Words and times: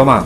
toma. 0.00 0.24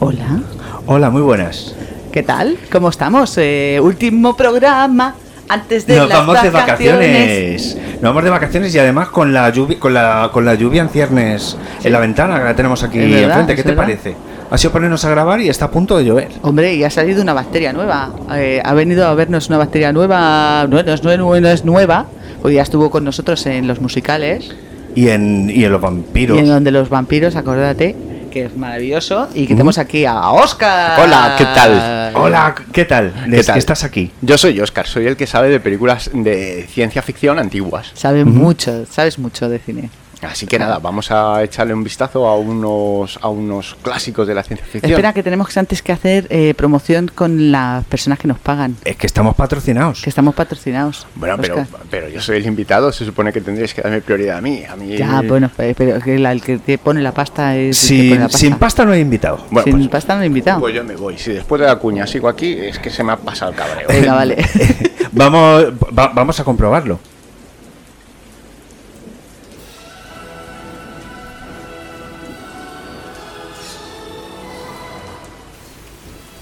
Hola. 0.00 0.42
Hola, 0.84 1.08
muy 1.08 1.22
buenas. 1.22 1.74
¿Qué 2.12 2.22
tal? 2.22 2.58
¿Cómo 2.70 2.90
estamos? 2.90 3.38
Eh, 3.38 3.80
último 3.82 4.36
programa 4.36 5.14
antes 5.48 5.86
de 5.86 5.96
Nos 5.96 6.10
las 6.10 6.18
vamos 6.18 6.42
de 6.42 6.50
vacaciones. 6.50 7.72
vacaciones. 7.72 7.78
Nos 7.94 8.02
vamos 8.02 8.24
de 8.24 8.28
vacaciones 8.30 8.74
y 8.74 8.78
además 8.78 9.08
con 9.08 9.32
la 9.32 9.48
lluvia, 9.48 9.80
con 9.80 9.94
la, 9.94 10.28
con 10.30 10.44
la 10.44 10.56
lluvia 10.56 10.82
en 10.82 10.90
ciernes 10.90 11.56
en 11.82 11.90
la 11.90 12.00
ventana 12.00 12.36
que 12.38 12.44
la 12.44 12.54
tenemos 12.54 12.82
aquí 12.82 12.98
enfrente. 12.98 13.56
¿Qué 13.56 13.62
te 13.62 13.70
verdad. 13.70 13.84
parece? 13.84 14.14
Ha 14.50 14.58
sido 14.58 14.70
ponernos 14.70 15.02
a 15.06 15.08
grabar 15.08 15.40
y 15.40 15.48
está 15.48 15.64
a 15.64 15.70
punto 15.70 15.96
de 15.96 16.04
llover. 16.04 16.32
Hombre, 16.42 16.74
y 16.74 16.84
ha 16.84 16.90
salido 16.90 17.22
una 17.22 17.32
bacteria 17.32 17.72
nueva. 17.72 18.10
Eh, 18.34 18.60
ha 18.62 18.74
venido 18.74 19.06
a 19.06 19.14
vernos 19.14 19.48
una 19.48 19.56
bacteria 19.56 19.90
nueva. 19.90 20.66
No, 20.68 20.82
no 20.82 20.92
es, 20.92 21.02
no 21.02 21.34
es 21.48 21.64
nueva, 21.64 22.04
porque 22.42 22.56
ya 22.56 22.62
estuvo 22.62 22.90
con 22.90 23.04
nosotros 23.04 23.46
en 23.46 23.66
los 23.66 23.80
musicales. 23.80 24.54
Y 24.94 25.08
en, 25.08 25.50
y 25.50 25.64
en 25.64 25.72
los 25.72 25.80
vampiros. 25.80 26.36
Y 26.36 26.40
en 26.40 26.46
donde 26.46 26.70
los 26.70 26.88
vampiros, 26.88 27.36
acuérdate, 27.36 27.96
que 28.30 28.46
es 28.46 28.56
maravilloso. 28.56 29.28
Y 29.34 29.42
que 29.42 29.54
tenemos 29.54 29.78
aquí 29.78 30.04
a 30.04 30.30
Oscar. 30.30 31.00
Hola, 31.00 31.34
¿qué 31.38 31.44
tal? 31.44 32.12
Hola, 32.14 32.54
¿qué 32.72 32.84
tal? 32.84 33.12
¿Qué 33.30 33.42
tal? 33.44 33.58
estás 33.58 33.84
aquí. 33.84 34.10
Yo 34.22 34.36
soy 34.38 34.60
Oscar, 34.60 34.86
soy 34.86 35.06
el 35.06 35.16
que 35.16 35.26
sabe 35.26 35.48
de 35.48 35.60
películas 35.60 36.10
de 36.12 36.66
ciencia 36.68 37.00
ficción 37.02 37.38
antiguas. 37.38 37.92
Sabes 37.94 38.26
mucho, 38.26 38.86
sabes 38.86 39.18
mucho 39.18 39.48
de 39.48 39.58
cine. 39.58 39.90
Así 40.22 40.46
que 40.46 40.58
nada, 40.58 40.78
vamos 40.78 41.10
a 41.10 41.42
echarle 41.42 41.74
un 41.74 41.84
vistazo 41.84 42.26
a 42.26 42.36
unos, 42.38 43.18
a 43.22 43.28
unos 43.28 43.76
clásicos 43.82 44.26
de 44.26 44.34
la 44.34 44.42
ciencia 44.42 44.66
ficción. 44.66 44.92
Espera, 44.92 45.12
que 45.12 45.22
tenemos 45.22 45.54
antes 45.56 45.82
que 45.82 45.92
hacer 45.92 46.26
eh, 46.30 46.54
promoción 46.56 47.10
con 47.14 47.52
las 47.52 47.84
personas 47.84 48.18
que 48.18 48.26
nos 48.28 48.38
pagan. 48.38 48.76
Es 48.84 48.96
que 48.96 49.06
estamos 49.06 49.34
patrocinados. 49.34 50.02
Que 50.02 50.10
estamos 50.10 50.34
patrocinados. 50.34 51.06
Bueno, 51.14 51.36
pero, 51.40 51.66
pero 51.90 52.08
yo 52.08 52.20
soy 52.20 52.38
el 52.38 52.46
invitado, 52.46 52.90
se 52.92 53.04
supone 53.04 53.32
que 53.32 53.40
tendréis 53.40 53.74
que 53.74 53.82
darme 53.82 54.00
prioridad 54.00 54.38
a 54.38 54.40
mí. 54.40 54.62
A 54.68 54.76
mí 54.76 54.96
Ya, 54.96 55.22
bueno, 55.22 55.50
pe- 55.54 55.74
pero 55.74 56.00
que 56.00 56.18
la- 56.18 56.32
el 56.32 56.42
que 56.42 56.58
te 56.58 56.78
pone 56.78 57.00
la 57.02 57.12
pasta 57.12 57.56
es. 57.56 57.82
el 57.84 57.88
que 57.88 57.94
Sin, 57.96 58.08
pone 58.10 58.20
la 58.20 58.26
pasta. 58.26 58.38
sin 58.38 58.54
pasta 58.56 58.84
no 58.84 58.92
hay 58.92 59.00
invitado. 59.00 59.46
Bueno, 59.50 59.64
Sin 59.64 59.76
pues, 59.76 59.88
pasta 59.88 60.16
no 60.16 60.22
he 60.22 60.26
invitado. 60.26 60.60
pues 60.60 60.74
yo 60.74 60.84
me 60.84 60.96
voy. 60.96 61.18
Si 61.18 61.32
después 61.32 61.60
de 61.60 61.66
la 61.66 61.76
cuña 61.76 62.06
sigo 62.06 62.28
aquí, 62.28 62.52
es 62.52 62.78
que 62.78 62.90
se 62.90 63.04
me 63.04 63.12
ha 63.12 63.16
pasado 63.16 63.50
el 63.52 63.56
cabreo. 63.56 63.88
Venga, 63.88 64.14
vale. 64.14 64.36
vamos, 65.12 65.64
va- 65.96 66.12
vamos 66.14 66.40
a 66.40 66.44
comprobarlo. 66.44 66.98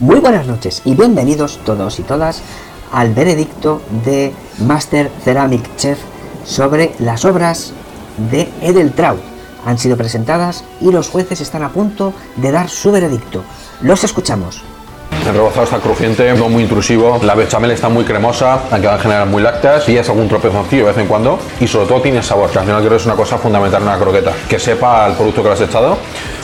Muy 0.02 0.18
buenas 0.18 0.48
noches 0.48 0.82
y 0.84 0.96
bienvenidos 0.96 1.60
todos 1.64 2.00
y 2.00 2.02
todas 2.02 2.42
al 2.90 3.14
veredicto 3.14 3.80
de 4.04 4.32
Master 4.58 5.12
Ceramic 5.24 5.76
Chef 5.76 5.96
sobre 6.44 6.90
las 6.98 7.24
obras 7.24 7.72
de 8.32 8.48
Edeltraud. 8.62 9.20
Han 9.64 9.78
sido 9.78 9.96
presentadas 9.96 10.64
y 10.80 10.90
los 10.90 11.08
jueces 11.08 11.40
están 11.40 11.62
a 11.62 11.68
punto 11.68 12.12
de 12.34 12.50
dar 12.50 12.68
su 12.68 12.90
veredicto. 12.90 13.44
Los 13.80 14.02
escuchamos. 14.02 14.64
El 15.24 15.34
rebozado 15.34 15.62
está 15.62 15.78
crujiente, 15.78 16.34
no 16.34 16.48
muy 16.48 16.64
intrusivo, 16.64 17.20
la 17.22 17.36
bechamel 17.36 17.70
está 17.70 17.88
muy 17.88 18.02
cremosa, 18.02 18.58
la 18.72 18.80
que 18.80 18.88
va 18.88 18.94
a 18.96 18.98
generar 18.98 19.28
muy 19.28 19.40
lácteas, 19.40 19.88
y 19.88 19.96
es 19.96 20.08
algún 20.08 20.26
tropezoncillo 20.26 20.82
de 20.82 20.88
vez 20.88 20.98
en 20.98 21.06
cuando, 21.06 21.38
y 21.60 21.68
sobre 21.68 21.86
todo 21.86 22.02
tiene 22.02 22.20
sabor, 22.24 22.50
que 22.50 22.58
al 22.58 22.64
final 22.64 22.80
creo 22.80 22.90
que 22.90 22.96
es 22.96 23.06
una 23.06 23.14
cosa 23.14 23.38
fundamental 23.38 23.82
en 23.82 23.88
una 23.88 23.98
croqueta, 23.98 24.32
que 24.48 24.58
sepa 24.58 25.04
al 25.04 25.14
producto 25.14 25.44
que 25.44 25.48
le 25.48 25.54
has 25.54 25.60
echado. 25.60 25.96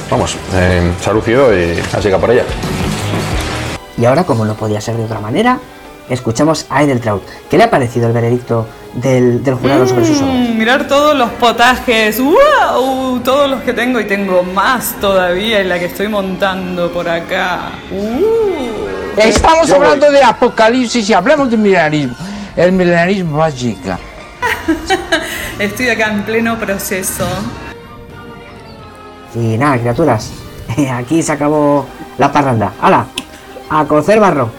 Vamos, 0.08 0.36
eh, 0.54 0.92
y 0.96 1.96
así 1.96 2.08
que 2.08 2.16
por 2.16 2.30
ella. 2.30 2.44
Y 3.98 4.04
ahora, 4.04 4.24
como 4.24 4.44
no 4.44 4.54
podía 4.54 4.80
ser 4.80 4.96
de 4.96 5.04
otra 5.04 5.20
manera, 5.20 5.58
escuchamos 6.08 6.66
a 6.70 6.82
Edeltraud. 6.82 7.20
¿Qué 7.50 7.58
le 7.58 7.64
ha 7.64 7.70
parecido 7.70 8.06
el 8.06 8.12
veredicto 8.12 8.66
del, 8.94 9.42
del 9.42 9.54
jurado 9.54 9.86
sobre 9.88 10.06
sus 10.06 10.22
obras? 10.22 10.34
Mm, 10.34 10.58
mirar 10.58 10.86
todos 10.86 11.16
los 11.16 11.30
potajes, 11.30 12.20
¡wow! 12.20 13.19
Todos 13.24 13.50
los 13.50 13.62
que 13.62 13.72
tengo 13.72 13.98
y 13.98 14.04
tengo 14.04 14.42
más 14.44 14.94
todavía 15.00 15.60
en 15.60 15.69
la 15.69 15.78
que 15.78 15.86
estoy 15.86 16.09
montando 16.09 16.92
por 16.92 17.09
acá. 17.09 17.72
¡Uh! 17.91 19.19
Estamos 19.20 19.69
hablando 19.72 20.10
de 20.12 20.22
apocalipsis 20.22 21.10
y 21.10 21.12
hablemos 21.12 21.50
de 21.50 21.56
milenarismo. 21.56 22.15
El 22.54 22.72
milenarismo 22.72 23.38
va 23.38 23.53
chica. 23.53 23.98
Estoy 25.59 25.88
acá 25.88 26.12
en 26.12 26.22
pleno 26.22 26.56
proceso. 26.56 27.26
Y 29.34 29.59
nada, 29.59 29.76
criaturas, 29.78 30.30
aquí 30.92 31.20
se 31.22 31.32
acabó 31.32 31.86
la 32.16 32.30
parranda. 32.30 32.72
¡Hala! 32.80 33.06
A 33.70 33.84
cocer 33.84 34.18
barro. 34.20 34.50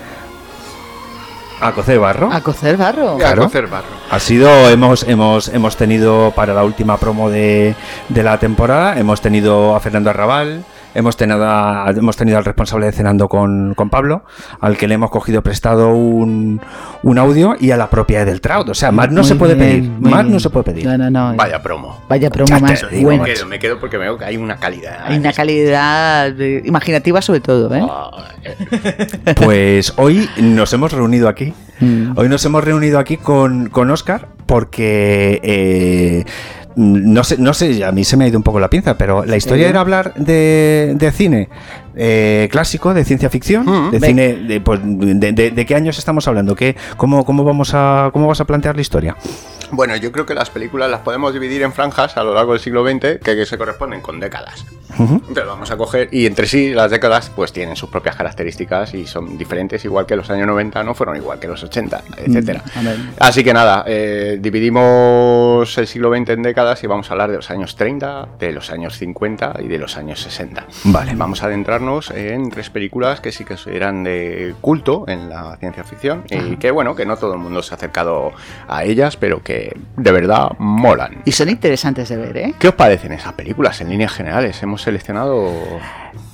A 1.61 1.71
cocer 1.73 1.99
barro. 1.99 2.31
A 2.31 2.41
cocer 2.41 2.77
barro. 2.77 3.13
Voy 3.13 3.23
a 3.23 3.35
cocer 3.35 3.67
barro. 3.67 3.87
Ha 4.09 4.19
sido, 4.19 4.69
hemos, 4.69 5.03
hemos, 5.03 5.49
hemos 5.49 5.75
tenido 5.75 6.31
para 6.31 6.53
la 6.53 6.63
última 6.63 6.97
promo 6.97 7.29
de, 7.29 7.75
de 8.07 8.23
la 8.23 8.37
temporada, 8.39 8.97
hemos 8.97 9.19
tenido 9.19 9.75
a 9.75 9.79
Fernando 9.79 10.09
Arrabal, 10.09 10.63
hemos 10.95 11.15
tenido, 11.17 11.43
a- 11.47 11.89
hemos 11.95 12.15
tenido 12.17 12.37
al 12.37 12.45
responsable 12.45 12.87
de 12.87 12.91
Cenando 12.91 13.27
con, 13.29 13.73
con 13.75 13.89
Pablo, 13.89 14.23
al 14.59 14.77
que 14.77 14.87
le 14.87 14.95
hemos 14.95 15.11
cogido 15.11 15.41
prestado 15.43 15.89
un, 15.95 16.61
un 17.03 17.17
audio 17.17 17.55
y 17.59 17.71
a 17.71 17.77
la 17.77 17.89
propia 17.89 18.25
del 18.25 18.41
Trout. 18.41 18.69
O 18.69 18.73
sea, 18.73 18.91
más 18.91 19.09
no 19.11 19.21
Muy 19.21 19.29
se 19.29 19.35
puede 19.35 19.55
bien, 19.55 19.67
pedir. 19.69 19.89
Más 20.11 20.23
bien. 20.23 20.33
no 20.33 20.39
se 20.39 20.49
puede 20.49 20.63
pedir. 20.65 20.85
No, 20.85 20.97
no, 20.97 21.09
no. 21.09 21.35
Vaya 21.35 21.61
promo. 21.61 22.01
Vaya 22.09 22.29
promo 22.29 22.47
Ya 22.47 22.59
más 22.59 22.89
digo, 22.91 23.09
Me 23.11 23.23
quedo, 23.23 23.45
me 23.45 23.59
quedo 23.59 23.79
porque 23.79 23.97
veo 23.97 24.17
que 24.17 24.25
hay 24.25 24.37
una 24.37 24.57
calidad. 24.57 24.99
Hay 25.05 25.17
una 25.17 25.33
calidad 25.33 26.39
eh, 26.39 26.61
imaginativa 26.65 27.21
sobre 27.21 27.39
todo, 27.41 27.73
eh, 27.75 27.83
Pues 29.43 29.93
hoy 29.97 30.29
nos 30.41 30.73
hemos 30.73 30.91
reunido 30.91 31.27
aquí. 31.27 31.53
Mm. 31.79 32.17
Hoy 32.17 32.27
nos 32.29 32.43
hemos 32.45 32.63
reunido 32.63 32.99
aquí 32.99 33.17
con, 33.17 33.69
con 33.69 33.89
Oscar 33.91 34.27
porque 34.45 35.39
eh, 35.43 36.25
no 36.79 37.23
sé, 37.25 37.37
no 37.37 37.53
sé, 37.53 37.83
a 37.83 37.91
mí 37.91 38.05
se 38.05 38.15
me 38.15 38.23
ha 38.23 38.27
ido 38.29 38.37
un 38.37 38.43
poco 38.43 38.59
la 38.59 38.69
pinza, 38.69 38.97
pero 38.97 39.25
la 39.25 39.35
historia 39.35 39.67
era 39.67 39.81
hablar 39.81 40.13
de, 40.15 40.93
de 40.95 41.11
cine 41.11 41.49
eh, 41.95 42.47
clásico, 42.51 42.93
de 42.93 43.03
ciencia 43.03 43.29
ficción, 43.29 43.65
Mm. 43.65 43.91
de 43.91 43.99
cine, 43.99 44.35
de, 44.35 44.61
pues, 44.61 44.79
de, 44.83 45.31
de- 45.31 45.51
de 45.51 45.65
qué 45.65 45.75
años 45.75 45.97
estamos 45.97 46.27
hablando, 46.27 46.55
¿Qué, 46.55 46.75
cómo, 46.97 47.25
cómo 47.25 47.43
vamos 47.43 47.71
a, 47.73 48.09
cómo 48.13 48.27
vas 48.27 48.41
a 48.41 48.45
plantear 48.45 48.75
la 48.75 48.81
historia. 48.81 49.15
Bueno, 49.71 49.95
yo 49.95 50.11
creo 50.11 50.25
que 50.25 50.33
las 50.33 50.49
películas 50.49 50.89
las 50.89 51.01
podemos 51.01 51.31
dividir 51.31 51.61
en 51.61 51.71
franjas 51.73 52.17
a 52.17 52.23
lo 52.23 52.33
largo 52.33 52.53
del 52.53 52.59
siglo 52.61 52.83
XX 52.83 53.19
que, 53.23 53.35
que 53.35 53.45
se 53.45 53.55
corresponden 53.57 54.01
con 54.01 54.19
décadas. 54.19 54.65
Pero 55.33 55.45
vamos 55.47 55.69
a 55.71 55.77
coger, 55.77 56.09
y 56.11 56.25
entre 56.25 56.47
sí 56.47 56.71
las 56.73 56.89
décadas 56.91 57.31
pues 57.33 57.53
tienen 57.53 57.75
sus 57.75 57.89
propias 57.89 58.15
características 58.15 58.93
y 58.95 59.05
son 59.05 59.37
diferentes, 59.37 59.85
igual 59.85 60.05
que 60.07 60.15
los 60.15 60.29
años 60.31 60.47
90 60.47 60.83
no 60.83 60.95
fueron 60.95 61.15
igual 61.15 61.39
que 61.39 61.47
los 61.47 61.63
80, 61.63 62.03
etcétera. 62.17 62.63
a 62.75 62.81
ver. 62.81 62.97
Así 63.19 63.43
que 63.43 63.53
nada, 63.53 63.85
eh, 63.87 64.39
dividimos 64.41 65.77
el 65.77 65.87
siglo 65.87 66.09
XX 66.13 66.29
en 66.31 66.41
décadas 66.43 66.83
y 66.83 66.87
vamos 66.87 67.09
a 67.09 67.13
hablar 67.13 67.29
de 67.29 67.37
los 67.37 67.49
años 67.51 67.75
30, 67.75 68.27
de 68.39 68.51
los 68.51 68.71
años 68.71 68.97
50 68.97 69.59
y 69.63 69.67
de 69.67 69.77
los 69.77 69.95
años 69.97 70.19
60. 70.21 70.65
Vale. 70.85 71.13
Vamos 71.15 71.43
a 71.43 71.47
en 72.13 72.49
tres 72.49 72.69
películas 72.69 73.21
que 73.21 73.31
sí 73.31 73.45
que 73.45 73.55
eran 73.67 74.03
de 74.03 74.55
culto 74.61 75.05
en 75.07 75.29
la 75.29 75.57
ciencia 75.57 75.83
ficción 75.83 76.23
y 76.29 76.57
que 76.57 76.71
bueno, 76.71 76.95
que 76.95 77.05
no 77.05 77.17
todo 77.17 77.33
el 77.33 77.39
mundo 77.39 77.61
se 77.61 77.73
ha 77.73 77.77
acercado 77.77 78.31
a 78.67 78.83
ellas, 78.83 79.17
pero 79.17 79.41
que 79.41 79.75
de 79.97 80.11
verdad 80.11 80.51
molan. 80.59 81.21
Y 81.25 81.31
son 81.31 81.49
interesantes 81.49 82.09
de 82.09 82.17
ver, 82.17 82.37
¿eh? 82.37 82.53
¿Qué 82.59 82.69
os 82.69 82.75
parecen 82.75 83.11
esas 83.11 83.33
películas 83.33 83.81
en 83.81 83.89
líneas 83.89 84.13
generales? 84.13 84.61
Hemos 84.63 84.81
seleccionado... 84.81 85.51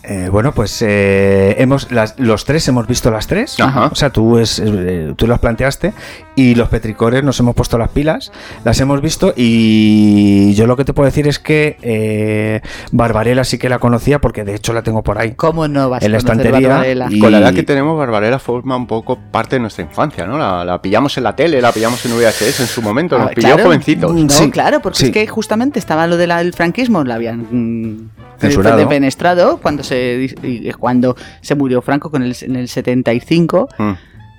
Eh, 0.08 0.30
bueno, 0.32 0.52
pues 0.54 0.84
eh, 0.86 1.56
hemos 1.58 1.92
las- 1.92 2.20
los 2.20 2.46
tres 2.46 2.68
hemos 2.68 2.86
visto 2.88 3.10
las 3.10 3.26
tres. 3.28 3.60
Ajá. 3.60 3.88
O 3.92 3.96
sea, 3.96 4.12
tú, 4.12 4.38
es, 4.38 4.60
es, 4.60 4.70
eh, 4.72 5.14
tú 5.16 5.26
las 5.26 5.40
planteaste 5.40 5.94
y 6.36 6.54
los 6.56 6.70
petricores 6.70 7.24
nos 7.24 7.40
hemos 7.40 7.56
puesto 7.56 7.78
las 7.80 7.90
pilas, 7.90 8.32
las 8.64 8.80
hemos 8.82 9.02
visto 9.02 9.34
y 9.36 10.54
yo 10.54 10.68
lo 10.68 10.76
que 10.78 10.86
te 10.86 10.94
puedo 10.94 11.06
decir 11.06 11.28
es 11.28 11.40
que 11.40 11.78
eh, 11.82 12.62
Barbarella 12.92 13.44
sí 13.44 13.58
que 13.58 13.68
la 13.70 13.80
conocía 13.80 14.20
porque 14.20 14.44
de 14.44 14.54
hecho 14.56 14.74
la 14.74 14.84
tengo 14.84 15.02
por 15.02 15.18
ahí. 15.18 15.32
¿Cómo 15.36 15.68
no 15.68 15.90
vas 15.90 16.04
En 16.04 16.12
la 16.12 16.18
a 16.18 16.20
estantería 16.20 16.68
Barbarella? 16.70 17.08
y- 17.10 17.20
Con 17.20 17.32
la 17.32 17.40
edad 17.40 17.54
que 17.54 17.64
tenemos, 17.64 17.98
Barbarella 17.98 18.38
forma 18.38 18.76
un 18.76 18.86
poco 18.88 19.18
parte 19.32 19.56
de 19.56 19.62
nuestra 19.62 19.84
infancia, 19.86 20.28
¿no? 20.28 20.38
La, 20.38 20.64
la 20.66 20.82
pillamos 20.82 21.18
en 21.18 21.24
la 21.24 21.36
tele, 21.36 21.62
la 21.62 21.72
pillamos 21.72 22.06
en 22.06 22.12
VHS 22.16 22.60
en 22.62 22.68
su 22.68 22.82
momento, 22.82 23.18
nos 23.18 23.28
Ah, 23.32 23.34
pilló 23.34 23.48
claro. 23.50 23.64
jovencitos. 23.64 24.14
No, 24.14 24.30
Sí, 24.30 24.52
claro, 24.52 24.82
porque 24.82 25.00
sí. 25.00 25.06
es 25.08 25.12
que 25.12 25.26
justamente 25.28 25.80
estaba 25.80 26.06
lo 26.08 26.18
del 26.18 26.54
franquismo, 26.54 27.04
lo 27.04 27.14
habían 27.14 28.12
Censurado. 28.40 28.78
defenestrado 28.78 29.58
cuando 29.58 29.84
se 29.84 30.30
y 30.44 30.72
cuando 30.74 31.16
se 31.42 31.56
murió 31.56 31.82
Franco 31.82 32.10
con 32.12 32.24
el, 32.24 32.36
en 32.42 32.56
el 32.56 32.68
75, 32.68 33.70
Mm. 33.78 33.92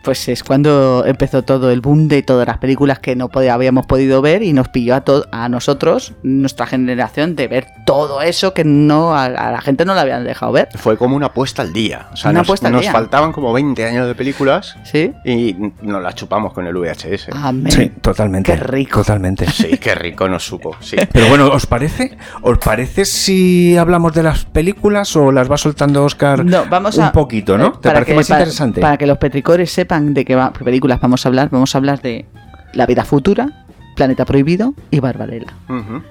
Pues 0.07 0.29
es 0.29 0.43
cuando 0.45 1.05
empezó 1.05 1.43
todo 1.43 1.71
el 1.71 1.81
boom 1.81 2.07
de 2.09 2.23
todas 2.23 2.47
las 2.47 2.59
películas 2.59 3.01
que 3.01 3.17
no 3.17 3.29
podía- 3.29 3.55
habíamos 3.55 3.87
podido 3.87 4.23
ver 4.23 4.43
y 4.45 4.53
nos 4.53 4.69
pilló 4.69 4.95
a, 4.95 5.03
a 5.33 5.49
nosotros, 5.49 6.15
nuestra 6.23 6.65
generación, 6.67 7.35
de 7.37 7.49
ver 7.49 7.67
todo 7.85 8.23
eso 8.23 8.55
que 8.55 8.65
no 8.65 9.15
a, 9.17 9.25
a 9.25 9.51
la 9.51 9.61
gente 9.61 9.85
no 9.85 9.95
le 9.95 10.01
habían 10.01 10.25
dejado 10.25 10.53
ver. 10.53 10.69
Fue 10.77 10.97
como 10.97 11.17
una 11.17 11.27
apuesta 11.27 11.63
al 11.63 11.73
día. 11.73 12.07
O 12.13 12.17
sea, 12.17 12.31
Una 12.31 12.41
nos, 12.41 12.47
apuesta 12.47 12.69
al 12.69 12.73
nos 12.75 12.83
día. 12.83 12.93
faltaban 12.93 13.33
como 13.33 13.53
20 13.53 13.85
años 13.85 14.07
de 14.07 14.15
películas 14.15 14.77
¿Sí? 14.85 15.13
y 15.25 15.57
nos 15.83 16.03
las 16.03 16.15
chupamos 16.15 16.53
con 16.53 16.67
el 16.67 16.75
VHS. 16.77 17.31
Amén. 17.33 17.73
Sí, 17.73 17.89
totalmente. 18.01 18.53
Qué 18.53 18.59
rico. 18.59 19.01
Totalmente. 19.01 19.51
Sí, 19.51 19.77
qué 19.79 19.95
rico 19.97 20.29
nos 20.29 20.45
supo. 20.47 20.77
Sí. 20.81 20.97
Pero 21.13 21.29
bueno, 21.29 21.49
¿os 21.49 21.67
parece? 21.67 22.17
¿Os 22.43 22.59
parece 22.59 23.05
si 23.05 23.77
hablamos 23.77 24.13
de 24.15 24.23
las 24.23 24.45
películas 24.45 25.17
o 25.17 25.33
las 25.33 25.51
va 25.51 25.57
soltando 25.57 26.05
Oscar 26.05 26.45
No, 26.45 26.65
vamos 26.71 26.97
a, 26.99 27.07
un 27.07 27.13
poquito, 27.13 27.59
¿no? 27.59 27.67
eh, 27.67 27.73
¿Te 27.81 27.91
parece 27.91 28.13
que- 28.13 28.17
más 28.17 28.29
para- 28.29 28.41
interesante? 28.41 28.81
Para 28.81 28.97
que 28.97 29.07
los 29.07 29.19
petricores 29.19 29.71
sepan 29.73 29.96
de 30.01 30.25
qué, 30.25 30.35
va- 30.35 30.53
qué 30.57 30.65
películas 30.65 31.01
vamos 31.01 31.25
a 31.25 31.29
hablar, 31.29 31.49
vamos 31.51 31.75
a 31.75 31.79
hablar 31.79 32.01
de 32.03 32.25
La 32.73 32.87
vida 32.87 33.05
futura, 33.05 33.65
Planeta 33.97 34.25
Prohibido 34.25 34.75
y 34.91 35.01
Barbarella. 35.01 35.55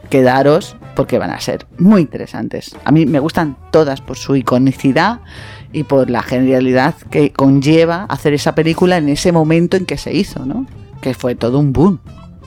Quedaros 0.10 0.76
porque 0.96 1.20
van 1.20 1.30
a 1.32 1.40
ser 1.40 1.66
muy 1.78 2.02
interesantes. 2.02 2.76
A 2.84 2.92
mí 2.92 3.06
me 3.06 3.20
gustan 3.20 3.58
todas 3.72 4.02
por 4.02 4.18
su 4.18 4.36
iconicidad 4.36 5.20
y 5.72 5.84
por 5.84 6.10
la 6.10 6.24
genialidad 6.24 6.96
que 7.12 7.32
conlleva 7.32 8.06
hacer 8.06 8.34
esa 8.34 8.56
película 8.56 8.98
en 8.98 9.10
ese 9.10 9.32
momento 9.32 9.78
en 9.78 9.86
que 9.86 9.98
se 9.98 10.14
hizo, 10.14 10.46
¿no? 10.46 10.66
Que 11.02 11.14
fue 11.14 11.36
todo 11.36 11.60
un 11.60 11.74
boom. 11.74 12.00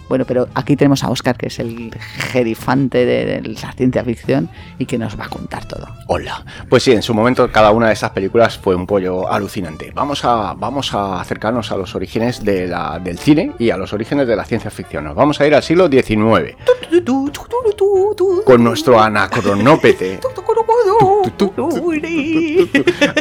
Bueno, 0.09 0.25
pero 0.25 0.49
aquí 0.55 0.77
tenemos 0.77 1.05
a 1.05 1.11
Oscar, 1.11 1.37
que 1.37 1.47
es 1.49 1.59
el 1.59 1.91
gerifante 2.33 3.05
de, 3.05 3.41
la 3.43 3.73
ciencia 3.73 4.03
ficción 4.05 4.49
y 4.79 4.87
que 4.87 4.99
nos 4.99 5.19
va 5.19 5.25
a 5.27 5.29
contar 5.29 5.67
todo. 5.67 5.87
Hola. 6.07 6.45
Pues 6.69 6.83
sí, 6.83 6.93
en 6.93 7.03
su 7.03 7.15
momento 7.15 7.51
cada 7.53 7.71
una 7.73 7.89
de 7.89 7.93
esas 7.93 8.11
películas 8.11 8.59
fue 8.59 8.75
un 8.75 8.87
pollo 8.87 9.31
alucinante. 9.31 9.93
Vamos 9.95 10.25
a, 10.25 10.55
vamos 10.55 10.95
a 10.95 11.21
acercarnos 11.21 11.71
a 11.73 11.77
los 11.77 11.95
orígenes 11.95 12.45
de 12.45 12.67
la- 12.67 12.99
del 12.99 13.19
cine 13.19 13.53
y 13.59 13.71
a 13.71 13.77
los 13.77 13.93
orígenes 13.93 14.27
de 14.27 14.37
la 14.37 14.45
ciencia 14.45 14.71
ficción. 14.71 15.05
Nos 15.05 15.15
vamos 15.15 15.41
a 15.41 15.47
ir 15.47 15.55
al 15.55 15.63
siglo 15.63 15.89
XIX 15.89 16.57
con 18.45 18.65
nuestro 18.65 19.01
anacronópete. 19.01 20.21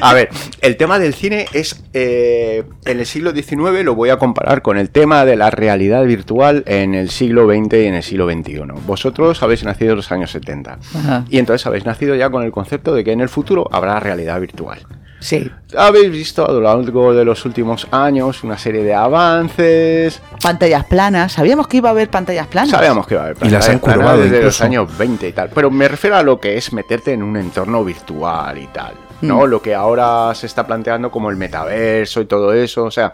A 0.02 0.14
ver, 0.14 0.30
el 0.62 0.78
tema 0.78 1.00
del 1.00 1.14
cine 1.14 1.46
es 1.54 1.84
eh, 1.94 2.64
en 2.86 3.00
el 3.00 3.06
siglo 3.06 3.32
XIX 3.32 3.84
lo 3.84 3.96
voy 3.96 4.10
a 4.10 4.18
comparar 4.18 4.62
con 4.62 4.78
el 4.78 4.90
tema 4.90 5.26
de 5.26 5.36
la 5.36 5.50
realidad 5.50 6.06
virtual 6.06 6.64
en 6.68 6.94
el 6.94 7.10
siglo 7.10 7.48
XX 7.48 7.74
y 7.74 7.86
en 7.86 7.94
el 7.96 8.04
siglo 8.04 8.30
XXI. 8.30 8.62
Vosotros 8.86 9.42
habéis 9.44 9.64
nacido 9.64 9.92
en 9.92 9.98
los 9.98 10.12
años 10.12 10.32
70 10.32 10.80
Ajá. 10.96 11.26
y 11.30 11.40
entonces 11.40 11.66
habéis 11.68 11.86
nacido 11.86 12.16
ya 12.16 12.30
con 12.30 12.44
el 12.44 12.52
concepto 12.52 12.94
de 12.94 13.04
que 13.04 13.12
en 13.12 13.22
el 13.22 13.30
futuro 13.30 13.68
habrá 13.72 14.00
realidad 14.00 14.40
virtual. 14.40 14.80
Sí, 15.20 15.52
Habéis 15.76 16.12
visto 16.12 16.48
a 16.48 16.52
lo 16.52 16.62
largo 16.62 17.14
de 17.14 17.26
los 17.26 17.44
últimos 17.46 17.88
años 17.92 18.44
una 18.44 18.58
serie 18.58 18.84
de 18.84 18.94
avances. 18.94 20.22
pantallas 20.42 20.86
planas. 20.86 21.34
Sabíamos 21.34 21.68
que 21.68 21.78
iba 21.78 21.90
a 21.90 21.92
haber 21.92 22.10
pantallas 22.10 22.48
planas. 22.48 22.70
Sabíamos 22.70 23.06
que 23.06 23.16
iba 23.16 23.24
a 23.24 23.26
haber 23.26 23.38
Y 23.42 23.50
las 23.50 23.68
han 23.68 23.80
pantallas 23.80 23.82
planas 23.82 23.98
curvado 23.98 24.22
desde 24.22 24.44
los 24.44 24.62
años 24.62 24.98
20 24.98 25.28
y 25.28 25.34
tal. 25.34 25.50
Pero 25.54 25.70
me 25.70 25.88
refiero 25.88 26.16
a 26.16 26.24
lo 26.24 26.40
que 26.40 26.58
es 26.58 26.72
meterte 26.72 27.12
en 27.14 27.24
un 27.24 27.36
entorno 27.36 27.84
virtual 27.84 28.58
y 28.58 28.68
tal. 28.68 28.94
¿no? 29.22 29.46
Mm. 29.46 29.50
Lo 29.50 29.62
que 29.62 29.76
ahora 29.76 30.34
se 30.36 30.46
está 30.46 30.66
planteando 30.66 31.12
como 31.12 31.30
el 31.30 31.36
metaverso 31.36 32.22
y 32.22 32.26
todo 32.26 32.54
eso. 32.54 32.86
O 32.86 32.92
sea, 32.92 33.12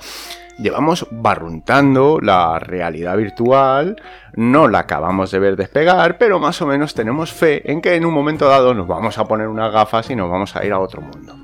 llevamos 0.59 1.07
barruntando 1.09 2.19
la 2.21 2.59
realidad 2.59 3.17
virtual. 3.17 4.01
No 4.35 4.67
la 4.67 4.79
acabamos 4.79 5.31
de 5.31 5.39
ver 5.39 5.55
despegar, 5.55 6.17
pero 6.17 6.39
más 6.39 6.61
o 6.61 6.67
menos 6.67 6.93
tenemos 6.93 7.31
fe 7.31 7.71
en 7.71 7.81
que 7.81 7.95
en 7.95 8.05
un 8.05 8.13
momento 8.13 8.47
dado 8.47 8.73
nos 8.73 8.87
vamos 8.87 9.17
a 9.17 9.25
poner 9.25 9.47
unas 9.47 9.71
gafas 9.71 10.09
y 10.09 10.15
nos 10.15 10.29
vamos 10.29 10.55
a 10.55 10.65
ir 10.65 10.73
a 10.73 10.79
otro 10.79 11.01
mundo. 11.01 11.42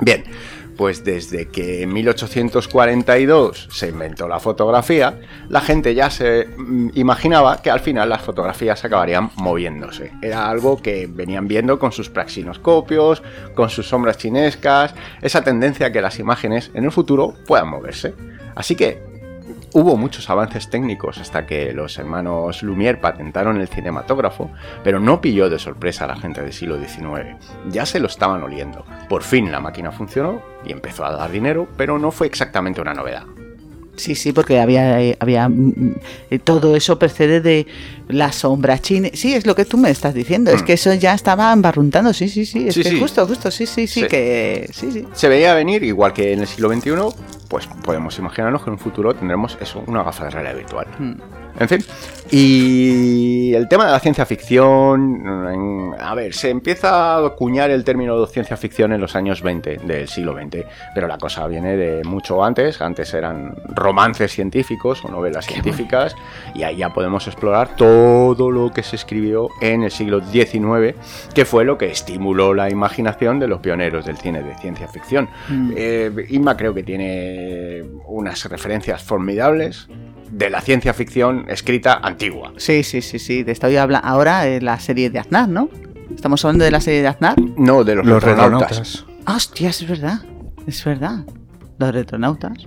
Bien, 0.00 0.24
pues 0.76 1.04
desde 1.04 1.48
que 1.48 1.82
en 1.82 1.92
1842 1.92 3.68
se 3.70 3.88
inventó 3.88 4.26
la 4.26 4.40
fotografía, 4.40 5.20
la 5.48 5.60
gente 5.60 5.94
ya 5.94 6.10
se 6.10 6.46
mm, 6.56 6.90
imaginaba 6.94 7.60
que 7.62 7.70
al 7.70 7.80
final 7.80 8.08
las 8.08 8.22
fotografías 8.22 8.84
acabarían 8.84 9.30
moviéndose. 9.36 10.12
Era 10.22 10.48
algo 10.48 10.80
que 10.80 11.06
venían 11.06 11.46
viendo 11.46 11.78
con 11.78 11.92
sus 11.92 12.08
praxinoscopios, 12.08 13.22
con 13.54 13.70
sus 13.70 13.86
sombras 13.86 14.18
chinescas, 14.18 14.94
esa 15.22 15.42
tendencia 15.42 15.86
a 15.86 15.92
que 15.92 16.02
las 16.02 16.18
imágenes 16.18 16.70
en 16.74 16.84
el 16.84 16.92
futuro 16.92 17.34
puedan 17.46 17.68
moverse. 17.68 18.14
Así 18.54 18.74
que 18.76 19.13
Hubo 19.76 19.96
muchos 19.96 20.30
avances 20.30 20.70
técnicos 20.70 21.18
hasta 21.18 21.46
que 21.46 21.72
los 21.72 21.98
hermanos 21.98 22.62
Lumière 22.62 23.00
patentaron 23.00 23.60
el 23.60 23.66
cinematógrafo, 23.66 24.52
pero 24.84 25.00
no 25.00 25.20
pilló 25.20 25.50
de 25.50 25.58
sorpresa 25.58 26.04
a 26.04 26.06
la 26.06 26.16
gente 26.16 26.42
del 26.42 26.52
siglo 26.52 26.78
XIX. 26.78 27.36
Ya 27.70 27.84
se 27.84 27.98
lo 27.98 28.06
estaban 28.06 28.44
oliendo. 28.44 28.84
Por 29.08 29.24
fin 29.24 29.50
la 29.50 29.58
máquina 29.58 29.90
funcionó 29.90 30.40
y 30.64 30.70
empezó 30.70 31.04
a 31.04 31.16
dar 31.16 31.28
dinero, 31.28 31.66
pero 31.76 31.98
no 31.98 32.12
fue 32.12 32.28
exactamente 32.28 32.80
una 32.80 32.94
novedad. 32.94 33.24
Sí, 33.96 34.14
sí, 34.14 34.32
porque 34.32 34.58
había, 34.60 35.00
eh, 35.00 35.16
había 35.20 35.48
mm, 35.48 35.72
mm, 35.76 35.94
eh, 36.30 36.38
todo 36.40 36.74
eso 36.76 36.98
precede 36.98 37.40
de 37.40 37.66
la 38.08 38.32
sombra 38.32 38.78
china. 38.80 39.08
Sí, 39.12 39.34
es 39.34 39.46
lo 39.46 39.54
que 39.54 39.64
tú 39.64 39.76
me 39.78 39.90
estás 39.90 40.12
diciendo. 40.14 40.50
Es 40.50 40.62
Mm. 40.62 40.64
que 40.64 40.72
eso 40.74 40.92
ya 40.94 41.14
estaba 41.14 41.52
embarruntando. 41.52 42.12
Sí, 42.12 42.28
sí, 42.28 42.44
sí. 42.44 42.68
Es 42.68 42.74
Sí, 42.74 42.82
que 42.82 42.90
sí. 42.90 43.00
justo, 43.00 43.26
justo. 43.26 43.50
Sí, 43.50 43.66
sí, 43.66 43.86
sí, 43.86 44.00
Sí. 44.02 44.06
que 44.08 44.68
sí, 44.72 44.90
sí. 44.92 45.06
Se 45.12 45.28
veía 45.28 45.54
venir, 45.54 45.82
igual 45.84 46.12
que 46.12 46.32
en 46.32 46.40
el 46.40 46.46
siglo 46.46 46.68
XXI, 46.70 47.14
pues 47.48 47.66
podemos 47.84 48.18
imaginarnos 48.18 48.62
que 48.62 48.70
en 48.70 48.72
un 48.74 48.78
futuro 48.78 49.14
tendremos 49.14 49.56
eso, 49.60 49.82
una 49.86 50.02
gafa 50.02 50.24
de 50.24 50.30
realidad 50.30 50.56
virtual. 50.56 50.86
Mm. 50.98 51.12
En 51.60 51.68
fin. 51.68 51.84
Y 52.30 53.52
el 53.54 53.68
tema 53.68 53.86
de 53.86 53.92
la 53.92 54.00
ciencia 54.00 54.24
ficción, 54.24 55.94
a 55.98 56.14
ver, 56.14 56.34
se 56.34 56.50
empieza 56.50 57.16
a 57.16 57.26
acuñar 57.26 57.70
el 57.70 57.84
término 57.84 58.18
de 58.20 58.26
ciencia 58.26 58.56
ficción 58.56 58.92
en 58.92 59.00
los 59.00 59.14
años 59.14 59.42
20 59.42 59.78
del 59.84 60.08
siglo 60.08 60.32
XX, 60.32 60.64
pero 60.94 61.06
la 61.06 61.18
cosa 61.18 61.46
viene 61.46 61.76
de 61.76 62.02
mucho 62.04 62.42
antes, 62.42 62.80
antes 62.80 63.12
eran 63.14 63.54
romances 63.68 64.32
científicos 64.32 65.04
o 65.04 65.08
novelas 65.08 65.46
científicas, 65.46 66.16
y 66.54 66.62
ahí 66.62 66.76
ya 66.76 66.90
podemos 66.90 67.26
explorar 67.26 67.76
todo 67.76 68.50
lo 68.50 68.72
que 68.72 68.82
se 68.82 68.96
escribió 68.96 69.48
en 69.60 69.82
el 69.82 69.90
siglo 69.90 70.20
XIX, 70.20 70.96
que 71.34 71.44
fue 71.44 71.64
lo 71.64 71.76
que 71.76 71.86
estimuló 71.86 72.54
la 72.54 72.70
imaginación 72.70 73.38
de 73.38 73.48
los 73.48 73.60
pioneros 73.60 74.06
del 74.06 74.16
cine 74.16 74.42
de 74.42 74.54
ciencia 74.56 74.88
ficción. 74.88 75.28
Mm. 75.48 75.72
Eh, 75.76 76.26
Inma 76.30 76.56
creo 76.56 76.74
que 76.74 76.82
tiene 76.82 77.82
unas 78.06 78.44
referencias 78.46 79.02
formidables 79.02 79.88
de 80.30 80.50
la 80.50 80.60
ciencia 80.60 80.92
ficción 80.92 81.46
escrita 81.48 82.00
antigua. 82.14 82.52
Sí, 82.56 82.82
sí, 82.82 83.02
sí, 83.02 83.18
sí. 83.18 83.44
Te 83.44 83.52
estoy 83.52 83.76
hablando 83.76 84.06
ahora 84.08 84.42
de 84.42 84.60
la 84.60 84.78
serie 84.80 85.10
de 85.10 85.18
Aznar, 85.18 85.48
¿no? 85.48 85.68
Estamos 86.14 86.44
hablando 86.44 86.64
de 86.64 86.70
la 86.70 86.80
serie 86.80 87.02
de 87.02 87.08
Aznar. 87.08 87.34
No, 87.56 87.84
de 87.84 87.94
los, 87.96 88.06
Los 88.06 88.22
retronautas. 88.22 88.78
retronautas. 88.78 89.06
Ah, 89.26 89.36
Hostias, 89.36 89.82
es 89.82 89.88
verdad. 89.88 90.18
Es 90.66 90.84
verdad. 90.84 91.24
Los 91.78 91.92
retronautas. 91.92 92.66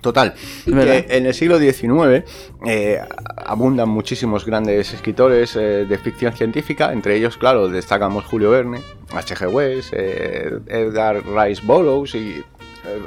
Total, 0.00 0.32
en 0.66 1.26
el 1.26 1.34
siglo 1.34 1.58
XIX 1.58 2.22
eh, 2.64 3.00
abundan 3.36 3.88
muchísimos 3.88 4.46
grandes 4.46 4.94
escritores 4.94 5.56
eh, 5.56 5.86
de 5.88 5.98
ficción 5.98 6.32
científica, 6.34 6.92
entre 6.92 7.16
ellos, 7.16 7.36
claro, 7.36 7.68
destacamos 7.68 8.24
Julio 8.24 8.50
Verne, 8.50 8.80
H.G. 9.12 9.48
Wells, 9.48 9.90
eh, 9.92 10.52
Edgar 10.68 11.24
Rice 11.26 11.62
Burroughs 11.64 12.14
y 12.14 12.30
eh, 12.30 12.42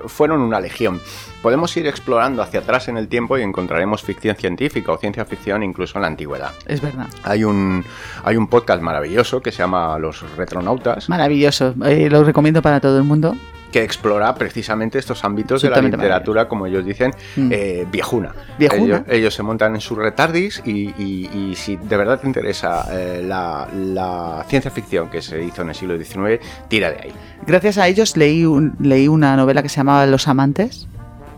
fueron 0.07 0.41
una 0.41 0.59
legión. 0.59 1.01
Podemos 1.41 1.75
ir 1.77 1.87
explorando 1.87 2.41
hacia 2.41 2.59
atrás 2.59 2.87
en 2.87 2.97
el 2.97 3.07
tiempo 3.07 3.37
y 3.37 3.41
encontraremos 3.41 4.03
ficción 4.03 4.35
científica 4.35 4.91
o 4.91 4.97
ciencia 4.97 5.25
ficción 5.25 5.63
incluso 5.63 5.97
en 5.97 6.03
la 6.03 6.07
antigüedad. 6.07 6.51
Es 6.67 6.81
verdad. 6.81 7.07
Hay 7.23 7.43
un, 7.43 7.83
hay 8.23 8.37
un 8.37 8.47
podcast 8.47 8.81
maravilloso 8.81 9.41
que 9.41 9.51
se 9.51 9.59
llama 9.59 9.97
Los 9.97 10.21
Retronautas, 10.37 11.09
Maravilloso. 11.09 11.73
Eh, 11.85 12.09
lo 12.09 12.23
recomiendo 12.23 12.61
para 12.61 12.79
todo 12.79 12.97
el 12.97 13.03
mundo. 13.03 13.35
Que 13.71 13.83
explora 13.83 14.35
precisamente 14.35 14.99
estos 14.99 15.23
ámbitos 15.23 15.61
de 15.61 15.69
la 15.69 15.81
literatura, 15.81 16.47
como 16.47 16.65
ellos 16.67 16.85
dicen, 16.85 17.11
Mm. 17.35 17.49
eh, 17.51 17.87
viejuna. 17.91 18.33
Viejuna. 18.59 18.83
Ellos, 18.83 19.01
ellos 19.07 19.33
se 19.33 19.43
montan 19.43 19.75
en 19.75 19.81
sus 19.81 19.97
retardis 19.97 20.61
y, 20.65 20.89
y- 20.97 21.29
y 21.51 21.55
si 21.55 21.77
de 21.77 21.97
verdad 21.97 22.19
te 22.19 22.27
interesa 22.27 22.85
eh, 22.91 23.23
la, 23.25 23.67
la 23.73 24.45
ciencia 24.47 24.69
ficción 24.71 25.09
que 25.09 25.21
se 25.21 25.41
hizo 25.43 25.61
en 25.61 25.69
el 25.69 25.75
siglo 25.75 25.97
XIX, 25.97 26.39
tira 26.67 26.89
de 26.91 26.97
ahí. 26.97 27.13
Gracias 27.47 27.77
a 27.77 27.87
ellos 27.87 28.17
leí, 28.17 28.45
un- 28.45 28.75
leí 28.79 29.07
una 29.07 29.35
novela 29.37 29.63
que 29.63 29.69
se 29.69 29.77
llamaba 29.77 30.05
Los 30.05 30.27
Amantes, 30.27 30.87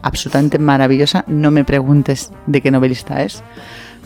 absolutamente 0.01 0.57
maravillosa. 0.59 1.23
No 1.27 1.51
me 1.51 1.63
preguntes 1.63 2.31
de 2.47 2.61
qué 2.61 2.71
novelista 2.71 3.21
es, 3.23 3.43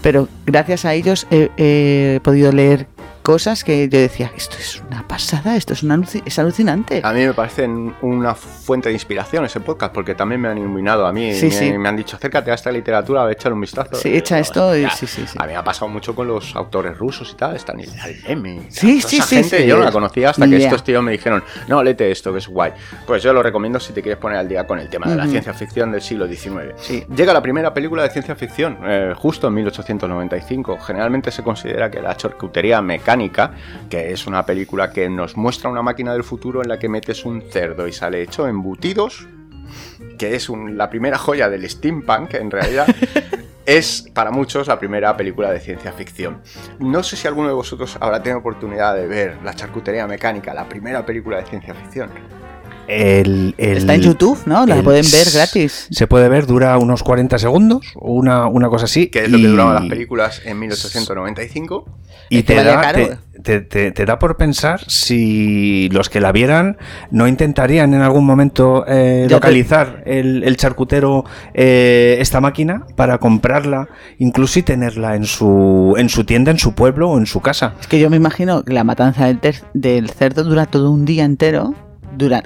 pero 0.01 0.27
gracias 0.45 0.85
a 0.85 0.93
ellos 0.93 1.25
he, 1.31 1.49
he 1.57 2.19
podido 2.23 2.51
leer 2.51 2.87
cosas 3.27 3.65
que 3.65 3.89
yo 3.89 3.99
decía, 3.99 4.31
esto 4.37 4.55
es 4.57 4.81
una 4.87 5.05
pasada, 5.05 5.57
esto 5.57 5.73
es, 5.73 5.83
una, 5.83 6.01
es 6.25 6.39
alucinante. 6.39 7.01
A 7.03 7.11
mí 7.11 7.25
me 7.25 7.33
parecen 7.33 7.93
una 8.01 8.33
fuente 8.33 8.87
de 8.87 8.93
inspiración 8.93 9.43
ese 9.43 9.59
podcast, 9.59 9.93
porque 9.93 10.15
también 10.15 10.39
me 10.39 10.47
han 10.47 10.57
iluminado 10.57 11.05
a 11.05 11.11
mí. 11.11 11.33
Sí, 11.33 11.47
me, 11.47 11.51
sí. 11.51 11.77
me 11.77 11.89
han 11.89 11.97
dicho, 11.97 12.15
acércate 12.15 12.51
a 12.51 12.53
esta 12.53 12.71
literatura, 12.71 13.29
échale 13.29 13.53
un 13.53 13.59
vistazo. 13.59 13.95
Sí, 13.95 14.11
Y 14.11 14.15
echa 14.15 14.39
esto 14.39 14.73
y 14.77 14.89
sí, 14.91 15.05
sí, 15.07 15.27
sí. 15.27 15.37
A 15.37 15.45
mí 15.45 15.51
me 15.51 15.57
ha 15.57 15.63
pasado 15.65 15.89
mucho 15.89 16.15
con 16.15 16.25
los 16.25 16.55
autores 16.55 16.97
rusos 16.97 17.29
y 17.33 17.35
tal, 17.35 17.59
Stanislas 17.59 18.07
Lem 18.25 18.45
y 18.45 18.59
tal. 18.59 18.65
Sí, 18.71 19.01
sí, 19.01 19.19
sí, 19.21 19.35
gente. 19.35 19.67
Yo 19.67 19.75
no 19.75 19.83
la 19.83 19.91
conocía 19.91 20.29
hasta 20.29 20.45
que 20.47 20.57
Ya. 20.57 20.67
estos 20.67 20.85
tíos 20.85 21.03
me 21.03 21.11
dijeron, 21.11 21.43
no, 21.67 21.83
léete 21.83 22.09
esto, 22.09 22.31
que 22.31 22.39
es 22.39 22.47
guay. 22.47 22.71
Pues 23.05 23.21
yo 23.23 23.33
lo 23.33 23.43
recomiendo 23.43 23.77
si 23.81 23.91
te 23.91 24.01
quieres 24.01 24.21
poner 24.21 24.37
al 24.37 24.47
día 24.47 24.65
con 24.65 24.79
el 24.79 24.87
tema 24.89 25.05
de 25.07 25.17
la 25.17 25.27
ciencia 25.27 25.53
ficción 25.53 25.91
del 25.91 26.01
siglo 26.01 26.27
XIX. 26.27 26.75
Sí. 26.77 27.03
Llega 27.13 27.33
la 27.33 27.41
primera 27.41 27.73
película 27.73 28.03
de 28.03 28.09
ciencia 28.09 28.37
ficción, 28.37 28.77
eh, 28.85 29.13
justo 29.17 29.49
en 29.49 29.53
1895. 29.55 30.77
Generalmente 30.79 31.29
se 31.29 31.43
considera 31.43 31.91
que 31.91 32.01
la 32.01 32.15
charcutería 32.15 32.81
mecánica, 32.81 33.16
que 33.89 34.11
es 34.11 34.27
una 34.27 34.45
película 34.45 34.91
que 34.91 35.09
nos 35.09 35.35
muestra 35.37 35.69
una 35.69 35.81
máquina 35.81 36.13
del 36.13 36.23
futuro 36.23 36.61
en 36.61 36.69
la 36.69 36.79
que 36.79 36.89
metes 36.89 37.25
un 37.25 37.41
cerdo 37.41 37.87
y 37.87 37.93
sale 37.93 38.21
hecho 38.21 38.47
embutidos, 38.47 39.27
que 40.17 40.35
es 40.35 40.49
un- 40.49 40.77
la 40.77 40.89
primera 40.89 41.17
joya 41.17 41.49
del 41.49 41.69
steampunk, 41.69 42.33
en 42.35 42.51
realidad. 42.51 42.87
Es 43.67 44.05
para 44.13 44.31
muchos 44.31 44.65
la 44.69 44.79
primera 44.79 45.17
película 45.17 45.51
de 45.51 45.59
ciencia 45.59 45.91
ficción. 45.91 46.37
No 46.79 47.03
sé 47.03 47.17
si 47.17 47.27
alguno 47.27 47.49
de 47.49 47.53
vosotros 47.53 47.97
habrá 47.99 48.23
tenido 48.23 48.39
oportunidad 48.39 48.95
de 48.95 49.07
ver 49.07 49.39
La 49.43 49.53
charcutería 49.55 50.07
mecánica, 50.07 50.53
la 50.53 50.69
primera 50.69 51.05
película 51.05 51.35
de 51.41 51.45
ciencia 51.47 51.73
ficción. 51.73 52.09
el, 52.87 53.53
el- 53.57 53.77
Está 53.79 53.95
en 53.95 54.01
YouTube, 54.03 54.39
¿no? 54.45 54.65
La 54.65 54.77
el- 54.77 54.83
pueden 54.85 55.03
ver 55.11 55.27
gratis. 55.33 55.89
Se 55.91 56.07
puede 56.07 56.29
ver, 56.29 56.45
dura 56.45 56.77
unos 56.77 57.03
40 57.03 57.37
segundos, 57.39 57.91
una, 57.95 58.47
una 58.47 58.69
cosa 58.69 58.85
así. 58.85 59.07
Que 59.09 59.25
es 59.25 59.29
lo 59.29 59.37
que 59.37 59.47
duraban 59.47 59.75
las 59.75 59.85
películas 59.89 60.41
en 60.45 60.59
1895. 60.59 61.85
Y 62.29 62.43
te 62.43 62.55
da, 62.63 62.81
te, 62.93 63.41
te- 63.43 63.61
te- 63.61 63.91
te 63.91 64.05
da 64.05 64.19
por 64.19 64.35
pensar 64.37 64.81
si 64.89 65.89
los 65.89 66.09
que 66.09 66.19
la 66.19 66.31
vieran 66.31 66.77
no 67.11 67.27
intentarían 67.27 67.93
en 67.93 68.01
algún 68.01 68.25
momento 68.25 68.83
eh, 68.87 69.27
localizar 69.29 70.03
el, 70.05 70.43
el 70.43 70.57
charcutero 70.57 71.23
eh, 71.53 72.17
esta 72.19 72.41
máquina 72.41 72.85
para 72.95 73.17
comprarla, 73.19 73.87
incluso 74.17 74.59
y 74.59 74.63
tenerla 74.63 75.15
en 75.15 75.25
su, 75.25 75.95
en 75.97 76.09
su 76.09 76.23
tienda, 76.25 76.51
en 76.51 76.59
su 76.59 76.73
pueblo 76.73 77.11
o 77.11 77.17
en 77.17 77.25
su 77.25 77.39
casa. 77.41 77.75
Es 77.79 77.87
que 77.87 77.99
yo 77.99 78.09
me 78.09 78.17
imagino 78.17 78.63
que 78.63 78.73
la 78.73 78.83
matanza 78.83 79.27
del, 79.27 79.39
ter- 79.39 79.63
del 79.73 80.09
cerdo 80.09 80.43
dura 80.43 80.65
todo 80.65 80.91
un 80.91 81.05
día 81.05 81.23
entero, 81.23 81.73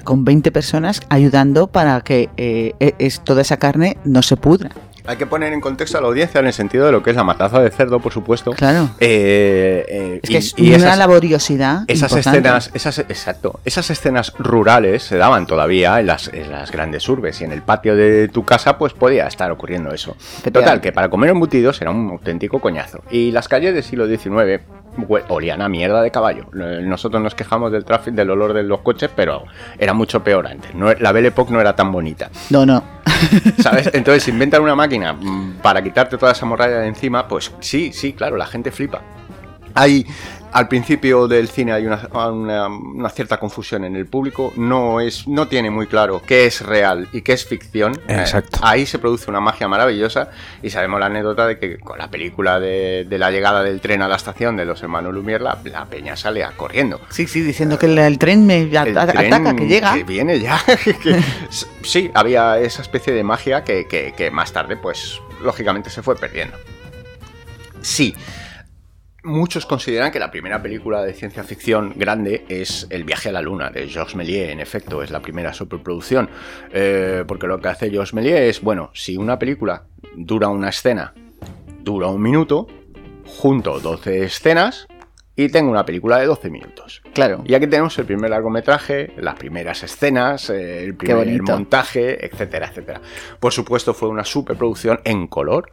con 0.04 0.24
20 0.26 0.52
personas 0.52 1.00
ayudando 1.08 1.66
para 1.66 1.98
que 2.02 2.28
eh, 2.36 2.74
e- 2.78 2.94
es, 2.98 3.24
toda 3.24 3.40
esa 3.40 3.56
carne 3.56 3.96
no 4.04 4.20
se 4.22 4.36
pudra. 4.36 4.70
Hay 5.06 5.16
que 5.16 5.26
poner 5.26 5.52
en 5.52 5.60
contexto 5.60 5.98
a 5.98 6.00
la 6.00 6.06
audiencia 6.08 6.38
en 6.40 6.46
el 6.46 6.52
sentido 6.52 6.86
de 6.86 6.92
lo 6.92 7.02
que 7.02 7.10
es 7.10 7.16
la 7.16 7.24
matanza 7.24 7.60
de 7.60 7.70
cerdo, 7.70 7.98
por 8.00 8.12
supuesto. 8.12 8.52
Claro. 8.52 8.90
Eh, 9.00 9.84
eh, 9.88 10.20
Es 10.22 10.30
y- 10.30 10.32
que 10.32 10.38
es 10.38 10.54
y 10.56 10.68
una 10.68 10.76
esas- 10.76 10.98
laboriosidad. 10.98 11.80
Esas 11.88 12.12
importante. 12.12 12.38
escenas, 12.38 12.70
esas, 12.74 12.98
exacto, 13.00 13.60
esas 13.64 13.90
escenas 13.90 14.32
rurales 14.38 15.02
se 15.02 15.16
daban 15.16 15.46
todavía 15.46 15.98
en 16.00 16.06
las, 16.06 16.28
en 16.28 16.50
las 16.52 16.70
grandes 16.70 17.08
urbes 17.08 17.40
y 17.40 17.44
en 17.44 17.52
el 17.52 17.62
patio 17.62 17.96
de 17.96 18.28
tu 18.28 18.44
casa 18.44 18.78
pues 18.78 18.92
podía 18.92 19.26
estar 19.26 19.50
ocurriendo 19.50 19.92
eso. 19.92 20.16
Total, 20.52 20.80
que 20.80 20.92
para 20.92 21.08
comer 21.08 21.30
embutidos 21.30 21.80
era 21.80 21.90
un 21.90 22.10
auténtico 22.10 22.60
coñazo. 22.60 23.02
Y 23.10 23.32
las 23.32 23.48
calles 23.48 23.74
del 23.74 23.82
siglo 23.82 24.06
XIX 24.06 24.60
olían 25.28 25.62
a 25.62 25.68
mierda 25.68 26.02
de 26.02 26.10
caballo. 26.10 26.46
Nosotros 26.52 27.22
nos 27.22 27.34
quejamos 27.34 27.72
del 27.72 27.84
tráfico, 27.84 28.16
del 28.16 28.30
olor 28.30 28.52
de 28.52 28.62
los 28.62 28.80
coches, 28.80 29.10
pero 29.14 29.44
era 29.78 29.92
mucho 29.94 30.22
peor 30.22 30.46
antes. 30.46 30.74
No- 30.74 30.92
la 30.94 31.12
Belle 31.12 31.28
Époque 31.28 31.52
no 31.52 31.60
era 31.60 31.74
tan 31.74 31.90
bonita. 31.92 32.30
No, 32.50 32.66
no. 32.66 32.82
¿Sabes? 33.62 33.90
Entonces, 33.94 34.26
inventan 34.28 34.62
una 34.62 34.74
máquina 34.74 35.12
mm, 35.12 35.58
para 35.62 35.82
quitarte 35.82 36.18
toda 36.18 36.32
esa 36.32 36.46
morralla 36.46 36.78
de 36.78 36.88
encima, 36.88 37.26
pues 37.28 37.52
sí, 37.60 37.92
sí, 37.92 38.12
claro, 38.12 38.36
la 38.36 38.46
gente 38.46 38.70
flipa. 38.70 39.00
Hay, 39.74 40.06
al 40.52 40.68
principio 40.68 41.26
del 41.28 41.48
cine 41.48 41.72
hay 41.72 41.86
una, 41.86 42.08
una- 42.12 42.66
una 42.68 43.08
cierta 43.08 43.38
confusión 43.38 43.84
en 43.84 43.96
el 43.96 44.06
público, 44.06 44.52
no, 44.56 45.00
es, 45.00 45.26
no 45.26 45.48
tiene 45.48 45.70
muy 45.70 45.86
claro 45.86 46.20
qué 46.26 46.46
es 46.46 46.60
real 46.60 47.08
y 47.12 47.22
qué 47.22 47.32
es 47.32 47.46
ficción. 47.46 47.92
Eh, 48.06 48.16
Exacto. 48.20 48.58
ahí 48.62 48.84
se 48.86 48.98
produce 48.98 49.30
una 49.30 49.40
magia 49.40 49.66
maravillosa 49.68 50.30
y 50.62 50.70
sabemos 50.70 51.00
la 51.00 51.06
anécdota 51.06 51.46
de 51.46 51.58
que 51.58 51.78
con 51.78 51.98
la 51.98 52.08
película 52.10 52.60
de, 52.60 53.06
de 53.08 53.18
la 53.18 53.30
llegada 53.30 53.62
del 53.62 53.80
tren 53.80 54.02
a 54.02 54.08
la 54.08 54.16
estación 54.16 54.56
de 54.56 54.64
los 54.64 54.82
hermanos 54.82 55.14
Lumière, 55.14 55.40
la, 55.40 55.58
la 55.64 55.86
peña 55.86 56.16
sale 56.16 56.44
a 56.44 56.50
corriendo. 56.52 57.00
Sí, 57.10 57.26
sí, 57.26 57.40
diciendo 57.40 57.78
que 57.78 57.86
el, 57.86 57.96
el 57.98 58.18
tren 58.18 58.44
me 58.46 58.62
El 58.62 58.76
ataca, 58.76 59.12
tren 59.12 59.56
que 59.56 59.66
llega. 59.66 59.94
Que 59.94 60.04
viene 60.04 60.38
ya. 60.38 60.60
Que- 61.02 61.22
sí, 61.82 62.10
había 62.14 62.58
esa 62.58 62.82
especie 62.82 63.12
de 63.12 63.22
magia 63.24 63.64
que, 63.64 63.86
que- 63.86 64.12
que 64.16 64.30
más 64.30 64.52
tarde, 64.52 64.76
pues, 64.76 65.18
lógicamente 65.42 65.88
se 65.90 66.02
fue 66.02 66.14
perdiendo. 66.16 66.56
Sí. 67.80 68.14
Muchos 69.24 69.66
consideran 69.66 70.10
que 70.10 70.18
la 70.18 70.32
primera 70.32 70.60
película 70.60 71.00
de 71.02 71.14
ciencia 71.14 71.44
ficción 71.44 71.94
grande 71.96 72.44
es 72.48 72.88
El 72.90 73.04
viaje 73.04 73.28
a 73.28 73.32
la 73.32 73.40
luna 73.40 73.70
de 73.70 73.88
Georges 73.88 74.16
Méliès, 74.16 74.50
en 74.50 74.58
efecto, 74.58 75.00
es 75.00 75.12
la 75.12 75.20
primera 75.20 75.52
superproducción. 75.52 76.28
Eh, 76.72 77.24
porque 77.28 77.46
lo 77.46 77.60
que 77.60 77.68
hace 77.68 77.88
Georges 77.88 78.14
Méliès 78.14 78.40
es, 78.40 78.60
bueno, 78.62 78.90
si 78.94 79.16
una 79.16 79.38
película 79.38 79.84
dura 80.16 80.48
una 80.48 80.70
escena, 80.70 81.14
dura 81.84 82.08
un 82.08 82.20
minuto, 82.20 82.66
junto 83.24 83.78
12 83.78 84.24
escenas 84.24 84.88
y 85.34 85.48
tengo 85.48 85.70
una 85.70 85.84
película 85.84 86.18
de 86.18 86.26
12 86.26 86.50
minutos. 86.50 87.02
Claro. 87.14 87.42
Y 87.46 87.54
aquí 87.54 87.66
tenemos 87.66 87.98
el 87.98 88.04
primer 88.04 88.30
largometraje, 88.30 89.12
las 89.16 89.36
primeras 89.36 89.82
escenas, 89.82 90.50
eh, 90.50 90.84
el 90.84 90.96
primer 90.96 91.42
montaje, 91.42 92.26
etcétera, 92.26 92.68
etcétera. 92.68 93.00
Por 93.40 93.52
supuesto, 93.52 93.94
fue 93.94 94.08
una 94.08 94.24
superproducción 94.24 95.00
en 95.04 95.26
color. 95.28 95.70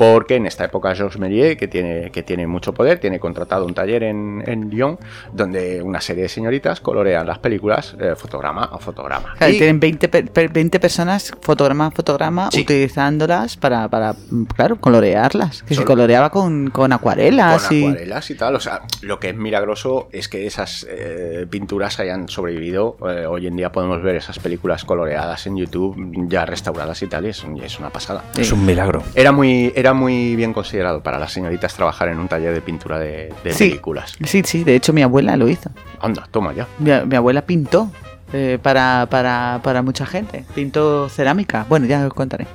Porque 0.00 0.36
en 0.36 0.46
esta 0.46 0.64
época 0.64 0.94
Georges 0.94 1.20
Méliès, 1.20 1.58
que 1.58 1.68
tiene, 1.68 2.10
que 2.10 2.22
tiene 2.22 2.46
mucho 2.46 2.72
poder, 2.72 2.98
tiene 3.00 3.20
contratado 3.20 3.66
un 3.66 3.74
taller 3.74 4.02
en, 4.02 4.42
en 4.46 4.70
Lyon 4.70 4.98
donde 5.32 5.82
una 5.82 6.00
serie 6.00 6.22
de 6.22 6.28
señoritas 6.30 6.80
colorean 6.80 7.26
las 7.26 7.38
películas 7.38 7.94
eh, 8.00 8.14
fotograma 8.16 8.64
a 8.64 8.78
fotograma. 8.78 9.34
Claro, 9.36 9.52
Y- 9.52 9.58
tienen 9.58 9.78
20, 9.78 10.08
pe- 10.08 10.22
pe- 10.24 10.48
20 10.48 10.80
personas 10.80 11.30
fotograma 11.42 11.86
a 11.86 11.90
fotograma 11.90 12.50
Sí. 12.50 12.62
utilizándolas 12.62 13.58
para, 13.58 13.88
para, 13.88 14.14
claro, 14.56 14.76
colorearlas. 14.80 15.62
Que 15.64 15.74
se 15.74 15.84
coloreaba 15.84 16.30
con, 16.30 16.70
con 16.70 16.92
acuarelas 16.94 17.64
con 17.68 17.76
y... 17.76 17.84
acuarelas 17.84 18.30
y 18.30 18.34
tal. 18.36 18.54
O 18.56 18.60
sea, 18.60 18.80
lo 19.02 19.20
que 19.20 19.28
es 19.28 19.36
milagroso 19.36 20.08
es 20.12 20.28
que 20.30 20.46
esas 20.46 20.86
eh, 20.88 21.46
pinturas 21.50 22.00
hayan 22.00 22.26
sobrevivido. 22.28 22.96
Eh, 23.06 23.26
hoy 23.26 23.46
en 23.46 23.56
día 23.56 23.70
podemos 23.70 24.02
ver 24.02 24.16
esas 24.16 24.38
películas 24.38 24.84
coloreadas 24.86 25.46
en 25.46 25.58
YouTube, 25.58 25.94
ya 26.28 26.46
restauradas 26.46 27.02
y 27.02 27.06
tal, 27.06 27.26
y 27.26 27.28
es, 27.28 27.44
y 27.54 27.62
es 27.62 27.78
una 27.78 27.90
pasada. 27.90 28.24
Sí. 28.34 28.40
Es 28.40 28.52
un 28.52 28.64
milagro. 28.64 29.02
Era 29.14 29.32
muy, 29.32 29.72
era 29.76 29.89
muy 29.94 30.36
bien 30.36 30.52
considerado 30.52 31.02
para 31.02 31.18
las 31.18 31.32
señoritas 31.32 31.74
trabajar 31.74 32.08
en 32.08 32.18
un 32.18 32.28
taller 32.28 32.52
de 32.54 32.60
pintura 32.60 32.98
de, 32.98 33.32
de 33.44 33.52
Sí. 33.52 33.68
películas. 33.70 34.14
Sí, 34.24 34.42
sí, 34.44 34.64
de 34.64 34.74
hecho 34.76 34.92
mi 34.92 35.02
abuela 35.02 35.36
lo 35.36 35.48
hizo. 35.48 35.70
Anda, 36.00 36.26
toma 36.30 36.52
ya. 36.52 36.66
Mi, 36.78 36.90
mi 37.06 37.16
abuela 37.16 37.42
pintó 37.42 37.90
eh, 38.32 38.58
para, 38.62 39.06
para, 39.10 39.60
para 39.62 39.82
mucha 39.82 40.06
gente. 40.06 40.44
Pintó 40.54 41.08
cerámica. 41.08 41.66
Bueno, 41.68 41.86
ya 41.86 42.06
os 42.06 42.14
contaré. 42.14 42.46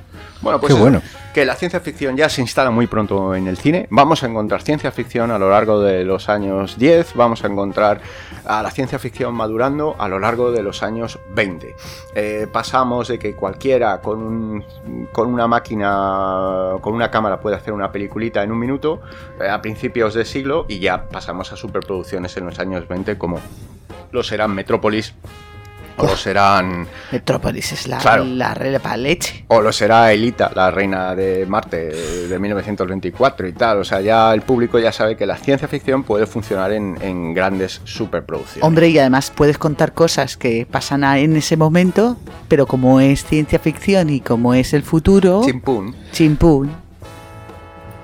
Bueno, 0.42 0.60
pues 0.60 0.74
Qué 0.74 0.80
bueno. 0.80 1.02
que 1.34 1.44
la 1.44 1.54
ciencia 1.56 1.80
ficción 1.80 2.16
ya 2.16 2.28
se 2.28 2.40
instala 2.40 2.70
muy 2.70 2.86
pronto 2.86 3.34
en 3.34 3.46
el 3.46 3.56
cine. 3.56 3.86
Vamos 3.90 4.22
a 4.22 4.26
encontrar 4.26 4.62
ciencia 4.62 4.90
ficción 4.92 5.30
a 5.30 5.38
lo 5.38 5.50
largo 5.50 5.80
de 5.80 6.04
los 6.04 6.28
años 6.28 6.78
10, 6.78 7.14
vamos 7.14 7.42
a 7.42 7.46
encontrar 7.48 8.00
a 8.44 8.62
la 8.62 8.70
ciencia 8.70 8.98
ficción 8.98 9.34
madurando 9.34 9.96
a 9.98 10.08
lo 10.08 10.18
largo 10.18 10.52
de 10.52 10.62
los 10.62 10.82
años 10.82 11.18
20. 11.34 11.74
Eh, 12.14 12.46
pasamos 12.52 13.08
de 13.08 13.18
que 13.18 13.34
cualquiera 13.34 14.00
con, 14.00 14.18
un- 14.22 14.64
con 15.12 15.32
una 15.32 15.46
máquina, 15.46 16.72
con 16.80 16.94
una 16.94 17.10
cámara 17.10 17.40
puede 17.40 17.56
hacer 17.56 17.72
una 17.72 17.90
peliculita 17.92 18.42
en 18.42 18.52
un 18.52 18.58
minuto 18.58 19.00
eh, 19.40 19.48
a 19.48 19.60
principios 19.62 20.14
de 20.14 20.24
siglo 20.24 20.66
y 20.68 20.78
ya 20.78 21.08
pasamos 21.08 21.52
a 21.52 21.56
superproducciones 21.56 22.36
en 22.36 22.46
los 22.46 22.58
años 22.58 22.86
20 22.88 23.16
como 23.18 23.40
lo 24.12 24.22
serán 24.22 24.54
Metrópolis 24.54 25.14
o 25.98 26.06
lo 26.06 26.16
serán 26.16 26.86
Metrópolis 27.12 27.72
es 27.72 27.86
la, 27.86 27.98
Claro. 27.98 28.24
la 28.24 28.54
leche. 28.96 29.44
o 29.48 29.60
lo 29.60 29.72
será 29.72 30.12
Elita, 30.12 30.50
la 30.54 30.70
reina 30.70 31.14
de 31.14 31.46
Marte 31.46 31.76
de 32.28 32.38
1924 32.38 33.48
y 33.48 33.52
tal. 33.52 33.78
O 33.78 33.84
sea, 33.84 34.00
ya 34.00 34.32
el 34.34 34.42
público 34.42 34.78
ya 34.78 34.92
sabe 34.92 35.16
que 35.16 35.26
la 35.26 35.36
ciencia 35.36 35.68
ficción 35.68 36.02
puede 36.02 36.26
funcionar 36.26 36.72
en, 36.72 36.96
en 37.00 37.34
grandes 37.34 37.80
superproducciones. 37.84 38.64
Hombre, 38.66 38.88
y 38.88 38.98
además 38.98 39.32
puedes 39.34 39.58
contar 39.58 39.92
cosas 39.92 40.36
que 40.36 40.66
pasan 40.70 41.04
en 41.04 41.36
ese 41.36 41.56
momento, 41.56 42.16
pero 42.48 42.66
como 42.66 43.00
es 43.00 43.24
ciencia 43.24 43.58
ficción 43.58 44.10
y 44.10 44.20
como 44.20 44.54
es 44.54 44.72
el 44.74 44.82
futuro, 44.82 45.42
Chimpún. 45.44 45.94
chimpún. 46.12 46.85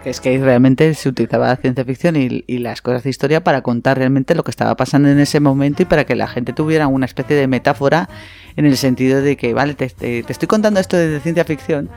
Es 0.05 0.21
que 0.21 0.37
realmente 0.39 0.93
se 0.95 1.09
utilizaba 1.09 1.47
la 1.49 1.57
ciencia 1.57 1.85
ficción 1.85 2.17
y, 2.17 2.43
las 2.59 2.83
cosas 2.83 3.05
de 3.05 3.11
historia 3.11 3.45
para 3.45 3.63
contar 3.63 3.99
realmente 3.99 4.35
lo 4.35 4.43
que 4.43 4.51
estaba 4.51 4.75
pasando 4.77 5.09
en 5.09 5.19
ese 5.21 5.39
momento 5.41 5.83
y 5.83 5.87
para 5.87 6.05
que 6.05 6.17
la 6.17 6.27
gente 6.27 6.53
tuviera 6.53 6.87
una 6.89 7.07
especie 7.07 7.37
de 7.37 7.47
metáfora 7.47 8.09
en 8.57 8.67
el 8.67 8.77
sentido 8.77 9.23
de 9.23 9.37
que, 9.37 9.55
vale, 9.55 9.75
te, 9.75 9.89
te- 9.89 10.25
estoy 10.29 10.49
contando 10.49 10.81
esto 10.81 10.97
desde 10.97 11.21
ciencia 11.21 11.45
ficción, 11.45 11.89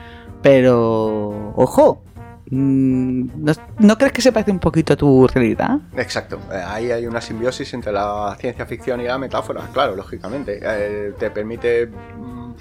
pero 0.42 1.52
ojo, 1.56 2.02
mm, 2.50 3.44
¿no, 3.44 3.52
no 3.80 3.98
crees 3.98 4.12
que 4.12 4.22
se 4.22 4.30
parece 4.32 4.52
un 4.52 4.60
poquito 4.60 4.92
a 4.92 4.96
tu 4.96 5.26
realidad? 5.26 5.78
Exacto. 5.96 6.38
Eh, 6.52 6.62
Ahí 6.64 6.90
hay 6.92 7.06
una 7.06 7.20
simbiosis 7.20 7.74
entre 7.74 7.92
la 7.92 8.36
ciencia 8.40 8.66
ficción 8.66 9.00
y 9.00 9.04
la 9.04 9.18
metáfora. 9.18 9.62
Claro, 9.72 9.96
lógicamente. 9.96 10.60
Eh, 10.62 11.12
te 11.18 11.30
permite 11.30 11.86
mm, 11.88 12.52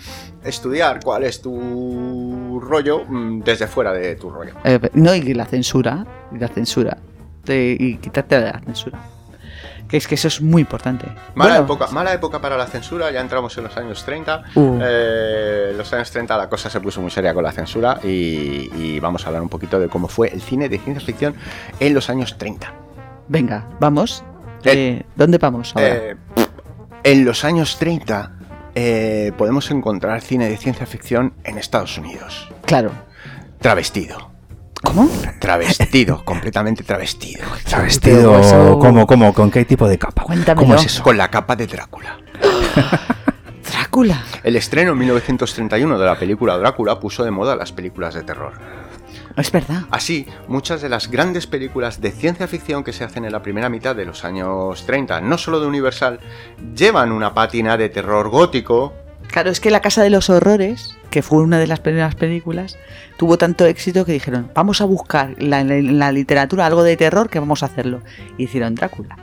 estudiar 0.45 0.99
cuál 1.03 1.23
es 1.23 1.41
tu 1.41 2.59
rollo 2.63 3.03
mm, 3.07 3.41
desde 3.41 3.67
fuera 3.67 3.91
de 3.93 4.15
tu 4.15 4.29
rollo. 4.29 4.53
Eh, 4.63 4.79
no, 4.93 5.13
y 5.15 5.33
la 5.33 5.45
censura, 5.45 6.05
y 6.33 6.37
la 6.37 6.47
censura, 6.47 6.97
de- 7.43 7.75
y 7.79 7.97
quitarte 7.97 8.39
la 8.39 8.59
censura. 8.59 8.99
Que 9.87 9.97
es 9.97 10.07
que 10.07 10.15
eso 10.15 10.27
es 10.27 10.41
muy 10.41 10.61
importante. 10.61 11.05
Mala, 11.35 11.59
Bueno, 11.59 11.65
época, 11.65 11.87
mala 11.91 12.11
época 12.13 12.41
para 12.41 12.57
la 12.57 12.65
censura, 12.65 13.11
ya 13.11 13.21
entramos 13.21 13.55
en 13.59 13.65
los 13.65 13.77
años 13.77 14.03
30. 14.03 14.43
Uh. 14.55 14.79
Eh, 14.81 15.67
en 15.71 15.77
los 15.77 15.93
años 15.93 16.09
30 16.09 16.35
la 16.37 16.49
cosa 16.49 16.71
se 16.71 16.79
puso 16.81 17.01
muy 17.01 17.11
seria 17.11 17.35
con 17.35 17.43
la 17.43 17.51
censura 17.51 17.99
y, 18.03 18.07
y 18.75 18.99
vamos 18.99 19.23
a 19.23 19.27
hablar 19.27 19.43
un 19.43 19.49
poquito 19.49 19.79
de 19.79 19.87
cómo 19.87 20.07
fue 20.07 20.29
el 20.33 20.41
cine 20.41 20.69
de 20.69 20.79
ciencia 20.79 21.05
ficción 21.05 21.35
en 21.79 21.93
los 21.93 22.09
años 22.09 22.35
30. 22.39 22.73
Venga, 23.27 23.67
vamos. 23.79 24.23
Eh, 24.63 25.03
¿Dónde 25.15 25.37
vamos 25.37 25.75
ahora? 25.75 26.17
En 27.03 27.23
los 27.23 27.45
años 27.45 27.77
30 27.77 28.34
eh, 28.75 29.31
podemos 29.37 29.71
encontrar 29.71 30.21
cine 30.21 30.47
de 30.49 30.57
ciencia 30.57 30.85
ficción 30.85 31.33
en 31.43 31.57
Estados 31.57 31.97
Unidos. 31.97 32.49
claro. 32.65 32.91
Travestido. 33.59 34.29
¿Cómo? 34.83 35.09
Travestido, 35.39 36.23
completamente 36.25 36.83
travestido. 36.83 37.43
Travestido, 37.67 38.39
eso- 38.39 38.77
¿cómo, 38.77 39.07
cómo? 39.07 39.33
¿Con 39.33 39.49
qué 39.49 39.65
tipo 39.65 39.87
de 39.87 39.97
capa? 39.97 40.21
Cuéntamelo. 40.23 40.67
¿Cómo 40.67 40.75
es 40.75 40.85
eso? 40.85 41.01
Con 41.01 41.17
la 41.17 41.31
capa 41.31 41.55
de 41.55 41.65
Drácula. 41.65 42.17
Drácula. 43.71 44.23
El 44.43 44.55
estreno 44.55 44.91
en 44.91 44.97
1931 44.99 45.97
de 45.97 46.05
la 46.05 46.15
película 46.19 46.57
Drácula 46.57 46.99
puso 46.99 47.23
de 47.23 47.31
moda 47.31 47.55
las 47.55 47.71
películas 47.71 48.13
de 48.13 48.23
terror. 48.23 48.53
Es 49.37 49.51
verdad. 49.51 49.83
Así, 49.91 50.27
muchas 50.47 50.81
de 50.81 50.89
las 50.89 51.11
grandes 51.11 51.45
películas 51.45 51.99
de 51.99 52.11
ciencia 52.11 52.47
ficción 52.47 52.83
que 52.83 52.93
se 52.93 53.03
hacen 53.03 53.25
en 53.25 53.31
la 53.31 53.41
primera 53.41 53.69
mitad 53.69 53.95
de 53.95 54.05
los 54.05 54.23
años 54.23 54.85
30, 54.85 55.21
no 55.21 55.37
solo 55.37 55.59
de 55.59 55.67
Universal, 55.67 56.19
llevan 56.75 57.11
una 57.11 57.33
pátina 57.33 57.75
de 57.77 57.89
terror 57.89 58.29
gótico, 58.29 58.93
Claro, 59.27 59.49
es 59.49 59.59
que 59.59 59.71
La 59.71 59.81
Casa 59.81 60.03
de 60.03 60.09
los 60.09 60.29
Horrores, 60.29 60.97
que 61.09 61.21
fue 61.21 61.41
una 61.41 61.59
de 61.59 61.67
las 61.67 61.79
primeras 61.79 62.15
películas, 62.15 62.77
tuvo 63.17 63.37
tanto 63.37 63.65
éxito 63.65 64.05
que 64.05 64.11
dijeron, 64.11 64.51
vamos 64.53 64.81
a 64.81 64.85
buscar 64.85 65.35
en 65.39 65.99
la, 65.99 66.11
literatura 66.11 66.65
algo 66.65 66.83
de 66.83 66.95
terror 66.95 67.29
que 67.29 67.39
vamos 67.39 67.63
a 67.63 67.65
hacerlo. 67.67 68.01
Y 68.37 68.43
hicieron 68.43 68.75
Drácula. 68.75 69.17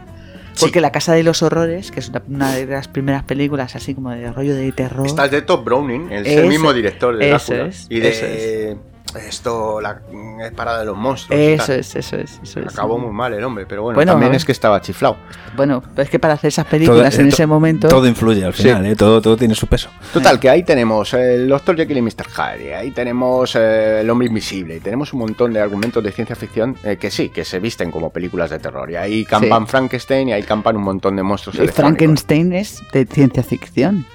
Porque 0.61 0.81
La 0.81 0.93
Casa 0.93 1.15
de 1.15 1.23
los 1.23 1.43
Horrores, 1.43 1.91
que 1.91 2.01
es 2.01 2.11
una, 2.29 2.53
de 2.53 2.67
las 2.67 2.89
primeras 2.89 3.23
películas 3.23 3.75
así 3.75 3.95
como 3.95 4.11
de 4.11 4.31
rollo 4.31 4.55
de 4.55 4.71
terror. 4.73 5.07
Está 5.07 5.27
el 5.27 5.31
de 5.31 5.43
Top 5.43 5.65
Browning, 5.65 6.11
es 6.13 6.27
el 6.27 6.47
mismo 6.47 6.73
director 6.73 7.17
de 7.17 7.29
Drácula. 7.29 7.67
es, 7.67 7.87
y 7.89 8.01
de 8.01 8.77
esto, 9.17 9.81
la 9.81 10.01
es 10.45 10.53
parada 10.53 10.81
de 10.81 10.87
los 10.87 10.97
monstruos. 10.97 11.39
y 11.41 11.45
Eso 11.45 11.73
es, 11.73 11.95
eso 11.97 12.17
es, 12.17 12.41
eso 12.43 12.61
es. 12.61 12.67
Acabó 12.73 12.99
muy 12.99 13.13
mal 13.13 13.33
el 13.35 13.43
hombre, 13.45 13.67
pero 13.67 13.83
bueno, 13.83 13.97
Bueno, 13.97 14.13
también 14.13 14.31
ver. 14.33 14.37
es 14.37 14.45
que 14.45 14.53
estaba 14.53 14.81
chiflado. 14.81 15.17
Bueno, 15.57 15.83
pero 15.95 16.03
es 16.05 16.11
que 16.11 16.19
para 16.19 16.35
hacer 16.35 16.49
esas 16.49 16.67
películas 16.67 17.19
en 17.19 17.27
eh, 17.27 17.29
ese 17.29 17.43
to- 17.45 17.49
momento... 17.49 17.89
Todo 17.89 18.07
influye 18.07 18.45
al 18.45 18.53
final, 18.53 18.87
¿eh? 18.87 18.97
todo, 18.97 19.21
todo 19.21 19.37
tiene 19.37 19.55
su 19.55 19.67
peso. 19.67 19.89
Total, 20.13 20.39
que 20.41 20.49
ahí 20.51 20.63
tenemos 20.63 21.13
el 21.15 21.49
Doctor 21.49 21.77
Jekyll 21.77 21.99
y 21.99 22.03
Mr. 22.03 22.27
Hyde, 22.29 22.69
y 22.69 22.73
ahí 22.73 22.91
tenemos 22.91 23.55
eh, 23.57 24.01
el 24.01 24.11
hombre 24.11 24.27
invisible, 24.29 24.77
y 24.77 24.81
tenemos 24.81 25.13
un 25.13 25.21
montón 25.21 25.53
de 25.53 25.61
argumentos 25.61 26.03
de 26.03 26.13
ciencia 26.13 26.37
ficción 26.37 26.77
eh, 26.85 26.97
que 26.97 27.11
sí, 27.11 27.29
que 27.29 27.45
se 27.45 27.59
visten 27.61 27.91
como 27.91 28.11
películas 28.11 28.51
de 28.51 28.59
terror. 28.59 28.91
Y 28.91 28.97
ahí 28.97 29.25
campan 29.25 29.67
Frankenstein 29.67 30.29
y 30.29 30.33
ahí 30.33 30.43
campan 30.43 30.77
un 30.77 30.83
montón 30.85 31.17
de 31.17 31.23
monstruos 31.23 31.57
Eh, 31.57 31.63
electrónicos. 31.63 31.97
Frankenstein 31.99 32.53
es 32.53 32.83
de 32.93 33.07
ciencia 33.07 33.43
ficción. 33.43 34.07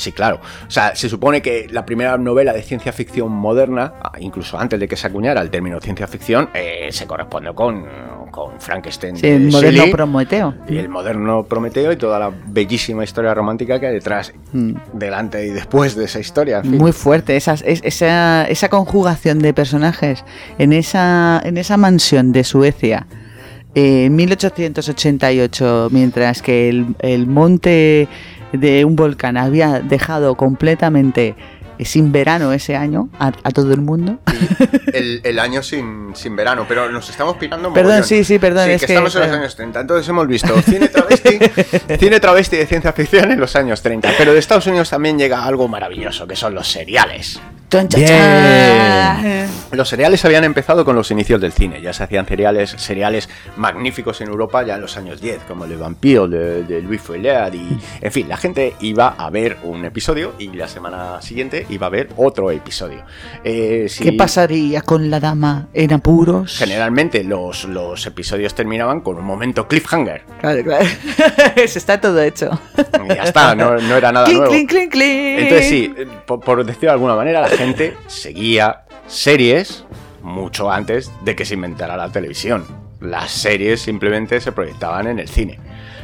Sí, 0.00 0.12
claro. 0.12 0.40
O 0.66 0.70
sea, 0.70 0.94
se 0.96 1.08
supone 1.08 1.42
que 1.42 1.66
la 1.70 1.84
primera 1.84 2.16
novela 2.18 2.52
de 2.52 2.62
ciencia 2.62 2.92
ficción 2.92 3.30
moderna, 3.30 3.92
incluso 4.18 4.58
antes 4.58 4.80
de 4.80 4.88
que 4.88 4.96
se 4.96 5.06
acuñara 5.06 5.40
el 5.40 5.50
término 5.50 5.78
ciencia 5.80 6.06
ficción, 6.06 6.48
eh, 6.54 6.88
se 6.90 7.06
corresponde 7.06 7.52
con, 7.54 7.84
con 8.30 8.58
Frankenstein. 8.60 9.16
Sí, 9.16 9.26
el 9.26 9.50
moderno 9.50 9.78
Shelley 9.78 9.92
Prometeo. 9.92 10.54
y 10.68 10.78
el 10.78 10.88
moderno 10.88 11.44
Prometeo 11.44 11.92
y 11.92 11.96
toda 11.96 12.18
la 12.18 12.30
bellísima 12.46 13.04
historia 13.04 13.34
romántica 13.34 13.78
que 13.78 13.86
hay 13.88 13.94
detrás, 13.94 14.32
Mm. 14.52 14.72
delante 14.94 15.46
y 15.46 15.50
después 15.50 15.94
de 15.94 16.04
esa 16.06 16.18
historia. 16.20 16.58
en 16.58 16.62
fin. 16.64 16.78
Muy 16.78 16.92
fuerte, 16.92 17.36
esas- 17.36 17.62
es- 17.66 17.80
esa, 17.84 18.44
esa 18.48 18.68
conjugación 18.68 19.38
de 19.40 19.52
personajes 19.54 20.24
en 20.58 20.72
esa, 20.72 21.40
en 21.44 21.56
esa 21.58 21.76
mansión 21.76 22.32
de 22.32 22.44
Suecia 22.44 23.06
eh, 23.74 24.06
en 24.06 24.16
1888, 24.16 25.88
mientras 25.92 26.42
que 26.42 26.68
el, 26.68 26.86
el 27.00 27.26
monte 27.26 28.08
de 28.52 28.84
un 28.84 28.96
volcán 28.96 29.36
había 29.36 29.80
dejado 29.80 30.34
completamente 30.34 31.34
eh, 31.78 31.84
sin 31.84 32.12
verano 32.12 32.52
ese 32.52 32.76
año 32.76 33.08
a, 33.18 33.28
a 33.28 33.50
todo 33.52 33.72
el 33.72 33.80
mundo. 33.80 34.18
el, 34.92 35.20
el 35.24 35.38
año 35.38 35.62
sin, 35.62 36.10
sin 36.14 36.36
verano, 36.36 36.66
pero 36.68 36.90
nos 36.90 37.08
estamos 37.08 37.36
pirando 37.36 37.72
Perdón, 37.72 37.92
mogollón. 37.92 38.08
sí, 38.08 38.24
sí, 38.24 38.38
perdón, 38.38 38.66
Sí, 38.66 38.72
es 38.72 38.80
que, 38.80 38.86
que- 38.88 38.92
estamos 38.94 39.14
en 39.16 39.22
los 39.22 39.30
años 39.30 39.56
30, 39.56 39.80
entonces 39.80 40.08
hemos 40.08 40.26
visto 40.28 40.60
cine 40.62 40.88
travesti, 40.88 41.38
cine 41.98 42.20
travesti 42.20 42.56
de 42.56 42.66
ciencia 42.66 42.92
ficción 42.92 43.30
en 43.30 43.40
los 43.40 43.54
años 43.56 43.80
30, 43.82 44.10
pero 44.18 44.32
de 44.32 44.38
Estados 44.38 44.66
Unidos 44.66 44.90
también 44.90 45.18
llega 45.18 45.44
algo 45.44 45.68
maravilloso, 45.68 46.26
que 46.26 46.36
son 46.36 46.54
los 46.54 46.68
seriales. 46.68 47.40
Chon, 47.70 47.88
Bien. 47.94 49.48
Los 49.72 49.88
seriales 49.88 50.24
habían 50.24 50.42
empezado 50.42 50.84
con 50.84 50.96
los 50.96 51.10
inicios 51.12 51.40
del 51.40 51.52
cine, 51.52 51.80
ya 51.80 51.92
se 51.92 52.02
hacían 52.02 52.26
seriales, 52.26 52.70
seriales 52.76 53.28
magníficos 53.56 54.20
en 54.20 54.28
Europa 54.28 54.64
ya 54.64 54.74
en 54.74 54.80
los 54.80 54.96
años 54.96 55.20
10, 55.20 55.42
como 55.46 55.64
el 55.64 55.70
de 55.70 55.76
Vampiro 55.76 56.26
de, 56.26 56.64
de 56.64 56.82
Louis 56.82 57.00
y 57.52 57.78
en 58.04 58.12
fin, 58.12 58.28
la 58.28 58.36
gente 58.36 58.74
iba 58.80 59.08
a 59.16 59.30
ver 59.30 59.58
un 59.62 59.84
episodio 59.84 60.34
y 60.38 60.48
la 60.48 60.66
semana 60.66 61.22
siguiente 61.22 61.66
iba 61.70 61.86
a 61.86 61.90
ver 61.90 62.08
otro 62.16 62.50
episodio. 62.50 63.04
Eh, 63.44 63.86
si- 63.88 64.02
¿Qué 64.02 64.12
pasaría 64.14 64.82
con 64.82 65.08
la 65.08 65.20
dama 65.20 65.68
en 65.72 65.92
apuros? 65.92 66.56
Generalmente 66.58 67.22
los, 67.22 67.64
los 67.66 68.04
episodios 68.06 68.54
terminaban 68.54 69.00
con 69.02 69.16
un 69.18 69.24
momento 69.24 69.68
cliffhanger. 69.68 70.22
Claro, 70.40 70.64
claro. 70.64 70.86
Se 71.68 71.78
está 71.78 72.00
todo 72.00 72.20
hecho. 72.20 72.50
Y 73.04 73.14
ya 73.14 73.22
está, 73.22 73.54
no, 73.54 73.76
no 73.76 73.96
era 73.96 74.10
nada 74.10 74.26
Clink, 74.26 74.38
nuevo. 74.38 74.52
clink, 74.52 74.68
clink, 74.70 74.90
clink. 74.92 75.38
Entonces 75.40 75.68
sí, 75.68 75.94
eh, 75.96 76.06
por, 76.26 76.40
por 76.40 76.64
decirlo 76.64 76.88
de 76.88 76.92
alguna 76.94 77.14
manera, 77.14 77.40
la 77.42 77.48
gente 77.60 77.94
seguía 78.06 78.86
series 79.06 79.84
mucho 80.22 80.72
antes 80.72 81.12
de 81.26 81.36
que 81.36 81.44
se 81.44 81.52
inventara 81.52 81.94
la 81.94 82.10
televisión. 82.10 82.64
Las 83.00 83.30
series 83.32 83.82
simplemente 83.82 84.40
se 84.40 84.50
proyectaban 84.50 85.06
en 85.06 85.18
el 85.18 85.28
cine. 85.28 85.58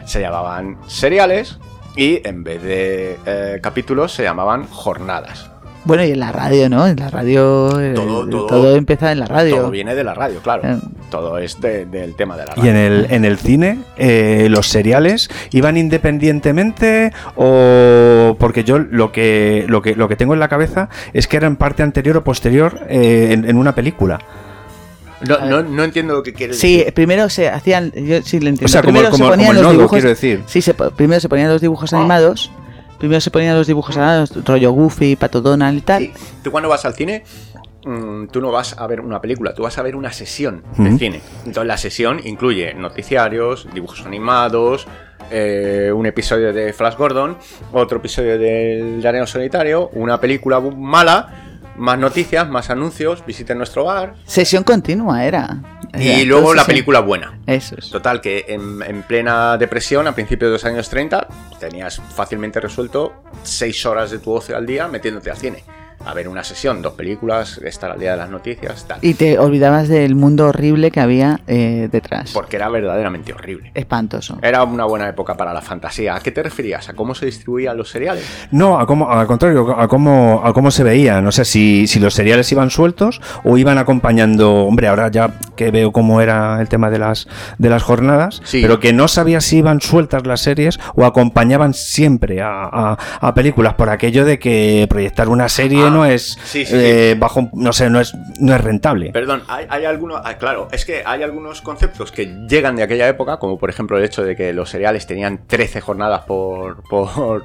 Se 0.04 0.20
llamaban 0.20 0.76
seriales 0.86 1.58
y 1.96 2.20
en 2.28 2.44
vez 2.44 2.62
de 2.62 3.18
eh, 3.24 3.58
capítulos 3.62 4.12
se 4.12 4.22
llamaban 4.22 4.66
jornadas. 4.66 5.50
Bueno, 5.86 6.04
y 6.04 6.10
en 6.10 6.18
la 6.20 6.32
radio, 6.32 6.68
¿no? 6.68 6.86
En 6.86 6.96
la 6.98 7.08
radio. 7.08 7.80
eh, 7.80 7.92
Todo- 7.94 8.28
Todo, 8.28 8.46
todo- 8.46 8.76
empieza 8.76 9.12
en 9.12 9.20
la 9.20 9.26
radio. 9.26 9.56
Todo 9.56 9.70
viene 9.70 9.94
de 9.94 10.02
la 10.04 10.14
radio, 10.14 10.40
claro. 10.40 10.62
Eh. 10.68 10.78
Todo 11.10 11.38
es 11.38 11.60
de- 11.60 11.86
del 11.86 12.14
tema 12.16 12.36
de 12.36 12.44
la 12.44 12.54
radio. 12.54 12.64
Y 12.64 12.68
en 12.68 12.76
el, 12.76 13.06
en 13.10 13.24
el 13.24 13.38
cine, 13.38 13.78
eh, 13.96 14.48
los 14.50 14.68
seriales 14.68 15.30
iban 15.52 15.76
independientemente 15.76 17.12
o 17.36 18.36
porque 18.38 18.64
yo 18.64 18.78
lo 18.80 19.12
que, 19.12 19.64
lo 19.68 19.80
que 19.80 19.94
lo 19.94 20.08
que 20.08 20.16
tengo 20.16 20.34
en 20.34 20.40
la 20.40 20.48
cabeza 20.48 20.88
es 21.12 21.28
que 21.28 21.36
era 21.36 21.46
en 21.46 21.54
parte 21.56 21.82
anterior 21.84 22.16
o 22.16 22.24
posterior 22.24 22.80
eh, 22.88 23.28
en, 23.30 23.48
en 23.48 23.56
una 23.56 23.74
película. 23.74 24.18
No, 25.26 25.38
no, 25.46 25.62
no 25.62 25.84
entiendo 25.84 26.14
lo 26.14 26.22
que 26.22 26.32
quieres 26.34 26.58
Sí, 26.58 26.78
decir. 26.78 26.92
primero 26.94 27.28
se 27.30 27.48
hacían. 27.48 27.90
Yo 27.92 28.20
sí 28.22 28.38
le 28.40 28.50
entiendo. 28.50 28.64
O 28.66 28.68
sea, 28.68 28.82
como- 28.82 28.92
primero 28.94 29.10
como- 29.12 29.24
se 29.26 29.30
ponían 29.30 29.46
como 29.46 29.50
el 29.50 29.56
los 29.56 29.62
nodo, 29.62 29.72
dibujos. 29.72 29.90
quiero 29.96 30.08
decir. 30.10 30.42
Sí, 30.46 30.60
se, 30.60 30.74
primero 30.74 31.20
se 31.20 31.28
ponían 31.28 31.48
los 31.48 31.60
dibujos 31.60 31.92
Ah. 31.92 31.98
animados. 31.98 32.50
Primero 32.98 33.20
se 33.20 33.30
ponían 33.30 33.56
los 33.56 33.66
dibujos 33.66 33.96
animados, 33.96 34.44
rollo 34.44 34.72
Goofy, 34.72 35.16
Pato 35.16 35.40
Donald 35.40 35.78
y 35.78 35.80
tal. 35.82 36.02
Sí, 36.02 36.12
Tú 36.42 36.50
cuando 36.50 36.68
vas 36.68 36.84
al 36.84 36.94
cine, 36.94 37.24
mm, 37.84 38.26
tú 38.28 38.40
no 38.40 38.50
vas 38.50 38.76
a 38.78 38.86
ver 38.86 39.00
una 39.00 39.20
película, 39.20 39.54
tú 39.54 39.62
vas 39.62 39.76
a 39.78 39.82
ver 39.82 39.96
una 39.96 40.12
sesión 40.12 40.62
de 40.78 40.88
Ujú. 40.90 40.98
cine. 40.98 41.20
Entonces 41.44 41.66
la 41.66 41.76
sesión 41.76 42.20
incluye 42.24 42.74
noticiarios, 42.74 43.68
dibujos 43.74 44.04
animados, 44.06 44.86
eh, 45.30 45.90
un 45.94 46.06
episodio 46.06 46.52
de 46.52 46.72
Flash 46.72 46.96
Gordon, 46.96 47.36
otro 47.72 47.98
episodio 47.98 48.38
del 48.38 49.00
Llanero 49.02 49.26
Solitario, 49.26 49.88
una 49.92 50.20
película 50.20 50.60
mala, 50.60 51.42
más 51.76 51.98
noticias, 51.98 52.48
más 52.48 52.70
anuncios, 52.70 53.22
visiten 53.26 53.58
nuestro 53.58 53.84
bar 53.84 54.14
Sesión 54.24 54.64
continua 54.64 55.24
era. 55.26 55.58
Y 55.98 56.24
luego 56.24 56.54
la 56.54 56.64
película 56.64 57.00
buena. 57.00 57.38
Eso 57.46 57.76
es. 57.78 57.90
Total, 57.90 58.20
que 58.20 58.44
en, 58.48 58.82
en 58.82 59.02
plena 59.02 59.56
depresión, 59.56 60.06
a 60.06 60.12
principios 60.14 60.48
de 60.50 60.52
los 60.52 60.64
años 60.64 60.88
30, 60.88 61.28
tenías 61.58 62.00
fácilmente 62.14 62.60
resuelto 62.60 63.22
6 63.42 63.86
horas 63.86 64.10
de 64.10 64.18
tu 64.18 64.32
ocio 64.32 64.56
al 64.56 64.66
día 64.66 64.88
metiéndote 64.88 65.30
al 65.30 65.36
cine. 65.36 65.62
A 66.06 66.14
ver 66.14 66.28
una 66.28 66.44
sesión, 66.44 66.82
dos 66.82 66.92
películas, 66.94 67.58
estar 67.64 67.90
al 67.90 67.98
día 67.98 68.12
de 68.12 68.16
las 68.18 68.30
noticias, 68.30 68.86
tal. 68.86 68.98
Y 69.02 69.14
te 69.14 69.40
olvidabas 69.40 69.88
del 69.88 70.14
mundo 70.14 70.46
horrible 70.46 70.92
que 70.92 71.00
había 71.00 71.40
eh, 71.48 71.88
detrás. 71.90 72.30
Porque 72.32 72.54
era 72.56 72.68
verdaderamente 72.68 73.32
horrible. 73.32 73.72
Espantoso. 73.74 74.38
Era 74.40 74.62
una 74.62 74.84
buena 74.84 75.08
época 75.08 75.36
para 75.36 75.52
la 75.52 75.60
fantasía. 75.62 76.14
¿A 76.14 76.20
qué 76.20 76.30
te 76.30 76.44
referías? 76.44 76.88
¿A 76.88 76.94
cómo 76.94 77.14
se 77.16 77.26
distribuían 77.26 77.76
los 77.76 77.90
seriales? 77.90 78.24
No, 78.52 78.78
a 78.78 78.86
cómo, 78.86 79.10
al 79.10 79.26
contrario, 79.26 79.76
a 79.78 79.88
cómo, 79.88 80.42
a 80.44 80.52
cómo 80.52 80.70
se 80.70 80.84
veía. 80.84 81.20
No 81.20 81.32
sé 81.32 81.44
si, 81.44 81.88
si 81.88 81.98
los 81.98 82.14
seriales 82.14 82.50
iban 82.52 82.70
sueltos 82.70 83.20
o 83.42 83.58
iban 83.58 83.76
acompañando. 83.78 84.54
Hombre, 84.64 84.86
ahora 84.86 85.10
ya 85.10 85.32
que 85.56 85.72
veo 85.72 85.90
cómo 85.90 86.20
era 86.20 86.60
el 86.60 86.68
tema 86.68 86.88
de 86.88 87.00
las, 87.00 87.26
de 87.58 87.68
las 87.68 87.82
jornadas, 87.82 88.40
Sí. 88.44 88.62
pero 88.62 88.78
que 88.78 88.92
no 88.92 89.08
sabía 89.08 89.40
si 89.40 89.56
iban 89.58 89.80
sueltas 89.80 90.24
las 90.24 90.40
series 90.40 90.78
o 90.94 91.04
acompañaban 91.04 91.74
siempre 91.74 92.42
a, 92.42 92.50
a- 92.64 92.98
a 93.20 93.34
películas 93.34 93.74
por 93.74 93.90
aquello 93.90 94.24
de 94.24 94.38
que 94.38 94.86
proyectar 94.88 95.28
una 95.28 95.48
serie 95.48 95.82
Ah, 95.86 95.90
no 95.96 96.04
es 96.06 96.38
sí, 96.44 96.64
sí, 96.66 96.74
eh, 96.76 97.16
bajo, 97.18 97.48
no 97.52 97.72
sé, 97.72 97.88
no 97.90 98.00
es, 98.00 98.14
no 98.38 98.54
es 98.54 98.60
rentable. 98.60 99.10
Perdón, 99.12 99.42
hay, 99.48 99.66
hay 99.68 99.84
algunos. 99.84 100.20
ah, 100.24 100.36
claro, 100.36 100.68
es 100.72 100.84
que 100.84 101.02
hay 101.04 101.22
algunos 101.22 101.62
conceptos 101.62 102.12
que 102.12 102.26
llegan 102.48 102.76
de 102.76 102.82
aquella 102.82 103.08
época, 103.08 103.38
como 103.38 103.58
por 103.58 103.70
ejemplo 103.70 103.98
el 103.98 104.04
hecho 104.04 104.22
de 104.22 104.36
que 104.36 104.52
los 104.52 104.70
seriales 104.70 105.06
tenían 105.06 105.46
13 105.46 105.80
jornadas 105.80 106.24
por. 106.24 106.82
por. 106.84 107.44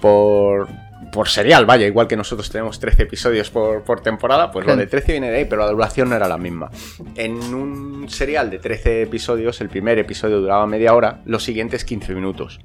por. 0.00 0.68
por 1.12 1.28
serial, 1.28 1.66
vaya, 1.66 1.86
igual 1.86 2.08
que 2.08 2.16
nosotros 2.16 2.50
tenemos 2.50 2.80
13 2.80 3.04
episodios 3.04 3.50
por, 3.50 3.82
por 3.82 4.00
temporada, 4.00 4.50
pues 4.50 4.66
lo 4.66 4.76
de 4.76 4.86
13 4.86 5.12
viene 5.12 5.30
de 5.30 5.38
ahí, 5.38 5.44
pero 5.44 5.64
la 5.64 5.70
duración 5.70 6.08
no 6.08 6.16
era 6.16 6.26
la 6.26 6.38
misma. 6.38 6.70
En 7.14 7.36
un 7.54 8.08
serial 8.08 8.50
de 8.50 8.58
13 8.58 9.02
episodios, 9.02 9.60
el 9.60 9.68
primer 9.68 9.98
episodio 9.98 10.40
duraba 10.40 10.66
media 10.66 10.94
hora, 10.94 11.20
los 11.24 11.44
siguientes 11.44 11.84
15 11.84 12.14
minutos. 12.14 12.60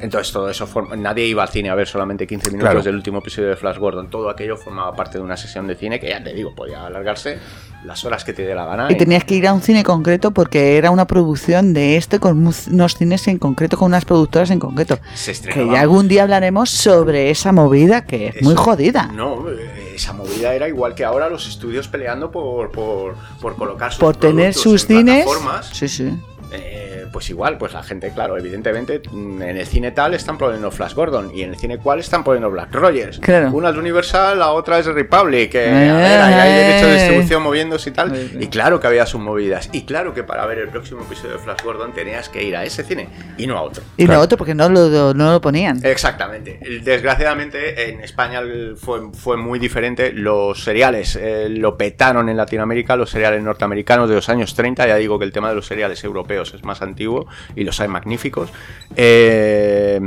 Entonces 0.00 0.32
todo 0.32 0.48
eso 0.48 0.66
forma... 0.66 0.94
Nadie 0.96 1.26
iba 1.26 1.42
al 1.42 1.48
cine 1.48 1.70
a 1.70 1.74
ver 1.74 1.88
solamente 1.88 2.26
15 2.26 2.50
minutos 2.50 2.70
Claro. 2.70 2.82
del 2.82 2.94
último 2.94 3.18
episodio 3.18 3.48
de 3.48 3.56
Flash 3.56 3.78
Gordon. 3.78 4.08
Todo 4.10 4.30
aquello 4.30 4.56
formaba 4.56 4.94
parte 4.94 5.18
de 5.18 5.24
una 5.24 5.36
sesión 5.36 5.66
de 5.66 5.74
cine 5.74 5.98
que 5.98 6.08
ya 6.08 6.22
te 6.22 6.32
digo, 6.32 6.54
podía 6.54 6.86
alargarse 6.86 7.38
las 7.84 8.04
horas 8.04 8.24
que 8.24 8.32
te 8.32 8.42
dé 8.42 8.54
la 8.54 8.64
gana. 8.64 8.86
Y 8.90 8.96
tenías 8.96 9.24
que 9.24 9.34
ir 9.34 9.46
a 9.48 9.52
un 9.52 9.60
cine 9.62 9.82
concreto 9.84 10.30
porque 10.30 10.76
era 10.76 10.90
una 10.90 11.06
producción 11.06 11.72
de 11.74 11.96
este 11.96 12.18
con 12.20 12.38
unos 12.38 12.94
cines 12.96 13.26
en 13.28 13.38
concreto, 13.38 13.76
con 13.76 13.86
unas 13.86 14.04
productoras 14.04 14.50
en 14.50 14.58
concreto. 14.60 14.98
se 15.14 15.26
Que 15.26 15.30
estrenaba. 15.32 15.72
ya 15.74 15.80
algún 15.80 16.06
día 16.08 16.22
hablaremos 16.22 16.70
sobre 16.70 17.30
esa 17.30 17.50
movida 17.52 18.04
que 18.04 18.28
es 18.28 18.36
Eso- 18.36 18.44
muy 18.44 18.54
jodida. 18.54 19.10
No, 19.12 19.48
eh, 19.50 19.92
esa 19.96 20.12
movida 20.12 20.54
era 20.54 20.68
igual 20.68 20.94
que 20.94 21.04
ahora 21.04 21.28
los 21.28 21.48
estudios 21.48 21.88
peleando 21.88 22.30
por, 22.30 22.70
por, 22.70 23.16
por 23.40 23.56
colocar 23.56 23.90
sus 23.92 24.00
Por 24.00 24.14
tener 24.16 24.54
sus 24.54 24.82
en 24.90 24.98
cines. 24.98 25.26
Sí, 25.72 25.88
sí. 25.88 26.12
Eh, 26.52 27.06
pues 27.12 27.30
igual, 27.30 27.58
pues 27.58 27.72
la 27.72 27.82
gente, 27.82 28.12
claro, 28.12 28.36
evidentemente, 28.38 29.02
mm, 29.10 29.42
en 29.42 29.56
el 29.56 29.66
cine 29.66 29.90
tal 29.92 30.14
están 30.14 30.38
poniendo 30.38 30.70
Flash 30.70 30.94
Gordon 30.94 31.30
y 31.34 31.42
en 31.42 31.50
el 31.50 31.56
cine 31.56 31.78
cual 31.78 32.00
están 32.00 32.24
poniendo 32.24 32.50
Black 32.50 32.74
Rogers. 32.74 33.18
Claro. 33.18 33.50
Una 33.52 33.70
es 33.70 33.76
Universal, 33.76 34.38
la 34.38 34.52
otra 34.52 34.78
es 34.78 34.86
Republic, 34.86 35.50
que 35.50 35.66
Eh, 35.66 35.90
a 35.90 35.96
ver, 35.96 36.20
ahí 36.20 36.34
hay 36.34 36.64
derecho 36.64 36.86
de 36.86 36.92
eh. 36.92 36.98
distribución 36.98 37.42
moviéndose 37.42 37.90
y 37.90 37.92
tal. 37.92 38.30
Y 38.40 38.46
claro 38.48 38.80
que 38.80 38.86
había 38.86 39.06
sus 39.06 39.20
movidas. 39.20 39.68
Y 39.72 39.82
claro 39.82 40.14
que 40.14 40.24
para 40.24 40.46
ver 40.46 40.58
el 40.58 40.68
próximo 40.68 41.02
episodio 41.02 41.34
de 41.34 41.38
Flash 41.38 41.62
Gordon 41.62 41.92
tenías 41.92 42.28
que 42.28 42.42
ir 42.42 42.56
a 42.56 42.64
ese 42.64 42.84
cine 42.84 43.08
y 43.36 43.46
no 43.46 43.56
a 43.56 43.62
otro. 43.62 43.82
Y 43.96 44.06
lo 44.06 44.20
otro 44.20 44.38
porque 44.38 44.54
no 44.54 44.68
lo, 44.68 45.14
no 45.14 45.32
lo 45.32 45.40
ponían. 45.40 45.84
Exactamente. 45.84 46.58
Desgraciadamente 46.82 47.90
en 47.90 48.00
España 48.00 48.40
fue, 48.76 49.12
fue 49.12 49.36
muy 49.36 49.58
diferente. 49.58 50.12
Los 50.12 50.62
seriales 50.64 51.16
eh, 51.16 51.48
lo 51.48 51.76
petaron 51.76 52.28
en 52.28 52.36
Latinoamérica, 52.36 52.96
los 52.96 53.10
seriales 53.10 53.42
norteamericanos 53.42 54.08
de 54.08 54.16
los 54.16 54.28
años 54.28 54.54
30. 54.54 54.86
Ya 54.86 54.96
digo 54.96 55.18
que 55.18 55.24
el 55.24 55.32
tema 55.32 55.48
de 55.50 55.56
los 55.56 55.66
seriales 55.66 56.02
europeos 56.04 56.37
es 56.42 56.64
más 56.64 56.82
antiguo 56.82 57.26
y 57.56 57.64
los 57.64 57.80
hay 57.80 57.88
magníficos. 57.88 58.50
Eh, 58.96 60.00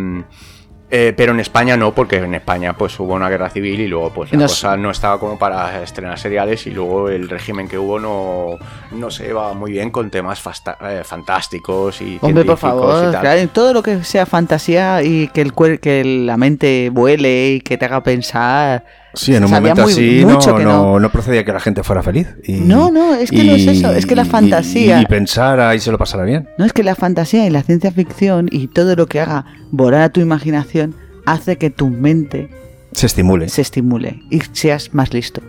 eh, 0.93 1.13
pero 1.15 1.31
en 1.31 1.39
España 1.39 1.77
no, 1.77 1.93
porque 1.95 2.17
en 2.17 2.35
España 2.35 2.73
pues 2.73 2.99
hubo 2.99 3.13
una 3.13 3.29
guerra 3.29 3.49
civil 3.49 3.79
y 3.79 3.87
luego 3.87 4.09
pues 4.11 4.33
la 4.33 4.39
Nos- 4.39 4.51
cosa 4.51 4.75
no 4.75 4.91
estaba 4.91 5.17
como 5.21 5.39
para 5.39 5.81
estrenar 5.83 6.19
seriales 6.19 6.67
y 6.67 6.71
luego 6.71 7.07
el 7.09 7.29
régimen 7.29 7.69
que 7.69 7.77
hubo 7.77 7.97
no, 7.97 8.57
no 8.91 9.09
se 9.09 9.23
llevaba 9.27 9.53
muy 9.53 9.71
bien 9.71 9.89
con 9.89 10.09
temas 10.11 10.41
fasta- 10.41 10.77
eh, 10.81 11.03
fantásticos 11.05 12.01
y 12.01 12.19
Hombre, 12.21 12.43
por 12.43 12.57
científicos 12.57 12.59
favor, 12.91 13.07
y 13.07 13.11
tal. 13.13 13.21
claro, 13.21 13.47
todo 13.53 13.73
lo 13.73 13.81
que 13.81 14.03
sea 14.03 14.25
fantasía 14.25 15.01
y 15.01 15.29
que 15.29 15.39
el 15.41 15.53
que 15.79 16.03
la 16.03 16.35
mente 16.35 16.89
vuele 16.91 17.51
y 17.53 17.61
que 17.61 17.77
te 17.77 17.85
haga 17.85 18.03
pensar. 18.03 18.83
Sí, 19.13 19.35
en 19.35 19.43
un 19.43 19.49
Sabía 19.49 19.73
momento 19.75 19.83
muy- 19.83 19.91
así 19.91 20.25
no, 20.25 20.59
no, 20.59 20.99
no 20.99 21.11
procedía 21.11 21.43
que 21.43 21.51
la 21.51 21.59
gente 21.59 21.83
fuera 21.83 22.01
feliz. 22.01 22.27
Y, 22.43 22.53
No, 22.61 22.91
no, 22.91 23.13
es 23.15 23.29
que 23.29 23.43
no 23.43 23.53
es 23.55 23.67
eso, 23.67 23.91
es 23.91 24.05
que 24.05 24.15
la 24.15 24.23
y- 24.23 24.29
fantasía- 24.29 25.01
Y, 25.01 25.05
pensara 25.05 25.75
y 25.75 25.79
se 25.79 25.91
lo 25.91 25.97
pasara 25.97 26.23
bien. 26.23 26.47
No 26.57 26.65
es 26.65 26.71
que 26.73 26.83
la 26.83 26.95
fantasía 26.95 27.45
y 27.45 27.49
la 27.49 27.61
ciencia 27.63 27.91
ficción 27.91 28.47
y 28.51 28.67
todo 28.67 28.95
lo 28.95 29.07
que 29.07 29.19
haga 29.19 29.45
volar 29.71 30.01
a 30.01 30.09
tu 30.09 30.21
imaginación 30.21 30.95
hace 31.25 31.57
que 31.57 31.69
tu 31.69 31.89
mente 31.89 32.49
Se 32.93 33.05
estimule. 33.05 33.49
se 33.49 33.61
estimule 33.61 34.21
y 34.29 34.39
seas 34.53 34.93
más 34.93 35.13
listo. 35.13 35.41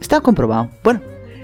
Está 0.00 0.20
comprobado. 0.20 0.68
Bueno, 0.84 1.00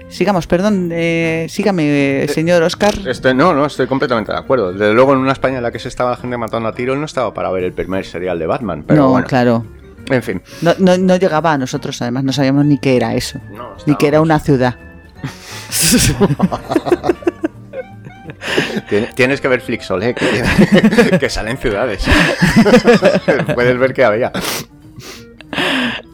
sigamos, 0.09 0.47
perdón, 0.47 0.89
eh, 0.93 1.47
sígame, 1.49 2.23
eh, 2.23 2.27
señor 2.29 2.63
Oscar. 2.63 2.93
Estoy, 3.05 3.33
no, 3.33 3.53
no, 3.53 3.65
estoy 3.65 3.87
completamente 3.87 4.31
de 4.31 4.37
acuerdo. 4.37 4.71
Desde 4.71 4.93
luego, 4.93 5.13
en 5.13 5.19
una 5.19 5.31
España 5.33 5.57
en 5.57 5.63
la 5.63 5.71
que 5.71 5.79
se 5.79 5.87
estaba 5.89 6.11
la 6.11 6.17
gente 6.17 6.37
matando 6.37 6.67
a 6.69 6.73
tiros, 6.73 6.97
no 6.97 7.05
estaba 7.05 7.33
para 7.33 7.49
ver 7.51 7.63
el 7.63 7.73
primer 7.73 8.05
serial 8.05 8.39
de 8.39 8.47
Batman. 8.47 8.83
Pero 8.87 9.03
no, 9.03 9.09
bueno, 9.09 9.27
claro. 9.27 9.65
En 10.09 10.23
fin. 10.23 10.41
No, 10.61 10.73
no, 10.79 10.97
no 10.97 11.15
llegaba 11.17 11.53
a 11.53 11.57
nosotros, 11.57 12.01
además 12.01 12.23
no 12.23 12.33
sabíamos 12.33 12.65
ni 12.65 12.77
qué 12.77 12.95
era 12.97 13.13
eso. 13.15 13.39
No, 13.53 13.75
Ni 13.85 13.95
que 13.95 14.07
era 14.07 14.21
una 14.21 14.39
ciudad. 14.39 14.75
Tien- 18.89 19.13
Tienes 19.15 19.41
que 19.41 19.47
ver 19.47 19.61
Flixolé, 19.61 20.13
que, 20.13 21.17
que 21.19 21.29
sale 21.29 21.51
en 21.51 21.57
ciudades. 21.57 22.05
Puedes 23.55 23.77
ver 23.77 23.93
que 23.93 24.03
había. 24.03 24.31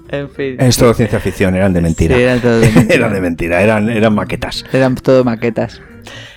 En 0.09 0.29
fin. 0.29 0.55
Es 0.59 0.77
todo 0.77 0.93
ciencia 0.93 1.19
ficción, 1.19 1.55
eran 1.55 1.73
de 1.73 1.81
mentira. 1.81 2.15
Sí, 2.15 2.21
eran 2.21 2.39
todo 2.39 2.59
de 2.59 2.71
mentira. 2.71 2.95
eran 2.95 3.13
de 3.13 3.21
mentira, 3.21 3.61
eran, 3.61 3.89
eran 3.89 4.15
maquetas. 4.15 4.63
Eran 4.71 4.95
todo 4.95 5.23
maquetas. 5.23 5.81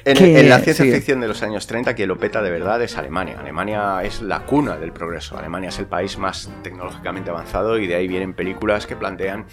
En, 0.06 0.16
Que- 0.16 0.38
en 0.40 0.48
la 0.48 0.60
ciencia 0.60 0.84
sí. 0.84 0.92
ficción 0.92 1.20
de 1.20 1.26
los 1.28 1.42
años 1.42 1.66
30, 1.66 1.94
quien 1.94 2.08
lo 2.08 2.16
peta 2.16 2.40
de 2.40 2.50
verdad 2.50 2.80
es 2.80 2.96
Alemania. 2.96 3.38
Alemania 3.40 4.00
es 4.04 4.22
la 4.22 4.40
cuna 4.46 4.76
del 4.76 4.92
progreso. 4.92 5.36
Alemania 5.36 5.68
es 5.70 5.78
el 5.80 5.86
país 5.86 6.16
más 6.16 6.48
tecnológicamente 6.62 7.30
avanzado 7.30 7.76
y 7.78 7.88
de 7.88 7.96
ahí 7.96 8.06
vienen 8.06 8.32
películas 8.32 8.86
que 8.86 8.94
plantean, 8.94 9.46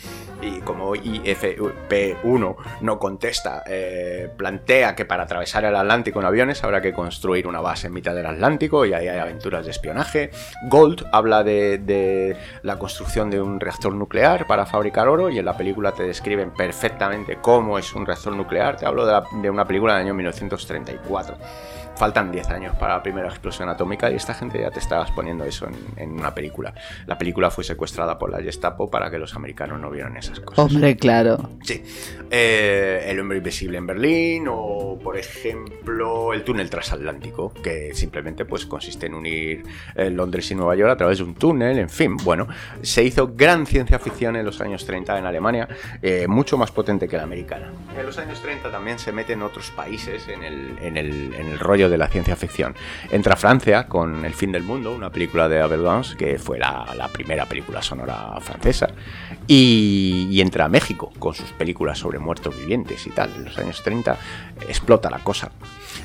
y 0.43 0.59
como 0.61 0.93
IFP1 0.95 2.55
no 2.81 2.99
contesta, 2.99 3.63
eh, 3.67 4.29
plantea 4.37 4.95
que 4.95 5.05
para 5.05 5.23
atravesar 5.23 5.65
el 5.65 5.75
Atlántico 5.75 6.19
en 6.19 6.25
aviones 6.25 6.63
habrá 6.63 6.81
que 6.81 6.93
construir 6.93 7.47
una 7.47 7.61
base 7.61 7.87
en 7.87 7.93
mitad 7.93 8.13
del 8.13 8.25
Atlántico 8.25 8.85
y 8.85 8.93
ahí 8.93 9.07
hay 9.07 9.19
aventuras 9.19 9.65
de 9.65 9.71
espionaje. 9.71 10.31
Gold 10.69 11.05
habla 11.11 11.43
de, 11.43 11.77
de 11.79 12.37
la 12.61 12.77
construcción 12.77 13.29
de 13.29 13.41
un 13.41 13.59
reactor 13.59 13.93
nuclear 13.93 14.47
para 14.47 14.65
fabricar 14.65 15.07
oro 15.07 15.29
y 15.29 15.39
en 15.39 15.45
la 15.45 15.57
película 15.57 15.91
te 15.93 16.03
describen 16.03 16.51
perfectamente 16.51 17.37
cómo 17.41 17.77
es 17.79 17.93
un 17.93 18.05
reactor 18.05 18.35
nuclear. 18.35 18.77
Te 18.77 18.85
hablo 18.85 19.05
de, 19.05 19.13
la- 19.13 19.23
de 19.41 19.49
una 19.49 19.65
película 19.65 19.93
del 19.95 20.05
año 20.05 20.13
1934. 20.49 21.37
Faltan 21.95 22.31
10 22.31 22.49
años 22.49 22.75
para 22.77 22.95
la 22.95 23.03
primera 23.03 23.27
explosión 23.27 23.69
atómica 23.69 24.09
y 24.11 24.15
esta 24.15 24.33
gente 24.33 24.59
ya 24.59 24.71
te 24.71 24.79
estabas 24.79 25.11
poniendo 25.11 25.45
eso 25.45 25.67
en, 25.67 25.75
en 25.97 26.11
una 26.13 26.33
película. 26.33 26.73
La 27.05 27.17
película 27.17 27.51
fue 27.51 27.63
secuestrada 27.63 28.17
por 28.17 28.31
la 28.31 28.41
Gestapo 28.41 28.89
para 28.89 29.11
que 29.11 29.19
los 29.19 29.35
americanos 29.35 29.79
no 29.79 29.89
vieran 29.91 30.17
esas 30.17 30.39
cosas. 30.39 30.57
Hombre, 30.73 30.97
claro. 30.97 31.51
Sí. 31.63 31.83
Eh, 32.31 33.05
el 33.07 33.19
hombre 33.19 33.37
invisible 33.37 33.77
en 33.77 33.85
Berlín 33.85 34.47
o, 34.49 34.97
por 35.03 35.17
ejemplo, 35.17 36.33
el 36.33 36.43
túnel 36.43 36.69
transatlántico, 36.69 37.53
que 37.53 37.93
simplemente 37.93 38.45
pues, 38.45 38.65
consiste 38.65 39.05
en 39.05 39.13
unir 39.13 39.63
eh, 39.95 40.09
Londres 40.09 40.49
y 40.51 40.55
Nueva 40.55 40.75
York 40.75 40.91
a 40.91 40.97
través 40.97 41.19
de 41.19 41.23
un 41.25 41.35
túnel, 41.35 41.77
en 41.77 41.89
fin. 41.89 42.17
Bueno, 42.17 42.47
se 42.81 43.03
hizo 43.03 43.31
gran 43.35 43.65
ciencia 43.67 43.99
ficción 43.99 44.35
en 44.35 44.45
los 44.45 44.59
años 44.61 44.85
30 44.85 45.19
en 45.19 45.25
Alemania, 45.25 45.67
eh, 46.01 46.25
mucho 46.27 46.57
más 46.57 46.71
potente 46.71 47.07
que 47.07 47.17
la 47.17 47.23
americana. 47.23 47.71
En 47.97 48.05
los 48.05 48.17
años 48.17 48.41
30 48.41 48.71
también 48.71 48.97
se 48.99 49.11
meten 49.11 49.41
otros 49.43 49.69
países 49.71 50.27
en 50.27 50.43
el, 50.43 50.77
en 50.81 50.97
el- 50.97 51.33
en 51.35 51.47
el 51.49 51.59
rollo 51.59 51.82
de 51.89 51.97
la 51.97 52.07
ciencia 52.07 52.35
ficción. 52.35 52.75
Entra 53.11 53.35
Francia 53.35 53.87
con 53.87 54.25
El 54.25 54.33
fin 54.33 54.51
del 54.51 54.63
mundo, 54.63 54.93
una 54.93 55.09
película 55.09 55.47
de 55.49 55.61
Abel 55.61 55.81
Gance, 55.83 56.15
que 56.15 56.37
fue 56.39 56.59
la, 56.59 56.93
la 56.97 57.07
primera 57.07 57.45
película 57.45 57.81
sonora 57.81 58.37
francesa. 58.41 58.87
Y, 59.47 60.27
y 60.31 60.41
entra 60.41 60.67
México 60.67 61.11
con 61.19 61.33
sus 61.33 61.51
películas 61.51 61.97
sobre 61.99 62.19
muertos 62.19 62.57
vivientes 62.57 63.05
y 63.07 63.09
tal. 63.09 63.29
En 63.35 63.45
los 63.45 63.57
años 63.57 63.81
30 63.83 64.17
explota 64.67 65.09
la 65.09 65.19
cosa. 65.19 65.51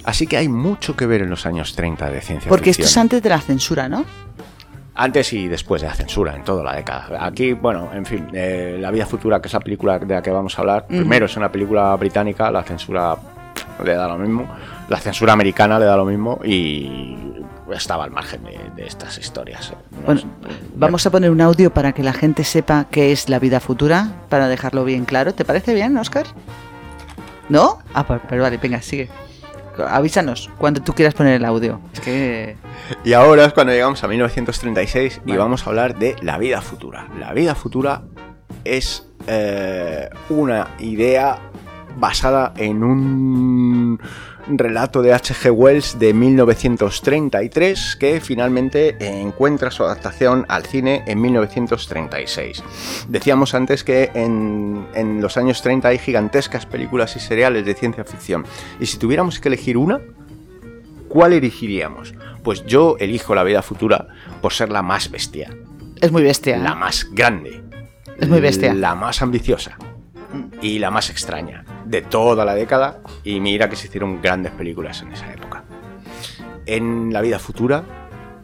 Así 0.04 0.26
que 0.26 0.36
hay 0.36 0.48
mucho 0.48 0.96
que 0.96 1.06
ver 1.06 1.22
en 1.22 1.30
los 1.30 1.46
años 1.46 1.74
30 1.74 2.10
de 2.10 2.20
ciencia 2.20 2.48
Porque 2.48 2.70
esto 2.70 2.82
ficción. 2.82 3.00
es 3.00 3.04
antes 3.04 3.22
de 3.22 3.28
la 3.28 3.40
censura, 3.40 3.88
¿no? 3.88 4.04
Antes 4.94 5.32
y 5.32 5.46
después 5.46 5.80
de 5.82 5.86
la 5.88 5.94
censura, 5.94 6.34
en 6.34 6.42
toda 6.42 6.64
la 6.64 6.74
década. 6.74 7.24
Aquí, 7.24 7.52
bueno, 7.52 7.90
en 7.94 8.04
fin, 8.04 8.26
eh, 8.32 8.78
La 8.80 8.90
vida 8.90 9.06
futura, 9.06 9.40
que 9.40 9.46
es 9.46 9.52
la 9.54 9.60
película 9.60 9.98
de 10.00 10.12
la 10.12 10.20
que 10.22 10.30
vamos 10.30 10.58
a 10.58 10.62
hablar, 10.62 10.86
primero 10.88 11.26
es 11.26 11.36
una 11.36 11.52
película 11.52 11.94
británica, 11.94 12.50
la 12.50 12.64
censura 12.64 13.16
le 13.84 13.94
da 13.94 14.08
lo 14.08 14.18
mismo, 14.18 14.48
la 14.88 14.98
censura 14.98 15.32
americana 15.32 15.78
le 15.78 15.84
da 15.86 15.96
lo 15.96 16.04
mismo 16.04 16.40
y 16.44 17.16
estaba 17.72 18.04
al 18.04 18.10
margen 18.10 18.44
de, 18.44 18.58
de 18.76 18.86
estas 18.86 19.18
historias. 19.18 19.70
eh. 19.70 19.74
No 19.92 20.06
Bueno, 20.06 20.22
vamos 20.74 21.06
a 21.06 21.10
poner 21.10 21.30
un 21.30 21.40
audio 21.40 21.72
para 21.72 21.92
que 21.92 22.02
la 22.02 22.12
gente 22.14 22.44
sepa 22.44 22.86
qué 22.90 23.12
es 23.12 23.28
la 23.28 23.38
vida 23.38 23.60
futura, 23.60 24.08
para 24.28 24.48
dejarlo 24.48 24.84
bien 24.84 25.04
claro. 25.04 25.34
¿Te 25.34 25.44
parece 25.44 25.74
bien, 25.74 25.96
Oscar? 25.98 26.26
¿No? 27.48 27.78
Ah, 27.94 28.06
pues, 28.06 28.20
pero 28.28 28.42
vale, 28.42 28.56
venga, 28.58 28.80
sigue. 28.82 29.08
Avísanos 29.86 30.50
cuando 30.58 30.82
tú 30.82 30.92
quieras 30.92 31.14
poner 31.14 31.34
el 31.34 31.44
audio. 31.44 31.80
Es 31.92 32.00
que... 32.00 32.56
Y 33.04 33.12
ahora 33.12 33.44
es 33.44 33.52
cuando 33.52 33.72
llegamos 33.72 34.02
a 34.02 34.08
1936 34.08 35.20
y 35.24 35.36
vamos 35.36 35.66
a 35.66 35.70
hablar 35.70 35.96
de 35.98 36.16
la 36.20 36.36
vida 36.38 36.60
futura. 36.62 37.06
La 37.18 37.32
vida 37.32 37.54
futura 37.54 38.02
es 38.64 39.06
eh, 39.28 40.08
una 40.30 40.68
idea 40.80 41.38
basada 41.98 42.52
en 42.56 42.82
un 42.84 44.00
relato 44.50 45.02
de 45.02 45.12
H.G. 45.12 45.50
Wells 45.50 45.98
de 45.98 46.14
1933 46.14 47.96
que 47.96 48.20
finalmente 48.20 48.96
encuentra 49.20 49.70
su 49.70 49.84
adaptación 49.84 50.46
al 50.48 50.64
cine 50.64 51.02
en 51.06 51.20
1936. 51.20 52.62
Decíamos 53.08 53.54
antes 53.54 53.84
que 53.84 54.10
en, 54.14 54.86
en 54.94 55.20
los 55.20 55.36
años 55.36 55.60
30 55.62 55.88
hay 55.88 55.98
gigantescas 55.98 56.66
películas 56.66 57.14
y 57.16 57.20
seriales 57.20 57.66
de 57.66 57.74
ciencia 57.74 58.04
ficción. 58.04 58.44
Y 58.80 58.86
si 58.86 58.98
tuviéramos 58.98 59.38
que 59.40 59.48
elegir 59.48 59.76
una, 59.76 60.00
¿cuál 61.08 61.32
elegiríamos? 61.34 62.14
Pues 62.42 62.64
yo 62.64 62.96
elijo 63.00 63.34
la 63.34 63.44
vida 63.44 63.62
futura 63.62 64.08
por 64.40 64.52
ser 64.52 64.70
la 64.70 64.82
más 64.82 65.10
bestia, 65.10 65.54
Es 66.00 66.12
muy 66.12 66.22
bestia. 66.22 66.56
¿eh? 66.56 66.60
la 66.60 66.74
más 66.74 67.06
grande, 67.12 67.60
Es 68.18 68.28
muy 68.28 68.40
bestia. 68.40 68.72
la 68.72 68.94
más 68.94 69.20
ambiciosa 69.20 69.76
y 70.60 70.78
la 70.78 70.90
más 70.90 71.10
extraña 71.10 71.64
de 71.84 72.02
toda 72.02 72.44
la 72.44 72.54
década. 72.54 73.00
Y 73.24 73.40
mira 73.40 73.68
que 73.68 73.76
se 73.76 73.86
hicieron 73.86 74.20
grandes 74.22 74.52
películas 74.52 75.02
en 75.02 75.12
esa 75.12 75.32
época. 75.32 75.64
En 76.66 77.12
la 77.12 77.20
vida 77.20 77.38
futura 77.38 77.84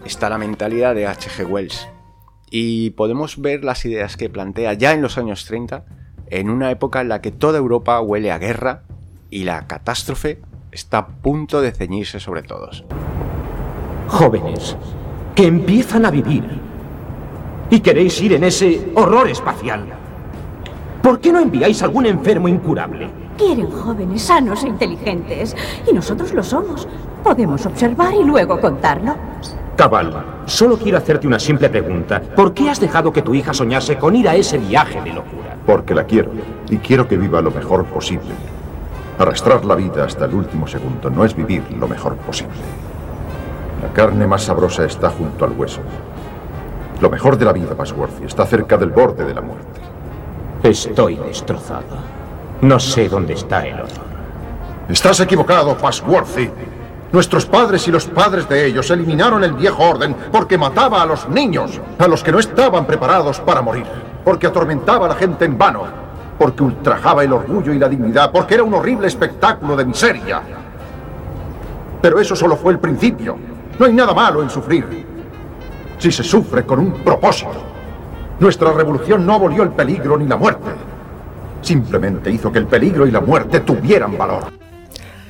está 0.05 0.29
la 0.29 0.39
mentalidad 0.39 0.95
de 0.95 1.07
H.G. 1.07 1.47
Wells 1.47 1.89
y 2.51 2.91
podemos 2.91 3.41
ver 3.41 3.65
las 3.65 3.85
ideas 3.85 4.17
que 4.17 4.31
plantea 4.31 4.75
ya 4.75 4.93
en 4.93 5.03
los 5.03 5.19
años 5.19 5.45
30 5.45 5.85
en 6.31 6.51
una 6.51 6.71
época 6.71 7.01
en 7.01 7.09
la 7.09 7.21
que 7.21 7.33
toda 7.33 7.59
Europa 7.59 8.01
huele 8.01 8.31
a 8.31 8.39
guerra 8.39 8.83
y 9.31 9.45
la 9.45 9.67
catástrofe 9.67 10.41
está 10.71 10.99
a 10.99 11.07
punto 11.07 11.61
de 11.61 11.73
ceñirse 11.73 12.21
sobre 12.21 12.43
todos. 12.43 12.85
Jóvenes, 14.09 14.77
que 15.35 15.47
empiezan 15.47 16.05
a 16.07 16.11
vivir. 16.11 16.45
Y 17.71 17.81
queréis 17.81 18.21
ir 18.21 18.35
en 18.35 18.45
ese 18.45 18.93
horror 18.95 19.29
espacial. 19.29 20.04
¿Por 21.05 21.21
qué 21.21 21.31
no 21.31 21.39
enviáis 21.39 21.83
algún 21.83 22.07
enfermo 22.07 22.49
incurable? 22.49 23.11
Quieren 23.37 23.71
jóvenes 23.71 24.23
sanos 24.23 24.65
e 24.65 24.69
inteligentes. 24.69 25.55
Y 25.87 25.93
nosotros 25.93 26.33
lo 26.33 26.43
somos. 26.43 26.89
Podemos 27.23 27.67
observar 27.67 28.15
y 28.15 28.25
luego 28.25 28.59
contarlo. 28.59 29.15
Cabal, 29.77 30.25
solo 30.47 30.79
quiero 30.79 30.97
hacerte 30.97 31.27
una 31.27 31.39
simple 31.39 31.69
pregunta. 31.69 32.23
¿Por 32.35 32.55
qué 32.55 32.71
has 32.71 32.81
dejado 32.81 33.13
que 33.13 33.21
tu 33.21 33.35
hija 33.35 33.53
soñase 33.53 33.99
con 33.99 34.17
ir 34.17 34.27
a 34.31 34.35
ese 34.35 34.57
viaje 34.57 35.03
de 35.03 35.13
locura? 35.13 35.59
Porque 35.67 35.95
la 35.95 36.05
quiero 36.05 36.31
y 36.71 36.79
quiero 36.79 37.07
que 37.07 37.19
viva 37.19 37.43
lo 37.43 37.51
mejor 37.51 37.85
posible. 37.85 38.33
Arrastrar 39.19 39.63
la 39.67 39.75
vida 39.75 40.05
hasta 40.07 40.25
el 40.25 40.33
último 40.33 40.67
segundo 40.67 41.11
no 41.11 41.27
es 41.27 41.37
vivir 41.37 41.65
lo 41.79 41.87
mejor 41.87 42.17
posible. 42.17 42.55
La 43.83 43.93
carne 43.93 44.27
más 44.27 44.45
sabrosa 44.45 44.87
está 44.87 45.11
junto 45.11 45.45
al 45.45 45.53
hueso. 45.53 45.83
Lo 47.03 47.11
mejor 47.11 47.37
de 47.37 47.45
la 47.45 47.53
vida, 47.53 47.75
Pasworthy, 47.75 48.25
está 48.25 48.47
cerca 48.47 48.79
del 48.79 48.89
borde 48.89 49.27
de 49.27 49.35
la 49.35 49.43
muerte. 49.43 49.74
Estoy 50.65 51.17
destrozado. 51.17 51.85
No 52.63 52.81
sé 52.81 53.11
dónde 53.11 53.35
está 53.35 53.67
el 53.67 53.75
honor. 53.75 53.89
Estás 54.89 55.21
equivocado, 55.21 55.77
Pasworthy. 55.77 56.51
Nuestros 57.13 57.45
padres 57.45 57.87
y 57.87 57.91
los 57.91 58.07
padres 58.07 58.49
de 58.49 58.65
ellos 58.65 58.91
eliminaron 58.91 59.45
el 59.45 59.53
viejo 59.53 59.83
orden 59.83 60.17
porque 60.33 60.57
mataba 60.57 61.03
a 61.03 61.07
los 61.07 61.29
niños, 61.29 61.79
a 61.99 62.09
los 62.09 62.23
que 62.23 62.33
no 62.33 62.39
estaban 62.39 62.87
preparados 62.87 63.41
para 63.41 63.61
morir, 63.61 63.85
porque 64.25 64.47
atormentaba 64.47 65.05
a 65.05 65.11
la 65.11 65.17
gente 65.17 65.45
en 65.45 65.59
vano, 65.59 65.83
porque 66.39 66.63
ultrajaba 66.63 67.23
el 67.25 67.35
orgullo 67.35 67.75
y 67.75 67.79
la 67.79 67.91
dignidad, 67.91 68.33
porque 68.33 68.55
era 68.55 68.63
un 68.63 68.73
horrible 68.73 69.07
espectáculo 69.07 69.77
de 69.77 69.85
miseria. 69.85 70.41
Pero 72.01 72.19
eso 72.19 72.35
solo 72.35 72.57
fue 72.57 72.73
el 72.73 72.79
principio. 72.79 73.37
No 73.79 73.85
hay 73.85 73.93
nada 73.93 74.15
malo 74.15 74.43
en 74.43 74.49
sufrir, 74.49 75.07
si 75.99 76.11
se 76.11 76.23
sufre 76.23 76.65
con 76.65 76.79
un 76.79 76.93
propósito. 77.05 77.74
Nuestra 78.41 78.73
revolución 78.73 79.25
no 79.25 79.35
abolió 79.35 79.63
el 79.63 79.71
peligro 79.71 80.17
ni 80.17 80.27
la 80.27 80.37
muerte. 80.37 80.71
Simplemente 81.63 82.31
hizo 82.31 82.51
que 82.51 82.59
el 82.59 82.67
peligro 82.67 83.07
y 83.07 83.11
la 83.11 83.21
muerte 83.21 83.61
tuvieran 83.61 84.19
valor. 84.19 84.64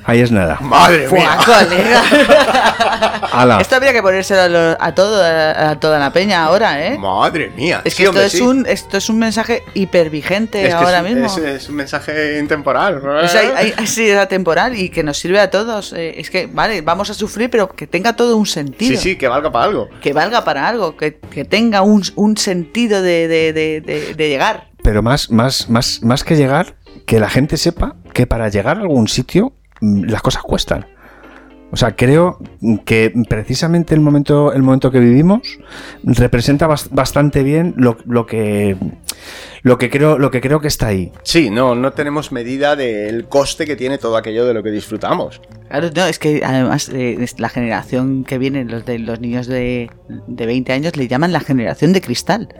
Ahí 0.07 0.21
es 0.21 0.31
nada. 0.31 0.59
Madre 0.61 1.09
mía. 1.11 1.39
colega. 1.45 2.03
Ala. 3.33 3.59
Esto 3.61 3.77
habría 3.77 3.93
que 3.93 4.03
ponérselo 4.03 4.43
a, 4.43 4.49
lo- 4.49 4.77
a 4.79 4.95
todo, 4.95 5.23
a, 5.25 5.71
a 5.71 5.81
toda 5.81 5.99
la 5.99 6.13
peña 6.13 6.45
ahora, 6.45 6.87
¿eh? 6.87 6.99
Madre 6.99 7.51
mía. 7.57 7.81
Es 7.85 7.95
Sí, 7.95 7.99
que 7.99 8.03
esto, 8.05 8.11
hombre, 8.11 8.27
es 8.27 8.33
sí. 8.33 8.41
un, 8.43 8.67
esto 8.67 8.97
es 8.99 9.09
un 9.09 9.19
mensaje 9.19 9.63
hipervigente 9.75 10.63
Es 10.63 10.69
que 10.69 10.75
ahora 10.75 10.99
es, 10.99 11.05
mismo. 11.05 11.27
Es, 11.27 11.39
es 11.39 11.69
un 11.69 11.77
mensaje 11.77 12.39
intemporal. 12.39 12.99
O 13.07 13.29
sea, 13.29 13.41
hay, 13.57 13.73
hay- 13.77 13.87
sí, 13.87 14.09
era 14.09 14.27
temporal 14.29 14.77
y 14.79 14.91
que 14.91 15.03
nos 15.03 15.17
sirve 15.19 15.41
a 15.41 15.51
todos. 15.51 15.93
Eh, 15.95 16.21
es 16.21 16.31
que, 16.31 16.47
vale, 16.47 16.83
vamos 16.83 17.09
a 17.11 17.15
sufrir, 17.15 17.49
pero 17.51 17.69
que 17.69 17.87
tenga 17.87 18.15
todo 18.15 18.37
un 18.37 18.47
sentido. 18.47 18.97
Sí, 19.01 19.11
sí, 19.11 19.17
que 19.17 19.27
valga 19.29 19.51
para 19.51 19.65
algo. 19.65 19.89
Que 20.03 20.13
valga 20.13 20.45
para 20.45 20.69
algo, 20.69 20.97
que, 20.97 21.19
que 21.19 21.45
tenga 21.45 21.83
un, 21.83 22.03
un 22.17 22.37
sentido 22.37 23.03
de, 23.03 23.27
de- 23.29 23.53
de- 23.53 23.81
de- 23.81 24.15
de 24.15 24.29
llegar. 24.29 24.69
Pero 24.83 25.03
más, 25.03 25.31
más, 25.31 25.71
más, 25.71 26.03
más 26.03 26.25
que 26.25 26.37
llegar, 26.37 26.75
que 27.07 27.19
la 27.19 27.31
gente 27.31 27.57
sepa 27.57 27.97
que 28.13 28.27
para 28.27 28.49
llegar 28.51 28.77
a 28.77 28.81
algún 28.83 29.09
sitio 29.09 29.55
las 29.81 30.23
cosas 30.23 30.43
cuestan. 30.43 30.87
O 31.73 31.77
sea, 31.77 31.97
creo 31.97 32.39
que 32.85 33.13
precisamente 33.29 33.95
el 33.95 34.01
momento, 34.01 34.53
el 34.53 34.63
momento 34.63 34.93
que 34.93 35.01
vivimos 35.01 35.59
representa 36.05 36.69
bas- 36.69 36.89
bastante 36.91 37.43
bien 37.43 37.75
lo, 37.77 37.97
lo 38.05 38.27
que 38.27 38.77
lo 39.63 39.77
que 39.79 39.91
creo, 39.91 40.19
lo 40.19 40.31
que 40.31 40.41
creo 40.41 40.61
que 40.61 40.69
está 40.69 40.89
ahí. 40.89 41.11
Sí, 41.25 41.51
no, 41.51 41.75
no 41.75 41.93
tenemos 41.93 42.31
medida 42.31 42.77
del 42.77 43.27
coste 43.29 43.65
que 43.67 43.75
tiene 43.77 43.99
todo 43.99 44.17
aquello 44.17 44.45
de 44.47 44.55
lo 44.55 44.63
que 44.63 44.71
disfrutamos. 44.71 45.41
Claro, 45.69 45.91
no, 45.97 46.05
es 46.07 46.19
que 46.21 46.43
además 46.45 46.91
eh, 46.91 47.25
la 47.39 47.49
generación 47.49 48.23
que 48.25 48.39
viene, 48.39 48.65
los 48.67 48.85
de 48.85 48.99
los 49.01 49.19
niños 49.21 49.47
de, 49.49 49.91
de 50.29 50.47
20 50.47 50.73
años, 50.75 50.97
le 50.97 51.09
llaman 51.09 51.33
la 51.33 51.41
generación 51.41 51.93
de 51.93 52.03
cristal. 52.03 52.55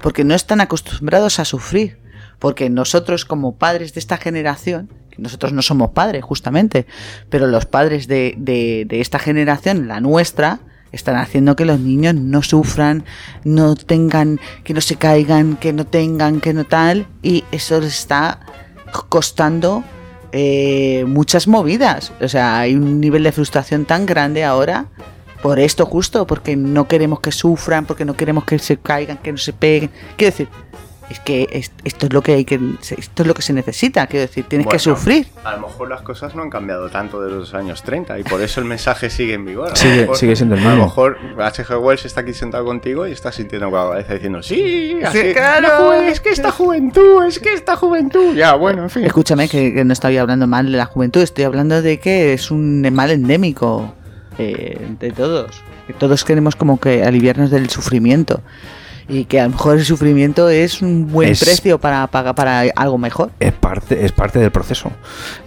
Porque 0.00 0.24
no 0.24 0.34
están 0.34 0.60
acostumbrados 0.60 1.38
a 1.38 1.44
sufrir. 1.44 1.98
Porque 2.38 2.70
nosotros, 2.70 3.24
como 3.24 3.56
padres 3.56 3.94
de 3.94 4.00
esta 4.00 4.16
generación, 4.16 4.90
nosotros 5.18 5.52
no 5.52 5.62
somos 5.62 5.90
padres, 5.90 6.24
justamente, 6.24 6.86
pero 7.28 7.46
los 7.46 7.66
padres 7.66 8.06
de, 8.08 8.34
de- 8.38 8.86
esta 9.00 9.18
generación, 9.18 9.88
la 9.88 10.00
nuestra, 10.00 10.60
están 10.92 11.16
haciendo 11.16 11.54
que 11.54 11.66
los 11.66 11.78
niños 11.80 12.14
no 12.14 12.42
sufran, 12.42 13.04
no 13.44 13.76
tengan, 13.76 14.40
que 14.64 14.72
no 14.72 14.80
se 14.80 14.96
caigan, 14.96 15.56
que 15.56 15.72
no 15.74 15.84
tengan, 15.86 16.40
que 16.40 16.54
no 16.54 16.64
tal, 16.64 17.06
y 17.22 17.44
eso 17.52 17.78
les 17.80 17.98
está 17.98 18.40
costando 19.10 19.84
eh, 20.32 21.04
muchas 21.06 21.46
movidas. 21.46 22.12
O 22.20 22.28
sea, 22.28 22.58
hay 22.60 22.74
un 22.74 23.00
nivel 23.00 23.22
de 23.22 23.32
frustración 23.32 23.84
tan 23.84 24.06
grande 24.06 24.44
ahora 24.44 24.86
por 25.42 25.58
esto 25.60 25.86
justo, 25.86 26.26
porque 26.26 26.56
no 26.56 26.88
queremos 26.88 27.20
que 27.20 27.32
sufran, 27.32 27.84
porque 27.86 28.04
no 28.04 28.14
queremos 28.16 28.44
que 28.44 28.58
se 28.58 28.76
caigan, 28.78 29.18
que 29.18 29.30
no 29.32 29.38
se 29.38 29.52
peguen. 29.52 29.90
Quiero 30.16 30.32
decir, 30.32 30.48
es 31.10 31.20
que 31.20 31.48
es- 31.52 31.72
esto 31.84 32.06
es 32.06 32.12
lo 32.12 32.22
que 32.22 32.34
hay 32.34 32.44
que 32.44 32.60
esto 32.80 33.22
es 33.22 33.26
lo 33.26 33.34
que 33.34 33.42
se 33.42 33.52
necesita, 33.52 34.06
quiero 34.06 34.26
decir, 34.26 34.44
tienes 34.46 34.66
que 34.66 34.78
sufrir. 34.78 35.26
A 35.44 35.52
lo 35.56 35.62
mejor 35.68 35.88
las 35.88 36.02
cosas 36.02 36.34
no 36.34 36.42
han 36.42 36.50
cambiado 36.50 36.88
tanto 36.90 37.20
de 37.22 37.30
los 37.30 37.54
años 37.54 37.82
30 37.82 38.18
y 38.18 38.24
por 38.24 38.42
eso 38.42 38.60
el 38.60 38.66
mensaje 38.66 39.08
sigue 39.10 39.34
en 39.34 39.44
vigor. 39.46 39.68
A 39.68 39.70
lo 39.70 39.76
Sigue- 39.76 40.00
mejor- 40.02 40.16
sigue 40.16 40.36
siendo 40.36 40.54
el 40.54 40.60
A 40.60 40.64
lo 40.64 40.70
mismo. 40.70 40.84
mejor 40.84 41.18
H.G. 41.38 41.78
Wells 41.80 42.04
está 42.04 42.20
aquí 42.20 42.34
sentado 42.34 42.64
contigo 42.64 43.06
y 43.06 43.12
está 43.12 43.32
sintiendo 43.32 43.70
con 43.70 43.78
la 43.80 43.90
cabeza 43.90 44.14
diciendo, 44.14 44.42
sí, 44.42 44.98
así, 45.04 45.32
claro. 45.32 45.92
es 45.94 46.20
que 46.20 46.30
esta 46.30 46.50
juventud, 46.52 47.24
es 47.24 47.38
que 47.38 47.54
esta 47.54 47.76
juventud. 47.76 48.34
Ya, 48.34 48.54
bueno, 48.54 48.82
en 48.82 48.90
fin. 48.90 49.04
Escúchame 49.04 49.48
que, 49.48 49.72
que 49.72 49.84
no 49.84 49.92
estoy 49.92 50.16
hablando 50.18 50.46
mal 50.46 50.70
de 50.70 50.76
la 50.78 50.86
juventud, 50.86 51.22
estoy 51.22 51.44
hablando 51.44 51.80
de 51.82 51.98
que 52.00 52.32
es 52.34 52.50
un 52.50 52.82
mal 52.92 53.10
endémico 53.10 53.94
eh, 54.38 54.78
de 55.00 55.10
todos. 55.12 55.62
Que 55.86 55.94
todos 55.94 56.22
queremos 56.24 56.54
como 56.54 56.78
que 56.78 57.02
aliviarnos 57.02 57.50
del 57.50 57.70
sufrimiento. 57.70 58.42
Y 59.10 59.24
que 59.24 59.40
a 59.40 59.44
lo 59.44 59.50
mejor 59.50 59.78
el 59.78 59.84
sufrimiento 59.86 60.50
es 60.50 60.82
un 60.82 61.10
buen 61.10 61.30
Es- 61.30 61.40
precio 61.42 61.78
para 61.78 62.06
pagar 62.08 62.34
para 62.34 62.60
algo 62.76 62.98
mejor. 62.98 63.30
Es 63.40 63.52
parte, 63.54 64.04
es 64.04 64.12
parte 64.12 64.38
del 64.38 64.50
proceso. 64.50 64.88
Es 64.88 64.94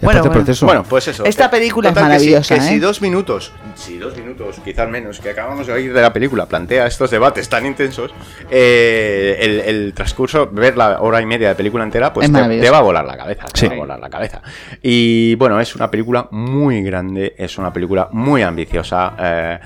parte 0.00 0.12
del 0.14 0.22
bueno. 0.22 0.32
proceso. 0.32 0.66
Bueno, 0.66 0.84
pues 0.88 1.06
eso. 1.08 1.24
Esta 1.24 1.48
que- 1.48 1.58
película 1.58 1.90
es 1.90 1.94
total, 1.94 2.10
que 2.10 2.18
si- 2.18 2.26
maravillosa, 2.26 2.54
Que 2.56 2.60
si, 2.60 2.74
¿eh? 2.74 2.80
dos 2.80 3.00
minutos, 3.00 3.52
si 3.76 3.98
dos 3.98 4.16
minutos, 4.16 4.56
quizás 4.64 4.88
menos, 4.88 5.20
que 5.20 5.30
acabamos 5.30 5.68
de 5.68 5.74
oír 5.74 5.92
de 5.94 6.02
la 6.02 6.12
película, 6.12 6.46
plantea 6.46 6.86
estos 6.88 7.10
debates 7.12 7.48
tan 7.48 7.64
intensos, 7.64 8.10
eh, 8.50 9.36
el, 9.40 9.60
el 9.60 9.94
transcurso, 9.94 10.48
ver 10.50 10.76
la 10.76 11.00
hora 11.00 11.20
y 11.20 11.26
media 11.26 11.48
de 11.48 11.54
película 11.54 11.84
entera, 11.84 12.12
pues 12.12 12.26
Es 12.26 12.32
te, 12.32 12.70
va 12.70 12.78
a 12.78 12.82
volar 12.82 13.04
la 13.04 13.16
cabeza. 13.16 13.44
te 13.52 13.60
Sí. 13.60 13.66
va 13.68 13.74
a 13.74 13.76
volar 13.76 14.00
la 14.00 14.10
cabeza. 14.10 14.42
Y 14.82 15.34
bueno, 15.36 15.60
es 15.60 15.74
una 15.76 15.90
película 15.90 16.26
muy 16.32 16.82
grande, 16.82 17.34
es 17.38 17.58
una 17.58 17.72
película 17.72 18.08
muy 18.12 18.42
ambiciosa. 18.42 19.12
eh, 19.18 19.58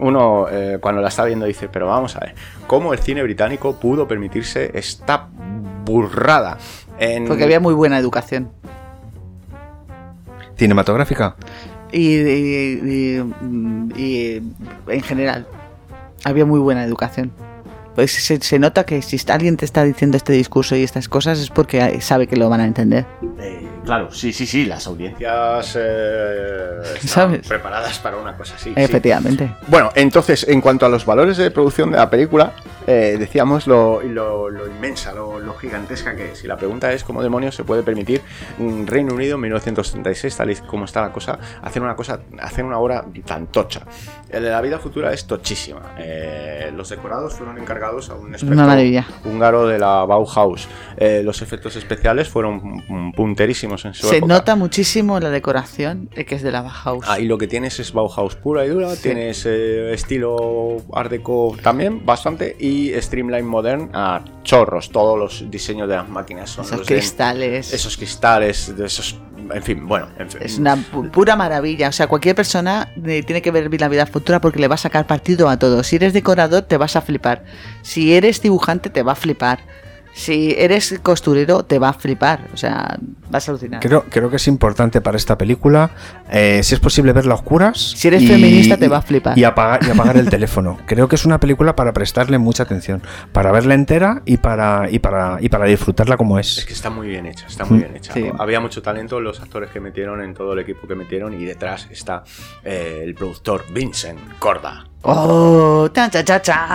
uno 0.00 0.46
eh, 0.50 0.78
cuando 0.80 1.00
la 1.00 1.08
está 1.08 1.24
viendo 1.24 1.46
dice, 1.46 1.68
pero 1.68 1.86
vamos 1.86 2.16
a 2.16 2.20
ver, 2.20 2.34
¿cómo 2.66 2.92
el 2.92 2.98
cine 2.98 3.22
británico 3.22 3.76
pudo 3.76 4.06
permitirse 4.08 4.70
esta 4.74 5.28
burrada? 5.84 6.58
En... 6.98 7.26
Porque 7.26 7.44
había 7.44 7.60
muy 7.60 7.74
buena 7.74 7.98
educación. 7.98 8.50
Cinematográfica. 10.56 11.36
Y, 11.92 12.16
y- 12.16 12.80
y- 12.84 13.94
y, 13.96 14.42
en 14.88 15.00
general, 15.02 15.46
había 16.24 16.44
muy 16.44 16.60
buena 16.60 16.84
educación. 16.84 17.32
Pues 17.94 18.12
se, 18.12 18.40
se 18.40 18.58
nota 18.58 18.84
que 18.84 19.02
si 19.02 19.18
alguien 19.30 19.56
te 19.56 19.64
está 19.64 19.84
diciendo 19.84 20.16
este 20.16 20.32
discurso 20.32 20.74
y 20.74 20.82
estas 20.82 21.08
cosas 21.08 21.38
es 21.38 21.50
porque 21.50 22.00
sabe 22.00 22.26
que 22.26 22.36
lo 22.36 22.48
van 22.48 22.60
a 22.60 22.64
entender. 22.64 23.06
Eh, 23.38 23.68
claro, 23.84 24.10
sí, 24.10 24.32
sí, 24.32 24.46
sí, 24.46 24.64
las 24.66 24.86
audiencias 24.86 25.76
eh, 25.78 26.80
están 26.94 27.08
¿Sabes? 27.08 27.46
preparadas 27.48 27.98
para 27.98 28.16
una 28.16 28.36
cosa 28.36 28.54
así. 28.56 28.70
sí. 28.70 28.74
Efectivamente. 28.76 29.54
Bueno, 29.68 29.90
entonces, 29.94 30.46
en 30.48 30.60
cuanto 30.60 30.86
a 30.86 30.88
los 30.88 31.04
valores 31.06 31.36
de 31.36 31.50
producción 31.50 31.90
de 31.90 31.96
la 31.98 32.08
película, 32.10 32.52
eh, 32.86 33.16
decíamos 33.18 33.66
lo, 33.66 34.02
lo- 34.02 34.50
lo 34.50 34.66
inmensa, 34.66 35.12
lo, 35.12 35.40
lo 35.40 35.54
gigantesca 35.54 36.14
que 36.14 36.32
es. 36.32 36.44
Y 36.44 36.46
la 36.48 36.56
pregunta 36.56 36.92
es 36.92 37.02
cómo 37.04 37.22
demonios 37.22 37.54
se 37.54 37.64
puede 37.64 37.82
permitir 37.82 38.20
Reino 38.86 39.14
Unido 39.14 39.36
en 39.36 39.40
1936, 39.42 40.36
tal 40.36 40.50
y 40.50 40.56
como 40.56 40.84
está 40.84 41.00
la 41.00 41.12
cosa, 41.12 41.38
hacer 41.62 41.82
una 41.82 41.96
cosa, 41.96 42.20
hacer 42.40 42.64
una 42.64 42.78
obra 42.78 43.04
tan 43.24 43.46
tocha. 43.46 43.82
El 44.28 44.42
de 44.42 44.50
la 44.50 44.60
vida 44.60 44.78
futura 44.78 45.12
es 45.12 45.26
tochísima. 45.26 45.94
Eh, 45.98 46.70
los 46.74 46.88
decorados 46.90 47.34
fueron 47.34 47.58
encargados 47.58 48.10
a 48.10 48.14
un 48.14 48.32
experto 48.34 48.54
húngaro 49.24 49.66
de 49.66 49.78
la 49.78 50.04
Bauhaus. 50.04 50.68
Eh, 50.96 51.22
los 51.24 51.40
efectos 51.42 51.76
especiales 51.76 52.28
fueron 52.28 52.60
mm, 52.88 53.12
punterísimos 53.74 53.84
en 53.84 53.94
su 53.94 54.08
Se 54.08 54.16
época. 54.18 54.34
nota 54.34 54.56
muchísimo 54.56 55.20
la 55.20 55.30
decoración 55.30 56.08
eh, 56.14 56.24
que 56.24 56.34
es 56.36 56.42
de 56.42 56.52
la 56.52 56.62
Bauhaus. 56.62 57.06
Ahí 57.08 57.26
lo 57.26 57.38
que 57.38 57.46
tienes 57.46 57.78
es 57.80 57.92
Bauhaus 57.92 58.36
pura 58.36 58.64
y 58.64 58.68
dura, 58.68 58.94
tienes 58.96 59.44
eh, 59.46 59.92
estilo 59.92 60.82
Art 60.92 61.10
Deco 61.10 61.56
también, 61.62 62.04
bastante, 62.04 62.56
y 62.58 62.92
Streamline 63.00 63.46
Modern 63.46 63.90
a 63.94 64.24
chorros. 64.42 64.90
Todos 64.90 65.18
los 65.18 65.50
diseños 65.50 65.88
de 65.88 65.96
las 65.96 66.08
máquinas 66.08 66.50
son 66.50 66.64
Esos 66.64 66.78
los 66.78 66.86
de- 66.86 66.94
cristales. 66.96 67.72
esos 67.72 67.96
cristales, 67.96 68.76
de 68.76 68.86
esos. 68.86 69.18
En 69.52 69.62
fin, 69.62 69.86
bueno. 69.86 70.08
en 70.18 70.30
fin. 70.30 70.40
Es 70.42 70.56
una 70.58 70.74
pu- 70.76 71.10
pura 71.10 71.36
maravilla. 71.36 71.90
O 71.90 71.92
sea, 71.92 72.06
cualquier 72.06 72.34
persona 72.34 72.88
eh, 73.04 73.22
tiene 73.22 73.42
que 73.42 73.50
ver 73.50 73.68
la 73.78 73.88
vida 73.88 74.06
futura 74.06 74.40
porque 74.40 74.58
le 74.58 74.68
va 74.68 74.76
a 74.76 74.78
sacar 74.78 75.06
partido 75.06 75.50
a 75.50 75.58
todo. 75.58 75.82
Si 75.82 75.96
eres 75.96 76.14
decorador, 76.14 76.62
te 76.62 76.78
vas 76.78 76.96
a 76.96 77.02
flipar. 77.02 77.44
Si 77.82 78.14
eres 78.14 78.40
dibujante, 78.40 78.88
te 78.88 79.02
va 79.02 79.12
a 79.12 79.16
flipar. 79.16 79.58
Si 80.16 80.54
eres 80.56 80.98
costurero, 81.02 81.64
te 81.64 81.78
va 81.80 81.88
a 81.88 81.92
flipar. 81.92 82.48
O 82.54 82.56
sea, 82.56 82.96
vas 83.30 83.48
a 83.48 83.50
alucinar. 83.50 83.80
Creo, 83.80 84.04
creo 84.08 84.30
que 84.30 84.36
es 84.36 84.46
importante 84.46 85.00
para 85.00 85.16
esta 85.16 85.36
película, 85.36 85.90
eh, 86.30 86.60
si 86.62 86.74
es 86.74 86.80
posible, 86.80 87.12
verla 87.12 87.32
a 87.32 87.36
oscuras. 87.38 87.78
Si 87.96 88.06
eres 88.08 88.24
feminista, 88.26 88.76
te 88.76 88.86
va 88.86 88.98
a 88.98 89.02
flipar. 89.02 89.36
Y 89.36 89.42
apagar, 89.42 89.80
y 89.84 89.90
apagar 89.90 90.16
el 90.16 90.30
teléfono. 90.30 90.78
Creo 90.86 91.08
que 91.08 91.16
es 91.16 91.24
una 91.26 91.40
película 91.40 91.74
para 91.74 91.92
prestarle 91.92 92.38
mucha 92.38 92.62
atención, 92.62 93.02
para 93.32 93.50
verla 93.50 93.74
entera 93.74 94.22
y 94.24 94.36
para, 94.36 94.88
y 94.88 95.00
para, 95.00 95.38
y 95.40 95.48
para 95.48 95.64
disfrutarla 95.66 96.16
como 96.16 96.38
Es 96.38 96.58
es. 96.58 96.64
que 96.64 96.72
está 96.74 96.90
muy 96.90 97.08
bien 97.08 97.26
hecha, 97.26 97.46
está 97.48 97.64
muy 97.64 97.78
Mm, 97.78 97.80
bien 97.82 97.96
hecha. 97.96 98.12
sí. 98.14 98.24
Había 98.38 98.60
mucho 98.60 98.82
talento, 98.82 99.20
los 99.20 99.40
actores 99.40 99.70
que 99.70 99.80
metieron 99.80 100.22
en 100.22 100.32
todo 100.32 100.52
el 100.52 100.60
equipo 100.60 100.86
que 100.86 100.94
metieron, 100.94 101.34
y 101.34 101.44
detrás 101.44 101.88
está 101.90 102.22
eh, 102.64 103.00
el 103.02 103.14
productor 103.16 103.64
Vincent 103.72 104.20
Corda. 104.38 104.86
Oh, 105.06 105.90
tan, 105.92 106.10
cha, 106.10 106.24
cha, 106.24 106.40
cha. 106.40 106.66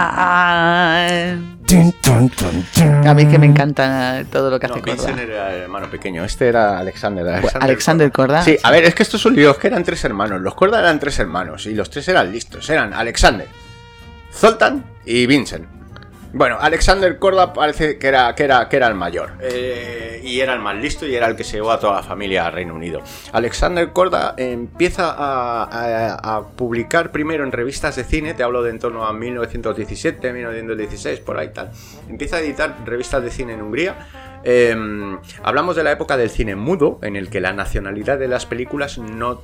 A 3.06 3.14
mí 3.16 3.26
que 3.28 3.40
me 3.40 3.48
encanta 3.48 4.24
todo 4.32 4.52
lo 4.52 4.60
que 4.60 4.68
hace 4.68 4.76
No, 4.76 4.82
Korda. 4.82 4.94
Vincent 4.94 5.20
era 5.20 5.56
el 5.56 5.62
hermano 5.64 5.90
pequeño. 5.90 6.24
Este 6.24 6.48
era 6.48 6.78
Alexander. 6.78 7.28
Alexander, 7.28 7.64
Alexander 7.64 8.12
Korda. 8.12 8.44
Sí, 8.44 8.56
a 8.62 8.70
ver, 8.70 8.84
es 8.84 8.94
que 8.94 9.02
estos 9.02 9.20
son 9.20 9.36
líos 9.36 9.58
que 9.58 9.66
eran 9.68 9.84
tres 9.84 10.04
hermanos. 10.04 10.42
Los 10.42 10.54
Korda 10.54 10.80
eran 10.80 11.00
tres 11.00 11.18
hermanos 11.18 11.66
y 11.66 11.74
los 11.74 11.90
tres 11.90 12.08
eran 12.08 12.32
listos. 12.32 12.70
Eran 12.70 12.94
Alexander, 12.94 13.48
Zoltan 14.32 14.86
y 15.06 15.26
Vincent. 15.26 15.79
Bueno, 16.32 16.58
Alexander 16.60 17.18
Korda 17.18 17.54
parece 17.54 17.98
que 17.98 18.08
era, 18.08 18.36
que 18.36 18.44
era, 18.44 18.70
que 18.70 18.76
era 18.78 18.88
el 18.88 18.96
mayor. 18.96 19.32
eh, 19.42 20.22
y 20.24 20.42
era 20.42 20.54
el 20.54 20.60
más 20.60 20.76
listo 20.76 21.08
y 21.08 21.16
era 21.16 21.26
el 21.28 21.36
que 21.36 21.44
se 21.44 21.54
llevó 21.58 21.72
a 21.72 21.80
toda 21.80 21.96
la 21.96 22.04
familia 22.04 22.46
al 22.46 22.54
Reino 22.54 22.76
Unido. 22.76 23.02
Alexander 23.32 23.90
Korda 23.92 24.36
empieza 24.38 25.10
a, 25.18 26.14
a- 26.38 26.48
publicar 26.50 27.12
primero 27.12 27.44
en 27.44 27.52
revistas 27.52 27.96
de 27.96 28.04
cine, 28.04 28.34
te 28.36 28.44
hablo 28.44 28.62
de 28.62 28.70
en 28.70 28.80
torno 28.80 29.06
a 29.06 29.14
1917, 29.14 30.32
1916, 30.34 31.20
por 31.22 31.38
ahí 31.40 31.50
tal. 31.54 31.72
Empieza 32.08 32.36
a 32.36 32.40
editar 32.42 32.76
revistas 32.86 33.24
de 33.24 33.32
cine 33.32 33.54
en 33.54 33.62
Hungría. 33.62 33.96
Eh, 34.44 34.76
hablamos 35.44 35.76
de 35.76 35.84
la 35.84 35.92
época 35.92 36.18
del 36.18 36.30
cine 36.30 36.56
mudo, 36.56 37.00
en 37.02 37.16
el 37.16 37.30
que 37.30 37.42
la 37.42 37.54
nacionalidad 37.54 38.18
de 38.18 38.28
las 38.28 38.46
películas 38.46 38.98
no 38.98 39.42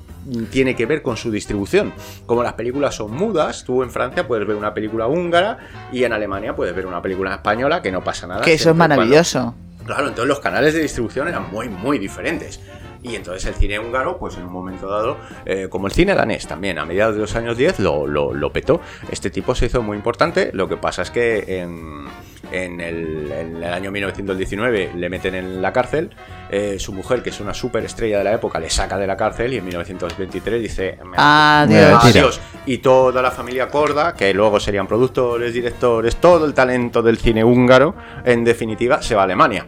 tiene 0.52 0.76
que 0.76 0.86
ver 0.86 1.02
con 1.02 1.18
su 1.18 1.32
distribución. 1.32 1.94
Como 2.26 2.44
las 2.44 2.54
películas 2.54 2.96
son 2.96 3.12
mudas, 3.12 3.64
tú 3.64 3.84
en 3.84 3.92
Francia 3.92 4.28
puedes 4.28 4.48
ver 4.48 4.56
una 4.56 4.74
película 4.74 5.08
húngara 5.08 5.58
y 5.92 6.04
en 6.04 6.14
Alemania 6.14 6.56
puedes 6.56 6.76
ver 6.76 6.86
una 6.88 7.02
película 7.02 7.36
española 7.36 7.82
que 7.82 7.92
no 7.92 8.04
pasa 8.04 8.26
nada. 8.28 8.42
Que 8.42 8.54
eso 8.54 8.72
es 8.72 8.76
cuando- 8.76 8.96
maravilloso. 8.96 9.54
Claro, 9.86 10.08
entonces 10.08 10.28
los 10.28 10.40
canales 10.40 10.74
de 10.74 10.82
distribución 10.82 11.28
eran 11.28 11.52
muy, 11.52 11.70
muy 11.70 12.00
diferentes. 12.00 12.60
Y 13.08 13.16
entonces 13.16 13.46
el 13.46 13.54
cine 13.54 13.78
húngaro, 13.78 14.18
pues 14.18 14.36
en 14.38 14.44
un 14.46 14.52
momento 14.52 14.88
dado, 14.90 15.18
eh, 15.46 15.68
como 15.70 15.86
el 15.88 15.94
cine 15.94 16.16
danés 16.16 16.48
también, 16.48 16.80
a 16.80 16.86
mediados 16.86 17.14
de 17.16 17.22
los 17.22 17.36
años 17.36 17.56
10 17.56 17.80
lo, 17.80 18.08
lo, 18.08 18.34
lo 18.34 18.52
petó. 18.52 18.82
Este 19.12 19.30
tipo 19.30 19.54
se 19.54 19.68
hizo 19.68 19.82
muy 19.84 19.96
importante, 19.96 20.50
lo 20.54 20.68
que 20.68 20.78
pasa 20.78 21.04
es 21.04 21.12
que 21.12 21.60
en, 21.60 22.06
en 22.52 22.82
el, 22.82 23.32
en 23.32 23.58
el 23.58 23.74
año 23.74 23.92
1919 23.92 24.92
le 24.96 25.10
meten 25.10 25.36
en 25.36 25.62
la 25.62 25.72
cárcel, 25.72 26.10
eh, 26.50 26.78
su 26.80 26.94
mujer, 26.94 27.22
que 27.22 27.30
es 27.30 27.40
una 27.40 27.54
superestrella 27.54 28.18
de 28.18 28.24
la 28.24 28.34
época, 28.34 28.60
le 28.60 28.70
saca 28.72 28.98
de 28.98 29.06
la 29.06 29.16
cárcel 29.18 29.54
y 29.54 29.58
en 29.58 29.66
1923 29.66 30.62
dice... 30.62 30.98
"Me- 31.06 31.16
Adiós. 31.18 32.04
Adiós. 32.20 32.42
Y 32.66 32.80
toda 32.80 33.22
la 33.22 33.30
familia 33.32 33.68
Korda, 33.68 34.14
que 34.16 34.34
luego 34.34 34.60
serían 34.60 34.88
productores, 34.88 35.54
directores, 35.54 36.16
todo 36.16 36.46
el 36.46 36.54
talento 36.56 37.04
del 37.04 37.18
cine 37.18 37.44
húngaro, 37.44 37.94
en 38.24 38.44
definitiva, 38.44 39.02
se 39.04 39.14
va 39.14 39.22
a 39.22 39.26
Alemania. 39.26 39.68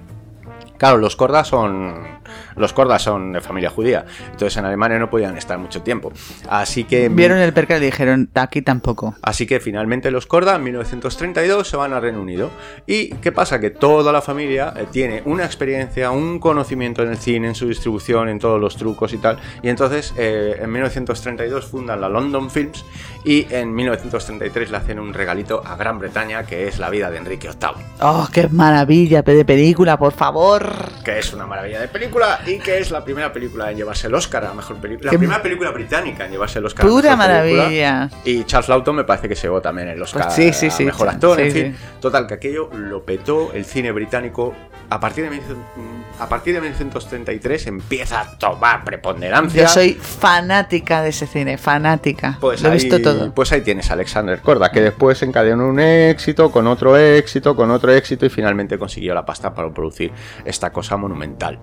Claro, 0.78 0.98
los 0.98 1.16
Korda 1.16 1.44
son. 1.44 2.20
Los 2.58 2.74
Korda 2.74 3.00
son 3.00 3.34
de 3.34 3.42
familia 3.42 3.70
judía. 3.70 4.06
Entonces 4.26 4.58
en 4.58 4.66
Alemania 4.66 5.00
no 5.00 5.10
podían 5.10 5.38
estar 5.38 5.58
mucho 5.58 5.82
tiempo. 5.82 6.12
Así 6.50 6.84
que. 6.84 7.10
Vieron 7.10 7.40
el 7.40 7.54
percal 7.54 7.82
y 7.82 7.86
dijeron, 7.86 8.30
aquí 8.36 8.62
tampoco. 8.62 9.16
Así 9.22 9.46
que 9.46 9.60
finalmente 9.60 10.12
los 10.12 10.26
Korda 10.26 10.56
en 10.56 10.64
1932 10.64 11.68
se 11.68 11.78
van 11.78 11.94
al 11.94 12.02
Reino 12.02 12.22
Unido. 12.22 12.50
¿Y 12.86 13.10
qué 13.16 13.32
pasa? 13.32 13.60
Que 13.60 13.70
toda 13.70 14.12
la 14.12 14.22
familia 14.22 14.74
eh, 14.76 14.86
tiene 14.92 15.22
una 15.26 15.46
experiencia, 15.46 16.12
un 16.12 16.40
conocimiento 16.40 17.04
en 17.04 17.10
el 17.10 17.18
cine, 17.18 17.48
en 17.48 17.56
su 17.56 17.68
distribución, 17.68 18.30
en 18.30 18.40
todos 18.40 18.60
los 18.60 18.76
trucos 18.76 19.14
y 19.14 19.18
tal. 19.18 19.38
Y 19.62 19.70
entonces 19.70 20.14
eh, 20.18 20.58
en 20.60 20.72
1932 20.72 21.66
fundan 21.66 22.02
la 22.02 22.10
London 22.10 22.50
Films 22.50 22.86
y 23.24 23.46
en 23.50 23.74
1933 23.74 24.72
le 24.72 24.78
hacen 24.78 25.00
un 25.00 25.14
regalito 25.14 25.62
a 25.66 25.76
Gran 25.76 26.00
Bretaña 26.00 26.46
que 26.46 26.68
es 26.68 26.80
La 26.80 26.90
vida 26.90 27.10
de 27.12 27.18
Enrique 27.18 27.50
VIII. 27.50 27.86
Oh, 28.02 28.28
qué 28.32 28.48
maravilla 28.48 29.22
de 29.22 29.46
película, 29.46 29.98
por 29.98 30.14
favor. 30.14 30.68
Que 31.04 31.20
es 31.20 31.34
una 31.34 31.46
maravilla 31.46 31.82
de 31.82 31.88
película 31.88 32.40
y 32.48 32.60
que 32.60 32.80
es 32.80 32.92
la 32.92 33.04
primera 33.04 33.32
película 33.32 33.72
en 33.72 33.78
llevarse 33.78 34.08
el 34.08 34.16
Oscar 34.16 34.46
a 34.46 34.54
mejor 34.54 34.78
película. 34.78 35.12
La 35.12 35.18
primera 35.18 35.42
película 35.42 35.72
británica 35.72 36.26
en 36.26 36.32
llevarse 36.32 36.60
el 36.60 36.66
Oscar 36.66 36.86
a 36.86 36.90
Pura 36.90 37.18
película. 37.18 37.28
maravilla. 37.28 38.10
Y 38.24 38.44
Charles 38.46 38.70
Lawton 38.70 38.96
me 38.96 39.04
parece 39.04 39.28
que 39.30 39.36
se 39.36 39.44
llevó 39.44 39.62
también 39.62 39.88
el 39.90 40.02
Oscar 40.02 40.24
Pues 40.24 40.36
sí, 40.36 40.54
sí, 40.54 40.68
a 40.68 40.72
sí, 40.72 40.86
mejor 40.86 41.10
actor. 41.10 41.40
en 41.40 41.52
fin, 41.52 41.76
total, 42.00 42.28
que 42.28 42.36
aquello 42.36 42.70
lo 42.74 43.04
petó 43.04 43.52
el 43.54 43.66
cine 43.66 43.92
británico. 43.92 44.54
A 44.90 45.02
partir, 45.02 45.26
de, 45.26 45.32
1900 45.32 46.22
a 46.22 46.30
partir 46.30 46.54
de 46.54 46.62
1933 46.62 47.68
empieza 47.68 48.22
a 48.22 48.38
tomar 48.38 48.86
preponderancia. 48.86 49.64
Yo 49.64 49.68
soy 49.68 49.94
fanática 49.94 51.02
de 51.02 51.10
ese 51.10 51.28
cine, 51.28 51.58
fanática. 51.58 52.38
Pues 52.40 52.62
Lo 52.62 52.70
he 52.70 52.72
ahí, 52.72 52.80
visto 52.80 53.02
todo. 53.02 53.34
Pues 53.34 53.52
ahí 53.52 53.62
tienes 53.62 53.90
a 53.90 53.94
Alexander 53.94 54.40
Korda, 54.40 54.72
que 54.72 54.80
después 54.80 55.22
encadenó 55.24 55.68
un 55.68 55.80
éxito, 55.82 56.52
con 56.52 56.68
otro 56.68 56.96
éxito, 56.98 57.56
con 57.56 57.70
otro 57.72 57.92
éxito 57.92 58.26
y 58.26 58.30
finalmente 58.30 58.78
consiguió 58.78 59.14
la 59.14 59.26
pasta 59.26 59.54
para 59.54 59.70
producir 59.72 60.12
esta 60.46 60.72
cosa 60.72 60.96
monumental. 60.96 61.60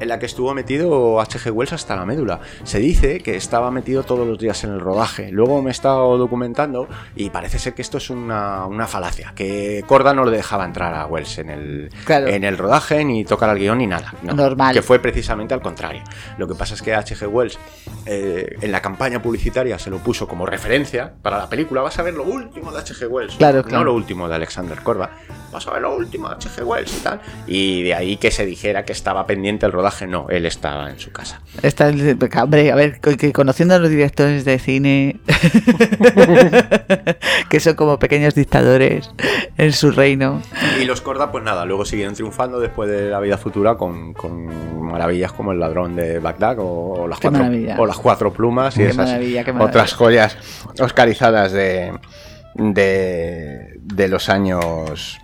En 0.00 0.08
la 0.08 0.18
que 0.18 0.26
estuvo 0.26 0.52
metido 0.54 1.20
H.G. 1.20 1.50
Wells 1.52 1.72
hasta 1.74 1.94
la 1.94 2.04
médula. 2.06 2.40
Se 2.64 2.78
dice 2.78 3.20
que 3.20 3.36
estaba 3.36 3.70
metido 3.70 4.02
todos 4.02 4.26
los 4.26 4.38
días 4.38 4.64
en 4.64 4.70
el 4.72 4.80
rodaje. 4.80 5.30
Luego 5.30 5.60
me 5.62 5.70
he 5.70 5.72
estado 5.72 6.16
documentando 6.18 6.88
y 7.14 7.30
parece 7.30 7.58
ser 7.58 7.74
que 7.74 7.82
esto 7.82 7.98
es 7.98 8.08
una, 8.10 8.66
una 8.66 8.86
falacia. 8.86 9.32
Que 9.36 9.84
Korda 9.86 10.14
no 10.14 10.24
le 10.24 10.34
dejaba 10.36 10.64
entrar 10.64 10.94
a 10.94 11.06
Wells 11.06 11.38
en 11.38 11.50
el, 11.50 11.90
Claro. 12.04 12.26
en 12.26 12.42
el 12.42 12.56
rodaje, 12.58 13.04
ni 13.04 13.24
tocar 13.24 13.50
al 13.50 13.58
guion, 13.58 13.78
ni 13.78 13.86
nada. 13.86 14.14
No, 14.22 14.32
Normal. 14.34 14.74
Que 14.74 14.82
fue 14.82 14.98
precisamente 14.98 15.52
al 15.54 15.60
contrario. 15.60 16.02
Lo 16.38 16.48
que 16.48 16.54
pasa 16.54 16.74
es 16.74 16.80
que 16.82 16.94
H.G. 16.94 17.26
Wells 17.28 17.58
eh, 18.06 18.56
en 18.60 18.72
la 18.72 18.80
campaña 18.80 19.20
publicitaria 19.22 19.78
se 19.78 19.90
lo 19.90 19.98
puso 19.98 20.26
como 20.26 20.46
referencia 20.46 21.12
para 21.22 21.36
la 21.38 21.48
película. 21.48 21.82
Vas 21.82 21.98
a 21.98 22.02
ver 22.02 22.14
lo 22.14 22.24
último 22.24 22.72
de 22.72 22.78
H.G. 22.80 23.06
Wells. 23.08 23.36
Claro, 23.36 23.62
No 23.70 23.84
lo 23.84 23.94
último 23.94 24.26
de 24.26 24.34
Alexander 24.36 24.80
Korda. 24.82 25.10
Vas 25.52 25.66
a 25.68 25.72
ver 25.74 25.82
lo 25.82 25.94
último 25.94 26.28
de 26.30 26.36
H.G. 26.36 26.64
Wells 26.64 26.96
y 26.96 27.00
tal. 27.02 27.20
Y 27.46 27.82
de 27.82 27.94
ahí 27.94 28.16
que 28.16 28.30
se 28.30 28.46
dijera 28.46 28.84
que 28.86 28.92
estaba 28.92 29.26
pendiente 29.26 29.66
el 29.66 29.70
rodaje. 29.72 29.81
No, 30.08 30.28
él 30.30 30.46
estaba 30.46 30.90
en 30.90 30.98
su 30.98 31.12
casa. 31.12 31.40
Está 31.62 31.88
el- 31.88 32.18
hombre, 32.40 32.72
a 32.72 32.74
ver, 32.74 33.00
que 33.00 33.32
conociendo 33.32 33.74
a 33.74 33.78
los 33.78 33.90
directores 33.90 34.44
de 34.44 34.58
cine, 34.58 35.20
que 37.48 37.60
son 37.60 37.74
como 37.74 37.98
pequeños 37.98 38.34
dictadores 38.34 39.10
en 39.56 39.72
su 39.72 39.90
reino. 39.90 40.40
Y 40.80 40.84
los 40.84 41.00
Korda, 41.00 41.30
pues 41.30 41.44
nada, 41.44 41.64
luego 41.64 41.84
siguieron 41.84 42.14
triunfando 42.14 42.60
después 42.60 42.90
de 42.90 43.10
la 43.10 43.20
vida 43.20 43.38
futura 43.38 43.76
con, 43.76 44.12
con 44.14 44.82
maravillas 44.82 45.32
como 45.32 45.52
el 45.52 45.60
ladrón 45.60 45.96
de 45.96 46.18
Bagdad 46.18 46.58
o, 46.58 46.66
o 47.02 47.08
las, 47.08 47.18
Qué 47.18 47.28
cuatro, 47.28 47.44
maravilla. 47.44 47.76
o 47.78 47.86
las 47.86 47.98
cuatro 47.98 48.32
plumas 48.32 48.74
y 48.76 48.80
Qué 48.80 48.86
esas 48.88 49.08
maravilla, 49.08 49.44
qué 49.44 49.52
maravilla. 49.52 49.70
otras 49.70 49.94
joyas 49.94 50.36
oscarizadas 50.80 51.52
de, 51.52 51.92
de, 52.54 53.78
de 53.82 54.08
los 54.08 54.28
años 54.28 55.18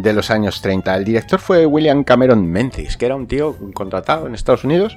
de 0.00 0.12
los 0.12 0.30
años 0.30 0.62
30. 0.62 0.96
El 0.96 1.04
director 1.04 1.40
fue 1.40 1.66
William 1.66 2.04
Cameron 2.04 2.46
Menzies, 2.46 2.96
que 2.96 3.06
era 3.06 3.16
un 3.16 3.26
tío 3.26 3.56
contratado 3.74 4.26
en 4.26 4.34
Estados 4.34 4.64
Unidos. 4.64 4.96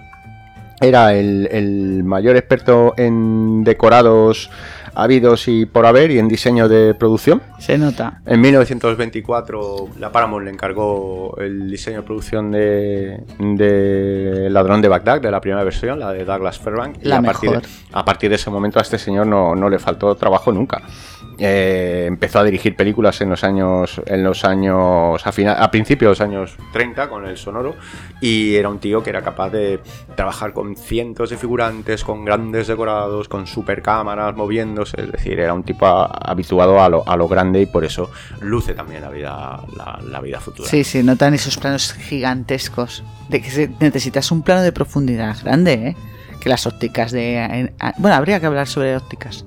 Era 0.80 1.14
el, 1.14 1.48
el 1.52 2.04
mayor 2.04 2.36
experto 2.36 2.94
en 2.98 3.64
decorados 3.64 4.50
habidos 4.96 5.48
y 5.48 5.66
por 5.66 5.86
haber 5.86 6.12
y 6.12 6.20
en 6.20 6.28
diseño 6.28 6.68
de 6.68 6.94
producción. 6.94 7.42
Se 7.60 7.78
nota. 7.78 8.22
En 8.26 8.42
1924 8.42 9.90
la 10.00 10.12
Paramount 10.12 10.46
le 10.46 10.52
encargó 10.52 11.36
el 11.38 11.70
diseño 11.70 11.98
de 11.98 12.04
producción 12.04 12.52
de, 12.52 13.22
de 13.40 14.48
Ladrón 14.50 14.82
de 14.82 14.88
Bagdad, 14.88 15.22
de 15.22 15.32
la 15.32 15.42
primera 15.42 15.64
versión, 15.64 16.00
la 16.00 16.12
de 16.12 16.26
Douglas 16.26 16.60
Fairbank. 16.60 16.98
La 17.02 17.18
a, 17.18 17.22
partir 17.22 17.50
de, 17.50 17.58
mejor. 17.58 17.70
a 17.92 18.06
partir 18.06 18.30
de 18.30 18.36
ese 18.38 18.50
momento 18.50 18.80
a 18.80 18.82
este 18.82 18.98
señor 18.98 19.28
no, 19.28 19.56
no 19.56 19.70
le 19.70 19.80
faltó 19.80 20.16
trabajo 20.16 20.52
nunca. 20.52 20.82
Eh, 21.38 22.06
empezó 22.08 22.40
a 22.40 22.44
dirigir 22.46 22.78
películas 22.78 23.20
en 23.20 23.30
los 23.30 23.44
años 23.44 24.02
en 24.06 24.24
los 24.24 24.46
años 24.46 25.28
a, 25.28 25.32
final, 25.34 25.58
a 25.60 25.70
principios 25.70 26.08
de 26.08 26.12
los 26.12 26.22
años 26.22 26.58
30 26.72 27.10
con 27.10 27.26
el 27.26 27.36
sonoro 27.36 27.76
y 28.22 28.56
era 28.56 28.70
un 28.70 28.80
tío 28.80 29.04
que 29.04 29.10
era 29.10 29.22
capaz 29.22 29.50
de 29.50 29.82
trabajar 30.16 30.54
con 30.54 30.78
cientos 30.78 31.30
de 31.32 31.38
figurantes 31.38 32.06
con 32.06 32.24
grandes 32.24 32.68
decorados 32.68 33.28
con 33.28 33.48
super 33.48 33.82
cámaras 33.82 34.34
es 34.94 35.12
decir 35.12 35.40
era 35.40 35.54
un 35.54 35.64
tipo 35.64 35.86
habituado 35.86 36.82
a 36.82 36.90
lo, 36.90 37.08
a 37.08 37.16
lo 37.16 37.28
grande 37.28 37.62
y 37.62 37.66
por 37.66 37.84
eso 37.84 38.12
luce 38.42 38.74
también 38.74 39.02
la 39.02 39.10
vida 39.10 39.60
la, 39.76 40.22
vida 40.22 40.40
futura 40.40 40.70
Sí, 40.70 40.84
sí, 40.84 41.04
notan 41.04 41.34
esos 41.34 41.58
planos 41.58 41.94
gigantescos. 41.94 43.04
De 43.30 43.42
que 43.42 43.70
necesitas 43.80 44.32
un 44.32 44.42
plano 44.42 44.62
de 44.62 44.72
profundidad 44.72 45.36
grande, 45.44 45.74
¿eh? 45.74 45.96
Que 46.40 46.50
las 46.50 46.68
ópticas 46.68 47.12
de... 47.12 47.74
bueno, 47.98 48.16
habría 48.16 48.40
que 48.40 48.46
hablar 48.46 48.68
sobre 48.68 48.96
ópticas 48.96 49.46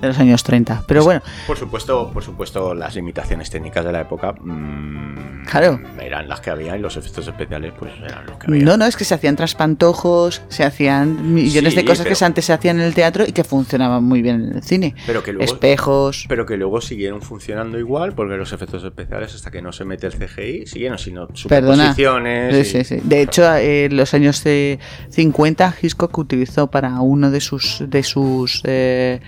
de 0.00 0.08
los 0.08 0.18
años 0.18 0.42
30. 0.42 0.84
Pero 0.86 1.04
bueno, 1.04 1.22
por 1.46 1.56
supuesto 1.56 2.10
por 2.12 2.22
supuesto 2.22 2.74
las 2.74 2.94
limitaciones 2.94 3.50
técnicas 3.50 3.84
de 3.84 3.92
la 3.92 4.00
época 4.02 4.32
mm, 4.32 5.44
Claro. 5.50 5.80
eran 6.00 6.28
las 6.28 6.40
que 6.40 6.50
había 6.50 6.76
y 6.76 6.80
los 6.80 6.96
efectos 6.96 7.26
especiales 7.26 7.72
pues 7.78 7.92
eran 8.04 8.26
los 8.26 8.36
que 8.38 8.46
había 8.48 8.64
no, 8.64 8.76
no, 8.76 8.84
es 8.86 8.96
que 8.96 9.04
se 9.04 9.14
hacían 9.14 9.36
traspantojos, 9.36 10.42
se 10.48 10.64
hacían 10.64 11.34
millones 11.34 11.72
Sí, 11.74 11.80
de 11.80 11.84
cosas 11.84 12.06
que 12.06 12.24
antes 12.24 12.44
se 12.44 12.52
hacían 12.52 12.78
en 12.80 12.86
el 12.86 12.94
teatro 12.94 13.24
y 13.26 13.32
que 13.32 13.44
funcionaban 13.44 14.04
muy 14.04 14.22
bien 14.22 14.44
en 14.44 14.56
el 14.56 14.62
cine. 14.62 14.94
Pero 15.06 15.22
que 15.22 15.32
luego, 15.32 15.52
Espejos. 15.52 16.26
Pero 16.28 16.46
que 16.46 16.56
luego 16.56 16.80
siguieron 16.80 17.22
funcionando 17.22 17.78
igual, 17.78 18.12
porque 18.14 18.36
los 18.36 18.52
efectos 18.52 18.84
especiales, 18.84 19.34
hasta 19.34 19.50
que 19.50 19.62
no 19.62 19.72
se 19.72 19.84
mete 19.84 20.06
el 20.06 20.12
CGI, 20.14 20.66
siguieron 20.66 20.98
sino 20.98 21.26
Perdona. 21.48 21.94
superposiciones. 21.94 22.68
Sí, 22.68 22.78
y- 22.78 22.84
sí, 22.84 22.96
sí. 22.96 23.00
De 23.02 23.22
hecho, 23.22 23.54
en 23.56 23.96
los 23.96 24.12
años 24.14 24.42
eh, 24.46 24.78
50, 25.10 25.74
Hitchcock 25.80 26.16
utilizó 26.18 26.70
para 26.70 27.00
uno 27.00 27.30
de 27.30 27.40
sus 27.40 27.82
de 27.86 28.02
sus 28.02 28.62
eh, 28.64 29.20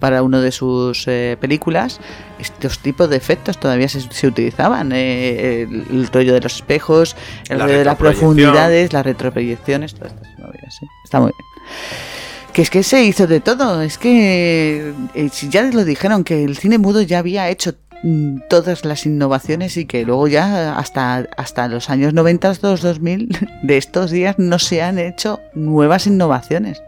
para 0.00 0.22
uno 0.22 0.40
de 0.40 0.50
sus 0.50 1.06
eh, 1.06 1.36
películas 1.40 2.00
estos 2.38 2.78
tipos 2.78 3.08
de 3.08 3.16
efectos 3.16 3.60
todavía 3.60 3.88
se, 3.88 4.00
se 4.00 4.26
utilizaban 4.26 4.90
eh, 4.92 5.62
el, 5.62 5.86
el 5.90 6.08
rollo 6.08 6.34
de 6.34 6.40
los 6.40 6.56
espejos 6.56 7.14
el 7.48 7.58
La 7.58 7.66
rollo 7.66 7.78
de 7.78 7.84
las 7.84 7.96
profundidades 7.96 8.92
las 8.92 9.04
retroproyecciones 9.04 9.94
todas 9.94 10.12
estas 10.14 10.38
movidas, 10.38 10.76
sí. 10.80 10.86
está 11.04 11.20
muy 11.20 11.32
bien 11.36 11.50
que 12.52 12.62
es 12.62 12.70
que 12.70 12.82
se 12.82 13.04
hizo 13.04 13.26
de 13.26 13.40
todo 13.40 13.82
es 13.82 13.98
que 13.98 14.92
eh, 15.14 15.28
si 15.32 15.48
ya 15.48 15.62
lo 15.62 15.84
dijeron 15.84 16.24
que 16.24 16.44
el 16.44 16.56
cine 16.56 16.78
mudo 16.78 17.02
ya 17.02 17.18
había 17.18 17.48
hecho 17.48 17.74
mm, 18.02 18.40
todas 18.48 18.84
las 18.84 19.06
innovaciones 19.06 19.76
y 19.76 19.86
que 19.86 20.04
luego 20.04 20.26
ya 20.26 20.76
hasta, 20.76 21.28
hasta 21.36 21.68
los 21.68 21.90
años 21.90 22.12
90, 22.12 22.54
los 22.62 22.82
2000 22.82 23.28
de 23.62 23.76
estos 23.76 24.10
días 24.10 24.36
no 24.38 24.58
se 24.58 24.82
han 24.82 24.98
hecho 24.98 25.40
nuevas 25.54 26.06
innovaciones. 26.06 26.82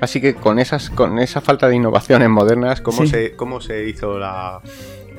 Así 0.00 0.20
que 0.20 0.34
con 0.34 0.58
esas, 0.58 0.90
con 0.90 1.18
esa 1.18 1.40
falta 1.40 1.68
de 1.68 1.76
innovaciones 1.76 2.28
modernas, 2.28 2.80
¿cómo, 2.80 3.02
Sí. 3.02 3.08
se, 3.08 3.36
cómo 3.36 3.60
se 3.60 3.88
hizo 3.88 4.18
la, 4.18 4.60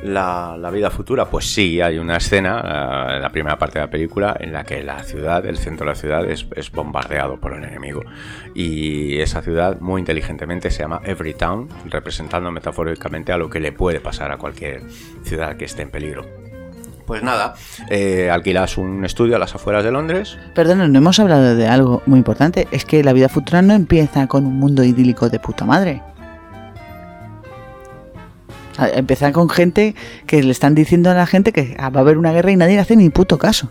la, 0.03 0.57
la 0.59 0.69
vida 0.69 0.89
futura? 0.91 1.25
Pues 1.25 1.45
sí, 1.53 1.79
hay 1.81 1.97
una 1.97 2.17
escena 2.17 3.09
eh, 3.11 3.15
en 3.15 3.21
la 3.21 3.29
primera 3.29 3.57
parte 3.57 3.79
de 3.79 3.85
la 3.85 3.91
película 3.91 4.35
en 4.39 4.51
la 4.51 4.63
que 4.63 4.83
la 4.83 5.01
ciudad, 5.03 5.45
el 5.45 5.57
centro 5.57 5.85
de 5.85 5.91
la 5.93 5.95
ciudad, 5.95 6.29
es, 6.29 6.45
es 6.55 6.71
bombardeado 6.71 7.39
por 7.39 7.53
el 7.53 7.63
enemigo. 7.63 8.03
Y 8.53 9.19
esa 9.19 9.41
ciudad, 9.41 9.79
muy 9.79 9.99
inteligentemente, 10.01 10.69
se 10.71 10.79
llama 10.83 11.01
Everytown, 11.05 11.69
representando 11.89 12.51
metafóricamente 12.51 13.31
a 13.31 13.37
lo 13.37 13.49
que 13.49 13.59
le 13.59 13.71
puede 13.71 13.99
pasar 14.01 14.31
a 14.31 14.37
cualquier 14.37 14.81
ciudad 15.23 15.55
que 15.57 15.65
esté 15.65 15.83
en 15.83 15.89
peligro. 15.89 16.44
Pues 17.05 17.21
nada, 17.21 17.53
eh, 17.89 18.29
alquilas 18.31 18.77
un 18.77 19.05
estudio 19.05 19.35
a 19.35 19.39
las 19.39 19.53
afueras 19.53 19.83
de 19.83 19.91
Londres, 19.91 20.37
Perdón, 20.55 20.91
no 20.91 20.97
hemos 20.97 21.19
hablado 21.19 21.55
de 21.55 21.67
algo 21.67 22.01
muy 22.05 22.17
importante. 22.17 22.67
Es 22.71 22.85
que 22.85 23.03
la 23.03 23.13
vida 23.13 23.29
futura 23.29 23.61
no 23.61 23.73
empieza 23.73 24.27
con 24.27 24.45
un 24.45 24.57
mundo 24.57 24.83
idílico 24.83 25.29
de 25.29 25.39
puta 25.39 25.65
madre. 25.65 26.01
Empieza 28.93 29.31
con 29.31 29.49
gente 29.49 29.95
que 30.25 30.43
le 30.43 30.51
están 30.51 30.75
diciendo 30.75 31.09
a 31.09 31.13
la 31.13 31.25
gente 31.25 31.53
que 31.53 31.75
ah, 31.79 31.89
va 31.89 31.99
a 31.99 32.03
haber 32.03 32.17
una 32.17 32.33
guerra 32.33 32.51
y 32.51 32.55
nadie 32.57 32.75
le 32.75 32.81
hace 32.81 32.95
ni 32.95 33.09
puto 33.09 33.37
caso. 33.37 33.69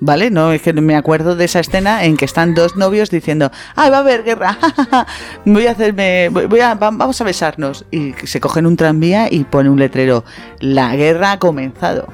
¿Vale? 0.00 0.30
No, 0.30 0.52
es 0.52 0.62
que 0.62 0.72
me 0.72 0.94
acuerdo 0.94 1.34
de 1.34 1.44
esa 1.46 1.58
escena 1.60 2.04
en 2.04 2.16
que 2.16 2.24
están 2.24 2.54
dos 2.54 2.76
novios 2.76 3.10
diciendo, 3.10 3.50
¡ay, 3.74 3.90
va 3.90 3.96
a 3.96 4.00
haber 4.00 4.22
guerra! 4.22 4.56
voy 5.44 5.66
a 5.66 5.72
hacerme, 5.72 6.28
voy 6.28 6.60
a, 6.60 6.74
va- 6.74 6.90
vamos 6.92 7.20
a 7.20 7.24
besarnos. 7.24 7.84
Y 7.90 8.14
se 8.24 8.40
cogen 8.40 8.66
un 8.66 8.76
tranvía 8.76 9.26
y 9.32 9.42
pone 9.44 9.68
un 9.70 9.78
letrero, 9.78 10.24
la 10.60 10.94
guerra 10.94 11.32
ha 11.32 11.38
comenzado. 11.40 12.06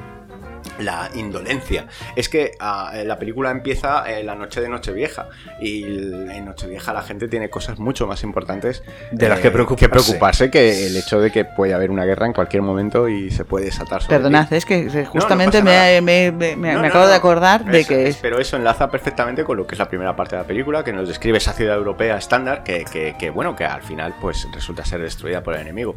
La 0.79 1.09
indolencia. 1.13 1.87
Es 2.15 2.29
que 2.29 2.51
ah, 2.59 2.91
la 3.05 3.17
película 3.17 3.51
empieza 3.51 4.03
en 4.09 4.25
la 4.25 4.35
noche 4.35 4.61
de 4.61 4.69
Nochevieja 4.69 5.29
y 5.59 5.83
en 5.83 6.45
Nochevieja 6.45 6.93
la 6.93 7.01
gente 7.01 7.27
tiene 7.27 7.49
cosas 7.49 7.79
mucho 7.79 8.07
más 8.07 8.23
importantes 8.23 8.83
De 9.11 9.29
las 9.29 9.39
que 9.39 9.51
preocuparse. 9.51 9.85
que 9.85 9.89
preocuparse 9.89 10.51
que 10.51 10.87
el 10.87 10.97
hecho 10.97 11.19
de 11.19 11.31
que 11.31 11.45
puede 11.45 11.73
haber 11.73 11.91
una 11.91 12.05
guerra 12.05 12.25
en 12.25 12.33
cualquier 12.33 12.61
momento 12.61 13.07
y 13.09 13.31
se 13.31 13.45
puede 13.45 13.65
desatar 13.65 14.01
sobre 14.01 14.17
Perdonad, 14.17 14.49
ti. 14.49 14.55
es 14.55 14.65
que 14.65 14.79
eh, 14.79 15.03
no 15.03 15.05
justamente 15.11 15.61
me, 15.61 16.01
me- 16.01 16.31
me- 16.31 16.55
me- 16.55 16.73
No, 16.73 16.81
me 16.81 16.87
no, 16.87 16.87
acabo 16.89 17.05
no. 17.05 17.09
de 17.09 17.15
acordar 17.15 17.65
de 17.65 17.79
Eso 17.79 17.89
que 17.89 18.07
es, 18.07 18.17
pero 18.17 18.39
eso 18.39 18.57
enlaza 18.57 18.89
perfectamente 18.89 19.43
con 19.43 19.57
lo 19.57 19.65
que 19.67 19.75
es 19.75 19.79
la 19.79 19.87
primera 19.89 20.15
parte 20.15 20.35
de 20.35 20.41
la 20.41 20.47
película, 20.47 20.83
que 20.83 20.93
nos 20.93 21.07
describe 21.07 21.37
esa 21.37 21.53
ciudad 21.53 21.75
europea 21.77 22.17
estándar, 22.17 22.63
que, 22.63 22.85
que- 22.85 23.15
que, 23.17 23.29
bueno, 23.29 23.55
que 23.55 23.65
al 23.65 23.81
final 23.83 24.15
pues 24.21 24.47
resulta 24.53 24.83
ser 24.85 25.01
destruida 25.01 25.41
por 25.43 25.55
el 25.55 25.61
enemigo. 25.61 25.95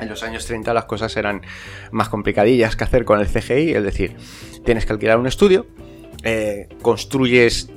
En 0.00 0.08
los 0.08 0.22
años 0.22 0.46
30 0.46 0.72
las 0.74 0.84
cosas 0.84 1.16
eran 1.16 1.42
más 1.90 2.08
complicadillas 2.08 2.76
que 2.76 2.84
hacer 2.84 3.04
con 3.04 3.20
el 3.20 3.26
CGI, 3.26 3.74
es 3.74 3.82
decir, 3.82 4.16
tienes 4.64 4.86
que 4.86 4.92
alquilar 4.92 5.18
un 5.18 5.26
estudio, 5.26 5.66
eh, 6.22 6.68
construyes 6.82 7.70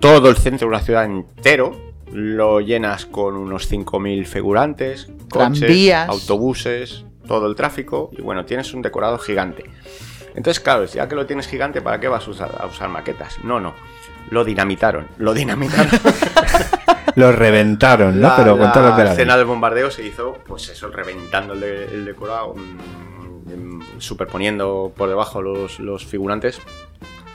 todo 0.00 0.28
el 0.28 0.36
centro 0.36 0.66
de 0.66 0.74
una 0.74 0.80
ciudad 0.82 1.04
entero, 1.04 1.94
lo 2.12 2.60
llenas 2.60 3.06
con 3.06 3.36
unos 3.36 3.70
5.000 3.70 4.24
figurantes, 4.26 5.08
coches, 5.30 5.60
Tranvías. 5.60 6.08
autobuses, 6.08 7.04
todo 7.26 7.46
el 7.46 7.54
tráfico, 7.56 8.10
y 8.16 8.22
bueno, 8.22 8.44
tienes 8.44 8.72
un 8.74 8.82
decorado 8.82 9.18
gigante. 9.18 9.64
Entonces, 10.34 10.60
claro, 10.60 10.84
ya 10.84 11.08
que 11.08 11.14
lo 11.14 11.26
tienes 11.26 11.46
gigante, 11.48 11.80
¿para 11.80 11.98
qué 11.98 12.08
vas 12.08 12.26
a 12.28 12.30
usar, 12.30 12.54
a 12.60 12.66
usar 12.66 12.88
maquetas? 12.90 13.38
No, 13.42 13.58
no. 13.58 13.74
Lo 14.30 14.44
dinamitaron. 14.44 15.08
Lo 15.18 15.32
dinamitaron. 15.32 15.90
Lo 17.16 17.32
reventaron, 17.32 18.20
¿no? 18.20 18.28
La, 18.28 18.36
Pero 18.36 18.56
con 18.58 18.70
todo 18.72 18.90
lo 18.90 18.96
que 18.96 19.02
la 19.04 19.10
escena 19.12 19.36
del 19.36 19.46
bombardeo 19.46 19.90
se 19.90 20.06
hizo, 20.06 20.34
pues 20.46 20.68
eso, 20.68 20.88
reventando 20.88 21.54
el, 21.54 21.60
de- 21.60 21.84
el 21.86 22.04
decorado, 22.04 22.54
superponiendo 23.98 24.92
por 24.96 25.08
debajo 25.08 25.42
los, 25.42 25.80
los 25.80 26.04
figurantes. 26.04 26.60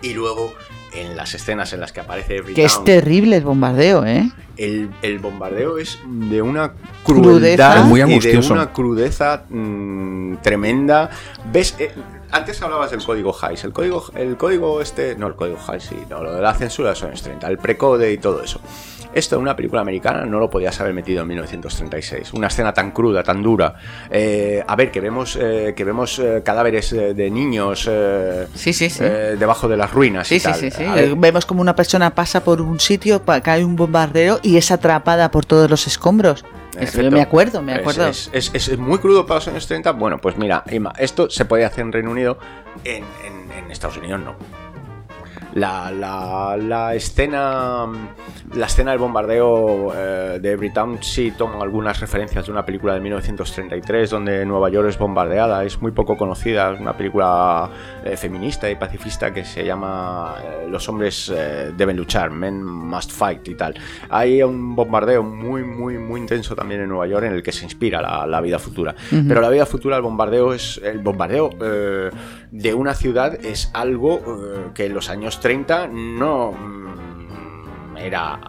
Y 0.02 0.14
luego, 0.14 0.54
en 0.94 1.16
las 1.16 1.34
escenas 1.34 1.72
en 1.74 1.80
las 1.80 1.92
que 1.92 2.02
aparece 2.02 2.38
Every 2.38 2.54
que 2.54 2.66
es 2.66 2.84
terrible 2.84 3.38
el 3.38 3.44
bombardeo, 3.44 4.06
¿eh? 4.06 4.30
el, 4.58 4.90
el 5.02 5.20
bombardeo 5.20 5.78
es 5.78 6.00
de 6.06 6.42
una 6.42 6.74
Crudeza. 7.06 7.84
muy 7.84 8.00
y 8.00 8.04
de 8.04 8.10
angustioso. 8.12 8.54
una 8.54 8.72
crudeza 8.74 9.44
mm, 9.50 10.36
tremenda. 10.38 11.10
¿Ves? 11.52 11.76
Eh, 11.80 11.92
antes 12.32 12.62
hablabas 12.62 12.92
del 12.92 13.04
código 13.04 13.36
Hays. 13.42 13.64
El 13.64 13.74
código, 13.74 14.06
el 14.16 14.38
código 14.38 14.82
este... 14.82 15.16
No, 15.16 15.28
el 15.28 15.36
código 15.36 15.58
Hays, 15.68 15.84
sí. 15.84 15.98
No, 16.10 16.24
lo 16.24 16.34
de 16.36 16.42
la 16.42 16.54
censura 16.54 16.90
de 16.90 16.96
los 16.96 17.04
años 17.04 17.22
30. 17.24 17.48
El 17.48 17.58
precode 17.58 18.12
y 18.14 18.18
todo 18.18 18.42
eso. 18.44 18.62
Esto 19.14 19.36
en 19.36 19.42
una 19.42 19.58
película 19.58 19.82
americana 19.82 20.26
no 20.26 20.40
lo 20.40 20.50
podías 20.50 20.80
haber 20.80 20.94
metido 20.94 21.24
en 21.24 21.28
1936. 21.28 22.32
Una 22.34 22.48
escena 22.48 22.74
tan 22.74 22.92
cruda, 22.92 23.24
tan 23.24 23.44
dura. 23.44 23.76
Eh, 24.10 24.64
a 24.66 24.76
ver, 24.78 24.90
que 24.90 25.02
vemos, 25.02 25.38
eh, 25.42 25.74
que 25.76 25.84
vemos 25.84 26.18
eh, 26.20 26.42
cadáveres 26.46 26.92
de 26.92 27.30
niños 27.30 27.90
eh, 27.92 28.48
Sí, 28.56 28.72
sí, 28.72 28.90
sí. 28.90 29.04
eh, 29.04 29.36
debajo 29.38 29.68
de 29.68 29.76
las 29.76 29.92
ruinas 29.92 30.30
Sí, 30.30 30.36
y 30.36 30.40
sí, 30.40 30.46
tal. 30.46 30.60
Sí, 30.86 30.92
ver, 30.96 31.04
Eh, 31.10 31.16
Vemos 31.18 31.46
como 31.46 31.62
una 31.62 31.76
persona 31.76 32.14
pasa 32.16 32.44
por 32.44 32.62
un 32.62 32.80
sitio, 32.80 33.24
cae 33.44 33.64
un 33.66 33.76
bombardeo 33.76 34.40
y 34.44 34.58
es 34.58 34.72
atrapada 34.72 35.32
por 35.32 35.46
todos 35.46 35.70
los 35.70 35.88
escombros. 35.88 36.44
En 36.76 36.84
Es- 36.84 36.90
efecto. 36.96 37.12
me 37.12 37.22
acuerdo, 37.22 37.62
me 37.62 37.74
Es- 37.74 37.80
acuerdo. 37.80 38.08
Es, 38.08 38.30
es- 38.34 38.52
es 38.54 38.78
muy 38.78 38.98
crudo 39.00 39.26
para 39.26 39.40
los 39.40 39.48
años 39.50 39.68
30. 39.68 39.92
Bueno, 39.92 40.20
pues 40.20 40.38
mira, 40.38 40.64
Ima, 40.72 40.94
esto 40.98 41.30
se 41.30 41.44
podía 41.46 41.68
hacer 41.68 41.82
en 41.86 41.92
Reino 41.92 42.12
Unido, 42.12 42.38
en, 42.86 43.04
en- 43.26 43.52
en 43.52 43.72
Estados 43.72 43.98
Unidos 43.98 44.22
no. 44.22 44.36
La, 45.54 45.92
la- 45.92 46.56
la 46.58 46.96
escena 46.96 47.86
la 48.56 48.66
escena 48.66 48.92
del 48.92 49.00
bombardeo 49.00 49.94
eh, 49.96 50.40
de 50.42 50.52
Everytown 50.52 50.98
sí 51.02 51.32
toma 51.38 51.62
algunas 51.62 52.00
referencias 52.00 52.46
de 52.46 52.52
una 52.52 52.64
película 52.66 52.94
de 52.94 53.00
1933 53.02 54.10
donde 54.10 54.46
Nueva 54.46 54.70
York 54.70 54.88
es 54.90 54.98
bombardeada. 54.98 55.64
Es 55.64 55.82
muy 55.82 55.92
poco 55.92 56.16
conocida 56.18 56.74
es 56.74 56.80
una 56.80 56.94
película 56.98 57.70
eh, 58.04 58.16
feminista 58.18 58.70
y 58.70 58.76
pacifista 58.76 59.34
que 59.34 59.44
se 59.46 59.66
llama 59.66 60.36
eh, 60.44 60.68
Los 60.70 60.88
hombres 60.90 61.32
eh, 61.36 61.72
deben 61.76 61.98
luchar 61.98 62.32
Men 62.32 62.64
must 62.64 63.12
fight 63.12 63.48
y 63.48 63.56
tal. 63.56 63.74
Hay 64.10 64.42
un 64.44 64.76
bombardeo 64.76 65.24
muy 65.24 65.64
muy 65.64 65.98
muy 65.98 66.20
intenso 66.22 66.56
también 66.56 66.82
en 66.82 66.90
Nueva 66.90 67.08
York 67.08 67.26
en 67.26 67.34
el 67.34 67.44
que 67.44 67.52
se 67.52 67.64
inspira 67.66 68.02
la, 68.02 68.26
la 68.26 68.42
vida 68.42 68.58
futura. 68.60 68.96
Ujú. 69.12 69.24
pero 69.28 69.42
la 69.42 69.50
vida 69.50 69.66
futura 69.66 69.96
el 69.98 70.02
bombardeo 70.02 70.54
es 70.54 70.80
el 70.84 71.00
bombardeo 71.00 71.50
de 72.52 72.74
una 72.74 72.94
ciudad 72.94 73.34
es 73.46 73.70
algo 73.74 74.22
que 74.74 74.86
en 74.86 74.94
los 74.94 75.10
años 75.10 75.40
30 75.42 75.88
no 75.88 76.52
mm, 76.54 77.98
era 77.98 78.40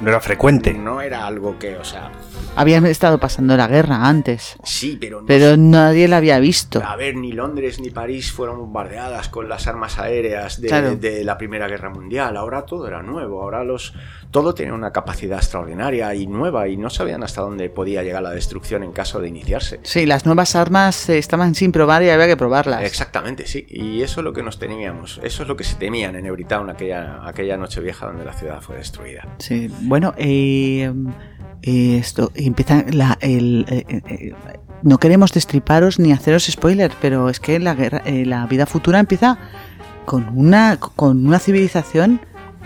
No 0.00 0.08
era 0.08 0.20
frecuente. 0.20 0.72
no 0.74 1.00
era 1.00 1.26
algo 1.26 1.58
que 1.58 1.76
o 1.76 1.84
sea 1.84 2.10
Habían 2.56 2.86
estado 2.86 3.18
pasando 3.18 3.56
la 3.56 3.66
guerra 3.66 4.06
antes, 4.06 4.56
sí 4.62 4.96
pero 5.00 5.20
no 5.22 5.26
pero 5.26 5.56
nadie 5.56 6.06
la 6.06 6.18
había 6.18 6.38
visto. 6.38 6.80
a 6.86 6.94
ver, 6.94 7.16
ni 7.16 7.32
Londres 7.32 7.80
ni 7.80 7.90
París 7.90 8.30
fueron 8.30 8.58
bombardeadas 8.58 9.28
con 9.28 9.48
las 9.48 9.66
armas 9.66 9.98
aéreas 9.98 10.60
de, 10.60 10.68
Claro. 10.68 10.94
de 10.94 11.24
la 11.24 11.36
Primera 11.36 11.66
Guerra 11.66 11.90
Mundial. 11.90 12.36
Ahora 12.36 12.64
todo 12.64 12.86
era 12.86 13.02
nuevo. 13.02 13.42
Ahora 13.42 13.64
los 13.64 13.92
todo 14.34 14.52
tenía 14.52 14.74
una 14.74 14.90
capacidad 14.90 15.38
extraordinaria 15.38 16.12
y 16.16 16.26
nueva 16.26 16.66
y 16.66 16.76
no 16.76 16.90
sabían 16.90 17.22
hasta 17.22 17.40
dónde 17.40 17.70
podía 17.70 18.02
llegar 18.02 18.20
la 18.20 18.32
destrucción 18.32 18.82
en 18.82 18.90
caso 18.90 19.20
de 19.20 19.28
iniciarse. 19.28 19.78
Sí, 19.84 20.06
las 20.06 20.26
nuevas 20.26 20.56
armas 20.56 21.08
eh, 21.08 21.18
estaban 21.18 21.54
sin 21.54 21.70
probar 21.70 22.02
y 22.02 22.10
había 22.10 22.26
que 22.26 22.36
probarlas. 22.36 22.82
Exactamente, 22.82 23.46
sí. 23.46 23.64
Y 23.68 24.02
eso 24.02 24.20
es 24.20 24.24
lo 24.24 24.32
que 24.32 24.42
nos 24.42 24.58
temíamos. 24.58 25.20
Eso 25.22 25.42
es 25.44 25.48
lo 25.48 25.56
que 25.56 25.62
se 25.62 25.76
temían 25.76 26.16
en 26.16 26.26
Everytown 26.26 26.68
aquella, 26.68 27.24
aquella 27.24 27.56
noche 27.56 27.80
vieja 27.80 28.06
donde 28.06 28.24
la 28.24 28.32
ciudad 28.32 28.60
fue 28.60 28.74
destruida. 28.74 29.36
Sí, 29.38 29.70
bueno, 29.82 30.14
eh, 30.16 30.92
eh, 31.62 31.98
esto 31.98 32.32
empieza 32.34 32.84
la, 32.90 33.16
el, 33.20 33.66
eh, 33.68 34.34
no 34.82 34.98
queremos 34.98 35.32
destriparos 35.32 36.00
ni 36.00 36.10
haceros 36.10 36.46
spoilers, 36.46 36.96
pero 37.00 37.28
es 37.28 37.38
que 37.38 37.60
la 37.60 37.74
guerra, 37.74 38.02
eh, 38.04 38.26
la 38.26 38.46
vida 38.46 38.66
futura 38.66 38.98
empieza 38.98 39.38
con 40.04 40.28
una 40.36 40.76
con 40.76 41.24
una 41.24 41.38
civilización 41.38 42.20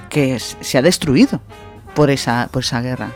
que 0.09 0.39
se 0.39 0.79
ha 0.79 0.83
destruido 0.83 1.41
por 1.95 2.11
esa 2.11 2.49
por 2.53 2.63
esa 2.63 2.81
guerra 2.81 3.11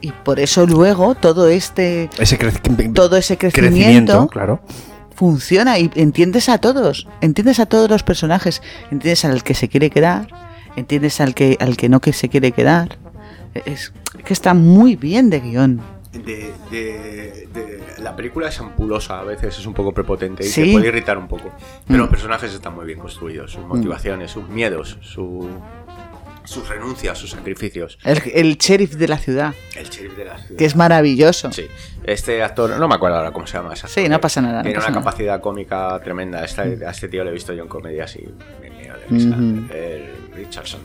y 0.00 0.10
por 0.12 0.40
eso 0.40 0.66
luego 0.66 1.14
todo 1.14 1.48
este 1.48 2.10
Ese 2.18 2.36
todo 2.92 3.16
ese 3.16 3.36
crecimiento, 3.38 3.70
crecimiento, 3.70 4.26
claro. 4.28 4.60
funciona 5.14 5.78
y 5.78 5.90
entiendes 5.94 6.48
a 6.48 6.58
todos, 6.58 7.06
entiendes 7.20 7.60
a 7.60 7.66
todos 7.66 7.88
los 7.88 8.02
personajes, 8.02 8.62
entiendes 8.90 9.24
al 9.24 9.42
que 9.44 9.54
se 9.54 9.68
quiere 9.68 9.90
quedar, 9.90 10.26
entiendes 10.76 11.20
al 11.20 11.34
que 11.34 11.56
al 11.60 11.76
que 11.76 11.88
no 11.88 12.00
que 12.00 12.12
se 12.12 12.28
quiere 12.28 12.52
quedar. 12.52 12.98
Es 13.66 13.92
que 14.24 14.32
está 14.32 14.54
muy 14.54 14.96
bien 14.96 15.28
de 15.30 15.40
guion. 15.40 15.80
De, 16.12 16.52
de- 16.70 17.48
de- 17.54 17.82
la 17.98 18.14
película 18.16 18.48
es 18.48 18.58
ampulosa, 18.60 19.18
a 19.20 19.24
veces 19.24 19.58
es 19.58 19.66
un 19.66 19.72
poco 19.74 19.92
prepotente 19.92 20.44
y 20.44 20.48
Sí. 20.48 20.64
te 20.64 20.72
puede 20.72 20.88
irritar 20.88 21.16
un 21.16 21.28
poco. 21.28 21.50
Pero 21.86 21.98
Mm. 21.98 22.02
los 22.02 22.08
personajes 22.10 22.52
están 22.52 22.74
muy 22.74 22.84
bien 22.86 22.98
construidos, 22.98 23.52
sus 23.52 23.64
motivaciones, 23.64 24.30
sus 24.30 24.48
miedos, 24.48 24.98
su- 25.00 25.48
sus 26.52 26.68
renuncias, 26.68 27.18
sus 27.18 27.30
sacrificios. 27.30 27.98
El, 28.04 28.22
el 28.34 28.56
sheriff 28.58 28.94
de 28.94 29.08
la 29.08 29.18
ciudad, 29.18 29.54
El 29.74 29.88
sheriff 29.88 30.16
de 30.16 30.24
la 30.24 30.38
ciudad. 30.38 30.56
que 30.58 30.64
es 30.64 30.76
maravilloso. 30.76 31.50
Sí, 31.52 31.66
este 32.04 32.42
actor, 32.42 32.70
no 32.78 32.86
me 32.88 32.94
acuerdo 32.94 33.16
ahora 33.16 33.32
cómo 33.32 33.46
se 33.46 33.54
llama 33.58 33.72
ese 33.74 33.86
actor, 33.86 34.02
Sí, 34.02 34.08
no 34.08 34.16
que 34.16 34.20
pasa 34.22 34.40
nada, 34.42 34.58
no 34.58 34.62
Tiene 34.62 34.76
pasa 34.76 34.88
una 34.88 34.98
nada. 35.00 35.10
capacidad 35.10 35.40
cómica 35.40 36.00
tremenda. 36.04 36.44
Esta- 36.44 36.62
a 36.62 36.90
este 36.90 37.08
tío 37.08 37.24
le 37.24 37.30
he 37.30 37.32
visto 37.32 37.52
yo 37.52 37.62
en 37.62 37.68
comedias 37.68 38.14
y 38.16 38.28
me 38.60 38.70
de 38.70 39.06
risa. 39.08 39.28
Ujú. 39.28 39.72
El 39.74 40.10
Richardson, 40.34 40.80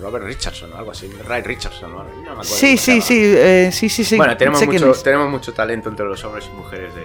Robert 0.00 0.24
Richardson 0.24 0.72
o 0.72 0.76
algo 0.76 0.90
así. 0.90 1.10
Ray 1.26 1.42
Richardson, 1.42 1.90
no, 1.90 2.04
no 2.04 2.04
me 2.22 2.30
acuerdo. 2.30 2.44
Sí, 2.44 2.76
sí, 2.76 3.00
sí, 3.00 3.18
eh, 3.24 3.70
sí, 3.72 3.88
sí, 3.88 4.04
sí. 4.04 4.16
Bueno, 4.16 4.36
tenemos 4.36 4.60
sé 4.60 4.66
mucho, 4.66 4.92
tenemos 5.02 5.30
mucho 5.30 5.52
talento 5.52 5.88
entre 5.88 6.06
los 6.06 6.22
hombres 6.24 6.48
y 6.52 6.56
mujeres 6.56 6.94
de, 6.94 7.02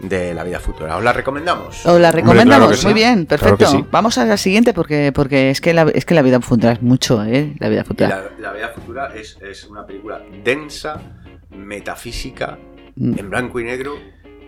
de 0.00 0.32
la 0.34 0.44
vida 0.44 0.58
futura. 0.60 0.96
¿Os 0.96 1.04
la 1.04 1.12
recomendamos? 1.12 1.84
Os 1.86 2.00
la 2.00 2.10
recomendamos, 2.12 2.56
claro 2.56 2.70
que 2.70 2.76
sí. 2.76 2.84
muy 2.86 2.94
bien, 2.94 3.26
Claro 3.26 3.42
perfecto. 3.56 3.56
que 3.58 3.66
sí. 3.66 3.84
Vamos 3.90 4.16
a 4.18 4.24
la 4.24 4.36
siguiente 4.36 4.72
porque 4.72 5.12
porque 5.14 5.50
es 5.50 5.60
que 5.60 5.74
la, 5.74 5.82
es 5.94 6.04
que 6.04 6.14
la 6.14 6.22
vida 6.22 6.40
futura 6.40 6.72
es 6.72 6.82
mucho, 6.82 7.22
¿eh? 7.24 7.54
La 7.58 7.68
vida 7.68 7.84
futura. 7.84 8.08
La, 8.08 8.30
la 8.40 8.52
vida 8.52 8.68
futura 8.74 9.14
es, 9.14 9.36
es 9.42 9.64
una 9.64 9.84
película 9.86 10.22
densa, 10.44 11.00
metafísica, 11.50 12.58
Mm. 12.96 13.18
en 13.18 13.30
blanco 13.30 13.60
y 13.60 13.64
negro. 13.64 13.94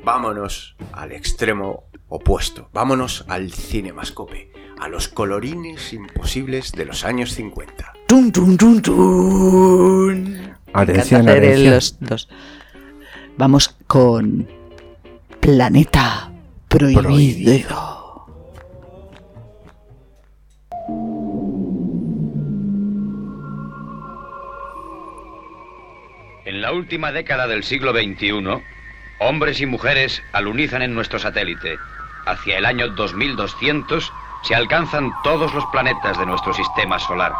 Vámonos 0.04 0.76
al 0.92 1.12
extremo 1.12 1.84
opuesto. 2.08 2.68
Vámonos 2.72 3.24
al 3.28 3.52
cinemascope. 3.52 4.50
A 4.80 4.88
los 4.88 5.06
colorines 5.08 5.92
imposibles 5.92 6.72
de 6.72 6.84
los 6.84 7.04
años 7.04 7.34
50. 7.34 7.92
Tun, 8.08 8.32
tun, 8.32 8.56
tun, 8.56 8.82
tun. 8.82 10.54
Atención, 10.72 11.28
atención. 11.28 11.70
los, 11.74 11.96
los- 12.00 12.28
Vamos 13.38 13.76
con 13.86 14.48
Planeta 15.42 16.30
Prohibido. 16.68 18.26
En 26.44 26.62
la 26.62 26.70
última 26.70 27.10
década 27.10 27.48
del 27.48 27.64
siglo 27.64 27.90
XXI, 27.92 28.62
hombres 29.18 29.60
y 29.60 29.66
mujeres 29.66 30.22
alunizan 30.32 30.82
en 30.82 30.94
nuestro 30.94 31.18
satélite. 31.18 31.76
Hacia 32.24 32.58
el 32.58 32.64
año 32.64 32.90
2200 32.90 34.12
se 34.44 34.54
alcanzan 34.54 35.10
todos 35.24 35.52
los 35.52 35.64
planetas 35.72 36.20
de 36.20 36.26
nuestro 36.26 36.54
sistema 36.54 37.00
solar. 37.00 37.32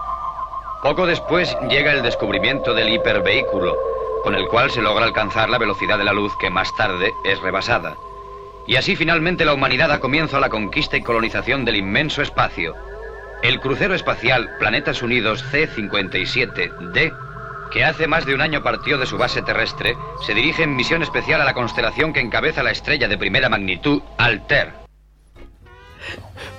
Poco 0.83 1.07
después 1.07 1.57
llega 1.71 1.93
el 1.93 2.03
descubrimiento 2.03 2.75
del 2.75 2.89
hipervehículo, 2.89 3.77
con 4.23 4.35
el 4.35 4.47
cual 4.47 4.71
se 4.71 4.83
logra 4.83 5.05
alcanzar 5.05 5.51
la 5.51 5.59
velocidad 5.59 5.99
de 5.99 6.05
la 6.05 6.13
luz 6.13 6.33
que 6.39 6.51
más 6.51 6.75
tarde 6.77 7.13
es 7.25 7.41
rebasada. 7.41 7.97
Y 8.67 8.77
así 8.77 8.95
finalmente 8.97 9.45
la 9.45 9.55
humanidad 9.55 9.89
da 9.89 10.01
comienzo 10.01 10.37
a 10.37 10.41
la 10.41 10.49
conquista 10.49 10.97
y 10.97 11.03
colonización 11.03 11.65
del 11.65 11.77
inmenso 11.77 12.23
espacio. 12.23 12.75
El 13.43 13.61
crucero 13.61 13.95
espacial 13.95 14.51
Planetas 14.59 15.03
Unidos 15.03 15.45
C-57D, 15.51 17.13
que 17.73 17.85
hace 17.85 18.07
más 18.07 18.25
de 18.25 18.35
un 18.35 18.41
año 18.41 18.63
partió 18.63 18.99
de 18.99 19.07
su 19.07 19.19
base 19.19 19.43
terrestre, 19.43 19.97
se 20.25 20.35
dirige 20.35 20.63
en 20.63 20.77
misión 20.77 21.03
especial 21.03 21.41
a 21.41 21.45
la 21.45 21.55
constelación 21.55 22.13
que 22.13 22.21
encabeza 22.21 22.63
la 22.63 22.71
estrella 22.71 23.09
de 23.09 23.19
primera 23.19 23.49
magnitud, 23.49 24.03
Alter. 24.19 24.82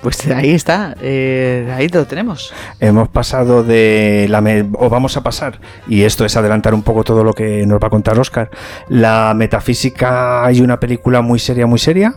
Pues 0.02 0.26
ahí 0.28 0.50
está, 0.50 0.94
eh, 1.00 1.72
ahí 1.74 1.88
lo 1.88 2.06
tenemos. 2.06 2.52
Hemos 2.80 3.08
pasado 3.08 3.62
de 3.62 4.26
la 4.28 4.42
o 4.78 4.88
vamos 4.90 5.16
a 5.16 5.22
pasar 5.22 5.60
y 5.88 6.02
esto 6.02 6.24
es 6.24 6.36
adelantar 6.36 6.74
un 6.74 6.82
poco 6.82 7.04
todo 7.04 7.24
lo 7.24 7.32
que 7.32 7.66
nos 7.66 7.82
va 7.82 7.86
a 7.86 7.90
contar 7.90 8.18
Oscar. 8.18 8.50
La 8.88 9.32
metafísica 9.34 10.46
y 10.52 10.60
una 10.60 10.78
película 10.78 11.22
muy 11.22 11.38
seria, 11.38 11.66
muy 11.66 11.78
seria 11.78 12.14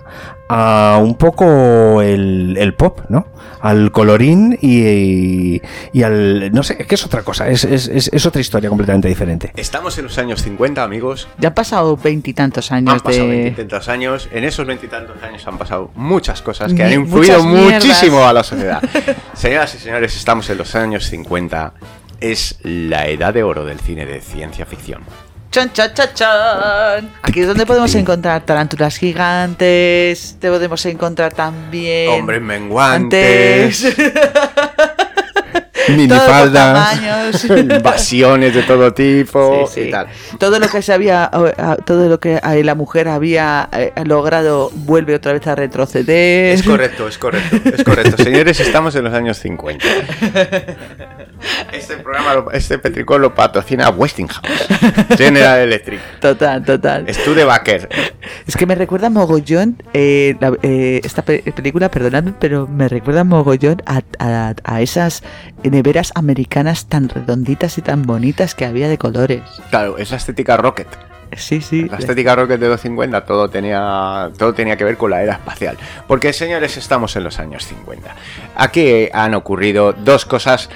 a 0.50 1.00
un 1.02 1.16
poco 1.16 2.02
el, 2.02 2.56
el 2.58 2.74
pop, 2.74 3.02
¿no? 3.10 3.28
Al 3.60 3.92
colorín 3.92 4.58
y, 4.62 5.62
y 5.92 6.04
al 6.04 6.52
no 6.54 6.64
sé, 6.64 6.78
es 6.80 6.88
que 6.88 6.96
es 6.96 7.06
otra 7.06 7.24
cosa, 7.24 7.48
es, 7.50 7.64
es- 7.64 7.88
es- 7.88 8.10
es 8.14 8.26
otra 8.26 8.40
historia 8.40 8.70
completamente 8.70 9.08
diferente. 9.08 9.52
Estamos 9.56 9.98
en 9.98 10.06
los 10.06 10.18
años 10.20 10.42
50, 10.44 10.84
amigos. 10.84 11.28
Ya 11.40 11.50
han 11.50 11.56
pasado 11.56 11.98
veintitantos 11.98 12.72
años 12.72 12.94
Han 12.94 13.00
pasado 13.02 13.26
de... 13.28 13.32
veintitantos 13.38 13.90
años. 13.90 14.30
En 14.32 14.44
esos 14.44 14.66
veintitantos 14.66 15.22
años 15.24 15.46
han 15.48 15.58
pasado 15.58 15.92
muchas 15.96 16.42
cosas 16.42 16.74
que 16.74 16.84
Ni- 16.84 16.94
han 16.94 17.02
influido 17.02 17.44
muchísimo 17.44 18.24
a 18.26 18.32
la 18.34 18.44
sociedad. 18.44 18.82
Señoras 19.34 19.74
y 19.76 19.80
señores, 19.80 20.16
estamos 20.16 20.50
en 20.50 20.58
los 20.60 20.76
años 20.76 21.06
50. 21.08 21.74
Es 22.20 22.58
la 22.64 23.08
edad 23.08 23.34
de 23.34 23.44
oro 23.44 23.66
del 23.66 23.80
cine 23.80 24.06
de 24.06 24.22
ciencia 24.22 24.66
ficción. 24.66 25.02
Chan, 25.50 25.72
chan, 25.74 25.92
chan, 25.94 26.10
chan. 26.14 27.10
Aquí 27.24 27.42
es 27.42 27.48
donde 27.48 27.66
podemos 27.66 27.94
encontrar 27.96 28.42
tarántulas 28.46 28.98
gigantes, 28.98 30.36
te 30.40 30.50
podemos 30.50 30.86
encontrar 30.86 31.34
también... 31.34 32.10
Hombres 32.10 32.42
menguantes, 32.42 33.86
antes. 33.86 34.18
Minifaldas. 35.90 37.00
Invasiones 37.50 38.54
de 38.56 38.64
todo 38.64 38.94
tipo 38.94 39.68
Sí, 39.68 39.74
sí. 39.82 39.88
y 39.88 39.92
tal. 39.92 40.08
Todo 40.38 40.60
lo 40.60 40.68
que 40.68 40.82
se 40.82 40.94
había, 40.94 41.32
todo 41.86 42.10
lo 42.10 42.20
que 42.20 42.36
eh, 42.44 42.64
la 42.64 42.76
mujer 42.76 43.08
había 43.08 43.70
eh, 43.72 43.94
logrado 44.06 44.70
vuelve 44.74 45.16
otra 45.16 45.34
vez 45.34 45.48
a 45.48 45.56
retroceder. 45.56 46.54
Es 46.56 46.64
correcto, 46.64 47.08
es 47.08 47.18
correcto, 47.18 47.58
es 47.74 47.84
correcto. 47.84 48.18
Señores, 48.24 48.60
estamos 48.60 48.96
en 48.96 49.06
los 49.06 49.14
años 49.14 49.38
50. 49.40 49.86
Este 51.72 51.98
programa, 51.98 52.46
este 52.54 52.78
petricón 52.80 53.22
lo 53.22 53.34
patrocina 53.36 53.90
Westinghouse, 53.90 54.42
General 55.18 55.60
Electric, 55.60 56.00
Total, 56.20 56.64
total. 56.64 57.06
Studebaker. 57.14 57.90
Es 58.48 58.56
que 58.58 58.66
me 58.66 58.76
recuerda 58.76 59.10
mogollón 59.10 59.82
eh, 59.94 60.36
la- 60.40 60.54
eh, 60.64 61.02
esta 61.04 61.22
pe- 61.24 61.44
película, 61.56 61.90
perdonadme, 61.92 62.34
pero 62.40 62.68
me 62.68 62.88
recuerda 62.88 63.24
mogollón 63.24 63.82
a, 63.86 64.02
a- 64.20 64.54
a 64.64 64.82
esas 64.82 65.24
neveras 65.64 66.12
americanas 66.16 66.88
tan 66.88 67.10
redonditas 67.10 67.78
y 67.78 67.82
tan 67.82 68.04
bonitas 68.04 68.56
que 68.56 68.66
había 68.66 68.88
de 68.88 68.98
colores. 68.98 69.42
Claro, 69.70 69.98
es 69.98 70.12
la 70.12 70.18
estética 70.18 70.58
Rocket. 70.58 70.88
Sí, 71.36 71.62
sí. 71.62 71.84
La 71.90 71.98
estética 71.98 72.36
Rocket 72.36 72.60
de 72.60 72.70
los 72.70 72.82
50 72.82 73.26
todo 73.26 73.50
tenía, 73.50 74.30
todo 74.38 74.54
tenía 74.54 74.78
que 74.78 74.84
ver 74.84 74.98
con 74.98 75.12
la 75.12 75.22
era 75.22 75.34
espacial. 75.34 75.78
Porque, 76.08 76.34
señores, 76.34 76.78
estamos 76.78 77.16
en 77.16 77.24
los 77.24 77.40
años 77.40 77.66
50. 77.66 78.16
Aquí 78.56 79.10
han 79.12 79.34
ocurrido 79.36 79.94
dos 79.94 80.26
cosas 80.26 80.70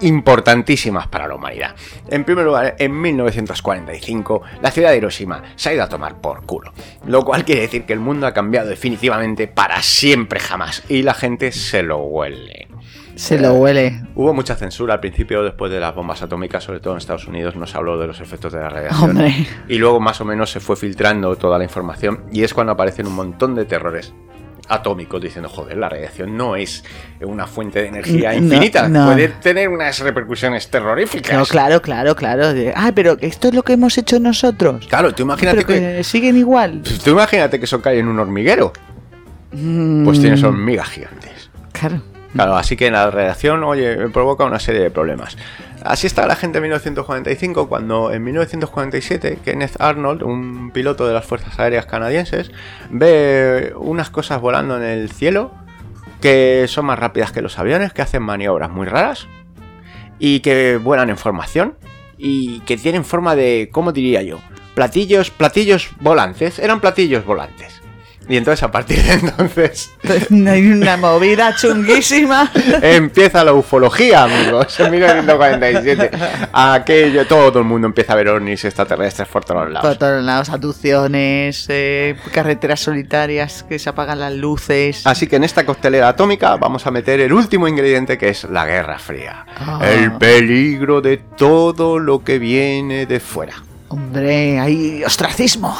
importantísimas 0.00 1.06
para 1.06 1.28
la 1.28 1.34
humanidad. 1.34 1.74
En 2.08 2.24
primer 2.24 2.44
lugar, 2.44 2.76
en 2.78 3.00
1945, 3.00 4.42
la 4.60 4.70
ciudad 4.70 4.90
de 4.90 4.96
Hiroshima 4.98 5.42
se 5.56 5.70
ha 5.70 5.74
ido 5.74 5.82
a 5.84 5.88
tomar 5.88 6.20
por 6.20 6.44
culo. 6.44 6.72
Lo 7.06 7.24
cual 7.24 7.44
quiere 7.44 7.62
decir 7.62 7.84
que 7.84 7.92
el 7.92 8.00
mundo 8.00 8.26
ha 8.26 8.32
cambiado 8.32 8.68
definitivamente 8.68 9.46
para 9.46 9.82
siempre 9.82 10.40
jamás. 10.40 10.82
Y 10.88 11.02
la 11.02 11.14
gente 11.14 11.52
se 11.52 11.82
lo 11.82 11.98
huele. 11.98 12.71
Se 13.14 13.38
lo 13.38 13.54
huele. 13.54 14.02
Hubo 14.14 14.32
mucha 14.34 14.54
censura 14.54 14.94
al 14.94 15.00
principio, 15.00 15.42
después 15.42 15.70
de 15.70 15.78
las 15.80 15.94
bombas 15.94 16.22
atómicas, 16.22 16.64
sobre 16.64 16.80
todo 16.80 16.94
en 16.94 16.98
Estados 16.98 17.26
Unidos, 17.26 17.56
no 17.56 17.66
se 17.66 17.76
habló 17.76 17.98
de 17.98 18.06
los 18.06 18.20
efectos 18.20 18.52
de 18.52 18.60
la 18.60 18.68
radiación. 18.68 19.10
Hombre. 19.10 19.46
Y 19.68 19.78
luego 19.78 20.00
más 20.00 20.20
o 20.20 20.24
menos 20.24 20.50
se 20.50 20.60
fue 20.60 20.76
filtrando 20.76 21.36
toda 21.36 21.58
la 21.58 21.64
información 21.64 22.24
y 22.32 22.42
es 22.42 22.54
cuando 22.54 22.72
aparecen 22.72 23.06
un 23.06 23.14
montón 23.14 23.54
de 23.54 23.64
terrores 23.64 24.12
atómicos 24.68 25.20
diciendo, 25.20 25.48
joder, 25.48 25.76
la 25.76 25.88
radiación 25.88 26.36
no 26.36 26.56
es 26.56 26.84
una 27.20 27.46
fuente 27.46 27.82
de 27.82 27.88
energía 27.88 28.34
infinita, 28.34 28.88
no. 28.88 29.06
puede 29.06 29.28
tener 29.28 29.68
unas 29.68 29.98
repercusiones 30.00 30.68
terroríficas. 30.70 31.36
No, 31.36 31.44
claro, 31.44 31.82
claro, 31.82 32.14
claro. 32.14 32.44
Ah, 32.74 32.92
pero 32.94 33.16
esto 33.20 33.48
es 33.48 33.54
lo 33.54 33.62
que 33.62 33.74
hemos 33.74 33.98
hecho 33.98 34.18
nosotros. 34.20 34.86
Claro, 34.86 35.12
tú 35.14 35.24
imagínate 35.24 35.64
que, 35.64 35.74
que 35.96 36.04
siguen 36.04 36.36
igual. 36.36 36.82
tú 37.04 37.10
imagínate 37.10 37.58
que 37.58 37.64
eso 37.66 37.82
cae 37.82 37.98
en 37.98 38.08
un 38.08 38.18
hormiguero, 38.18 38.72
pues 40.04 40.20
tienes 40.20 40.42
hormigas 40.42 40.88
gigantes. 40.88 41.50
Mm, 41.52 41.62
Claro. 41.72 42.11
Claro, 42.32 42.56
así 42.56 42.76
que 42.76 42.90
la 42.90 43.10
radiación, 43.10 43.62
oye, 43.62 44.08
provoca 44.08 44.44
una 44.44 44.58
serie 44.58 44.80
de 44.80 44.90
problemas. 44.90 45.36
Así 45.84 46.06
está 46.06 46.26
la 46.26 46.36
gente 46.36 46.58
en 46.58 46.62
1945, 46.62 47.68
cuando 47.68 48.12
en 48.12 48.24
1947 48.24 49.40
Kenneth 49.44 49.80
Arnold, 49.80 50.22
un 50.22 50.70
piloto 50.70 51.06
de 51.06 51.12
las 51.12 51.26
Fuerzas 51.26 51.58
Aéreas 51.58 51.86
Canadienses, 51.86 52.50
ve 52.88 53.74
unas 53.76 54.08
cosas 54.08 54.40
volando 54.40 54.76
en 54.76 54.84
el 54.84 55.10
cielo 55.10 55.50
que 56.22 56.66
son 56.68 56.86
más 56.86 56.98
rápidas 56.98 57.32
que 57.32 57.42
los 57.42 57.58
aviones, 57.58 57.92
que 57.92 58.00
hacen 58.00 58.22
maniobras 58.22 58.70
muy 58.70 58.86
raras 58.86 59.26
y 60.18 60.40
que 60.40 60.76
vuelan 60.76 61.10
en 61.10 61.18
formación 61.18 61.76
y 62.16 62.60
que 62.60 62.76
tienen 62.76 63.04
forma 63.04 63.34
de, 63.34 63.68
¿cómo 63.72 63.92
diría 63.92 64.22
yo? 64.22 64.38
Platillos, 64.74 65.30
platillos 65.30 65.90
volantes, 66.00 66.60
eran 66.60 66.80
platillos 66.80 67.26
volantes. 67.26 67.81
Y 68.28 68.36
entonces 68.36 68.62
a 68.62 68.70
partir 68.70 69.02
de 69.02 69.12
entonces 69.14 69.90
Hay 70.48 70.66
una 70.70 70.96
movida 70.96 71.54
chunguísima. 71.56 72.50
Empieza 72.80 73.44
la 73.44 73.52
ufología, 73.52 74.24
amigos, 74.24 74.78
en 74.80 74.90
1947. 74.90 76.10
Aquello, 76.52 77.26
todo 77.26 77.58
el 77.58 77.64
mundo 77.64 77.86
empieza 77.86 78.12
a 78.12 78.16
ver 78.16 78.28
ovnis 78.28 78.64
extraterrestres 78.64 79.28
por 79.28 79.44
todos 79.44 79.62
Por 79.62 79.70
lados. 79.72 79.98
todos 79.98 80.22
lados, 80.22 80.48
abducciones, 80.50 81.66
eh, 81.68 82.16
carreteras 82.32 82.80
solitarias 82.80 83.64
que 83.68 83.78
se 83.78 83.88
apagan 83.88 84.20
las 84.20 84.32
luces. 84.32 85.06
Así 85.06 85.26
que 85.26 85.36
en 85.36 85.44
esta 85.44 85.66
costelera 85.66 86.08
atómica 86.08 86.56
vamos 86.56 86.86
a 86.86 86.90
meter 86.90 87.20
el 87.20 87.32
último 87.32 87.68
ingrediente 87.68 88.18
que 88.18 88.28
es 88.28 88.44
la 88.44 88.66
Guerra 88.66 88.98
Fría. 88.98 89.46
Ah. 89.58 89.80
El 89.84 90.12
peligro 90.12 91.00
de 91.00 91.18
todo 91.18 91.98
lo 91.98 92.24
que 92.24 92.38
viene 92.38 93.06
de 93.06 93.20
fuera. 93.20 93.54
Hombre, 93.88 94.58
hay 94.58 95.04
ostracismo. 95.04 95.76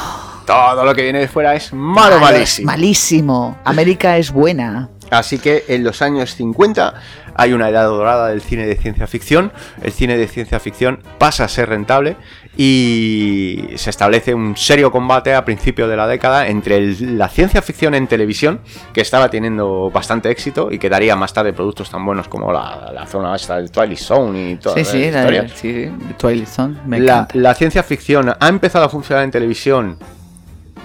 Todo 0.47 0.85
lo 0.85 0.95
que 0.95 1.03
viene 1.03 1.21
de 1.21 1.29
fuera 1.29 1.55
es 1.55 1.73
malo, 1.73 2.19
malísimo. 2.21 2.67
Malísimo. 2.67 3.59
América 3.65 4.17
es 4.19 4.31
buena. 4.33 4.89
Así 5.11 5.39
que 5.39 5.65
en 5.69 5.85
los 5.85 6.01
años 6.01 6.35
50 6.35 6.95
hay 7.35 7.53
una 7.53 7.69
edad 7.69 7.85
dorada 7.85 8.29
del 8.29 8.41
cine 8.41 8.67
de 8.67 8.77
ciencia 8.77 9.07
ficción. 9.07 9.53
El 9.83 9.93
cine 9.93 10.17
de 10.17 10.27
ciencia 10.27 10.59
ficción 10.59 11.01
pasa 11.19 11.45
a 11.45 11.49
ser 11.49 11.69
rentable 11.69 12.17
y 12.57 13.69
se 13.77 13.91
establece 13.91 14.35
un 14.35 14.57
serio 14.57 14.91
combate 14.91 15.35
a 15.35 15.45
principios 15.45 15.89
de 15.91 15.97
la 15.97 16.07
década 16.07 16.47
entre 16.49 16.77
el- 16.79 17.19
la 17.19 17.29
ciencia 17.29 17.61
ficción 17.61 17.95
en 17.95 18.07
televisión, 18.07 18.61
que 18.95 19.03
estaba 19.03 19.29
teniendo 19.29 19.91
bastante 19.91 20.31
éxito 20.31 20.71
y 20.71 20.79
que 20.79 20.89
daría 20.89 21.15
más 21.17 21.33
tarde 21.35 21.53
productos 21.53 21.91
tan 21.91 22.05
buenos 22.07 22.29
como 22.29 22.51
la, 22.53 22.91
la 22.95 23.07
zona 23.07 23.35
esta 23.37 23.57
del 23.57 23.71
Twilight 23.71 23.99
Zone 23.99 24.51
y 24.53 24.57
toda 24.57 24.77
Sí, 24.77 24.81
la 24.83 24.91
sí, 24.91 25.11
la, 25.11 25.19
historia. 25.21 25.47
sí, 25.55 25.91
Twilight 26.19 26.49
Zone. 26.49 26.77
Me 26.87 27.01
La, 27.01 27.29
la 27.35 27.55
ciencia 27.55 27.83
ficción 27.83 28.35
ha 28.39 28.49
empezado 28.49 28.85
a 28.87 28.89
funcionar 28.89 29.25
en 29.25 29.31
televisión 29.31 29.99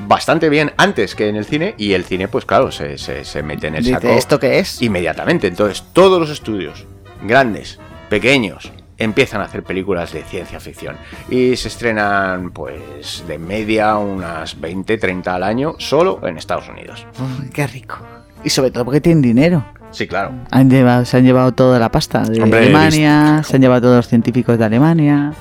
bastante 0.08 0.50
bien 0.50 0.72
antes 0.78 1.16
que 1.16 1.30
en 1.30 1.36
el 1.36 1.46
cine 1.46 1.76
y 1.78 1.94
el 1.94 2.04
cine, 2.06 2.28
pues 2.28 2.46
claro, 2.46 2.72
se, 2.72 2.98
se- 2.98 3.24
se 3.26 3.44
mete 3.44 3.68
en 3.68 3.76
el 3.76 3.84
Dice, 3.84 3.96
saco. 3.96 4.10
¿esto 4.10 4.40
qué 4.40 4.60
es? 4.60 4.82
Inmediatamente. 4.82 5.48
Entonces, 5.48 5.84
todos 5.94 6.20
los 6.20 6.30
estudios, 6.30 6.86
grandes, 7.24 7.80
pequeños, 8.10 8.72
empiezan 9.00 9.42
a 9.42 9.46
hacer 9.46 9.64
películas 9.64 10.12
de 10.14 10.24
ciencia 10.24 10.60
ficción. 10.60 10.96
Y 11.30 11.56
se 11.56 11.68
estrenan, 11.68 12.52
pues, 12.52 13.24
de 13.28 13.38
media 13.38 13.96
unas 13.98 14.60
20, 14.60 14.98
30 14.98 15.36
al 15.36 15.44
año, 15.44 15.76
solo 15.78 16.20
en 16.28 16.38
Estados 16.38 16.68
Unidos. 16.70 17.06
Uy, 17.20 17.50
qué 17.50 17.68
rico. 17.68 18.00
Y 18.44 18.50
sobre 18.50 18.72
todo 18.72 18.86
porque 18.86 19.02
tienen 19.02 19.22
dinero. 19.22 19.64
Sí, 19.92 20.06
claro. 20.08 20.32
Han 20.52 20.70
llevado, 20.70 21.06
se 21.06 21.18
han 21.18 21.24
llevado 21.24 21.54
toda 21.54 21.80
la 21.80 21.90
pasta 21.92 22.22
de 22.24 22.42
Hombre, 22.42 22.60
Alemania, 22.60 23.42
se 23.44 23.56
han 23.56 23.62
llevado 23.62 23.82
todos 23.82 23.96
los 23.98 24.08
científicos 24.08 24.58
de 24.60 24.66
Alemania. 24.66 25.34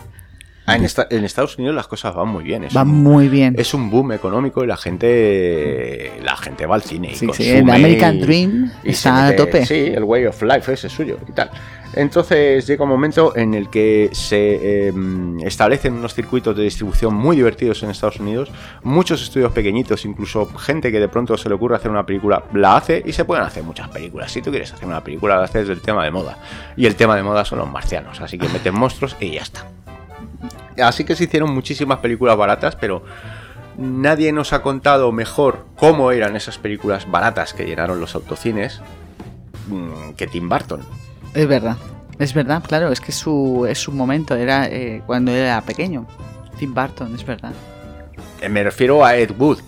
Ah, 0.69 0.75
en, 0.77 0.85
esta- 0.85 1.07
en 1.11 1.25
Estados 1.25 1.57
Unidos 1.59 1.75
las 1.77 1.87
cosas 1.87 2.15
van 2.15 2.29
muy 2.29 2.43
bien. 2.43 2.65
Es 2.65 2.75
Van 2.75 2.89
un- 2.89 3.03
muy 3.03 3.29
bien. 3.29 3.55
Es 3.59 3.73
un 3.73 3.89
boom 3.91 4.13
económico 4.13 4.65
y 4.65 4.67
la 4.67 4.77
gente 4.77 6.13
la 6.23 6.37
gente 6.37 6.67
va 6.67 6.75
al 6.75 6.83
cine 6.83 7.13
y 7.13 7.15
Sí, 7.15 7.27
el 7.51 7.69
American 7.71 8.17
y- 8.17 8.21
Dream 8.21 8.73
y 8.85 8.91
está 8.91 9.27
a 9.29 9.31
mete- 9.31 9.37
tope. 9.37 9.65
Sí, 9.67 9.75
el 9.95 10.03
way 10.05 10.27
of 10.27 10.43
life 10.43 10.73
ese 10.73 10.89
suyo 10.89 11.19
y 11.29 11.33
tal. 11.33 11.51
Entonces 11.95 12.67
llega 12.67 12.83
un 12.83 12.91
momento 12.91 13.35
en 13.37 13.55
el 13.55 13.71
que 13.71 14.11
se 14.13 14.89
eh, 14.89 14.93
establecen 15.45 15.95
unos 15.95 16.15
circuitos 16.15 16.55
de 16.57 16.65
distribución 16.65 17.15
muy 17.15 17.37
divertidos 17.37 17.83
en 17.85 17.91
Estados 17.91 18.19
Unidos. 18.21 18.51
Muchos 18.83 19.23
estudios 19.23 19.53
pequeñitos, 19.53 20.05
incluso 20.05 20.47
gente 20.59 20.91
que 20.93 20.99
de 21.01 21.09
pronto 21.09 21.37
se 21.39 21.49
le 21.49 21.55
ocurre 21.55 21.77
hacer 21.77 21.91
una 21.91 22.05
película, 22.05 22.43
la 22.53 22.77
hace 22.77 23.03
y 23.07 23.13
se 23.13 23.25
pueden 23.25 23.45
hacer 23.45 23.63
muchas 23.63 23.89
películas. 23.89 24.31
Si 24.33 24.43
tú 24.43 24.51
quieres 24.51 24.73
hacer 24.73 24.87
una 24.87 25.03
película, 25.03 25.37
la 25.39 25.45
haces 25.45 25.69
del 25.69 25.81
tema 25.81 26.05
de 26.05 26.11
moda. 26.11 26.37
Y 26.77 26.87
el 26.87 26.97
tema 26.97 27.17
de 27.17 27.23
moda 27.23 27.45
son 27.45 27.61
los 27.61 27.71
marcianos, 27.71 28.21
así 28.21 28.37
que 28.37 28.49
meten 28.49 28.75
monstruos 28.75 29.17
y 29.21 29.31
ya 29.31 29.43
está. 29.43 29.67
Así 30.83 31.05
que 31.05 31.17
se 31.17 31.25
hicieron 31.25 31.53
muchísimas 31.55 31.99
películas 31.99 32.37
baratas, 32.37 32.77
pero 32.77 33.03
nadie 33.79 34.33
nos 34.33 34.53
ha 34.53 34.63
contado 34.63 35.13
mejor 35.13 35.67
cómo 35.77 36.11
eran 36.13 36.37
esas 36.37 36.59
películas 36.59 37.11
baratas 37.11 37.55
que 37.55 37.65
llenaron 37.65 38.01
los 38.01 38.15
autocines 38.15 38.81
mm, 39.69 40.13
que 40.17 40.27
Tim 40.27 40.49
Burton. 40.49 40.81
Es 41.35 41.47
verdad. 41.47 41.77
Es 42.19 42.33
verdad, 42.33 42.63
claro, 42.67 42.91
es 42.93 43.01
que 43.01 43.11
es 43.11 43.19
su, 43.19 43.67
es 43.69 43.79
su 43.79 43.93
momento, 43.93 44.35
era 44.37 44.67
eh, 44.69 45.03
cuando 45.07 45.33
era 45.33 45.61
pequeño. 45.61 46.07
Tim 46.59 46.73
Burton, 46.73 47.15
es 47.15 47.25
verdad. 47.27 47.53
Eh, 48.41 48.49
Me 48.49 48.63
refiero 48.63 49.05
a 49.05 49.17
Ed 49.17 49.33
Wood. 49.39 49.59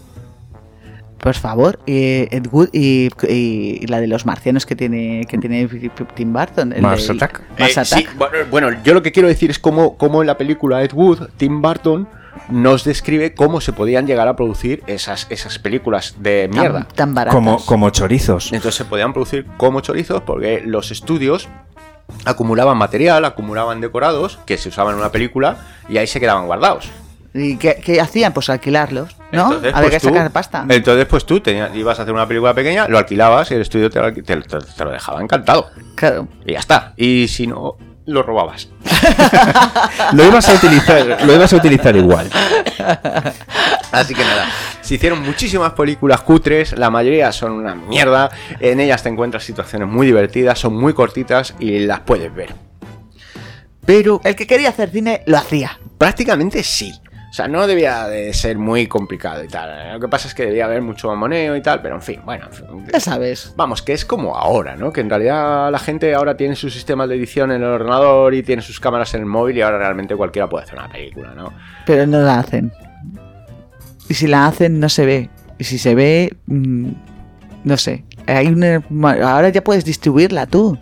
Por 1.20 1.34
favor, 1.34 1.78
eh, 1.86 2.28
Ed 2.30 2.46
Wood 2.50 2.68
y, 2.72 3.08
y 3.28 3.86
la 3.88 4.00
de 4.00 4.06
los 4.06 4.24
marcianos 4.24 4.64
que 4.66 4.76
tiene 4.76 5.26
que 5.28 5.36
tiene 5.38 5.68
Tim 6.14 6.32
Burton. 6.32 6.72
el 6.72 6.82
Mars 6.82 7.08
del- 7.08 7.16
Attack. 7.16 7.42
Mars 7.58 7.76
Eh, 7.76 7.80
Attack. 7.80 8.16
bueno, 8.16 8.36
bueno, 8.50 8.70
yo 8.84 8.94
lo 8.94 9.02
que 9.02 9.10
quiero 9.12 9.28
decir 9.28 9.50
es 9.50 9.58
cómo, 9.58 9.96
cómo 9.96 10.20
en 10.22 10.26
la 10.28 10.38
película 10.38 10.82
Ed 10.82 10.92
Wood, 10.94 11.28
Tim 11.36 11.60
Burton 11.60 12.08
nos 12.50 12.84
describe 12.84 13.34
cómo 13.34 13.60
se 13.60 13.72
podían 13.72 14.06
llegar 14.06 14.28
a 14.28 14.36
producir 14.36 14.82
esas, 14.86 15.26
esas 15.28 15.58
películas 15.58 16.14
de 16.20 16.48
Tan- 16.48 16.60
mierda. 16.60 16.86
Tan, 16.94 17.14
baratas. 17.14 17.34
Como, 17.34 17.58
como 17.66 17.90
chorizos. 17.90 18.52
Entonces 18.52 18.76
se 18.76 18.84
podían 18.84 19.12
producir 19.12 19.44
como 19.56 19.80
chorizos 19.80 20.22
porque 20.22 20.62
los 20.64 20.90
estudios 20.92 21.48
acumulaban 22.24 22.78
material, 22.78 23.24
acumulaban 23.24 23.80
decorados 23.80 24.38
que 24.46 24.56
se 24.56 24.68
usaban 24.68 24.94
en 24.94 25.00
una 25.00 25.10
película 25.10 25.56
y 25.88 25.98
ahí 25.98 26.06
se 26.06 26.20
quedaban 26.20 26.46
guardados. 26.46 26.88
¿Y 27.38 27.56
qué, 27.56 27.80
qué 27.84 28.00
hacían? 28.00 28.32
Pues 28.32 28.50
alquilarlos, 28.50 29.16
¿no? 29.32 29.46
Entonces, 29.54 29.74
a 29.74 29.80
ver 29.80 29.90
pues 29.90 30.02
que 30.02 30.08
tú- 30.08 30.14
sacar 30.14 30.30
pasta. 30.30 30.64
Entonces, 30.68 31.06
pues 31.06 31.24
tú 31.24 31.40
tenías- 31.40 31.74
ibas 31.74 31.98
a 31.98 32.02
hacer 32.02 32.12
una 32.14 32.26
película 32.26 32.52
pequeña, 32.54 32.88
lo 32.88 32.98
alquilabas 32.98 33.50
y 33.50 33.54
el 33.54 33.60
estudio 33.62 33.88
te 33.90 34.00
lo, 34.00 34.08
alqui- 34.08 34.24
te- 34.24 34.36
te- 34.36 34.58
te 34.58 34.84
lo 34.84 34.90
dejaba 34.90 35.22
encantado. 35.22 35.70
Claro. 35.94 36.28
Y 36.44 36.52
ya 36.52 36.58
está. 36.58 36.92
Y 36.96 37.28
si 37.28 37.46
no, 37.46 37.76
lo 38.06 38.22
robabas. 38.22 38.68
Lo 40.14 40.24
ibas 40.24 40.48
a 40.48 40.54
utilizar, 40.54 41.24
lo 41.26 41.34
ibas 41.34 41.52
a 41.52 41.56
utilizar 41.56 41.94
igual. 41.94 42.30
Así 43.92 44.14
que 44.14 44.22
nada, 44.24 44.46
se 44.80 44.94
hicieron 44.94 45.22
muchísimas 45.22 45.72
películas 45.72 46.22
cutres, 46.22 46.76
la 46.78 46.88
mayoría 46.90 47.30
son 47.32 47.52
una 47.52 47.74
mierda, 47.74 48.30
en 48.60 48.80
ellas 48.80 49.02
te 49.02 49.10
encuentras 49.10 49.44
situaciones 49.44 49.88
muy 49.88 50.06
divertidas, 50.06 50.58
son 50.58 50.74
muy 50.74 50.94
cortitas 50.94 51.54
y 51.58 51.80
las 51.80 52.00
puedes 52.00 52.34
ver. 52.34 52.54
Pero 53.84 54.20
El 54.24 54.36
que 54.36 54.46
quería 54.46 54.70
hacer 54.70 54.90
cine 54.90 55.22
lo 55.26 55.36
hacía. 55.38 55.78
prácticamente 55.98 56.62
sí. 56.62 56.92
O 57.30 57.32
sea, 57.32 57.46
no 57.46 57.66
debía 57.66 58.08
de 58.08 58.32
ser 58.32 58.56
muy 58.58 58.86
complicado 58.86 59.44
y 59.44 59.48
tal. 59.48 59.92
Lo 59.92 60.00
que 60.00 60.08
pasa 60.08 60.28
es 60.28 60.34
que 60.34 60.46
debía 60.46 60.64
haber 60.64 60.80
mucho 60.80 61.08
mamoneo 61.08 61.54
y 61.56 61.60
tal, 61.62 61.82
pero 61.82 61.94
en 61.96 62.00
fin, 62.02 62.20
bueno. 62.24 62.46
en 62.46 62.52
fin. 62.52 62.86
Ya 62.92 63.00
sabes. 63.00 63.52
Vamos, 63.54 63.82
que 63.82 63.92
es 63.92 64.04
como 64.06 64.34
ahora, 64.36 64.76
¿no? 64.76 64.92
Que 64.92 65.02
en 65.02 65.10
realidad 65.10 65.70
la 65.70 65.78
gente 65.78 66.14
ahora 66.14 66.36
tiene 66.38 66.56
sus 66.56 66.72
sistemas 66.72 67.08
de 67.08 67.16
edición 67.16 67.52
en 67.52 67.62
el 67.62 67.68
ordenador 67.68 68.32
y 68.34 68.42
tiene 68.42 68.62
sus 68.62 68.80
cámaras 68.80 69.12
en 69.14 69.20
el 69.20 69.26
móvil 69.26 69.58
y 69.58 69.60
ahora 69.60 69.78
realmente 69.78 70.16
cualquiera 70.16 70.48
puede 70.48 70.64
hacer 70.64 70.78
una 70.78 70.88
película, 70.88 71.34
¿no? 71.34 71.52
Pero 71.84 72.06
no 72.06 72.18
la 72.22 72.38
hacen. 72.40 72.72
Y 74.08 74.14
si 74.14 74.26
la 74.26 74.46
hacen, 74.46 74.80
no 74.80 74.88
se 74.88 75.04
ve. 75.04 75.30
Y 75.58 75.64
si 75.64 75.76
se 75.78 75.94
ve, 75.94 76.34
mm, 76.46 76.88
no 77.64 77.76
sé. 77.76 78.04
Hay 78.26 78.46
una- 78.46 78.82
ahora 79.30 79.50
ya 79.50 79.62
puedes 79.62 79.84
distribuirla 79.84 80.46
tú. 80.46 80.78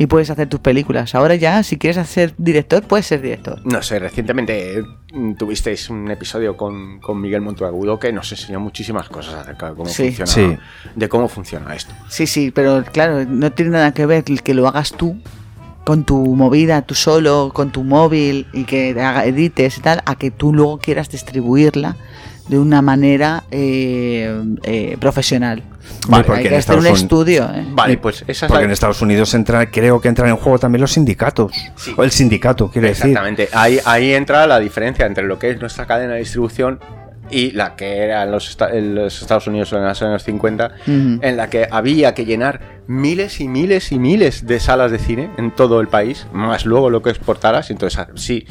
Y 0.00 0.06
puedes 0.06 0.30
hacer 0.30 0.48
tus 0.48 0.60
películas. 0.60 1.14
Ahora 1.16 1.34
ya, 1.34 1.60
si 1.64 1.76
quieres 1.76 2.08
ser 2.08 2.32
director, 2.38 2.84
puedes 2.84 3.04
ser 3.06 3.20
director. 3.20 3.60
No 3.66 3.82
sé, 3.82 3.98
recientemente 3.98 4.84
mm, 5.12 5.34
tuvisteis 5.34 5.90
un 5.90 6.08
episodio 6.10 6.56
con, 6.56 7.00
con 7.00 7.20
Miguel 7.20 7.40
Monteagudo 7.40 7.98
que 7.98 8.12
nos 8.12 8.30
enseñó 8.30 8.60
muchísimas 8.60 9.08
cosas 9.08 9.34
acerca 9.34 9.70
de 9.70 9.74
cómo 9.74 9.88
Sí. 9.90 10.12
funciona 10.12 10.26
Sí. 10.56 10.58
de 10.94 11.08
cómo 11.08 11.28
funciona 11.28 11.74
esto. 11.74 11.92
Sí, 12.08 12.28
sí, 12.28 12.52
pero 12.52 12.84
claro, 12.92 13.24
no 13.24 13.50
tiene 13.50 13.72
nada 13.72 13.92
que 13.92 14.06
ver 14.06 14.22
el 14.28 14.42
que 14.44 14.54
lo 14.54 14.68
hagas 14.68 14.92
tú 14.92 15.20
con 15.84 16.04
tu 16.04 16.16
movida, 16.36 16.82
tú 16.82 16.94
solo, 16.94 17.50
con 17.52 17.72
tu 17.72 17.82
móvil 17.82 18.46
y 18.52 18.64
que 18.64 18.90
edites 18.90 19.78
y 19.78 19.80
tal, 19.80 20.02
a 20.06 20.14
que 20.14 20.30
tú 20.30 20.54
luego 20.54 20.78
quieras 20.78 21.08
distribuirla 21.10 21.96
de 22.48 22.58
una 22.58 22.82
manera 22.82 23.44
eh, 23.50 24.42
eh, 24.62 24.96
profesional. 25.00 25.62
Vale, 26.08 26.22
Hay 26.22 26.26
porque 26.26 26.42
que 26.42 26.48
en 26.48 26.54
hacer 26.54 26.78
un 26.78 26.86
estudio. 26.86 27.44
¿eh? 27.54 27.64
Vale, 27.70 27.96
pues 27.98 28.24
esa 28.26 28.46
es 28.46 28.50
Porque 28.52 28.64
en 28.64 28.70
Estados 28.70 29.00
Unidos 29.02 29.32
entra, 29.34 29.70
creo 29.70 30.00
que 30.00 30.08
entran 30.08 30.28
en 30.30 30.36
juego 30.36 30.58
también 30.58 30.80
los 30.82 30.92
sindicatos. 30.92 31.52
Sí. 31.76 31.92
O 31.96 32.04
el 32.04 32.10
sindicato, 32.10 32.70
quiero 32.70 32.88
decir. 32.88 33.06
Exactamente. 33.06 33.48
Ahí, 33.52 33.78
ahí 33.84 34.12
entra 34.14 34.46
la 34.46 34.58
diferencia 34.58 35.06
entre 35.06 35.24
lo 35.24 35.38
que 35.38 35.50
es 35.50 35.60
nuestra 35.60 35.86
cadena 35.86 36.14
de 36.14 36.20
distribución 36.20 36.78
y 37.30 37.50
la 37.50 37.76
que 37.76 37.98
era 37.98 38.22
en 38.22 38.30
los, 38.30 38.48
esta- 38.48 38.70
en 38.74 38.94
los 38.94 39.20
Estados 39.20 39.46
Unidos 39.46 39.70
en 39.74 39.84
los 39.84 40.00
años 40.02 40.22
50, 40.24 40.70
Ujú. 40.86 41.18
en 41.22 41.36
la 41.36 41.50
que 41.50 41.68
había 41.70 42.14
que 42.14 42.24
llenar 42.24 42.60
miles 42.86 43.40
y 43.40 43.48
miles 43.48 43.92
y 43.92 43.98
miles 43.98 44.46
de 44.46 44.60
salas 44.60 44.90
de 44.90 44.98
cine 44.98 45.30
en 45.36 45.50
todo 45.50 45.80
el 45.80 45.88
país, 45.88 46.26
más 46.32 46.64
luego 46.64 46.88
lo 46.88 47.02
que 47.02 47.10
exportaras. 47.10 47.70
Entonces, 47.70 47.98
ah, 47.98 48.08
sí, 48.14 48.46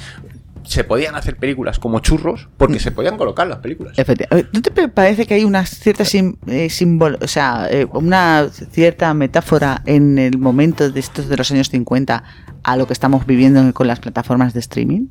se 0.68 0.84
podían 0.84 1.15
hacer 1.15 1.38
películas 1.38 1.80
como 1.80 1.99
churros 1.99 2.49
porque 2.57 2.80
se 2.80 2.91
podían 2.91 3.18
colocar 3.18 3.47
las 3.47 3.59
películas. 3.59 3.97
Efectivamente. 3.97 4.49
¿No 4.53 4.61
te 4.61 4.72
pa- 4.72 4.88
parece 4.89 5.26
que 5.26 5.34
hay 5.36 5.43
una 5.45 5.65
cierta 5.65 6.03
sim- 6.05 6.36
eh, 6.47 6.70
símbolo, 6.70 7.18
o 7.22 7.28
sea, 7.28 7.68
eh, 7.72 7.88
una 7.93 8.47
cierta 8.72 9.13
metáfora 9.13 9.82
en 9.86 10.18
el 10.20 10.38
momento 10.38 10.91
de 10.91 10.99
estos 10.99 11.30
de 11.30 11.38
los 11.38 11.49
años 11.51 11.70
50 11.70 12.24
a 12.63 12.76
lo 12.78 12.86
que 12.86 12.93
estamos 12.93 13.26
viviendo 13.26 13.74
con 13.74 13.88
las 13.88 13.99
plataformas 13.99 14.53
de 14.53 14.59
streaming? 14.59 15.07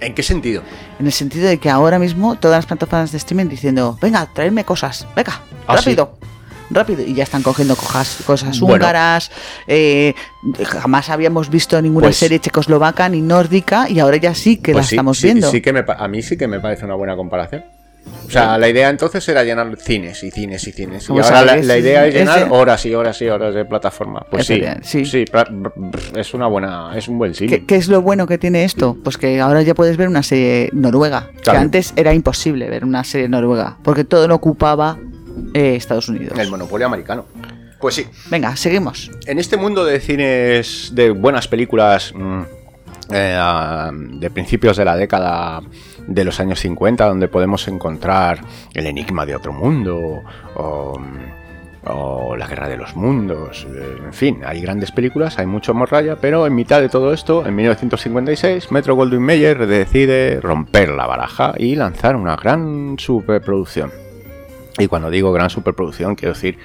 ¿En 0.00 0.14
qué 0.14 0.22
sentido? 0.22 0.62
En 1.00 1.06
el 1.06 1.12
sentido 1.12 1.48
de 1.48 1.58
que 1.58 1.70
ahora 1.70 1.98
mismo 1.98 2.36
todas 2.36 2.58
las 2.58 2.66
plataformas 2.66 3.12
de 3.12 3.18
streaming 3.18 3.46
diciendo, 3.48 3.98
venga, 4.00 4.26
traedme 4.32 4.64
cosas, 4.64 5.06
venga, 5.16 5.40
Ah, 5.66 5.76
rápido. 5.76 6.18
Rápido, 6.70 7.02
y 7.02 7.14
ya 7.14 7.22
están 7.22 7.42
cogiendo 7.42 7.76
cojas- 7.76 8.18
cosas 8.26 8.58
Bueno. 8.60 8.74
húngaras. 8.76 9.30
eh, 9.66 10.14
jamás 10.64 11.10
habíamos 11.10 11.48
visto 11.50 11.80
ninguna 11.80 12.06
Pues- 12.08 12.16
serie 12.18 12.38
checoslovaca 12.40 13.08
ni 13.08 13.20
nórdica, 13.22 13.88
y 13.88 13.98
ahora 14.00 14.16
ya 14.16 14.34
sí 14.34 14.56
que 14.58 14.72
la 14.72 14.78
Pues 14.78 14.86
sí, 14.88 14.94
estamos 14.96 15.18
sí, 15.18 15.26
viendo. 15.28 15.50
sí 15.50 15.60
que 15.60 15.72
me 15.72 15.84
a 15.86 16.08
mí 16.08 16.22
sí 16.22 16.36
que 16.36 16.48
me 16.48 16.60
parece 16.60 16.84
una 16.84 16.94
buena 16.94 17.16
comparación. 17.16 17.64
O 18.24 18.30
sea, 18.30 18.56
la 18.56 18.68
idea 18.68 18.88
entonces 18.88 19.28
era 19.28 19.42
llenar 19.42 19.76
cines 19.78 20.22
y 20.22 20.30
cines 20.30 20.64
y 20.68 20.70
cines. 20.70 21.08
Y 21.08 21.12
ahora 21.12 21.44
la, 21.44 21.58
idea 21.78 22.06
es 22.06 22.14
ese- 22.14 22.18
llenar 22.24 22.46
horas 22.50 22.86
y 22.86 22.94
horas 22.94 23.20
y 23.20 23.26
horas 23.28 23.52
de 23.52 23.64
plataforma. 23.64 24.24
Pues 24.30 24.46
sí, 24.46 24.62
sí. 24.82 25.04
sí, 25.04 25.24
es 26.14 26.32
una 26.34 26.46
buena, 26.46 26.92
es 26.96 27.08
un 27.08 27.18
buen 27.18 27.34
cine. 27.34 27.50
¿Qué, 27.50 27.64
qué 27.66 27.74
es 27.76 27.88
lo 27.88 28.02
bueno 28.02 28.28
que 28.28 28.38
tiene 28.38 28.62
esto? 28.64 28.96
Pues 29.02 29.18
que 29.18 29.40
ahora 29.40 29.62
ya 29.62 29.74
puedes 29.74 29.96
ver 29.96 30.06
una 30.06 30.22
serie 30.22 30.70
noruega. 30.72 31.30
Que 31.42 31.50
antes 31.50 31.92
era 31.96 32.14
imposible 32.14 32.70
ver 32.70 32.84
una 32.84 33.02
serie 33.02 33.28
noruega. 33.28 33.76
Porque 33.82 34.04
todo 34.04 34.28
lo 34.28 34.36
ocupaba 34.36 34.98
eh, 35.54 35.76
Estados 35.76 36.08
Unidos. 36.08 36.38
El 36.38 36.50
monopolio 36.50 36.86
americano. 36.86 37.26
Pues 37.80 37.94
sí, 37.94 38.06
Venga, 38.30 38.56
seguimos. 38.56 39.10
en 39.26 39.38
este 39.38 39.56
mundo 39.56 39.84
de 39.84 40.00
cines, 40.00 40.92
de 40.94 41.10
buenas 41.10 41.46
películas 41.46 42.12
mm, 42.14 42.40
eh, 43.12 43.36
ah, 43.38 43.90
de 43.92 44.30
principios 44.30 44.76
de 44.78 44.84
la 44.84 44.96
década 44.96 45.60
de 46.06 46.24
los 46.24 46.40
años 46.40 46.58
50, 46.60 47.06
donde 47.06 47.28
podemos 47.28 47.68
encontrar 47.68 48.40
El 48.72 48.86
Enigma 48.86 49.26
de 49.26 49.36
Otro 49.36 49.52
Mundo 49.52 50.22
o, 50.54 50.98
mm, 50.98 51.88
o 51.88 52.34
La 52.36 52.46
Guerra 52.46 52.68
de 52.68 52.76
los 52.76 52.96
Mundos, 52.96 53.66
eh, 53.70 53.98
en 54.06 54.12
fin, 54.12 54.40
hay 54.44 54.60
grandes 54.60 54.90
películas, 54.90 55.38
hay 55.38 55.46
mucho 55.46 55.74
morralla, 55.74 56.16
pero 56.16 56.46
en 56.46 56.54
mitad 56.54 56.80
de 56.80 56.88
todo 56.88 57.12
esto, 57.12 57.46
en 57.46 57.54
1956, 57.54 58.72
Metro 58.72 58.94
Goldwyn 58.94 59.22
Mayer 59.22 59.66
decide 59.66 60.40
romper 60.40 60.88
la 60.90 61.06
baraja 61.06 61.52
y 61.58 61.76
lanzar 61.76 62.16
una 62.16 62.36
gran 62.36 62.96
superproducción. 62.98 64.05
Y 64.78 64.88
cuando 64.88 65.10
digo 65.10 65.32
gran 65.32 65.50
superproducción, 65.50 66.14
quiero 66.14 66.34
decir 66.34 66.58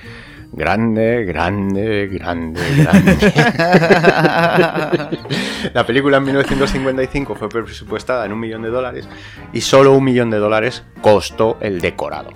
Grande, 0.53 1.23
grande, 1.23 2.07
grande, 2.07 2.61
grande. 2.75 3.13
la 5.73 5.85
película 5.85 6.17
en 6.17 6.25
1955 6.25 7.35
fue 7.35 7.47
presupuestada 7.47 8.25
en 8.25 8.33
un 8.33 8.39
millón 8.41 8.61
de 8.61 8.69
dólares 8.69 9.07
y 9.53 9.61
solo 9.61 9.93
un 9.93 10.03
millón 10.03 10.29
de 10.29 10.39
dólares 10.39 10.83
costó 10.99 11.57
el 11.61 11.79
decorado. 11.79 12.31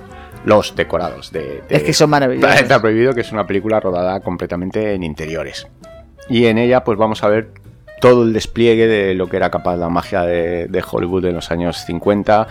Los 0.45 0.77
decorados 0.77 1.33
de, 1.33 1.63
de 1.67 1.75
Es 1.75 1.83
que 1.83 1.91
son 1.91 2.09
maravillosos. 2.11 2.49
Planeta 2.49 2.79
Prohibido, 2.79 3.13
que 3.13 3.19
es 3.21 3.33
una 3.33 3.45
película 3.45 3.81
rodada 3.81 4.21
completamente 4.21 4.93
en 4.93 5.03
interiores. 5.03 5.67
Y 6.29 6.45
en 6.45 6.57
ella 6.57 6.85
pues 6.85 6.97
vamos 6.97 7.21
a 7.21 7.27
ver 7.27 7.51
todo 7.99 8.23
el 8.23 8.31
despliegue 8.31 8.87
de 8.87 9.13
lo 9.13 9.27
que 9.27 9.35
era 9.35 9.49
capaz 9.49 9.75
la 9.75 9.89
magia 9.89 10.21
de, 10.21 10.67
de 10.67 10.83
Hollywood 10.89 11.25
en 11.25 11.35
los 11.35 11.51
años 11.51 11.83
50 11.85 12.47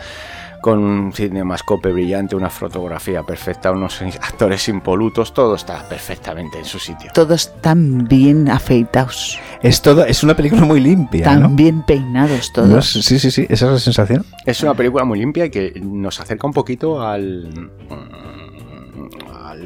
con 0.65 0.79
un 0.79 1.12
cinemascope 1.12 1.93
brillante, 1.93 2.35
una 2.35 2.49
fotografía 2.49 3.23
perfecta, 3.23 3.71
unos 3.71 4.01
actores 4.23 4.67
impolutos, 4.71 5.35
todo 5.35 5.57
está 5.57 5.87
perfectamente 5.87 6.59
en 6.59 6.65
su 6.65 6.79
sitio. 6.79 7.11
Todos 7.12 7.61
tan 7.61 8.09
bien 8.09 8.49
afeitados, 8.49 9.39
Es 9.61 9.83
todo, 9.83 10.07
es 10.07 10.23
una 10.25 10.35
película 10.35 10.62
muy 10.62 10.81
limpia, 10.81 11.25
tan 11.27 11.43
¿no? 11.43 11.49
bien 11.51 11.83
peinados 11.83 12.51
¿No? 12.57 12.62
todos. 12.62 12.91
Sí, 12.93 13.19
sí, 13.19 13.31
sí, 13.31 13.45
esa 13.51 13.67
es 13.67 13.73
la 13.73 13.79
sensación. 13.79 14.25
Es 14.47 14.62
una 14.62 14.73
película 14.73 15.05
muy 15.05 15.19
limpia 15.19 15.45
y 15.45 15.51
que 15.51 15.79
nos 15.85 16.19
acerca 16.19 16.47
un 16.47 16.55
poquito 16.55 17.03
al, 17.03 17.71
al 17.91 18.34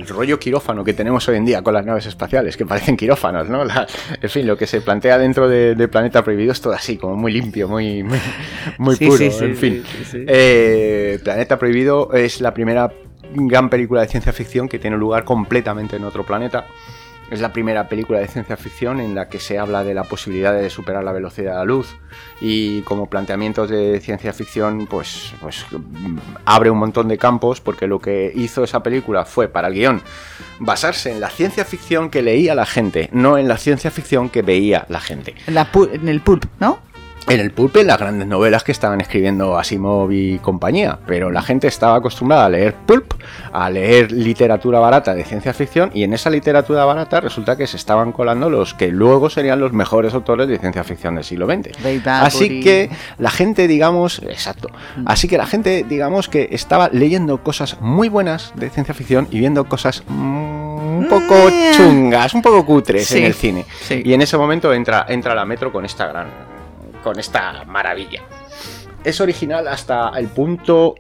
rollo 0.09 0.39
quirófano 0.39 0.83
que 0.85 0.93
tenemos 0.95 1.29
hoy 1.29 1.37
en 1.37 1.45
día 1.45 1.63
con 1.63 1.75
las 1.75 1.85
naves 1.85 2.07
espaciales, 2.07 2.57
que 2.57 2.67
parecen 2.67 2.97
quirófanos, 2.97 3.49
¿no? 3.49 3.65
La- 3.65 3.87
en 4.21 4.31
fin, 4.31 4.47
lo 4.47 4.57
que 4.57 4.67
se 4.67 4.81
plantea 4.81 5.19
dentro 5.19 5.49
de, 5.49 5.75
de 5.75 5.89
Planeta 5.89 6.23
Prohibido 6.25 6.53
es 6.53 6.61
todo 6.61 6.73
así, 6.73 6.97
como 6.97 7.17
muy 7.17 7.33
limpio, 7.33 7.69
muy, 7.69 8.03
muy, 8.03 8.19
muy 8.79 8.97
Sí, 8.97 9.07
puro, 9.07 9.19
sí, 9.19 9.31
sí, 9.31 9.45
en 9.45 9.57
fin. 9.57 9.83
Eh, 10.27 11.19
Planeta 11.23 11.59
Prohibido 11.59 12.13
es 12.13 12.41
la 12.41 12.53
primera 12.55 12.93
gran 13.35 13.69
película 13.69 14.01
de 14.03 14.09
ciencia 14.09 14.33
ficción 14.33 14.69
que 14.69 14.79
tiene 14.79 14.97
lugar 14.97 15.25
completamente 15.25 15.97
en 15.97 16.05
otro 16.05 16.25
planeta. 16.25 16.67
Es 17.31 17.41
la 17.41 17.53
primera 17.53 17.89
película 17.89 18.19
de 18.21 18.29
ciencia 18.29 18.57
ficción 18.57 19.01
en 19.01 19.15
la 19.15 19.29
que 19.29 19.39
se 19.39 19.59
habla 19.59 19.85
de 19.85 19.95
la 19.95 20.05
posibilidad 20.05 20.55
de 20.55 20.71
superar 20.71 21.05
la 21.05 21.13
velocidad 21.13 21.53
de 21.53 21.59
la 21.59 21.65
luz 21.65 21.95
y 22.41 22.83
como 22.83 23.11
planteamientos 23.11 23.69
de 23.69 24.01
ciencia 24.01 24.33
ficción 24.33 24.87
pues, 24.87 25.35
pues 25.41 25.67
mm, 25.71 26.19
abre 26.45 26.71
un 26.71 26.79
montón 26.79 27.09
de 27.09 27.19
campos 27.19 27.61
porque 27.61 27.87
lo 27.87 27.99
que 27.99 28.33
hizo 28.35 28.65
esa 28.65 28.83
película 28.83 29.25
fue 29.25 29.49
para 29.49 29.69
el 29.69 29.75
guion 29.75 30.03
basarse 30.59 31.13
en 31.13 31.21
la 31.21 31.31
ciencia 31.31 31.65
ficción 31.65 32.11
que 32.11 32.23
leía 32.23 32.55
la 32.55 32.67
gente, 32.67 33.09
no 33.13 33.39
en 33.39 33.49
la 33.49 33.59
ciencia 33.59 33.91
ficción 33.91 34.29
que 34.31 34.43
veía 34.43 34.87
la 34.89 35.01
gente. 35.01 35.35
En, 35.47 36.09
el 36.09 36.21
pulp, 36.21 36.47
¿no? 36.61 36.81
En 37.31 37.41
el 37.41 37.51
pulp, 37.51 37.77
en 37.77 37.87
las 37.87 37.99
grandes 37.99 38.27
novelas 38.27 38.65
que 38.65 38.73
estaban 38.73 39.01
escribiendo 39.01 39.59
Asimov 39.59 40.11
y 40.13 40.39
compañía, 40.39 40.99
pero 41.07 41.31
la 41.31 41.43
gente 41.43 41.67
estaba 41.69 41.97
acostumbrada 41.97 42.47
a 42.47 42.49
leer 42.49 42.75
pulp, 42.75 43.15
a 43.53 43.69
leer 43.71 44.13
literatura 44.13 44.79
barata 44.81 45.15
de 45.15 45.25
ciencia 45.25 45.53
ficción, 45.53 45.91
y 45.95 46.05
en 46.05 46.13
esa 46.15 46.31
literatura 46.31 46.85
barata 46.85 47.21
resulta 47.21 47.57
que 47.57 47.67
se 47.67 47.77
estaban 47.77 48.13
colando 48.13 48.51
los 48.51 48.75
que 48.75 48.89
luego 48.89 49.31
serían 49.31 49.61
los 49.61 49.73
mejores 49.73 50.15
autores 50.15 50.49
de 50.49 50.59
ciencia 50.59 50.85
ficción 50.85 51.15
del 51.17 51.25
siglo 51.25 51.47
XX. 51.47 51.69
Así 52.27 52.61
que 52.61 52.91
la 53.19 53.31
gente, 53.31 53.69
digamos, 53.69 54.21
exacto, 54.23 54.69
así 55.07 55.29
que 55.29 55.39
la 55.39 55.47
gente, 55.47 55.85
digamos, 55.89 56.29
que 56.29 56.49
estaba 56.53 56.89
leyendo 56.93 57.43
cosas 57.43 57.81
muy 57.81 58.09
buenas 58.09 58.53
de 58.57 58.71
ciencia 58.71 58.95
ficción 58.95 59.29
y 59.31 59.39
viendo 59.39 59.65
cosas 59.65 60.03
mm, 60.07 60.99
un 60.99 61.07
poco 61.09 61.35
Eh. 61.51 61.73
chungas, 61.77 62.35
un 62.35 62.43
poco 62.43 62.65
cutres 62.67 63.07
Sí, 63.07 63.19
en 63.19 63.25
el 63.25 63.35
cine. 63.35 63.65
sí. 63.83 64.03
Y 64.05 64.13
en 64.15 64.23
ese 64.23 64.37
momento 64.37 64.73
entra, 64.73 65.07
entra 65.09 65.35
la 65.35 65.45
Metro 65.45 65.73
con 65.73 65.85
esta 65.85 66.07
gran. 66.07 66.27
Con 67.03 67.19
esta 67.19 67.65
maravilla. 67.65 68.23
Es 69.05 69.21
original 69.21 69.69
hasta 69.69 70.11
el 70.19 70.29
punto 70.29 70.95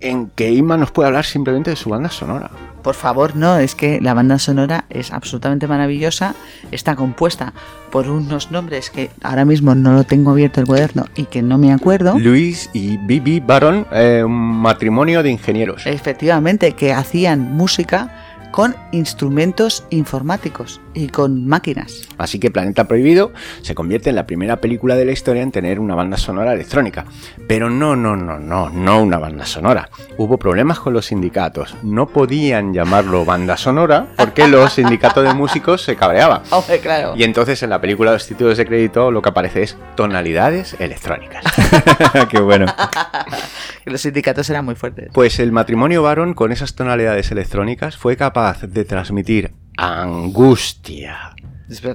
en 0.00 0.30
que 0.30 0.50
Ima 0.50 0.76
nos 0.76 0.90
puede 0.90 1.08
hablar 1.08 1.24
simplemente 1.24 1.70
de 1.70 1.76
su 1.76 1.90
banda 1.90 2.10
sonora. 2.10 2.50
Por 2.82 2.94
favor, 2.94 3.36
no, 3.36 3.58
es 3.58 3.74
que 3.74 4.00
la 4.00 4.14
banda 4.14 4.38
sonora 4.38 4.86
es 4.88 5.12
absolutamente 5.12 5.66
maravillosa. 5.66 6.34
Está 6.70 6.96
compuesta 6.96 7.52
por 7.90 8.08
unos 8.08 8.50
nombres 8.50 8.90
que 8.90 9.10
ahora 9.22 9.44
mismo 9.44 9.74
no 9.74 9.92
lo 9.92 10.04
tengo 10.04 10.30
abierto 10.30 10.60
el 10.60 10.66
cuaderno 10.66 11.04
y 11.14 11.24
que 11.24 11.42
no 11.42 11.58
me 11.58 11.72
acuerdo. 11.72 12.18
Luis 12.18 12.70
y 12.72 12.96
Bibi 12.96 13.40
Baron, 13.40 13.86
eh, 13.92 14.22
un 14.24 14.32
matrimonio 14.32 15.22
de 15.22 15.30
ingenieros. 15.30 15.86
Efectivamente, 15.86 16.72
que 16.72 16.92
hacían 16.92 17.54
música 17.54 18.10
con 18.50 18.74
instrumentos 18.92 19.84
informáticos 19.90 20.80
y 20.94 21.08
con 21.08 21.46
máquinas. 21.46 22.08
Así 22.18 22.38
que 22.38 22.50
Planeta 22.50 22.86
Prohibido 22.86 23.32
se 23.62 23.74
convierte 23.74 24.10
en 24.10 24.16
la 24.16 24.26
primera 24.26 24.60
película 24.60 24.96
de 24.96 25.04
la 25.04 25.12
historia 25.12 25.42
en 25.42 25.52
tener 25.52 25.80
una 25.80 25.94
banda 25.94 26.16
sonora 26.16 26.52
electrónica. 26.52 27.04
Pero 27.46 27.70
no, 27.70 27.96
no, 27.96 28.16
no, 28.16 28.38
no, 28.38 28.70
no 28.70 29.02
una 29.02 29.18
banda 29.18 29.46
sonora. 29.46 29.88
Hubo 30.16 30.38
problemas 30.38 30.80
con 30.80 30.92
los 30.92 31.06
sindicatos. 31.06 31.76
No 31.82 32.08
podían 32.08 32.72
llamarlo 32.72 33.24
banda 33.24 33.56
sonora 33.56 34.08
porque 34.16 34.48
los 34.48 34.72
sindicatos 34.74 35.24
de 35.24 35.34
músicos 35.34 35.82
se 35.82 35.96
cabreaban. 35.96 36.42
Hombre, 36.50 36.80
claro. 36.80 37.14
Y 37.16 37.24
entonces 37.24 37.62
en 37.62 37.70
la 37.70 37.80
película 37.80 38.10
de 38.10 38.16
los 38.16 38.26
títulos 38.26 38.58
de 38.58 38.66
crédito 38.66 39.10
lo 39.10 39.22
que 39.22 39.28
aparece 39.28 39.62
es 39.62 39.76
tonalidades 39.96 40.76
electrónicas. 40.78 41.44
Qué 42.30 42.40
bueno. 42.40 42.66
Los 43.86 44.02
sindicatos 44.02 44.48
eran 44.50 44.64
muy 44.64 44.74
fuertes. 44.74 45.10
Pues 45.12 45.40
el 45.40 45.52
matrimonio 45.52 46.02
Baron 46.02 46.34
con 46.34 46.52
esas 46.52 46.74
tonalidades 46.74 47.30
electrónicas 47.30 47.96
fue 47.96 48.16
capaz 48.16 48.62
de 48.62 48.84
transmitir 48.84 49.52
angustia, 49.80 51.34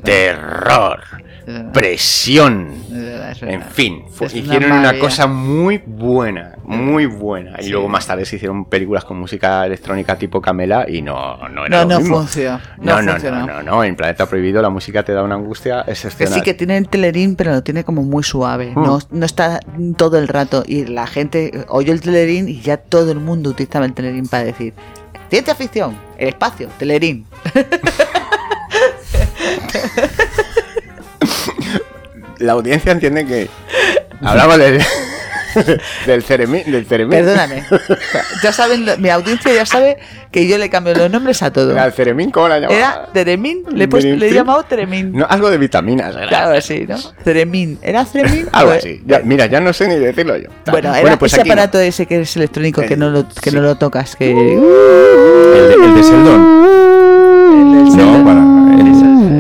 terror, 0.04 1.00
presión. 1.74 2.74
En 3.42 3.62
fin, 3.64 4.04
fue- 4.12 4.28
una 4.28 4.38
hicieron 4.38 4.72
una, 4.72 4.76
maravilla. 4.82 5.04
cosa 5.04 5.28
muy 5.28 5.78
buena, 5.86 6.56
muy 6.64 7.06
buena. 7.06 7.58
Y 7.60 7.66
Sí. 7.66 7.70
luego 7.70 7.90
más 7.90 8.08
tarde 8.08 8.26
se 8.26 8.38
hicieron 8.38 8.66
películas 8.66 9.04
con 9.06 9.20
música 9.20 9.66
electrónica 9.66 10.18
tipo 10.18 10.42
Camela 10.42 10.86
y 10.90 11.02
no, 11.02 11.38
no 11.50 11.66
era 11.66 11.78
No, 11.80 11.84
lo 11.84 11.90
no 11.96 12.00
mismo. 12.00 12.18
funcionó. 12.20 12.60
No, 12.80 13.02
No, 13.02 13.18
no, 13.18 13.18
no, 13.20 13.46
no, 13.48 13.64
no. 13.64 13.84
En 13.84 13.96
Planeta 13.96 14.26
Prohibido 14.28 14.62
la 14.62 14.70
música 14.70 15.04
te 15.04 15.12
da 15.14 15.22
una 15.24 15.36
angustia 15.36 15.84
Que 15.84 15.92
excepcional. 15.92 16.34
sí 16.34 16.42
que 16.42 16.54
tiene 16.54 16.78
el 16.78 16.88
telerín, 16.88 17.36
pero 17.36 17.52
lo 17.52 17.62
tiene 17.64 17.84
como 17.84 18.02
muy 18.04 18.24
suave. 18.24 18.72
Mm. 18.76 18.82
No, 18.84 19.00
no 19.12 19.26
está 19.26 19.60
todo 19.98 20.18
el 20.18 20.28
rato. 20.30 20.64
Y 20.66 20.86
la 20.86 21.06
gente 21.08 21.66
oye 21.68 21.92
el 21.92 22.02
telerín 22.02 22.48
y 22.48 22.62
ya 22.62 22.78
todo 22.78 23.12
el 23.12 23.20
mundo 23.20 23.50
utilizaba 23.52 23.86
el 23.86 23.94
telerín 23.94 24.28
para 24.28 24.46
decir 24.46 24.74
ciencia 25.30 25.56
ficción, 25.56 25.98
el 26.18 26.30
espacio, 26.30 26.70
telerín. 26.78 27.26
La 32.40 32.54
audiencia 32.54 32.92
entiende 32.92 33.26
que 33.26 33.50
hablamos 34.22 34.58
del, 34.58 34.84
del 36.06 36.24
ceremín. 36.24 36.64
Del 36.72 36.86
ceremín. 36.86 37.12
Perdóname. 37.12 37.64
Ya 38.44 38.52
saben, 38.52 38.86
mi 39.00 39.10
audiencia 39.10 39.54
ya 39.54 39.66
sabe 39.66 39.98
que 40.32 40.48
yo 40.48 40.58
le 40.58 40.70
cambio 40.70 40.94
los 40.94 41.10
nombres 41.10 41.42
a 41.42 41.52
todo. 41.52 41.80
¿Al 41.80 41.94
ceremín 41.94 42.30
cómo 42.32 42.48
la 42.48 42.60
llamaba? 42.60 42.78
Era 42.78 43.10
Teremín, 43.14 43.64
le 43.72 43.88
le 43.88 44.28
he 44.28 44.34
llamado 44.34 44.64
Teremín. 44.64 45.12
No, 45.14 45.26
algo 45.30 45.50
de 45.50 45.58
vitaminas. 45.58 46.16
era. 46.16 46.28
Claro, 46.28 46.62
sí, 46.62 46.86
¿no? 46.88 46.98
Ceremín. 47.24 47.80
¿Era 47.82 48.06
Ceremín? 48.06 48.48
Algo 48.52 48.72
Pues- 48.72 48.84
así. 48.86 49.02
Ya, 49.06 49.20
mira, 49.24 49.46
ya 49.48 49.60
no 49.60 49.74
sé 49.74 49.88
ni 49.88 49.96
decirlo 49.96 50.38
yo. 50.38 50.50
Bueno, 50.70 50.94
era 50.94 51.18
pues 51.18 51.32
ese 51.34 51.42
aquí 51.42 51.50
no. 51.50 51.54
aparato 51.54 51.80
ese 51.80 52.06
que 52.06 52.22
es 52.22 52.36
electrónico 52.36 52.82
que 52.84 52.98
no 52.98 53.10
lo, 53.10 53.26
que 53.42 53.52
no 53.52 53.62
lo 53.62 53.76
tocas, 53.76 54.16
que... 54.16 54.32
El 54.32 55.68
de, 55.70 55.74
el 55.86 55.96
de 55.96 56.02
Sheldon. 56.02 56.55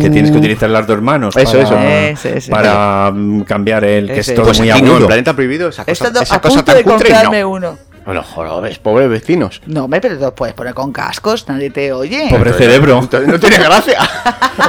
No, 0.05 0.09
que 0.09 0.13
tienes 0.13 0.31
que 0.31 0.37
utilizar 0.37 0.69
las 0.69 0.87
dos 0.87 1.01
manos 1.01 1.35
Eso, 1.35 1.51
para, 1.53 1.63
eso. 1.63 1.77
Ese, 1.79 2.37
ese. 2.37 2.51
para 2.51 3.11
cambiar 3.45 3.83
el 3.83 4.07
que 4.07 4.19
Ese. 4.19 4.31
es 4.31 4.35
todo 4.35 4.45
Pues 4.47 4.59
muy 4.59 4.69
no, 4.69 4.75
en 4.77 4.85
agudo. 4.87 5.07
Planeta 5.07 5.33
Prohibido 5.33 5.69
esa 5.69 5.83
cosa, 5.83 5.91
estado 5.91 6.21
esa 6.21 6.35
a 6.35 6.41
cosa 6.41 6.55
punto 6.57 6.71
tan 6.71 6.77
de 6.77 6.83
cutre, 6.83 7.09
comprarme 7.09 7.41
no. 7.41 7.49
uno. 7.49 7.77
Bueno, 8.05 8.21
jorobes, 8.21 8.77
pobres 8.77 9.09
vecinos. 9.09 9.61
No, 9.65 9.85
hombre, 9.85 9.99
pero 9.99 10.15
te 10.17 10.23
lo 10.23 10.35
puedes 10.35 10.53
poner 10.53 10.75
con 10.75 10.91
cascos, 10.91 11.47
nadie 11.47 11.71
te 11.71 11.91
oye. 11.91 12.27
Pobre 12.29 12.53
cerebro. 12.53 12.99
Entonces 12.99 13.27
no 13.27 13.39
tiene 13.39 13.57
gracia. 13.57 13.97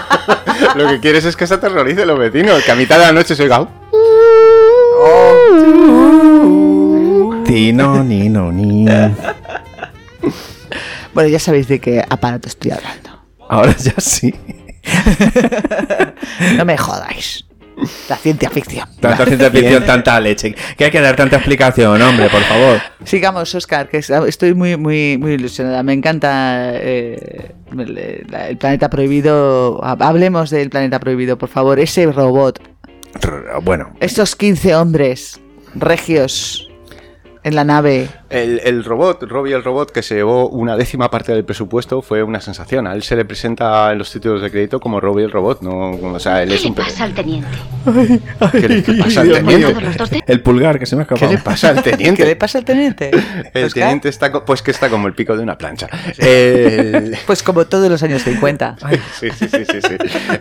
Lo 0.74 0.88
que 0.88 1.00
quieres 1.00 1.24
es 1.26 1.36
que 1.36 1.46
se 1.46 1.52
aterrorice 1.54 2.06
los 2.06 2.18
vecinos, 2.18 2.62
que 2.64 2.72
a 2.72 2.74
mitad 2.74 2.98
de 2.98 3.04
la 3.06 3.12
noche 3.12 3.36
se 3.36 3.42
oiga. 3.42 3.60
"Uh". 3.60 3.68
Tino, 7.44 8.02
nino, 8.02 8.50
ni. 8.52 8.86
Bueno, 11.12 11.28
ya 11.28 11.38
sabéis 11.38 11.68
de 11.68 11.78
qué 11.78 12.02
aparato 12.08 12.48
estoy 12.48 12.70
hablando. 12.72 13.10
Ahora 13.48 13.76
ya 13.76 13.94
sí. 13.98 14.34
No 16.56 16.64
me 16.64 16.76
jodáis. 16.76 17.44
La 18.08 18.16
ciencia 18.16 18.48
ficción. 18.48 18.88
Tanta 19.00 19.26
ciencia 19.26 19.50
ficción, 19.50 19.84
tanta 19.84 20.18
leche. 20.18 20.54
Que 20.78 20.86
hay 20.86 20.90
que 20.90 21.00
dar 21.00 21.14
tanta 21.14 21.36
explicación, 21.36 22.00
hombre, 22.00 22.30
por 22.30 22.40
favor. 22.42 22.80
Sigamos, 23.04 23.54
Oscar, 23.54 23.88
que 23.88 23.98
estoy 23.98 24.54
muy, 24.54 24.78
muy, 24.78 25.18
muy 25.18 25.32
ilusionada. 25.32 25.82
Me 25.82 25.92
encanta 25.92 26.70
eh, 26.72 27.54
el, 27.76 28.56
planeta 28.58 28.88
prohibido. 28.88 29.84
Hablemos 29.84 30.48
del 30.48 30.70
planeta 30.70 30.98
prohibido, 31.00 31.36
por 31.36 31.50
favor. 31.50 31.78
Ese 31.78 32.06
robot, 32.06 32.60
Bueno, 33.62 33.92
estos 34.00 34.36
15 34.36 34.74
hombres 34.74 35.38
regios 35.74 36.65
en 37.46 37.54
la 37.54 37.62
nave. 37.64 38.08
El, 38.28 38.60
el 38.64 38.82
robot, 38.82 39.22
Robbie 39.22 39.54
el 39.54 39.62
robot, 39.62 39.92
que 39.92 40.02
se 40.02 40.16
llevó 40.16 40.48
una 40.48 40.76
décima 40.76 41.08
parte 41.12 41.32
del 41.32 41.44
presupuesto, 41.44 42.02
fue 42.02 42.24
una 42.24 42.40
sensación. 42.40 42.88
A 42.88 42.92
él 42.92 43.04
se 43.04 43.14
le 43.14 43.24
presenta 43.24 43.92
en 43.92 43.98
los 43.98 44.10
títulos 44.10 44.42
de 44.42 44.50
crédito 44.50 44.80
como 44.80 44.98
Robbie 45.00 45.24
el 45.26 45.30
robot, 45.30 45.62
¿no? 45.62 45.90
O 45.92 46.18
sea, 46.18 46.42
él 46.42 46.48
¿Qué 46.48 46.54
es 46.56 46.62
le 46.64 46.70
un... 46.70 46.74
pasa 46.74 47.04
al 47.04 47.14
teniente? 47.14 47.48
¿Qué 48.52 48.68
le 48.68 48.82
pasa 49.02 49.20
al 49.20 49.30
teniente? 49.32 50.24
El 50.26 50.40
pulgar 50.42 50.78
que 50.80 50.86
se 50.86 50.96
me 50.96 51.02
ha 51.02 51.04
escapado. 51.04 51.28
¿Qué 51.30 51.36
le 51.36 51.42
pasa 51.42 51.68
al 51.68 51.82
teniente? 51.84 52.22
¿Qué 52.22 52.28
le 52.28 52.34
pasa 52.36 52.58
al 52.58 52.64
teniente? 52.64 53.10
El 53.54 53.64
Oscar? 53.66 53.82
teniente 53.84 54.08
está, 54.08 54.32
pues 54.44 54.60
que 54.62 54.72
está 54.72 54.88
como 54.90 55.06
el 55.06 55.14
pico 55.14 55.36
de 55.36 55.42
una 55.44 55.56
plancha. 55.56 55.88
El- 56.18 57.16
Pues 57.26 57.42
como 57.44 57.64
todos 57.66 57.88
los 57.88 58.02
años 58.02 58.22
50. 58.22 58.76
Sí, 59.20 59.28
sí, 59.30 59.46
sí, 59.48 59.64
sí, 59.64 59.80
sí. 59.80 59.96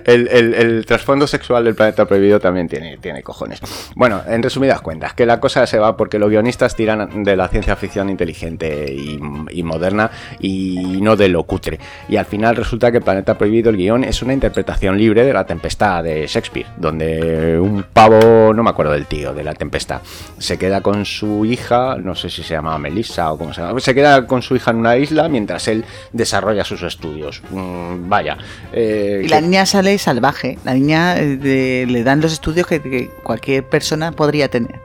El, 0.05 0.27
el- 0.29 0.53
el 0.55 0.85
trasfondo 0.85 1.27
sexual 1.27 1.63
del 1.65 1.75
planeta 1.75 2.05
prohibido 2.05 2.39
también 2.39 2.67
tiene, 2.67 2.97
tiene 2.97 3.21
cojones. 3.21 3.59
Bueno, 3.95 4.21
en 4.27 4.41
resumidas 4.41 4.81
cuentas, 4.81 5.13
que 5.13 5.25
la 5.27 5.39
cosa 5.39 5.65
se 5.67 5.77
va 5.77 5.95
porque 5.95 6.17
los 6.19 6.29
guionistas 6.29 6.75
tiran 6.75 6.94
de 6.95 7.35
la 7.35 7.47
ciencia 7.47 7.75
ficción 7.75 8.09
inteligente 8.09 8.91
y, 8.93 9.19
y 9.51 9.63
moderna 9.63 10.09
y 10.39 10.99
no 11.01 11.15
de 11.15 11.29
lo 11.29 11.43
cutre. 11.43 11.79
Y 12.09 12.17
al 12.17 12.25
final 12.25 12.55
resulta 12.55 12.91
que 12.91 12.97
el 12.97 13.03
planeta 13.03 13.37
prohibido, 13.37 13.69
el 13.69 13.77
guion, 13.77 14.03
es 14.03 14.21
una 14.21 14.33
interpretación 14.33 14.97
libre 14.97 15.23
de 15.25 15.33
la 15.33 15.45
tempestad 15.45 16.03
de 16.03 16.25
Shakespeare, 16.27 16.67
donde 16.77 17.59
un 17.59 17.83
pavo, 17.91 18.53
no 18.53 18.63
me 18.63 18.69
acuerdo 18.69 18.93
del 18.93 19.05
tío, 19.05 19.33
de 19.33 19.43
la 19.43 19.53
tempestad, 19.53 20.01
se 20.37 20.57
queda 20.57 20.81
con 20.81 21.05
su 21.05 21.45
hija, 21.45 21.95
no 21.97 22.15
sé 22.15 22.29
si 22.29 22.43
se 22.43 22.53
llamaba 22.53 22.77
Melissa 22.77 23.31
o 23.31 23.37
cómo 23.37 23.53
se 23.53 23.61
llama, 23.61 23.79
se 23.79 23.93
queda 23.95 24.25
con 24.27 24.41
su 24.41 24.55
hija 24.55 24.71
en 24.71 24.77
una 24.77 24.97
isla 24.97 25.27
mientras 25.29 25.67
él 25.67 25.83
desarrolla 26.13 26.63
sus 26.63 26.81
estudios. 26.83 27.41
Mm, 27.51 28.09
vaya. 28.09 28.37
eh, 28.73 29.21
Y 29.25 29.27
la 29.27 29.37
que- 29.37 29.41
niña 29.43 29.65
sale 29.65 29.97
salvaje. 29.97 30.57
La 30.63 30.73
niña 30.73 31.17
eh, 31.17 31.37
de- 31.37 31.85
le 31.89 32.03
dan 32.03 32.21
los 32.21 32.33
estudios 32.33 32.67
que, 32.67 32.81
que 32.81 33.09
cualquier 33.23 33.63
persona 33.63 34.11
podría 34.11 34.49
tener. 34.49 34.75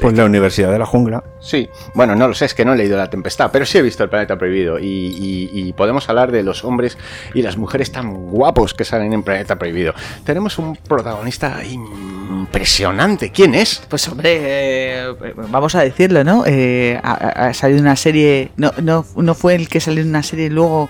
Pues 0.00 0.14
la 0.16 0.24
Universidad 0.24 0.70
de 0.70 0.78
la 0.78 0.86
Jungla. 0.86 1.24
Sí, 1.40 1.68
bueno, 1.94 2.14
no 2.14 2.28
lo 2.28 2.34
sé, 2.34 2.44
es 2.44 2.54
que 2.54 2.64
no 2.64 2.72
he 2.74 2.76
leído 2.76 2.96
La 2.96 3.10
Tempestad, 3.10 3.50
pero 3.52 3.66
sí 3.66 3.78
he 3.78 3.82
visto 3.82 4.04
El 4.04 4.10
Planeta 4.10 4.36
Prohibido 4.38 4.78
y, 4.78 4.84
y- 4.86 5.50
y 5.52 5.72
podemos 5.72 6.08
hablar 6.08 6.30
de 6.30 6.42
los 6.44 6.64
hombres 6.64 6.96
y 7.34 7.42
las 7.42 7.56
mujeres 7.56 7.90
tan 7.90 8.12
guapos 8.14 8.74
que 8.74 8.84
salen 8.84 9.12
en 9.12 9.22
Planeta 9.24 9.56
Prohibido. 9.58 9.94
Tenemos 10.24 10.58
un 10.58 10.76
protagonista 10.76 11.60
impresionante. 11.64 13.30
¿Quién 13.32 13.54
es? 13.54 13.82
Pues 13.88 14.06
hombre, 14.08 14.36
eh, 14.40 15.12
vamos 15.50 15.74
a 15.74 15.80
decirlo, 15.82 16.22
¿no? 16.24 16.44
Eh, 16.46 16.98
ha, 17.02 17.52
salido 17.54 17.80
una 17.80 17.96
serie, 17.96 18.50
no, 18.56 18.72
no, 18.82 19.04
no 19.16 19.34
fue 19.34 19.54
el 19.54 19.68
que 19.68 19.80
salió 19.80 20.02
en 20.02 20.08
una 20.10 20.22
serie 20.22 20.50
luego 20.50 20.88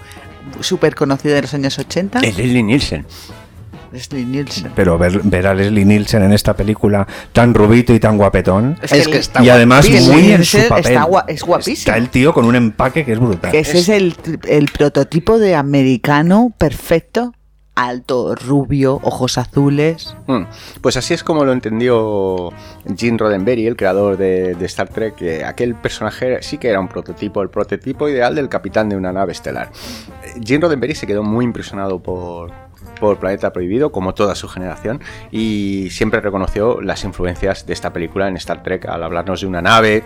súper 0.61 0.95
conocida 0.95 1.35
de 1.35 1.43
los 1.43 1.55
años 1.55 1.79
80. 1.79 2.21
Es 2.21 2.37
Leslie 2.37 2.63
Nielsen. 2.63 3.07
Leslie 3.93 4.25
Nielsen. 4.25 4.73
Pero 4.75 4.99
ver, 4.99 5.21
ver 5.25 5.47
a 5.47 5.55
Leslie 5.55 5.85
Nielsen 5.85 6.23
en 6.23 6.33
esta 6.33 6.55
película 6.55 7.07
tan 7.33 7.55
rubito 7.55 7.93
y 7.95 8.01
tan 8.01 8.17
guapetón. 8.19 8.79
Es 8.83 8.91
que 8.93 8.99
Es 8.99 9.07
que 9.09 9.15
el- 9.15 9.21
está 9.21 9.43
y 9.45 9.49
además 9.49 9.87
guapísimo. 9.87 10.13
muy 10.13 10.23
en 10.23 10.29
Nielsen 10.29 10.63
su 10.63 10.69
papel. 10.69 10.87
está 10.87 11.07
gua- 11.07 11.25
es 11.29 11.43
guapísimo. 11.43 11.75
Está 11.75 11.97
el 11.97 12.09
tío 12.09 12.33
con 12.35 12.45
un 12.45 12.57
empaque 12.57 13.05
que 13.05 13.13
es 13.13 13.19
brutal. 13.19 13.51
Que 13.51 13.61
ese 13.61 13.79
es 13.79 13.89
el, 13.89 14.15
el 14.49 14.67
prototipo 14.71 15.39
de 15.39 15.55
americano 15.55 16.53
perfecto, 16.59 17.33
alto, 17.75 18.35
rubio, 18.35 18.99
ojos 19.05 19.39
azules. 19.39 20.17
Mm, 20.27 20.43
Pues 20.81 20.97
así 20.97 21.15
es 21.15 21.23
como 21.23 21.45
lo 21.45 21.53
entendió 21.53 22.51
Gene 22.97 23.17
Roddenberry, 23.19 23.67
el 23.69 23.77
creador 23.77 24.17
de, 24.17 24.55
de 24.57 24.67
Star 24.67 24.89
Trek, 24.89 25.15
que 25.15 25.45
aquel 25.45 25.77
personaje 25.77 26.39
sí 26.43 26.59
que 26.59 26.69
era 26.71 26.81
un 26.81 26.89
prototipo, 26.89 27.41
el 27.41 27.51
prototipo 27.51 28.09
ideal 28.09 28.35
del 28.35 28.49
capitán 28.49 28.89
de 28.89 28.97
una 28.97 29.13
nave 29.13 29.31
estelar. 29.33 29.71
Gene 30.45 30.61
Roddenberry 30.63 30.97
se 30.97 31.07
quedó 31.07 31.23
muy 31.23 31.45
impresionado 31.45 32.01
por, 32.01 32.51
por 33.01 33.19
Planeta 33.19 33.53
Prohibido, 33.53 33.91
como 33.93 34.15
toda 34.15 34.35
su 34.35 34.49
generación, 34.49 35.01
y 35.31 35.89
siempre 35.91 36.21
reconoció 36.21 36.81
las 36.81 37.05
influencias 37.05 37.67
de 37.67 37.73
esta 37.73 37.93
película 37.93 38.29
en 38.29 38.37
Star 38.37 38.63
Trek 38.63 38.87
al 38.87 39.03
hablarnos 39.03 39.41
de 39.41 39.47
una 39.47 39.63
nave 39.63 40.03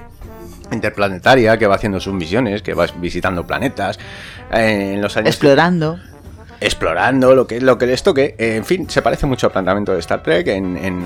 interplanetaria 0.70 1.56
que 1.58 1.66
va 1.66 1.74
haciendo 1.76 2.00
sus 2.00 2.14
misiones, 2.14 2.62
que 2.62 2.74
va 2.74 2.86
visitando 2.96 3.46
planetas. 3.46 3.98
eh, 4.52 4.92
en 4.94 5.02
los 5.02 5.16
años 5.16 5.28
Explorando. 5.30 5.98
explorando 6.60 7.34
lo 7.34 7.46
que 7.46 7.60
lo 7.60 7.76
que 7.78 7.86
les 7.86 8.02
toque. 8.02 8.34
Eh, 8.38 8.56
en 8.56 8.64
fin, 8.64 8.88
se 8.88 9.02
parece 9.02 9.26
mucho 9.26 9.46
al 9.46 9.52
planteamiento 9.52 9.92
de 9.92 9.98
Star 10.00 10.22
Trek. 10.22 10.46
En, 10.48 10.76
en, 10.76 11.02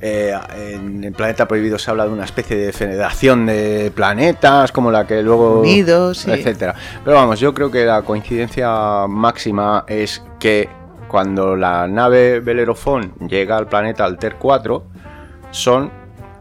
eh, 0.00 0.34
en 0.74 1.02
el 1.04 1.12
planeta 1.12 1.48
prohibido 1.48 1.78
se 1.78 1.90
habla 1.90 2.04
de 2.04 2.10
una 2.12 2.24
especie 2.24 2.56
de 2.56 2.72
federación 2.72 3.46
de 3.46 3.90
planetas, 3.94 4.70
como 4.70 4.90
la 4.90 5.06
que 5.06 5.22
luego. 5.22 5.60
Unidos, 5.60 6.18
sí. 6.18 6.30
etcétera. 6.30 6.74
Pero 7.04 7.16
vamos, 7.16 7.40
yo 7.40 7.52
creo 7.54 7.70
que 7.70 7.84
la 7.84 8.02
coincidencia 8.02 9.06
máxima 9.08 9.84
es 9.88 10.22
que 10.38 10.68
cuando 11.18 11.54
la 11.54 11.86
nave 11.86 12.40
Bellerophon 12.40 13.14
llega 13.28 13.56
al 13.56 13.68
planeta 13.68 14.04
Alter 14.04 14.34
4, 14.36 14.84
son 15.52 15.88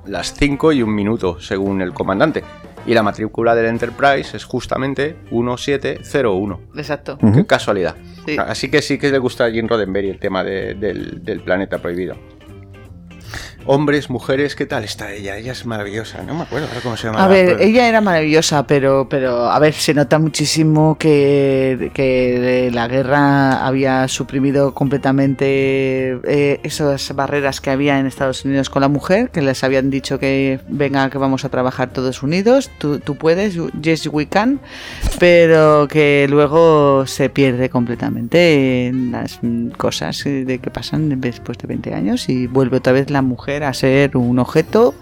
las 0.07 0.33
5 0.33 0.71
y 0.71 0.81
un 0.81 0.95
minuto, 0.95 1.39
según 1.39 1.79
el 1.83 1.93
comandante. 1.93 2.43
Y 2.87 2.95
la 2.95 3.03
matrícula 3.03 3.53
del 3.53 3.67
Enterprise 3.67 4.35
es 4.35 4.45
justamente 4.45 5.15
1701. 5.29 6.59
Exacto. 6.75 7.19
Qué 7.19 7.45
casualidad. 7.45 7.95
Sí. 8.25 8.35
Así 8.39 8.71
que 8.71 8.81
sí 8.81 8.97
que 8.97 9.11
le 9.11 9.19
gusta 9.19 9.45
a 9.45 9.51
Jim 9.51 9.67
Roddenberry 9.67 10.09
el 10.09 10.17
tema 10.19 10.43
de- 10.43 10.73
del, 10.73 11.23
del 11.23 11.41
planeta 11.41 11.77
prohibido. 11.77 12.15
Hombres, 13.65 14.09
mujeres, 14.09 14.55
¿qué 14.55 14.65
tal 14.65 14.83
está 14.83 15.13
ella? 15.13 15.37
Ella 15.37 15.53
es 15.53 15.65
maravillosa, 15.65 16.21
no 16.23 16.35
me 16.35 16.43
acuerdo 16.43 16.67
cómo 16.81 16.97
se 16.97 17.07
llama. 17.07 17.23
A 17.23 17.27
ver, 17.27 17.61
ella 17.61 17.87
era 17.87 18.01
maravillosa, 18.01 18.67
pero, 18.67 19.07
pero 19.09 19.49
a 19.49 19.57
ver, 19.59 19.73
se 19.73 19.93
nota 19.93 20.19
muchísimo 20.19 20.97
que, 20.97 21.91
que 21.93 22.69
la 22.73 22.87
guerra 22.87 23.65
había 23.65 24.07
suprimido 24.07 24.73
completamente 24.73 26.19
eh, 26.25 26.59
esas 26.63 27.15
barreras 27.15 27.61
que 27.61 27.69
había 27.69 27.99
en 27.99 28.05
Estados 28.05 28.43
Unidos 28.43 28.69
con 28.69 28.81
la 28.81 28.89
mujer, 28.89 29.29
que 29.29 29.41
les 29.41 29.63
habían 29.63 29.89
dicho 29.89 30.19
que 30.19 30.59
venga, 30.67 31.09
que 31.09 31.17
vamos 31.17 31.45
a 31.45 31.49
trabajar 31.49 31.93
todos 31.93 32.21
unidos, 32.21 32.69
tú, 32.79 32.99
tú 32.99 33.15
puedes, 33.15 33.57
yes 33.81 34.07
we 34.07 34.27
can, 34.27 34.59
pero 35.19 35.87
que 35.87 36.27
luego 36.29 37.05
se 37.07 37.29
pierde 37.29 37.69
completamente 37.69 38.87
en 38.87 39.11
las 39.11 39.39
mm, 39.41 39.69
cosas 39.69 40.25
eh, 40.25 40.43
de 40.43 40.59
que 40.59 40.69
pasan 40.69 41.21
después 41.21 41.57
de 41.57 41.67
20 41.67 41.93
años 41.93 42.27
y 42.27 42.47
vuelve 42.47 42.77
otra 42.77 42.91
vez 42.91 43.09
la 43.09 43.21
mujer 43.21 43.52
a 43.61 43.73
ser 43.73 44.17
un 44.17 44.39
objeto 44.39 44.95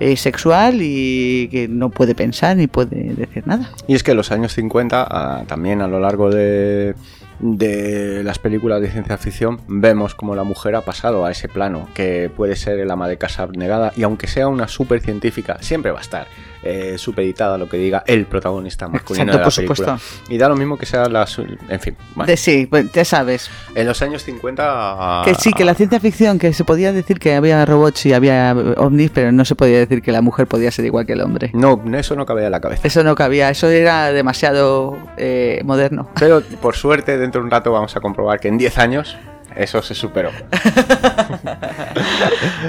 eh, 0.00 0.16
sexual 0.16 0.78
y 0.80 1.48
que 1.48 1.68
no 1.68 1.90
puede 1.90 2.14
pensar 2.14 2.56
ni 2.56 2.66
puede 2.66 3.14
decir 3.14 3.46
nada. 3.46 3.70
Y 3.86 3.94
es 3.94 4.02
que 4.02 4.14
los 4.14 4.32
años 4.32 4.54
50, 4.54 5.06
ah, 5.08 5.44
también 5.46 5.82
a 5.82 5.88
lo 5.88 6.00
largo 6.00 6.30
de, 6.30 6.94
de 7.40 8.22
las 8.24 8.38
películas 8.38 8.80
de 8.80 8.90
ciencia 8.90 9.18
ficción, 9.18 9.60
vemos 9.68 10.14
como 10.14 10.34
la 10.34 10.44
mujer 10.44 10.76
ha 10.76 10.80
pasado 10.80 11.26
a 11.26 11.30
ese 11.30 11.48
plano, 11.48 11.88
que 11.92 12.30
puede 12.34 12.56
ser 12.56 12.78
el 12.78 12.90
ama 12.90 13.08
de 13.08 13.18
casa 13.18 13.42
abnegada, 13.42 13.92
y 13.94 14.04
aunque 14.04 14.28
sea 14.28 14.48
una 14.48 14.68
super 14.68 15.00
científica, 15.02 15.58
siempre 15.60 15.90
va 15.90 15.98
a 15.98 16.02
estar 16.02 16.26
eh, 16.62 16.96
supeditada 16.98 17.56
a 17.56 17.58
lo 17.58 17.68
que 17.68 17.76
diga 17.76 18.04
el 18.06 18.26
protagonista 18.26 18.88
masculino 18.88 19.32
Exacto, 19.32 19.38
de 19.38 19.38
la 19.38 19.44
por 19.44 19.54
película. 19.54 19.98
supuesto. 19.98 20.32
Y 20.32 20.38
da 20.38 20.48
lo 20.48 20.56
mismo 20.56 20.78
que 20.78 20.86
sea 20.86 21.08
la... 21.08 21.26
En 21.68 21.80
fin, 21.80 21.96
bueno. 22.14 22.30
De 22.30 22.36
sí, 22.36 22.66
pues, 22.66 22.90
ya 22.92 23.04
sabes. 23.04 23.50
En 23.74 23.86
los 23.86 24.00
años 24.02 24.22
50... 24.22 25.22
Que 25.24 25.34
sí, 25.34 25.52
que 25.52 25.64
la 25.64 25.74
ciencia 25.74 26.00
ficción, 26.00 26.38
que 26.38 26.52
se 26.52 26.64
podía 26.64 26.92
decir 26.92 27.18
que 27.18 27.34
había 27.34 27.64
robots 27.64 28.06
y 28.06 28.12
había 28.12 28.54
ovnis, 28.76 29.10
pero 29.10 29.32
no 29.32 29.44
se 29.44 29.54
podía 29.54 29.78
decir 29.78 30.02
que 30.02 30.12
la 30.12 30.22
mujer 30.22 30.46
podía 30.46 30.70
ser 30.70 30.84
igual 30.84 31.06
que 31.06 31.14
el 31.14 31.20
hombre. 31.20 31.50
No, 31.54 31.82
eso 31.94 32.14
no 32.16 32.26
cabía 32.26 32.46
en 32.46 32.52
la 32.52 32.60
cabeza. 32.60 32.86
Eso 32.86 33.02
no 33.04 33.14
cabía, 33.14 33.50
eso 33.50 33.68
era 33.68 34.12
demasiado 34.12 34.96
eh, 35.16 35.60
moderno. 35.64 36.08
Pero 36.18 36.42
por 36.60 36.76
suerte, 36.76 37.18
dentro 37.18 37.40
de 37.40 37.46
un 37.46 37.50
rato 37.50 37.72
vamos 37.72 37.96
a 37.96 38.00
comprobar 38.00 38.40
que 38.40 38.48
en 38.48 38.58
10 38.58 38.78
años 38.78 39.16
eso 39.56 39.82
se 39.82 39.94
superó. 39.94 40.30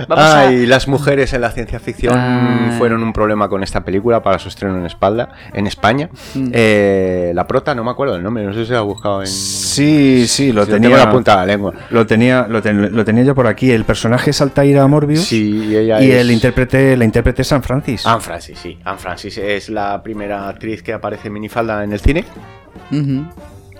A- 0.09 0.39
Ay, 0.39 0.65
las 0.65 0.87
mujeres 0.87 1.33
en 1.33 1.41
la 1.41 1.51
ciencia 1.51 1.79
ficción 1.79 2.13
Ah. 2.17 2.75
fueron 2.77 3.03
un 3.03 3.13
problema 3.13 3.49
con 3.49 3.63
esta 3.63 3.83
película 3.83 4.21
para 4.23 4.39
su 4.39 4.47
estreno 4.49 4.77
en 4.77 4.85
espalda, 4.85 5.29
en 5.53 5.67
España. 5.67 6.09
Mm. 6.35 6.49
Eh, 6.53 7.31
la 7.33 7.47
prota, 7.47 7.73
no 7.75 7.83
me 7.83 7.91
acuerdo 7.91 8.15
el 8.15 8.23
nombre, 8.23 8.43
no 8.43 8.53
sé 8.53 8.61
si 8.61 8.65
se 8.67 8.73
lo 8.73 8.79
ha 8.79 8.81
buscado 8.81 9.21
en. 9.21 9.27
Sí, 9.27 10.25
sí, 10.27 10.51
lo 10.51 10.65
tenía. 10.65 10.89
tengo 10.89 10.97
la 10.97 11.11
punta 11.11 11.31
de 11.31 11.37
la 11.37 11.45
lengua. 11.45 11.73
Lo 11.89 12.05
tenía, 12.05 12.47
lo, 12.47 12.61
ten- 12.61 12.95
lo 12.95 13.05
tenía 13.05 13.23
yo 13.23 13.35
por 13.35 13.47
aquí. 13.47 13.71
El 13.71 13.85
personaje 13.85 14.31
es 14.31 14.41
Altaira 14.41 14.85
Morbius. 14.87 15.21
Sí, 15.25 15.67
y 15.69 15.75
ella 15.75 16.01
y 16.01 16.11
es- 16.11 16.17
el 16.21 16.31
intérprete, 16.31 16.95
la 16.97 17.05
intérprete 17.05 17.41
es 17.41 17.47
San 17.47 17.63
Francis. 17.63 18.05
Anne 18.05 18.21
Francis, 18.21 18.59
sí. 18.59 18.77
Anne 18.83 18.97
Francis 18.97 19.37
es 19.37 19.69
la 19.69 20.01
primera 20.03 20.47
actriz 20.49 20.83
que 20.83 20.93
aparece 20.93 21.27
en 21.27 21.33
minifalda 21.33 21.83
en 21.83 21.93
el 21.93 21.99
cine. 21.99 22.25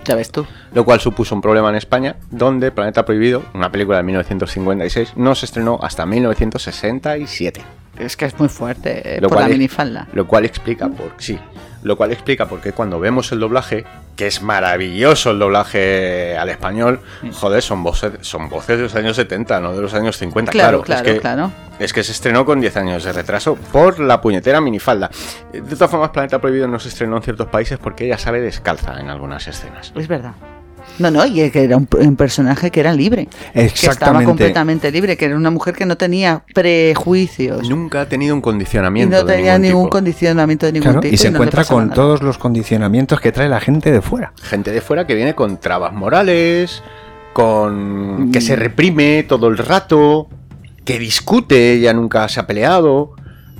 Ya 0.04 0.14
ves 0.14 0.30
tú. 0.30 0.46
lo 0.74 0.84
cual 0.84 1.00
supuso 1.00 1.34
un 1.34 1.40
problema 1.40 1.68
en 1.70 1.76
España, 1.76 2.16
donde 2.30 2.70
Planeta 2.70 3.04
Prohibido, 3.04 3.42
una 3.54 3.70
película 3.72 3.96
de 3.98 4.02
1956, 4.04 5.12
no 5.16 5.34
se 5.34 5.46
estrenó 5.46 5.78
hasta 5.82 6.04
1967. 6.06 7.62
Es 7.98 8.16
que 8.16 8.24
es 8.24 8.38
muy 8.38 8.48
fuerte 8.48 9.16
eh, 9.16 9.20
Lo 9.20 9.28
por 9.28 9.38
la 9.38 9.44
cual- 9.44 9.52
minifalda. 9.52 10.08
Lo 10.12 10.26
cual 10.26 10.44
explica 10.44 10.88
por 10.88 11.12
sí, 11.18 11.38
lo 11.82 11.96
cual 11.96 12.12
explica 12.12 12.46
por 12.46 12.60
qué 12.60 12.72
cuando 12.72 12.98
vemos 12.98 13.30
el 13.32 13.38
doblaje, 13.40 13.84
que 14.16 14.26
es 14.26 14.42
maravilloso 14.42 15.30
el 15.32 15.38
doblaje 15.38 16.36
al 16.36 16.48
español, 16.48 17.00
joder, 17.32 17.62
son 17.62 17.82
voces, 17.82 18.12
son 18.20 18.48
voces 18.48 18.76
de 18.76 18.82
los 18.84 18.94
años 18.94 19.16
70, 19.16 19.60
no 19.60 19.74
de 19.74 19.82
los 19.82 19.94
años 19.94 20.16
50, 20.16 20.52
Claro, 20.52 20.82
claro. 20.82 21.02
claro, 21.02 21.08
es 21.08 21.14
que, 21.14 21.20
claro. 21.20 21.50
Es 21.78 21.92
que 21.92 22.04
se 22.04 22.12
estrenó 22.12 22.44
con 22.44 22.60
10 22.60 22.76
años 22.76 23.04
de 23.04 23.12
retraso 23.12 23.56
por 23.56 23.98
la 23.98 24.20
puñetera 24.20 24.60
minifalda. 24.60 25.10
De 25.52 25.60
todas 25.62 25.90
formas, 25.90 26.10
Planeta 26.10 26.40
Prohibido 26.40 26.68
no 26.68 26.78
se 26.78 26.88
estrenó 26.88 27.16
en 27.16 27.22
ciertos 27.22 27.48
países 27.48 27.78
porque 27.78 28.06
ella 28.06 28.18
sabe 28.18 28.40
descalza 28.40 29.00
en 29.00 29.10
algunas 29.10 29.46
escenas. 29.48 29.92
Es 29.96 30.06
verdad. 30.06 30.34
No, 30.98 31.10
no, 31.10 31.26
y 31.26 31.50
que 31.50 31.64
era 31.64 31.76
un, 31.76 31.88
un 31.98 32.16
personaje 32.16 32.70
que 32.70 32.78
era 32.80 32.92
libre. 32.92 33.28
Que 33.52 33.64
estaba 33.64 34.22
completamente 34.22 34.90
libre, 34.92 35.16
que 35.16 35.24
era 35.24 35.36
una 35.36 35.50
mujer 35.50 35.74
que 35.74 35.86
no 35.86 35.96
tenía 35.96 36.44
prejuicios. 36.54 37.68
Nunca 37.68 38.02
ha 38.02 38.08
tenido 38.08 38.34
un 38.34 38.38
Y 38.38 38.42
condicionamiento. 38.42 39.16
no 39.16 39.24
de 39.24 39.34
tenía 39.36 39.52
ningún 39.58 39.62
ningún 39.68 39.84
tipo. 39.86 39.90
condicionamiento 39.90 40.66
de 40.66 40.72
ningún 40.72 40.84
Claro, 40.84 41.00
tipo. 41.00 41.14
y 41.14 41.18
se 41.18 41.30
no 41.30 41.36
encuentra 41.36 41.64
con 41.64 41.84
nada. 41.84 41.94
todos 41.94 42.22
los 42.22 42.38
condicionamientos 42.38 43.20
que 43.20 43.32
trae 43.32 43.48
la 43.48 43.60
gente 43.60 43.90
de 43.90 44.00
fuera. 44.02 44.32
Gente 44.42 44.70
de 44.70 44.80
fuera 44.80 45.06
que 45.06 45.14
viene 45.14 45.34
con 45.34 45.58
trabas 45.58 45.92
morales, 45.92 46.82
con 47.32 48.30
que 48.32 48.38
Mm. 48.38 48.42
se 48.42 48.56
reprime 48.56 49.24
todo 49.24 49.48
el 49.48 49.58
rato, 49.58 50.28
que 50.84 50.98
discute, 50.98 51.72
ella 51.74 51.92
nunca 51.92 52.28
se 52.28 52.38
ha 52.40 52.46
peleado. 52.46 53.14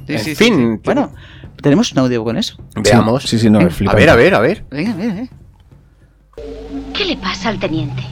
Sí, 0.07 0.13
en 0.15 0.19
sí, 0.21 0.35
fin, 0.35 0.75
sí. 0.77 0.81
Bueno, 0.85 1.13
tenemos 1.63 1.91
un 1.93 1.99
audio 1.99 2.23
con 2.23 2.37
eso. 2.37 2.57
veamos. 2.77 3.25
Sí, 3.25 3.39
sí, 3.39 3.51
no, 3.51 3.61
Eh, 3.61 3.69
a 3.89 3.95
ver, 3.95 4.11
a 4.11 4.17
ver, 4.17 4.35
a 4.35 4.41
ver. 4.41 4.65
Venga, 4.71 4.95
venga, 4.95 5.23
eh. 5.23 5.29
¿Qué 6.95 7.05
le 7.05 7.17
pasa 7.17 7.49
al 7.49 7.59
teniente? 7.59 8.03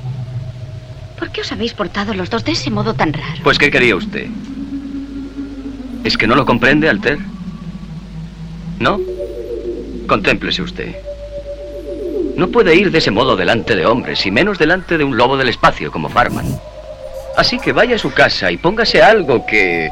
¿Por 1.19 1.31
qué 1.31 1.43
os 1.43 1.53
habéis 1.53 1.73
portado 1.73 2.15
los 2.15 2.31
dos 2.31 2.45
de 2.45 2.53
ese 2.53 2.71
modo 2.71 2.95
tan 2.95 3.13
raro? 3.13 3.43
Pues, 3.45 3.59
¿qué 3.59 3.71
quería 3.71 3.97
usted? 3.97 4.27
¿Es 6.05 6.17
que 6.17 6.27
no 6.27 6.35
lo 6.35 6.45
comprende, 6.45 6.89
Alter? 6.89 7.19
¿No? 8.81 9.01
Contémplese 10.09 10.63
usted. 10.63 10.97
No 12.37 12.49
puede 12.49 12.75
ir 12.75 12.91
de 12.91 12.99
ese 12.99 13.11
modo 13.11 13.37
delante 13.37 13.77
de 13.77 13.87
hombres, 13.87 14.27
y 14.27 14.31
menos 14.31 14.59
delante 14.59 14.99
de 14.99 15.05
un 15.05 15.17
lobo 15.17 15.37
del 15.37 15.49
espacio 15.49 15.93
como 15.93 16.09
Farman. 16.09 16.47
Así 17.37 17.59
que 17.59 17.73
vaya 17.73 17.97
a 17.97 17.99
su 17.99 18.13
casa 18.13 18.51
y 18.51 18.57
póngase 18.57 19.03
algo 19.03 19.47
que... 19.47 19.91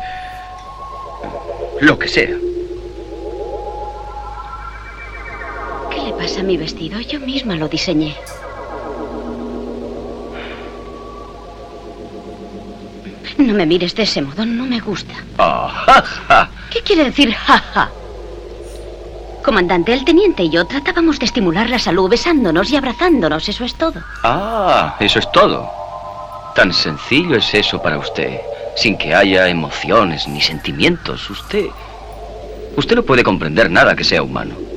lo 1.81 1.99
que 1.99 2.09
sea. 2.09 2.37
¿Qué 6.31 6.37
le 6.37 6.39
pasa 6.39 6.41
a 6.41 6.45
mi 6.45 6.57
vestido? 6.57 7.01
Yo 7.01 7.19
misma 7.19 7.57
lo 7.57 7.67
diseñé. 7.67 8.15
No 13.39 13.53
me 13.55 13.67
mires 13.67 13.97
de 13.97 14.05
ese 14.05 14.23
modo, 14.23 14.47
no 14.47 14.65
me 14.65 14.79
gusta. 14.79 15.15
Ah, 15.39 15.69
ja, 15.87 16.03
ja. 16.29 16.51
¿Qué 16.71 16.83
quiere 16.83 17.05
decir 17.05 17.33
jaja? 17.35 17.91
Comandante, 19.45 19.93
el 19.93 20.05
teniente 20.05 20.45
y 20.45 20.51
yo 20.51 20.65
tratábamos 20.67 21.19
de 21.19 21.25
estimular 21.25 21.69
la 21.69 21.81
salud 21.81 22.09
besándonos 22.09 22.71
y 22.71 22.77
abrazándonos, 22.77 23.49
eso 23.49 23.65
es 23.65 23.75
todo. 23.75 24.01
Ah, 24.23 24.97
eso 25.01 25.19
es 25.19 25.33
todo. 25.33 25.69
Tan 26.55 26.73
sencillo 26.73 27.37
es 27.39 27.53
eso 27.55 27.83
para 27.83 27.99
usted, 27.99 28.39
sin 28.77 28.97
que 28.97 29.15
haya 29.15 29.49
emociones 29.49 30.29
ni 30.29 30.41
sentimientos. 30.41 31.29
Usted... 31.29 31.67
Usted 32.77 32.95
no 32.95 33.03
puede 33.03 33.25
comprender 33.25 33.69
nada 33.69 33.97
que 33.97 34.05
sea 34.05 34.23
humano. 34.23 34.70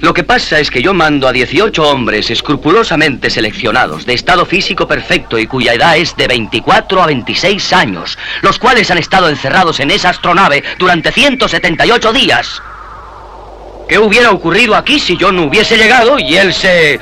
Lo 0.00 0.14
que 0.14 0.24
pasa 0.24 0.58
es 0.58 0.70
que 0.70 0.82
yo 0.82 0.94
mando 0.94 1.28
a 1.28 1.32
18 1.32 1.82
hombres 1.82 2.30
escrupulosamente 2.30 3.28
seleccionados, 3.28 4.06
de 4.06 4.14
estado 4.14 4.46
físico 4.46 4.88
perfecto 4.88 5.38
y 5.38 5.46
cuya 5.46 5.74
edad 5.74 5.98
es 5.98 6.16
de 6.16 6.26
24 6.26 7.02
a 7.02 7.06
26 7.06 7.72
años, 7.74 8.16
los 8.40 8.58
cuales 8.58 8.90
han 8.90 8.96
estado 8.96 9.28
encerrados 9.28 9.78
en 9.78 9.90
esa 9.90 10.08
astronave 10.08 10.64
durante 10.78 11.12
178 11.12 12.12
días. 12.14 12.62
¿Qué 13.88 13.98
hubiera 13.98 14.30
ocurrido 14.30 14.74
aquí 14.74 14.98
si 14.98 15.18
yo 15.18 15.32
no 15.32 15.42
hubiese 15.42 15.76
llegado 15.76 16.18
y 16.18 16.34
él 16.36 16.54
se... 16.54 16.98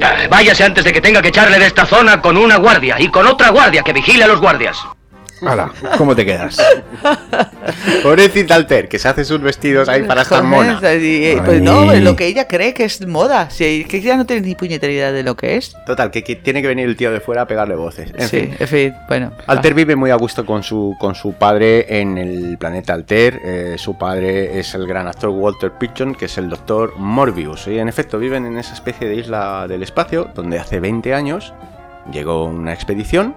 Ah, 0.00 0.14
Váyase 0.30 0.64
antes 0.64 0.84
de 0.84 0.92
que 0.92 1.02
tenga 1.02 1.20
que 1.20 1.28
echarle 1.28 1.58
de 1.58 1.66
esta 1.66 1.84
zona 1.84 2.22
con 2.22 2.36
una 2.38 2.56
guardia 2.56 2.96
y 2.98 3.08
con 3.08 3.26
otra 3.26 3.50
guardia 3.50 3.82
que 3.82 3.92
vigile 3.92 4.24
a 4.24 4.28
los 4.28 4.40
guardias. 4.40 4.78
Hala, 5.40 5.72
¿cómo 5.98 6.14
te 6.14 6.24
quedas? 6.24 6.56
Pobrecita 8.02 8.54
Alter, 8.54 8.88
que 8.88 8.98
se 8.98 9.08
hace 9.08 9.24
sus 9.24 9.40
vestidos 9.40 9.88
ahí 9.88 10.02
para 10.02 10.22
estar 10.22 10.42
mona. 10.42 10.80
Y, 10.94 11.24
eh, 11.24 11.42
pues 11.44 11.60
no, 11.60 11.92
lo 11.94 12.16
que 12.16 12.26
ella 12.26 12.46
cree 12.46 12.74
que 12.74 12.84
es 12.84 13.06
moda. 13.06 13.50
Si, 13.50 13.84
que 13.84 13.98
ella 13.98 14.16
no 14.16 14.26
tiene 14.26 14.42
ni 14.46 14.54
puñetera 14.54 14.92
idea 14.92 15.12
de 15.12 15.22
lo 15.22 15.36
que 15.36 15.56
es. 15.56 15.74
Total, 15.86 16.10
que, 16.10 16.22
que 16.22 16.36
tiene 16.36 16.62
que 16.62 16.68
venir 16.68 16.86
el 16.86 16.96
tío 16.96 17.10
de 17.10 17.20
fuera 17.20 17.42
a 17.42 17.46
pegarle 17.46 17.74
voces. 17.74 18.12
En 18.16 18.28
sí, 18.28 18.40
fin. 18.40 18.56
en 18.58 18.68
fin, 18.68 18.94
bueno. 19.08 19.32
Alter 19.46 19.74
vive 19.74 19.96
muy 19.96 20.10
a 20.10 20.16
gusto 20.16 20.44
con 20.46 20.62
su, 20.62 20.94
con 20.98 21.14
su 21.14 21.34
padre 21.34 22.00
en 22.00 22.18
el 22.18 22.56
planeta 22.58 22.94
Alter. 22.94 23.40
Eh, 23.44 23.74
su 23.78 23.98
padre 23.98 24.58
es 24.58 24.74
el 24.74 24.86
gran 24.86 25.06
actor 25.06 25.30
Walter 25.30 25.72
Pidgeon, 25.72 26.14
que 26.14 26.26
es 26.26 26.38
el 26.38 26.48
doctor 26.48 26.96
Morbius. 26.96 27.66
Y 27.66 27.78
en 27.78 27.88
efecto 27.88 28.18
viven 28.18 28.46
en 28.46 28.58
esa 28.58 28.74
especie 28.74 29.08
de 29.08 29.16
isla 29.16 29.66
del 29.68 29.82
espacio, 29.82 30.30
donde 30.34 30.58
hace 30.58 30.80
20 30.80 31.14
años 31.14 31.52
llegó 32.12 32.44
una 32.44 32.72
expedición. 32.72 33.34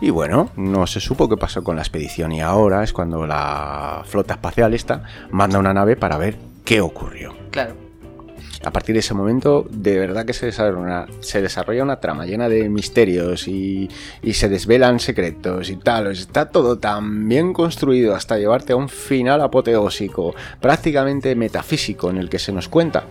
Y 0.00 0.10
bueno, 0.10 0.50
no 0.56 0.86
se 0.86 1.00
supo 1.00 1.28
qué 1.28 1.36
pasó 1.36 1.62
con 1.62 1.76
la 1.76 1.82
expedición. 1.82 2.32
Y 2.32 2.40
ahora 2.40 2.82
es 2.82 2.92
cuando 2.92 3.26
la 3.26 4.02
flota 4.06 4.34
espacial 4.34 4.72
esta 4.72 5.02
manda 5.30 5.58
una 5.58 5.74
nave 5.74 5.96
para 5.96 6.16
ver 6.16 6.36
qué 6.64 6.80
ocurrió. 6.80 7.36
Claro. 7.50 7.74
A 8.62 8.72
partir 8.72 8.94
de 8.94 9.00
ese 9.00 9.14
momento, 9.14 9.66
de 9.70 9.98
verdad 9.98 10.26
que 10.26 10.34
se 10.34 10.46
desarrolla 10.46 10.78
una, 10.78 11.06
se 11.20 11.40
desarrolla 11.40 11.82
una 11.82 11.98
trama 11.98 12.26
llena 12.26 12.48
de 12.48 12.68
misterios 12.68 13.48
y, 13.48 13.88
y 14.22 14.34
se 14.34 14.50
desvelan 14.50 15.00
secretos 15.00 15.70
y 15.70 15.76
tal. 15.76 16.08
Está 16.08 16.50
todo 16.50 16.78
tan 16.78 17.26
bien 17.26 17.54
construido 17.54 18.14
hasta 18.14 18.38
llevarte 18.38 18.74
a 18.74 18.76
un 18.76 18.90
final 18.90 19.40
apoteósico, 19.40 20.34
prácticamente 20.60 21.34
metafísico, 21.34 22.10
en 22.10 22.18
el 22.18 22.28
que 22.28 22.38
se 22.38 22.52
nos 22.52 22.68
cuenta 22.68 23.04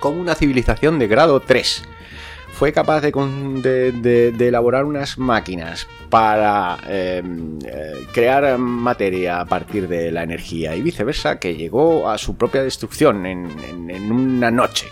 cómo 0.00 0.20
una 0.20 0.34
civilización 0.34 0.98
de 0.98 1.06
grado 1.06 1.40
3 1.40 1.84
fue 2.54 2.72
capaz 2.72 3.00
de, 3.00 3.10
de- 3.92 4.48
elaborar 4.48 4.84
unas 4.84 5.18
máquinas 5.18 5.86
para 6.08 6.78
eh, 6.88 7.22
eh, 7.66 8.06
crear 8.12 8.56
materia 8.58 9.40
a 9.40 9.44
partir 9.44 9.88
de 9.88 10.10
la 10.12 10.22
energía 10.22 10.74
y 10.76 10.82
viceversa, 10.82 11.38
que 11.38 11.56
llegó 11.56 12.08
a 12.08 12.16
su 12.18 12.36
propia 12.36 12.62
destrucción 12.62 13.26
en- 13.26 13.90
en 13.90 14.12
una 14.12 14.50
noche. 14.50 14.86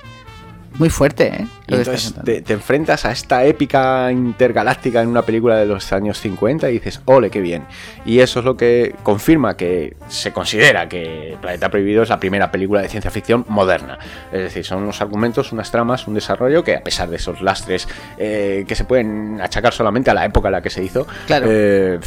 Muy 0.78 0.88
fuerte, 0.90 1.26
¿eh? 1.28 1.46
Lo 1.68 1.78
entonces 1.78 2.14
te, 2.24 2.42
te 2.42 2.52
enfrentas 2.52 3.04
a 3.04 3.12
esta 3.12 3.44
épica 3.44 4.10
intergaláctica 4.10 5.00
en 5.00 5.08
una 5.08 5.22
película 5.22 5.56
de 5.56 5.66
los 5.66 5.92
años 5.92 6.18
50 6.18 6.68
y 6.70 6.72
dices, 6.74 7.00
ole, 7.06 7.30
qué 7.30 7.40
bien. 7.40 7.64
Y 8.04 8.20
eso 8.20 8.40
es 8.40 8.44
lo 8.44 8.56
que 8.56 8.94
confirma 9.02 9.56
que 9.56 9.96
se 10.08 10.32
considera 10.32 10.88
que 10.88 11.36
Planeta 11.40 11.70
Prohibido 11.70 12.02
es 12.02 12.08
la 12.08 12.18
primera 12.20 12.50
película 12.50 12.82
de 12.82 12.88
ciencia 12.88 13.10
ficción 13.10 13.44
moderna. 13.48 13.98
Es 14.32 14.40
decir, 14.42 14.64
son 14.64 14.82
unos 14.82 15.00
argumentos, 15.00 15.52
unas 15.52 15.70
tramas, 15.70 16.06
un 16.06 16.14
desarrollo 16.14 16.62
que 16.64 16.76
a 16.76 16.82
pesar 16.82 17.08
de 17.08 17.16
esos 17.16 17.40
lastres 17.42 17.86
eh, 18.18 18.64
que 18.66 18.74
se 18.74 18.84
pueden 18.84 19.40
achacar 19.40 19.72
solamente 19.72 20.10
a 20.10 20.14
la 20.14 20.24
época 20.24 20.48
en 20.48 20.52
la 20.52 20.62
que 20.62 20.70
se 20.70 20.82
hizo, 20.82 21.06
Claro. 21.26 21.46
eh, 21.48 21.98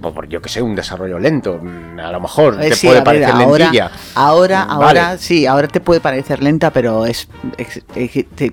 por, 0.00 0.28
yo 0.28 0.40
que 0.40 0.48
sé, 0.48 0.62
un 0.62 0.74
desarrollo 0.74 1.18
lento, 1.18 1.58
mm, 1.62 1.98
a 2.00 2.12
lo 2.12 2.20
mejor 2.20 2.56
Eh, 2.62 2.68
te 2.70 2.76
sí, 2.76 2.86
puede 2.86 2.98
a 3.00 3.04
ver, 3.04 3.04
parecer 3.22 3.30
ahora, 3.34 3.58
lentilla. 3.64 3.90
ahora, 4.14 4.64
Vale. 4.64 4.84
ahora, 5.00 5.18
sí, 5.18 5.46
ahora 5.46 5.68
te 5.68 5.80
puede 5.80 6.00
parecer 6.00 6.42
lenta, 6.42 6.70
pero 6.70 7.04
es, 7.06 7.28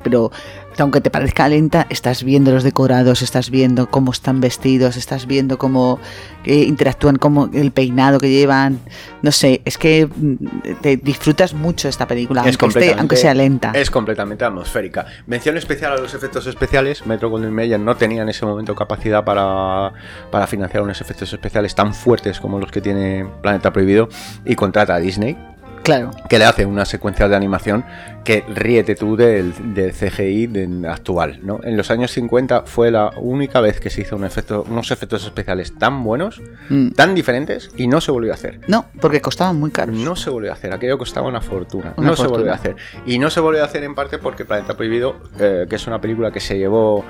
pero 0.03 0.31
aunque 0.79 1.01
te 1.01 1.11
parezca 1.11 1.47
lenta, 1.47 1.85
estás 1.89 2.23
viendo 2.23 2.51
los 2.51 2.63
decorados, 2.63 3.21
estás 3.21 3.51
viendo 3.51 3.89
cómo 3.91 4.11
están 4.11 4.41
vestidos, 4.41 4.97
estás 4.97 5.27
viendo 5.27 5.59
cómo 5.59 5.99
eh, 6.45 6.63
interactúan, 6.63 7.17
cómo 7.17 7.47
el 7.53 7.71
peinado 7.71 8.19
que 8.19 8.31
llevan, 8.31 8.79
no 9.21 9.31
sé, 9.31 9.61
es 9.65 9.77
que 9.77 10.07
mm, 10.07 10.81
te 10.81 10.97
disfrutas 10.97 11.53
mucho 11.53 11.87
esta 11.87 12.07
película, 12.07 12.41
Es 12.41 12.47
aunque, 12.47 12.51
esté, 12.65 12.65
completamente- 12.65 12.99
aunque 13.01 13.15
sea 13.17 13.33
lenta. 13.35 13.71
Es 13.75 13.91
completamente 13.91 14.45
atmosférica. 14.45 15.05
Mención 15.27 15.57
especial 15.57 15.91
a 15.93 15.97
los 15.97 16.13
efectos 16.15 16.47
especiales. 16.47 17.05
Metro 17.05 17.29
Golden 17.29 17.53
Mayer 17.53 17.79
no 17.79 17.95
tenía 17.95 18.23
en 18.23 18.29
ese 18.29 18.43
momento 18.45 18.73
capacidad 18.73 19.23
para, 19.23 19.93
para 20.31 20.47
financiar 20.47 20.81
unos 20.81 20.99
efectos 21.01 21.31
especiales 21.33 21.75
tan 21.75 21.93
fuertes 21.93 22.39
como 22.39 22.57
los 22.59 22.71
que 22.71 22.81
tiene 22.81 23.27
Planeta 23.43 23.71
Prohibido 23.71 24.09
y 24.43 24.55
contrata 24.55 24.95
a 24.95 24.99
Disney. 24.99 25.37
Claro. 25.83 26.11
Que 26.29 26.39
le 26.39 26.45
hace 26.45 26.65
una 26.65 26.85
secuencia 26.85 27.27
de 27.27 27.35
animación 27.35 27.83
que 28.23 28.43
ríete 28.47 28.95
tú 28.95 29.17
del, 29.17 29.53
del 29.75 29.91
CGI 29.91 30.47
de- 30.47 30.87
actual. 30.89 31.39
¿no? 31.43 31.59
En 31.63 31.75
los 31.75 31.91
años 31.91 32.11
50 32.11 32.63
fue 32.65 32.89
la 32.89 33.11
única 33.17 33.59
vez 33.59 33.81
que 33.81 33.89
se 33.89 34.01
hizo 34.01 34.15
un 34.15 34.23
efecto, 34.23 34.65
unos 34.69 34.91
efectos 34.91 35.25
especiales 35.25 35.77
tan 35.77 36.03
buenos, 36.03 36.41
Mm. 36.69 36.91
tan 36.91 37.13
diferentes, 37.15 37.69
y 37.75 37.87
no 37.87 37.99
se 37.99 38.11
volvió 38.13 38.31
a 38.31 38.35
hacer. 38.35 38.61
No, 38.67 38.85
porque 39.01 39.19
costaban 39.19 39.59
muy 39.59 39.71
caros. 39.71 39.95
No 39.97 40.15
se 40.15 40.29
volvió 40.29 40.51
a 40.51 40.53
hacer, 40.53 40.71
aquello 40.73 40.97
costaba 40.97 41.27
una 41.27 41.41
fortuna. 41.41 41.93
Una 41.97 42.07
no 42.11 42.15
se 42.15 42.27
volvió 42.27 42.51
a 42.51 42.55
hacer. 42.55 42.75
Y 43.05 43.19
no 43.19 43.29
se 43.29 43.41
volvió 43.41 43.61
a 43.61 43.65
hacer 43.65 43.83
en 43.83 43.93
parte 43.93 44.17
porque 44.19 44.45
Planeta 44.45 44.75
Prohibido, 44.77 45.17
eh, 45.39 45.65
que 45.69 45.75
es 45.75 45.85
una 45.85 45.99
película 45.99 46.31
que 46.31 46.39
se 46.39 46.57
llevó 46.57 47.03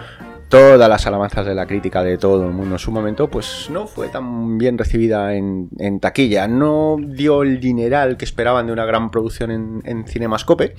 todas 0.50 0.88
las 0.90 1.06
alabanzas 1.08 1.46
de 1.46 1.56
la 1.56 1.66
crítica 1.66 2.04
de 2.04 2.18
todo 2.18 2.46
el 2.46 2.54
mundo 2.54 2.76
en 2.76 2.80
su 2.80 2.92
momento, 2.92 3.30
pues 3.30 3.68
no 3.72 3.88
fue 3.88 4.10
tan 4.10 4.58
bien 4.58 4.78
recibida 4.78 5.34
en, 5.34 5.70
en 5.80 6.00
taquilla. 6.00 6.48
No 6.48 6.98
dio 7.00 7.44
el 7.44 7.60
dineral 7.60 8.18
que 8.18 8.26
esperaban 8.26 8.68
de 8.68 8.74
una 8.74 8.86
gran 8.86 9.12
producción 9.12 9.52
en, 9.52 9.82
en 9.86 10.06
Cinemascope. 10.08 10.76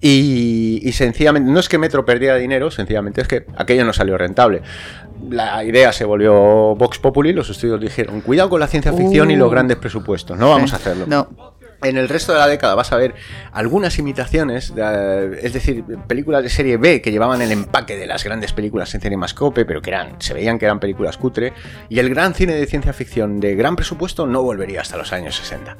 Y, 0.00 0.80
y 0.82 0.92
sencillamente, 0.92 1.50
no 1.50 1.58
es 1.58 1.68
que 1.68 1.78
Metro 1.78 2.04
perdiera 2.04 2.36
dinero, 2.36 2.70
sencillamente 2.70 3.22
es 3.22 3.28
que 3.28 3.46
aquello 3.56 3.86
no 3.86 3.94
salió 3.94 4.18
rentable. 4.18 4.60
La 5.30 5.64
idea 5.64 5.94
se 5.94 6.04
volvió 6.04 6.74
Vox 6.74 6.98
Populi, 6.98 7.32
los 7.32 7.48
estudios 7.48 7.80
dijeron, 7.80 8.20
cuidado 8.20 8.50
con 8.50 8.60
la 8.60 8.66
ciencia 8.66 8.92
ficción 8.92 9.30
y 9.30 9.36
los 9.36 9.48
Uh. 9.48 9.52
grandes 9.52 9.78
presupuestos, 9.78 10.36
no 10.38 10.50
vamos 10.50 10.74
a 10.74 10.76
hacerlo. 10.76 11.06
No. 11.08 11.53
En 11.84 11.96
el 11.96 12.08
resto 12.08 12.32
de 12.32 12.38
la 12.38 12.46
década 12.46 12.74
vas 12.74 12.92
a 12.92 12.96
ver 12.96 13.14
algunas 13.52 13.98
imitaciones, 13.98 14.74
de- 14.74 15.38
es 15.42 15.52
decir, 15.52 15.84
películas 16.08 16.42
de 16.42 16.48
serie 16.48 16.76
B 16.76 17.00
que 17.02 17.12
llevaban 17.12 17.42
el 17.42 17.52
empaque 17.52 17.96
de 17.96 18.06
las 18.06 18.24
grandes 18.24 18.52
películas 18.52 18.94
en 18.94 19.00
Cinemascope, 19.00 19.64
pero 19.64 19.82
que 19.82 19.90
eran, 19.90 20.16
se 20.20 20.34
veían 20.34 20.58
que 20.58 20.64
eran 20.64 20.80
películas 20.80 21.16
cutre, 21.18 21.52
y 21.88 21.98
el 21.98 22.08
gran 22.10 22.34
cine 22.34 22.54
de 22.54 22.66
ciencia 22.66 22.92
ficción 22.92 23.38
de 23.40 23.54
gran 23.54 23.76
presupuesto 23.76 24.26
no 24.26 24.42
volvería 24.42 24.80
hasta 24.80 24.96
los 24.96 25.12
años 25.12 25.36
60. 25.36 25.76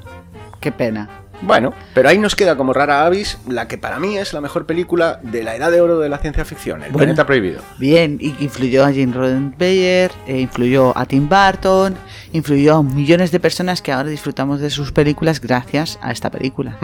Qué 0.59 0.71
pena. 0.71 1.09
Bueno, 1.41 1.73
pero 1.93 2.09
ahí 2.09 2.17
nos 2.17 2.35
queda 2.35 2.55
como 2.57 2.73
rara 2.73 3.05
avis 3.05 3.37
la 3.47 3.67
que 3.67 3.77
para 3.77 3.99
mí 3.99 4.17
es 4.17 4.33
la 4.33 4.41
mejor 4.41 4.65
película 4.65 5.19
de 5.21 5.43
la 5.43 5.55
edad 5.55 5.71
de 5.71 5.81
oro 5.81 5.99
de 5.99 6.09
la 6.09 6.17
ciencia 6.17 6.45
ficción, 6.45 6.77
El 6.83 6.91
Bueno. 6.91 6.97
planeta 6.99 7.25
prohibido. 7.25 7.61
Bien, 7.77 8.17
y 8.19 8.35
influyó 8.39 8.85
a 8.85 8.91
Jim 8.91 9.13
Roddenberry, 9.13 9.83
eh, 10.27 10.39
influyó 10.39 10.97
a 10.97 11.05
Tim 11.05 11.27
Burton, 11.29 11.95
influyó 12.31 12.77
a 12.77 12.83
millones 12.83 13.31
de 13.31 13.39
personas 13.39 13.81
que 13.81 13.91
ahora 13.91 14.09
disfrutamos 14.09 14.59
de 14.61 14.69
sus 14.69 14.91
películas 14.91 15.41
gracias 15.41 15.99
a 16.01 16.11
esta 16.11 16.29
película. 16.31 16.77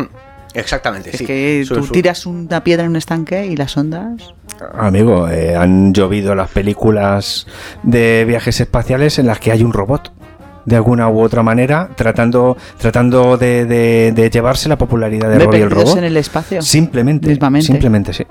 Exactamente, 0.54 1.12
Es 1.12 1.18
sí. 1.20 1.26
que 1.26 1.66
tú 1.68 1.88
tiras 1.88 2.26
una 2.26 2.64
piedra 2.64 2.84
en 2.84 2.90
un 2.90 2.96
estanque 2.98 3.46
y 3.46 3.56
las 3.56 3.78
ondas. 3.78 4.34
Amigo, 4.74 5.30
eh, 5.30 5.56
han 5.56 5.94
llovido 5.94 6.36
las 6.36 6.50
películas 6.50 7.48
de 7.84 8.26
viajes 8.28 8.60
espaciales 8.60 9.18
en 9.18 9.28
las 9.28 9.40
que 9.40 9.52
hay 9.52 9.64
un 9.64 9.72
robot. 9.74 10.12
De 10.66 10.76
alguna 10.76 11.10
u 11.10 11.20
otra 11.22 11.42
manera, 11.44 11.90
tratando, 11.96 12.56
tratando 12.78 13.38
de, 13.38 13.66
de- 13.66 14.12
de 14.14 14.30
llevarse 14.30 14.70
la 14.70 14.78
popularidad 14.78 15.30
de 15.30 15.38
¿Ve 15.40 15.46
Robbie 15.46 15.62
el 15.62 15.68
Perdidos 15.70 15.84
robot. 15.90 15.98
en 16.00 16.04
el 16.06 16.18
espacio? 16.18 16.62
Simplemente, 16.62 17.38
simplemente, 17.62 18.14
sí. 18.14 18.24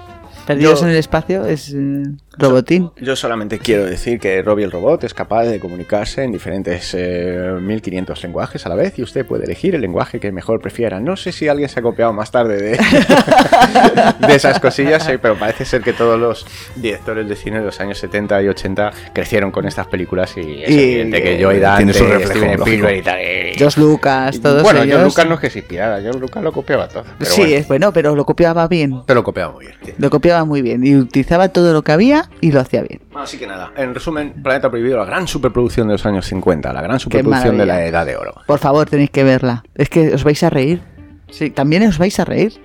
Perdidos 0.47 0.81
Yo- 0.81 0.87
en 0.87 0.93
el 0.93 0.99
espacio 0.99 1.45
es 1.45 1.73
eh, 1.75 2.03
robotín. 2.41 2.91
Yo 3.01 3.15
solamente 3.17 3.59
quiero 3.59 3.85
decir 3.85 4.19
que 4.19 4.43
Robbie 4.43 4.65
el 4.65 4.71
robot 4.71 5.05
es 5.05 5.15
capaz 5.15 5.45
de 5.45 5.61
comunicarse 5.61 6.23
en 6.25 6.33
diferentes 6.33 6.95
eh, 6.99 7.53
1500 7.61 8.23
lenguajes 8.23 8.67
a 8.67 8.69
la 8.69 8.75
vez 8.75 8.99
y 8.99 9.03
usted 9.03 9.25
puede 9.27 9.45
elegir 9.45 9.75
el 9.75 9.81
lenguaje 9.83 10.19
que 10.21 10.33
mejor 10.33 10.61
prefiera. 10.61 11.01
No 11.01 11.17
sé 11.17 11.33
si 11.33 11.49
alguien 11.49 11.69
se 11.69 11.81
ha 11.81 11.83
copiado 11.83 12.13
más 12.13 12.31
tarde 12.31 12.57
de, 12.61 12.79
de 14.27 14.35
esas 14.35 14.61
cosillas, 14.61 15.07
eh, 15.09 15.19
pero 15.19 15.37
parece 15.39 15.65
ser 15.65 15.83
que 15.83 15.93
todos 15.93 16.19
los 16.19 16.47
directores 16.77 17.29
de 17.29 17.37
cine 17.37 17.59
de 17.61 17.67
los 17.67 17.81
años 17.81 17.99
70 17.99 18.43
y 18.43 18.49
80 18.49 18.91
crecieron 19.13 19.51
con 19.51 19.67
estas 19.67 19.87
películas 19.87 20.35
y 20.37 20.63
es 20.63 20.71
Y- 20.71 20.79
evidente 20.81 21.23
que 21.23 21.43
Joy 21.43 21.59
Dante, 21.61 21.85
Tiene 21.85 21.93
su 21.93 22.05
reflejo, 22.07 22.31
Steven 22.33 22.49
lógico. 22.59 22.65
Spielberg 22.65 22.97
y 22.99 23.03
tal. 23.03 23.19
eh, 23.21 23.53
George 23.57 23.81
Lucas, 23.81 24.41
todos 24.41 24.63
bueno, 24.63 24.81
ellos. 24.83 24.91
George 24.97 25.07
Lucas 25.09 25.27
no 25.29 25.35
es 25.35 25.41
que 25.41 25.51
se 25.51 25.59
inspirara, 25.61 26.01
George 26.01 26.21
Lucas 26.21 26.43
lo 26.43 26.53
copiaba 26.53 26.89
todo. 26.89 27.05
Pero 27.19 27.31
sí, 27.31 27.41
bueno, 27.43 27.57
es 27.57 27.69
bueno, 27.69 27.93
pero 27.93 28.15
lo 28.17 28.25
copiaba 28.25 28.67
bien. 28.69 29.03
pero 29.07 29.21
lo 29.21 29.25
copiaba 29.25 29.53
muy 29.53 29.67
bien. 29.67 29.77
sí. 29.85 29.93
Lo 29.99 30.11
copiaba 30.11 30.45
muy 30.45 30.63
bien 30.63 30.87
y 30.87 30.97
utilizaba 30.97 31.49
todo 31.49 31.73
lo 31.73 31.83
que 31.83 31.93
había 31.93 32.30
y 32.41 32.53
lo 32.53 32.61
hacía 32.61 32.83
bien. 32.83 33.01
Así 33.15 33.39
que 33.39 33.47
nada, 33.47 33.73
en 33.77 33.95
resumen, 33.95 34.43
Planeta 34.43 34.71
Prohibido, 34.71 34.99
la 34.99 35.05
gran 35.05 35.27
superproducción 35.27 35.89
de 35.89 35.95
los 35.95 36.07
años 36.07 36.27
50, 36.27 36.73
la 36.73 36.83
gran 36.83 36.99
superproducción 36.99 37.59
de 37.59 37.67
la. 37.67 37.87
Edad 37.87 38.05
de 38.07 38.17
Oro. 38.17 38.35
Por 38.47 38.59
favor, 38.59 38.89
tenéis 38.89 39.11
que 39.11 39.25
verla. 39.25 39.65
Es 39.75 39.89
que 39.89 40.15
os 40.15 40.23
vais 40.23 40.43
a 40.43 40.51
reír. 40.51 40.83
Sí, 41.31 41.51
también 41.51 41.87
os 41.87 41.99
vais 41.99 42.19
a 42.21 42.25
reír. 42.25 42.61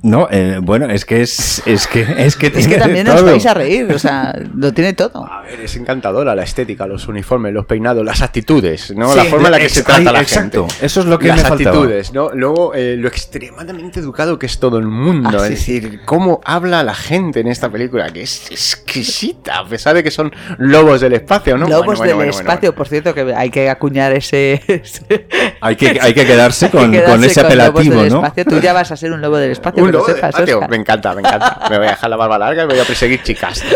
No, 0.00 0.28
eh, 0.30 0.58
bueno, 0.62 0.86
es 0.90 1.04
que 1.04 1.22
es, 1.22 1.60
es 1.66 1.86
que 1.88 2.02
es 2.18 2.36
que, 2.36 2.46
Es 2.54 2.68
que 2.68 2.76
también 2.76 3.06
todo. 3.06 3.24
vais 3.24 3.44
a 3.46 3.54
reír. 3.54 3.92
O 3.92 3.98
sea, 3.98 4.32
lo 4.54 4.72
tiene 4.72 4.92
todo. 4.92 5.26
A 5.26 5.42
ver, 5.42 5.60
es 5.60 5.74
encantadora 5.76 6.34
la 6.36 6.44
estética, 6.44 6.86
los 6.86 7.08
uniformes, 7.08 7.52
los 7.52 7.66
peinados, 7.66 8.04
las 8.04 8.22
actitudes, 8.22 8.94
¿no? 8.96 9.10
Sí, 9.10 9.16
la 9.16 9.24
forma 9.24 9.48
en 9.48 9.52
la 9.52 9.58
que 9.58 9.68
se 9.68 9.82
trata 9.82 9.98
ay, 9.98 10.04
la 10.14 10.20
exacto, 10.22 10.68
gente. 10.68 10.86
eso 10.86 11.00
es 11.00 11.06
lo 11.06 11.18
que 11.18 11.28
las 11.28 11.38
me 11.38 11.42
faltaba. 11.48 11.76
actitudes, 11.76 12.12
¿no? 12.12 12.30
Luego, 12.32 12.74
eh, 12.74 12.96
lo 12.96 13.08
extremadamente 13.08 13.98
educado 14.00 14.38
que 14.38 14.46
es 14.46 14.58
todo 14.60 14.78
el 14.78 14.86
mundo. 14.86 15.38
Ah, 15.40 15.48
es 15.48 15.58
sí, 15.60 15.80
decir, 15.80 16.00
cómo 16.04 16.40
habla 16.44 16.82
la 16.84 16.94
gente 16.94 17.40
en 17.40 17.48
esta 17.48 17.68
película, 17.68 18.08
que 18.10 18.22
es 18.22 18.50
exquisita, 18.52 19.58
a 19.58 19.68
pesar 19.68 19.94
de 19.96 20.04
que 20.04 20.10
son 20.12 20.32
lobos 20.58 21.00
del 21.00 21.14
espacio, 21.14 21.56
¿no? 21.58 21.66
Lobos 21.66 21.84
Bueno, 21.84 21.98
bueno, 21.98 22.06
del 22.08 22.16
bueno, 22.16 22.32
bueno, 22.32 22.40
espacio, 22.50 22.74
por 22.74 22.86
cierto, 22.88 23.14
que 23.14 23.34
hay 23.34 23.50
que 23.50 23.68
acuñar 23.68 24.12
ese. 24.12 24.62
ese- 24.68 25.26
Hay 25.60 25.74
que, 25.76 25.98
hay 26.00 26.14
que 26.14 26.24
quedarse 26.24 26.66
hay 26.66 26.70
que 26.70 26.78
con, 26.78 26.92
quedarse 26.92 27.10
con 27.16 27.24
ese 27.24 27.40
apelativo, 27.40 28.00
del 28.02 28.12
¿no? 28.12 28.16
espacio. 28.18 28.44
Tú 28.44 28.60
ya 28.60 28.72
vas 28.72 28.92
a 28.92 28.96
ser 28.96 29.12
un 29.12 29.20
lobo 29.20 29.36
del 29.38 29.50
espacio, 29.50 29.87
Un 29.88 29.92
que 29.92 29.92
lo 29.92 29.98
lobo 29.98 30.06
del 30.08 30.16
sepas, 30.16 30.30
espacio, 30.34 30.56
Óscar. 30.58 30.70
me 30.70 30.76
encanta, 30.76 31.14
me 31.14 31.20
encanta. 31.20 31.58
Me 31.70 31.78
voy 31.78 31.86
a 31.86 31.90
dejar 31.90 32.10
la 32.10 32.16
barba 32.16 32.38
larga 32.38 32.64
y 32.64 32.66
voy 32.66 32.78
a 32.78 32.84
perseguir 32.84 33.22
chicas. 33.22 33.62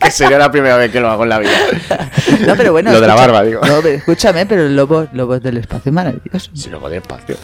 que 0.00 0.10
sería 0.10 0.38
la 0.38 0.50
primera 0.50 0.76
vez 0.76 0.90
que 0.90 1.00
lo 1.00 1.10
hago 1.10 1.24
en 1.24 1.28
la 1.28 1.38
vida. 1.38 1.50
No, 2.46 2.54
pero 2.56 2.72
bueno. 2.72 2.92
Lo 2.92 3.00
de 3.00 3.06
la 3.06 3.14
barba, 3.14 3.42
digo. 3.42 3.60
No, 3.66 3.80
pero 3.82 3.96
escúchame, 3.96 4.46
pero 4.46 4.62
el 4.66 4.76
lobo, 4.76 5.06
lobos 5.12 5.42
del 5.42 5.58
espacio 5.58 5.90
es 5.90 5.92
maravilloso. 5.92 6.50
Si 6.54 6.70
lobo 6.70 6.88
del 6.88 7.02
espacio. 7.02 7.36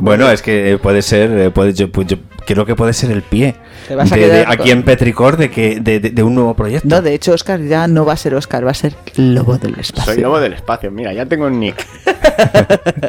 Bueno, 0.00 0.30
es 0.30 0.42
que 0.42 0.78
puede 0.82 1.00
ser, 1.00 1.30
eh, 1.30 1.50
puede, 1.50 1.72
yo, 1.72 1.90
pues 1.90 2.06
yo 2.08 2.18
creo 2.46 2.66
que 2.66 2.74
puede 2.76 2.92
ser 2.92 3.10
el 3.10 3.22
pie 3.22 3.56
Te 3.88 3.94
vas 3.94 4.12
a 4.12 4.16
de, 4.16 4.20
de 4.20 4.28
quedar 4.42 4.52
aquí 4.52 4.70
en 4.70 4.82
Petricor 4.82 5.38
de 5.38 5.50
que 5.50 5.80
de, 5.80 5.98
de- 5.98 6.10
de 6.10 6.22
un 6.22 6.34
nuevo 6.34 6.52
proyecto. 6.52 6.86
No, 6.86 7.00
de 7.00 7.14
hecho, 7.14 7.32
Oscar 7.32 7.58
ya 7.62 7.88
no 7.88 8.04
va 8.04 8.12
a 8.12 8.16
ser 8.18 8.34
Oscar, 8.34 8.66
va 8.66 8.72
a 8.72 8.74
ser 8.74 8.92
lobo 9.16 9.56
del 9.56 9.80
espacio. 9.80 10.12
Soy 10.12 10.22
lobo 10.22 10.40
del 10.40 10.52
espacio, 10.52 10.90
mira, 10.90 11.14
ya 11.14 11.24
tengo 11.24 11.46
un 11.46 11.58
nick. 11.58 11.86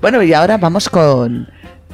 Bueno, 0.00 0.22
y 0.22 0.32
ahora 0.34 0.58
vamos 0.58 0.90
con 0.90 1.48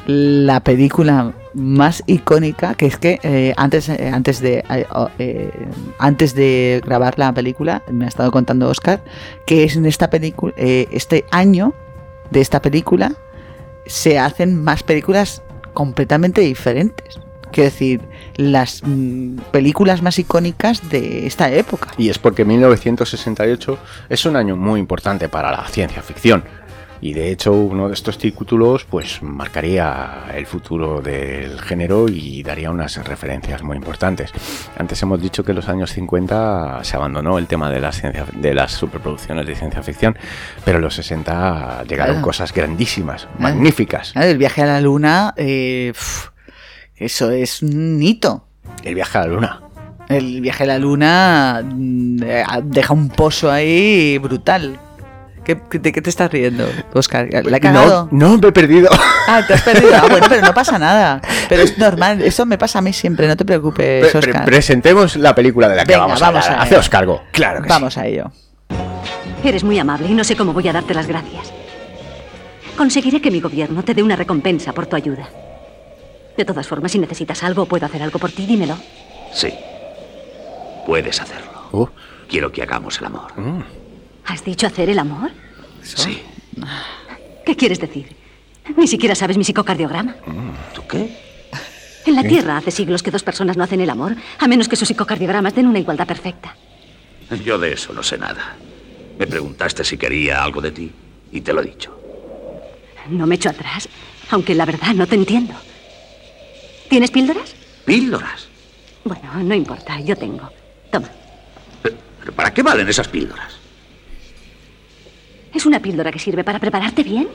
la 0.06 0.60
película 0.60 1.32
más 1.54 2.02
icónica, 2.06 2.74
que 2.74 2.86
es 2.86 2.96
que 2.96 3.20
eh, 3.22 3.54
antes, 3.56 3.88
eh, 3.88 4.10
antes, 4.12 4.40
de, 4.40 4.64
eh, 5.18 5.50
antes 5.98 6.34
de 6.34 6.82
grabar 6.84 7.18
la 7.18 7.32
película, 7.32 7.82
me 7.90 8.06
ha 8.06 8.08
estado 8.08 8.30
contando 8.30 8.68
Oscar, 8.68 9.02
que 9.46 9.64
es 9.64 9.76
en 9.76 9.86
esta 9.86 10.10
película, 10.10 10.52
este 10.56 11.24
año 11.30 11.74
de 12.30 12.40
esta 12.40 12.62
película, 12.62 13.12
se 13.86 14.18
hacen 14.18 14.62
más 14.62 14.82
películas 14.82 15.42
completamente 15.74 16.40
diferentes. 16.40 17.20
Quiero 17.50 17.70
decir, 17.70 18.00
las 18.36 18.82
mm, 18.82 19.36
películas 19.50 20.00
más 20.00 20.18
icónicas 20.18 20.88
de 20.88 21.26
esta 21.26 21.52
época. 21.52 21.88
Y 21.98 22.08
es 22.08 22.18
porque 22.18 22.46
1968 22.46 23.78
es 24.08 24.24
un 24.24 24.36
año 24.36 24.56
muy 24.56 24.80
importante 24.80 25.28
para 25.28 25.50
la 25.50 25.66
ciencia 25.68 26.00
ficción. 26.02 26.44
Y 27.04 27.14
de 27.14 27.32
hecho 27.32 27.52
uno 27.52 27.88
de 27.88 27.94
estos 27.94 28.16
títulos 28.16 28.84
pues 28.84 29.20
marcaría 29.22 30.26
el 30.34 30.46
futuro 30.46 31.00
del 31.02 31.60
género 31.60 32.06
y 32.08 32.44
daría 32.44 32.70
unas 32.70 32.96
referencias 33.04 33.62
muy 33.64 33.76
importantes. 33.76 34.30
Antes 34.78 35.02
hemos 35.02 35.20
dicho 35.20 35.42
que 35.42 35.50
en 35.50 35.56
los 35.56 35.68
años 35.68 35.90
50 35.92 36.78
se 36.84 36.96
abandonó 36.96 37.38
el 37.38 37.48
tema 37.48 37.70
de 37.70 37.80
las, 37.80 38.00
ciencia- 38.00 38.26
de 38.32 38.54
las 38.54 38.70
superproducciones 38.72 39.44
de 39.46 39.56
ciencia 39.56 39.82
ficción, 39.82 40.16
pero 40.64 40.78
en 40.78 40.84
los 40.84 40.94
60 40.94 41.82
llegaron 41.88 42.14
Claro. 42.14 42.24
cosas 42.24 42.54
grandísimas, 42.54 43.26
magníficas. 43.38 44.12
El 44.14 44.38
viaje 44.38 44.62
a 44.62 44.66
la 44.66 44.80
luna, 44.80 45.34
eh, 45.36 45.90
pf, 45.92 46.30
eso 46.94 47.32
es 47.32 47.62
un 47.62 48.00
hito. 48.00 48.46
El 48.84 48.94
viaje 48.94 49.18
a 49.18 49.22
la 49.22 49.26
luna. 49.26 49.60
El 50.08 50.40
viaje 50.40 50.62
a 50.62 50.66
la 50.66 50.78
luna 50.78 51.62
mm, 51.64 52.22
eh, 52.22 52.44
deja 52.62 52.94
un 52.94 53.08
pozo 53.08 53.50
ahí 53.50 54.18
brutal. 54.18 54.78
¿Qué, 55.44 55.56
¿De 55.78 55.90
qué 55.92 56.00
te 56.00 56.08
estás 56.10 56.30
riendo, 56.30 56.64
Oscar? 56.94 57.28
¿La 57.44 57.56
he 57.56 57.60
cagado? 57.60 58.08
No, 58.12 58.28
no, 58.30 58.38
me 58.38 58.48
he 58.48 58.52
perdido. 58.52 58.88
Ah, 59.26 59.42
te 59.46 59.54
has 59.54 59.62
perdido. 59.62 59.92
Ah, 59.96 60.06
bueno, 60.08 60.26
pero 60.28 60.40
no 60.42 60.54
pasa 60.54 60.78
nada. 60.78 61.20
Pero 61.48 61.62
es 61.62 61.76
normal. 61.78 62.22
Eso 62.22 62.46
me 62.46 62.58
pasa 62.58 62.78
a 62.78 62.82
mí 62.82 62.92
siempre. 62.92 63.26
No 63.26 63.36
te 63.36 63.44
preocupes, 63.44 64.10
Pre- 64.12 64.20
pre- 64.20 64.30
Oscar. 64.30 64.44
presentemos 64.44 65.16
la 65.16 65.34
película 65.34 65.68
de 65.68 65.76
la 65.76 65.84
que 65.84 65.92
Venga, 65.94 66.04
vamos, 66.06 66.20
vamos 66.20 66.44
a 66.44 66.46
hablar. 66.48 66.60
a 66.60 66.62
Haceos 66.62 66.88
cargo. 66.88 67.22
Claro 67.32 67.60
que 67.62 67.68
Vamos 67.68 67.98
a 67.98 68.06
ello. 68.06 68.30
Eres 69.42 69.64
muy 69.64 69.78
amable 69.78 70.06
y 70.08 70.14
no 70.14 70.22
sé 70.22 70.36
cómo 70.36 70.52
voy 70.52 70.68
a 70.68 70.72
darte 70.72 70.94
las 70.94 71.08
gracias. 71.08 71.52
Conseguiré 72.76 73.20
que 73.20 73.30
mi 73.30 73.40
gobierno 73.40 73.82
te 73.82 73.94
dé 73.94 74.02
una 74.02 74.14
recompensa 74.16 74.72
por 74.72 74.86
tu 74.86 74.94
ayuda. 74.96 75.28
De 76.36 76.44
todas 76.44 76.66
formas, 76.68 76.92
si 76.92 76.98
necesitas 76.98 77.42
algo 77.42 77.62
o 77.62 77.66
puedo 77.66 77.84
hacer 77.84 78.02
algo 78.02 78.18
por 78.18 78.30
ti, 78.30 78.46
dímelo. 78.46 78.76
Sí. 79.32 79.52
Puedes 80.86 81.20
hacerlo. 81.20 81.50
Uh. 81.72 81.86
Quiero 82.28 82.50
que 82.52 82.62
hagamos 82.62 82.98
el 83.00 83.06
amor. 83.06 83.32
¿Has 84.26 84.44
dicho 84.44 84.66
hacer 84.66 84.88
el 84.90 84.98
amor? 84.98 85.30
Sí. 85.82 86.22
¿Qué 87.44 87.56
quieres 87.56 87.80
decir? 87.80 88.14
Ni 88.76 88.86
siquiera 88.86 89.14
sabes 89.14 89.36
mi 89.36 89.44
psicocardiograma. 89.44 90.14
¿Tú 90.74 90.86
qué? 90.86 91.16
En 92.06 92.14
la 92.16 92.22
¿Qué? 92.22 92.28
Tierra 92.28 92.56
hace 92.56 92.70
siglos 92.70 93.02
que 93.02 93.10
dos 93.10 93.22
personas 93.22 93.56
no 93.56 93.64
hacen 93.64 93.80
el 93.80 93.90
amor, 93.90 94.16
a 94.38 94.48
menos 94.48 94.68
que 94.68 94.76
sus 94.76 94.88
psicocardiogramas 94.88 95.54
den 95.54 95.66
una 95.66 95.78
igualdad 95.78 96.06
perfecta. 96.06 96.56
Yo 97.44 97.58
de 97.58 97.72
eso 97.72 97.92
no 97.92 98.02
sé 98.02 98.18
nada. 98.18 98.56
Me 99.18 99.26
preguntaste 99.26 99.84
si 99.84 99.96
quería 99.96 100.42
algo 100.42 100.60
de 100.60 100.70
ti 100.70 100.92
y 101.30 101.40
te 101.40 101.52
lo 101.52 101.60
he 101.62 101.64
dicho. 101.66 101.98
No 103.08 103.26
me 103.26 103.34
echo 103.36 103.50
atrás, 103.50 103.88
aunque 104.30 104.54
la 104.54 104.64
verdad 104.64 104.94
no 104.94 105.06
te 105.06 105.14
entiendo. 105.16 105.54
¿Tienes 106.88 107.10
píldoras? 107.10 107.54
¿Píldoras? 107.84 108.48
Bueno, 109.04 109.42
no 109.42 109.54
importa, 109.54 109.98
yo 110.00 110.16
tengo. 110.16 110.48
Toma. 110.90 111.08
¿Pero 111.82 112.32
para 112.34 112.52
qué 112.54 112.62
valen 112.62 112.88
esas 112.88 113.08
píldoras? 113.08 113.58
¿Es 115.54 115.66
una 115.66 115.80
píldora 115.80 116.10
que 116.10 116.18
sirve 116.18 116.44
para 116.44 116.58
prepararte 116.58 117.02
bien? 117.02 117.28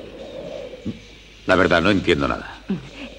La 1.46 1.56
verdad, 1.56 1.82
no 1.82 1.90
entiendo 1.92 2.28
nada. 2.28 2.60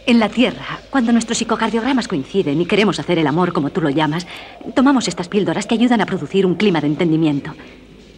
En 0.06 0.18
la 0.18 0.28
Tierra, 0.28 0.80
cuando 0.90 1.12
nuestros 1.12 1.38
psicocardiogramas 1.38 2.08
coinciden 2.08 2.60
y 2.60 2.66
queremos 2.66 2.98
hacer 2.98 3.18
el 3.18 3.26
amor 3.26 3.52
como 3.52 3.70
tú 3.70 3.80
lo 3.80 3.90
llamas, 3.90 4.26
tomamos 4.74 5.06
estas 5.08 5.28
píldoras 5.28 5.66
que 5.66 5.74
ayudan 5.74 6.00
a 6.00 6.06
producir 6.06 6.46
un 6.46 6.54
clima 6.54 6.80
de 6.80 6.86
entendimiento. 6.88 7.52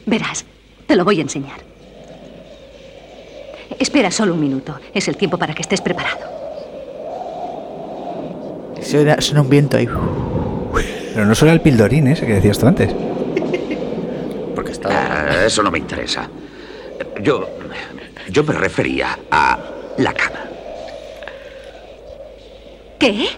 Verás, 0.07 0.45
te 0.87 0.97
lo 0.97 1.05
voy 1.05 1.18
a 1.18 1.22
enseñar. 1.22 1.59
Espera 3.78 4.11
solo 4.11 4.35
un 4.35 4.41
minuto. 4.41 4.78
Es 4.95 5.09
el 5.09 5.16
tiempo 5.16 5.37
para 5.39 5.55
que 5.55 5.62
estés 5.62 5.81
preparado. 5.81 6.18
Suena, 8.83 9.20
suena 9.20 9.43
un 9.43 9.51
viento 9.51 9.76
ahí. 9.76 9.89
Pero 11.14 11.26
no 11.26 11.35
suena 11.35 11.53
el 11.55 11.61
pildorín 11.61 12.07
ese 12.09 12.26
que 12.26 12.35
decías 12.35 12.59
tú 12.59 12.66
antes. 12.66 12.93
Porque 14.55 14.72
Ah, 14.85 15.45
eso 15.47 15.62
no 15.62 15.70
me 15.70 15.78
interesa. 15.78 16.28
Yo. 17.23 17.49
Yo 18.29 18.45
me 18.45 18.53
refería 18.53 19.18
a 19.31 19.59
la 19.99 20.12
cama. 20.12 20.41
¿Qué? 22.99 23.29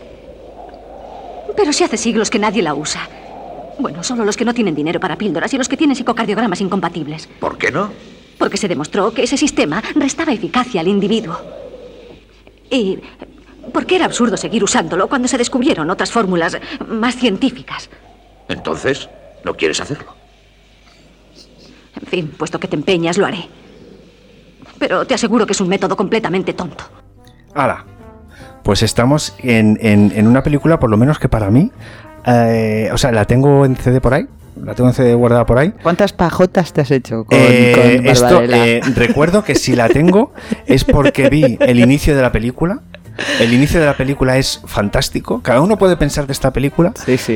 Pero 1.57 1.72
si 1.72 1.85
hace 1.85 1.97
siglos 1.97 2.30
que 2.30 2.39
nadie 2.39 2.62
la 2.62 2.74
usa. 2.74 3.09
Bueno, 3.78 4.03
solo 4.03 4.24
los 4.24 4.37
que 4.37 4.45
no 4.45 4.55
tienen 4.55 4.74
dinero 4.74 5.01
para 5.01 5.16
píldoras 5.16 5.53
y 5.55 5.59
los 5.59 5.68
que 5.68 5.76
tienen 5.76 5.97
psicocardiogramas 5.97 6.61
incompatibles. 6.61 7.28
¿Por 7.41 7.59
qué 7.59 7.70
no? 7.70 7.91
porque 8.43 8.57
se 8.57 8.66
demostró 8.66 9.14
que 9.14 9.22
ese 9.22 9.37
sistema 9.37 9.80
restaba 9.95 10.33
eficacia 10.33 10.80
al 10.80 10.88
individuo. 10.88 11.38
Y 12.68 12.99
porque 13.72 13.95
era 13.95 14.04
absurdo 14.04 14.37
seguir 14.37 14.64
usándolo 14.64 15.09
cuando 15.09 15.29
se 15.29 15.38
descubrieron 15.38 15.88
otras 15.91 16.11
fórmulas 16.11 16.59
más 16.88 17.14
científicas. 17.14 17.88
Entonces, 18.49 19.09
¿no 19.45 19.54
quieres 19.54 19.80
hacerlo? 19.80 20.13
En 22.00 22.07
fin, 22.09 22.34
puesto 22.37 22.59
que 22.59 22.67
te 22.67 22.75
empeñas, 22.75 23.17
lo 23.17 23.26
haré. 23.26 23.46
Pero 24.83 25.04
te 25.07 25.14
aseguro 25.14 25.46
que 25.46 25.53
es 25.53 25.61
un 25.61 25.68
método 25.68 25.96
completamente 25.96 26.54
tonto. 26.54 26.83
¡Hala! 27.54 27.84
Pues 28.64 28.83
estamos 28.83 29.33
en, 29.38 29.79
en- 29.80 30.11
en 30.13 30.26
una 30.26 30.42
película, 30.42 30.80
por 30.80 30.91
lo 30.91 30.96
menos 30.96 31.21
que 31.21 31.29
para 31.29 31.53
mí, 31.53 31.71
eh, 32.26 32.91
o 32.92 32.99
sea, 32.99 33.13
la 33.13 33.25
tengo 33.25 33.64
en 33.64 33.76
CD 33.76 34.00
por 34.00 34.13
ahí, 34.14 34.26
la 34.61 34.75
tengo 34.75 34.91
en 34.91 34.95
CD 34.95 35.14
guardada 35.14 35.46
por 35.46 35.59
ahí. 35.59 35.72
¿Cuántas 35.84 36.13
pajotas 36.13 36.72
te 36.72 36.80
has 36.80 36.91
hecho 36.91 37.25
con, 37.25 37.38
Eh, 37.41 37.96
con 38.00 38.07
esto, 38.09 38.42
eh, 38.42 38.80
recuerdo 38.96 39.45
que 39.45 39.54
si 39.54 39.76
la 39.76 39.88
tengo 39.88 40.33
es 40.67 40.83
porque 40.83 41.29
vi 41.29 41.57
el 41.61 41.79
inicio 41.79 42.17
de 42.17 42.22
la 42.22 42.33
película. 42.33 42.80
El 43.41 43.53
inicio 43.53 43.79
de 43.80 43.87
la 43.87 43.97
película 43.97 44.37
es 44.39 44.61
fantástico. 44.67 45.43
Cada 45.43 45.61
uno 45.61 45.76
puede 45.79 45.97
pensar 45.97 46.26
de 46.26 46.33
esta 46.33 46.53
película 46.53 46.93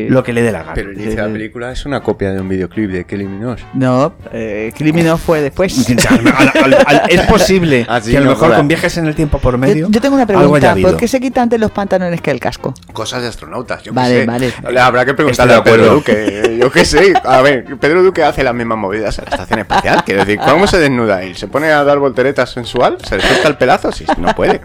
lo 0.09 0.23
que 0.25 0.33
le 0.33 0.43
dé 0.43 0.53
la 0.53 0.61
gana. 0.61 0.75
Pero 0.75 0.91
el 0.91 0.97
inicio 0.97 1.17
de 1.23 1.27
la 1.29 1.33
película 1.33 1.73
es 1.73 1.85
una 1.87 2.03
copia 2.03 2.33
de 2.33 2.41
un 2.41 2.49
videoclip 2.49 2.91
de 2.91 3.05
Kelly 3.05 3.27
Minogue. 3.27 3.63
No, 3.75 4.15
eh, 4.33 4.73
Criminal 4.77 5.19
fue 5.19 5.41
después. 5.41 5.87
Al- 6.11 6.75
al- 6.75 6.85
al- 6.87 7.03
es 7.09 7.21
posible 7.23 7.87
Así 7.89 8.11
que 8.11 8.17
a 8.19 8.21
lo 8.21 8.27
no 8.27 8.33
mejor 8.33 8.55
con 8.55 8.69
viajes 8.69 8.97
en 8.97 9.07
el 9.07 9.15
tiempo 9.15 9.39
por 9.39 9.59
medio. 9.59 9.87
Yo, 9.87 9.91
yo 9.93 10.01
tengo 10.01 10.15
una 10.17 10.27
pregunta. 10.27 10.75
¿Por 10.81 10.97
qué 10.97 11.09
se 11.09 11.21
quita 11.21 11.43
antes 11.43 11.59
los 11.61 11.71
pantalones 11.71 12.21
que 12.21 12.31
el 12.31 12.41
casco? 12.41 12.75
Cosas 12.93 13.23
de 13.23 13.29
astronautas, 13.29 13.83
yo 13.83 13.93
Vale, 13.93 14.15
qué 14.15 14.21
sé. 14.21 14.27
vale. 14.27 14.53
Le 14.73 14.81
Habrá 14.81 15.05
que 15.05 15.15
preguntarle 15.15 15.55
a 15.55 15.63
Pedro. 15.65 15.95
Duque. 15.95 16.59
Yo 16.61 16.71
qué 16.71 16.85
sé. 16.85 17.13
A 17.25 17.43
ver, 17.43 17.65
Pedro 17.79 18.03
Duque 18.03 18.23
hace 18.25 18.43
las 18.43 18.55
mismas 18.55 18.79
movidas 18.79 19.19
en 19.19 19.25
la 19.27 19.31
estación 19.31 19.59
espacial. 19.61 20.03
Quiero 20.05 20.25
decir, 20.25 20.39
¿cómo 20.45 20.67
se 20.67 20.79
desnuda 20.79 21.23
él? 21.23 21.37
¿Se 21.37 21.49
pone 21.49 21.69
a 21.69 21.85
dar 21.85 21.99
volteretas 21.99 22.51
sensual? 22.51 22.99
¿Se 23.07 23.17
le 23.17 23.23
suelta 23.23 23.49
el 23.49 23.57
pelazo? 23.57 23.93
Sí, 23.93 24.05
no 24.19 24.35
puede. 24.35 24.61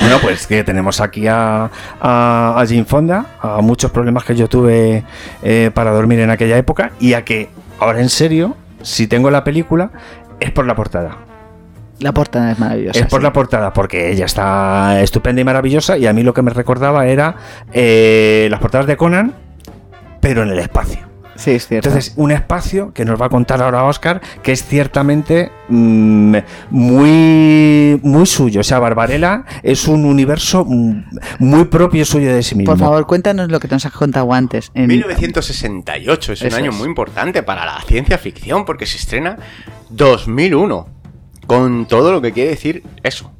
Bueno, 0.00 0.18
pues 0.22 0.46
que 0.46 0.64
tenemos 0.64 1.00
aquí 1.00 1.26
a, 1.26 1.70
a, 2.00 2.54
a 2.56 2.66
Jane 2.66 2.84
Fonda, 2.84 3.26
a 3.40 3.60
muchos 3.60 3.90
problemas 3.90 4.24
que 4.24 4.36
yo 4.36 4.48
tuve 4.48 5.04
eh, 5.42 5.70
para 5.74 5.90
dormir 5.90 6.20
en 6.20 6.30
aquella 6.30 6.56
época 6.56 6.92
y 7.00 7.14
a 7.14 7.24
que, 7.24 7.48
ahora 7.80 8.00
en 8.00 8.08
serio, 8.08 8.56
si 8.82 9.06
tengo 9.06 9.30
la 9.30 9.44
película, 9.44 9.90
es 10.40 10.50
por 10.50 10.66
la 10.66 10.74
portada. 10.76 11.18
La 11.98 12.12
portada 12.12 12.52
es 12.52 12.58
maravillosa. 12.60 13.00
es 13.00 13.06
por 13.06 13.20
sí. 13.20 13.24
la 13.24 13.32
portada, 13.32 13.72
porque 13.72 14.12
ella 14.12 14.24
está 14.24 15.00
estupenda 15.02 15.40
y 15.40 15.44
maravillosa 15.44 15.98
y 15.98 16.06
a 16.06 16.12
mí 16.12 16.22
lo 16.22 16.32
que 16.32 16.42
me 16.42 16.52
recordaba 16.52 17.06
era 17.06 17.34
eh, 17.72 18.46
las 18.50 18.60
portadas 18.60 18.86
de 18.86 18.96
Conan, 18.96 19.34
pero 20.20 20.44
en 20.44 20.50
el 20.50 20.60
espacio. 20.60 21.07
Sí, 21.38 21.52
es 21.52 21.68
cierto. 21.68 21.88
Entonces, 21.88 22.14
un 22.16 22.32
espacio 22.32 22.92
que 22.92 23.04
nos 23.04 23.20
va 23.20 23.26
a 23.26 23.28
contar 23.28 23.62
ahora 23.62 23.84
Oscar, 23.84 24.20
que 24.42 24.50
es 24.50 24.64
ciertamente 24.64 25.52
mm, 25.68 26.36
muy, 26.70 28.00
muy 28.02 28.26
suyo. 28.26 28.60
O 28.60 28.64
sea, 28.64 28.80
Barbarella 28.80 29.44
es 29.62 29.86
un 29.86 30.04
universo 30.04 30.64
mm, 30.64 31.04
muy 31.38 31.66
propio 31.66 32.04
suyo 32.04 32.34
de 32.34 32.42
sí 32.42 32.56
mismo. 32.56 32.72
Por 32.72 32.80
favor, 32.80 33.06
cuéntanos 33.06 33.52
lo 33.52 33.60
que 33.60 33.68
nos 33.68 33.86
has 33.86 33.92
contado 33.92 34.32
antes. 34.32 34.72
En... 34.74 34.88
1968 34.88 36.32
es 36.32 36.42
un 36.42 36.54
año 36.54 36.70
es. 36.72 36.76
muy 36.76 36.88
importante 36.88 37.44
para 37.44 37.64
la 37.64 37.80
ciencia 37.82 38.18
ficción 38.18 38.64
porque 38.64 38.84
se 38.84 38.96
estrena 38.96 39.36
2001. 39.90 40.88
Con 41.46 41.86
todo 41.86 42.12
lo 42.12 42.20
que 42.20 42.32
quiere 42.32 42.50
decir 42.50 42.82
eso. 43.04 43.32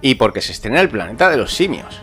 Y 0.00 0.14
porque 0.14 0.40
se 0.40 0.52
estrena 0.52 0.80
el 0.80 0.88
planeta 0.88 1.28
de 1.28 1.36
los 1.36 1.54
simios. 1.54 2.02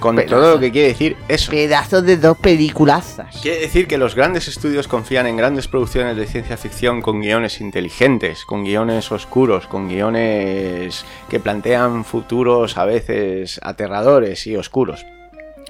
Con 0.00 0.16
todo 0.26 0.54
lo 0.54 0.60
que 0.60 0.70
quiere 0.70 0.88
decir 0.88 1.16
eso. 1.28 1.50
Pedazo 1.50 2.02
de 2.02 2.16
dos 2.16 2.36
peliculazas. 2.38 3.40
Quiere 3.40 3.60
decir 3.60 3.86
que 3.86 3.98
los 3.98 4.14
grandes 4.14 4.48
estudios 4.48 4.88
confían 4.88 5.26
en 5.26 5.36
grandes 5.36 5.68
producciones 5.68 6.16
de 6.16 6.26
ciencia 6.26 6.56
ficción 6.56 7.02
con 7.02 7.20
guiones 7.20 7.60
inteligentes, 7.60 8.44
con 8.44 8.64
guiones 8.64 9.10
oscuros, 9.10 9.66
con 9.66 9.88
guiones 9.88 11.04
que 11.28 11.40
plantean 11.40 12.04
futuros 12.04 12.76
a 12.76 12.84
veces 12.84 13.60
aterradores 13.62 14.46
y 14.46 14.56
oscuros. 14.56 15.04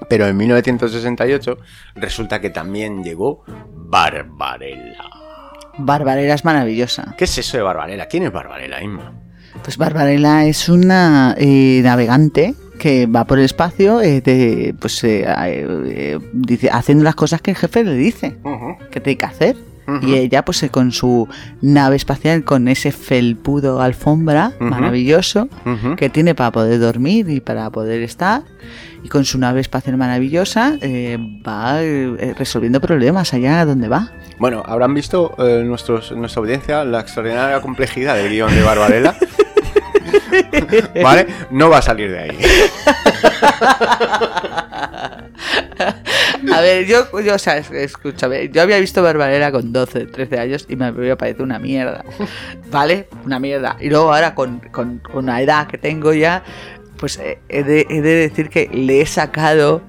Pero 0.09 0.27
en 0.27 0.37
1968 0.37 1.59
resulta 1.95 2.41
que 2.41 2.51
también 2.51 3.03
llegó 3.03 3.45
Barbarella. 3.73 5.05
Barbarella 5.79 6.35
es 6.35 6.45
maravillosa. 6.45 7.15
¿Qué 7.17 7.25
es 7.25 7.39
eso 7.39 7.57
de 7.57 7.63
Barbarella? 7.63 8.07
¿Quién 8.07 8.25
es 8.25 8.33
Barbarella, 8.33 8.83
Inma? 8.83 9.13
Pues 9.63 9.79
Barbarella 9.79 10.45
es 10.45 10.69
una 10.69 11.35
eh, 11.39 11.81
navegante 11.83 12.55
que 12.79 13.07
va 13.07 13.25
por 13.25 13.39
el 13.39 13.45
espacio 13.45 14.01
eh, 14.01 14.21
de- 14.21 14.75
pues, 14.79 15.03
eh, 15.05 15.25
eh, 15.27 16.19
dice, 16.33 16.71
haciendo 16.71 17.05
las 17.05 17.15
cosas 17.15 17.41
que 17.43 17.51
el 17.53 17.57
jefe 17.57 17.85
le 17.85 17.95
dice 17.95 18.37
que 18.91 19.01
tiene 19.01 19.19
que 19.19 19.27
hacer. 19.27 19.57
Y 20.03 20.15
ella, 20.15 20.45
pues 20.45 20.67
con 20.73 20.91
su 20.91 21.29
nave 21.63 21.95
espacial, 21.95 22.43
con 22.43 22.67
ese 22.67 22.91
felpudo 22.91 23.81
alfombra 23.81 24.51
maravilloso 24.59 25.49
que 25.97 26.09
tiene 26.11 26.35
para 26.35 26.51
poder 26.51 26.81
dormir 26.81 27.31
y 27.31 27.39
para 27.41 27.71
poder 27.71 28.03
estar, 28.03 28.43
y 29.05 29.09
con 29.09 29.25
su 29.25 29.39
nave 29.39 29.61
espacial 29.61 29.97
maravillosa, 29.97 30.77
eh, 30.81 31.19
va 31.47 31.85
eh, 31.85 32.35
resolviendo 32.37 32.81
problemas 32.81 33.33
allá 33.33 33.65
donde 33.65 33.87
va. 33.87 34.11
Bueno, 34.41 34.65
habrán 34.67 34.93
visto 34.93 35.35
eh, 35.39 35.63
nuestros, 35.65 36.11
nuestra 36.11 36.41
audiencia 36.41 36.85
la 36.85 36.99
extraordinaria 36.99 37.61
complejidad 37.61 38.17
del 38.17 38.29
guion 38.33 38.53
de 38.53 38.63
Barbarella. 38.65 39.15
¿Vale? 41.03 41.27
No 41.51 41.71
va 41.71 41.79
a 41.79 41.83
salir 41.83 42.11
de 42.11 42.19
ahí. 42.19 42.39
A 46.53 46.61
ver, 46.61 46.87
yo, 46.87 47.07
yo, 47.21 47.35
o 47.35 47.39
sea, 47.39 47.59
es- 47.59 47.71
escúchame, 47.71 48.49
yo 48.51 48.63
había 48.63 48.79
visto 48.79 49.03
Barbarella 49.03 49.51
con 49.53 49.73
12, 49.73 50.07
13 50.07 50.39
años 50.39 50.67
y 50.69 50.77
me 50.77 50.87
había 50.87 51.17
parecido 51.17 51.45
una 51.45 51.59
mierda, 51.59 52.05
¿vale? 52.71 53.09
Una 53.25 53.39
mierda. 53.39 53.77
Y 53.81 53.89
luego 53.91 54.13
ahora 54.15 54.35
con, 54.35 54.61
con, 54.71 54.99
con 54.99 55.27
la 55.27 55.41
edad 55.43 55.67
que 55.67 55.79
tengo 55.79 56.13
ya, 56.13 56.43
pues 56.99 57.19
eh, 57.19 57.39
he 57.49 57.63
de, 57.63 57.87
he 57.91 58.01
de 58.01 58.15
decir 58.15 58.49
que 58.49 58.69
le 58.73 59.01
he 59.03 59.07
sacado 59.07 59.83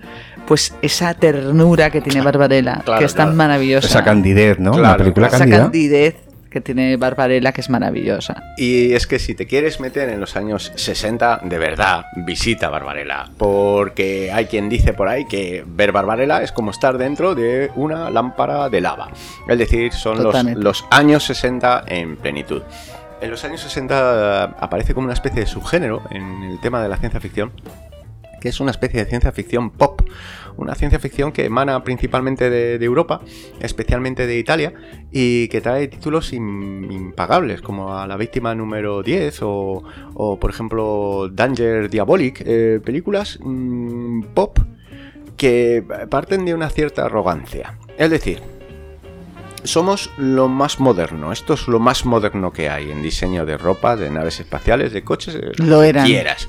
pues 0.46 0.74
esa 0.82 1.14
ternura 1.14 1.90
que 1.90 2.00
tiene 2.02 2.22
Barbarella, 2.22 2.82
Claro, 2.86 3.00
que 3.00 3.06
es 3.06 3.14
tan 3.14 3.28
claro. 3.28 3.38
maravillosa. 3.38 3.88
Esa 3.88 4.04
candidez, 4.04 4.60
¿no? 4.60 4.72
la 4.72 4.78
Claro, 4.78 4.98
película 5.00 5.28
esa 5.28 5.48
candidez 5.48 6.16
que 6.50 6.62
tiene 6.62 6.98
Barbarella, 6.98 7.52
que 7.52 7.62
es 7.62 7.70
maravillosa. 7.70 8.44
Y 8.58 8.94
es 8.94 9.08
que 9.08 9.20
si 9.20 9.36
te 9.36 9.46
quieres 9.46 9.80
meter 9.80 10.10
en 10.10 10.20
los 10.20 10.36
años 10.36 10.72
60, 10.76 11.42
de 11.44 11.58
verdad, 11.58 12.06
visita 12.16 12.70
Barbarella. 12.70 13.30
Porque 13.38 14.32
hay 14.32 14.46
quien 14.46 14.70
dice 14.70 14.94
por 14.94 15.08
ahí 15.08 15.26
que 15.26 15.64
ver 15.68 15.92
Barbarella 15.92 16.42
es 16.42 16.52
como 16.52 16.72
estar 16.72 16.98
dentro 16.98 17.36
de 17.36 17.72
una 17.76 18.10
lámpara 18.10 18.70
de 18.70 18.82
lava. 18.82 19.10
Es 19.48 19.58
decir, 19.58 19.94
son 19.94 20.24
los, 20.24 20.44
los 20.56 20.86
años 20.92 21.24
60 21.26 21.86
en 21.88 22.18
plenitud. 22.18 22.62
En 23.20 23.32
los 23.32 23.44
años 23.44 23.62
60 23.62 24.44
aparece 24.44 24.94
como 24.94 25.06
una 25.06 25.14
especie 25.14 25.42
de 25.42 25.48
subgénero 25.48 26.04
en 26.12 26.44
el 26.44 26.60
tema 26.62 26.84
de 26.84 26.90
la 26.90 26.98
ciencia 26.98 27.20
ficción, 27.20 27.52
que 28.42 28.50
es 28.50 28.60
una 28.60 28.72
especie 28.72 29.04
de 29.04 29.10
ciencia 29.10 29.32
ficción 29.32 29.72
pop. 29.72 30.02
Una 30.58 30.74
ciencia 30.74 30.98
ficción 31.00 31.32
que 31.32 31.46
emana 31.46 31.84
principalmente 31.84 32.50
de, 32.50 32.80
de 32.80 32.86
Europa, 32.86 33.22
especialmente 33.60 34.26
de 34.26 34.40
Italia, 34.40 34.74
y 35.12 35.48
que 35.50 35.62
trae 35.62 35.88
títulos 35.88 36.34
im- 36.34 36.92
impagables, 36.92 37.62
como 37.62 37.96
a 37.96 38.08
La 38.08 38.18
Víctima 38.18 38.56
número 38.56 39.04
10 39.04 39.40
o, 39.44 39.84
o, 40.16 40.40
por 40.40 40.50
ejemplo, 40.50 41.30
Danger 41.32 41.90
Diabolic, 41.92 42.42
eh, 42.44 42.80
películas 42.84 43.38
mm, 43.40 44.24
pop 44.34 44.58
que 45.38 45.84
parten 46.10 46.46
de 46.46 46.56
una 46.56 46.70
cierta 46.72 47.06
arrogancia. 47.06 47.78
Es 48.00 48.10
decir, 48.10 48.42
somos 49.64 50.10
lo 50.18 50.48
más 50.48 50.80
moderno, 50.80 51.32
esto 51.32 51.54
es 51.54 51.68
lo 51.68 51.80
más 51.80 52.06
moderno 52.06 52.52
que 52.52 52.70
hay 52.70 52.90
en 52.92 53.02
diseño 53.02 53.46
de 53.46 53.58
ropa, 53.58 53.96
de 53.96 54.10
naves 54.10 54.40
espaciales, 54.40 54.94
de 54.94 55.04
coches, 55.04 55.34
de 55.36 55.52
Lo 55.58 55.84
eran. 55.84 56.06
quieras. 56.06 56.48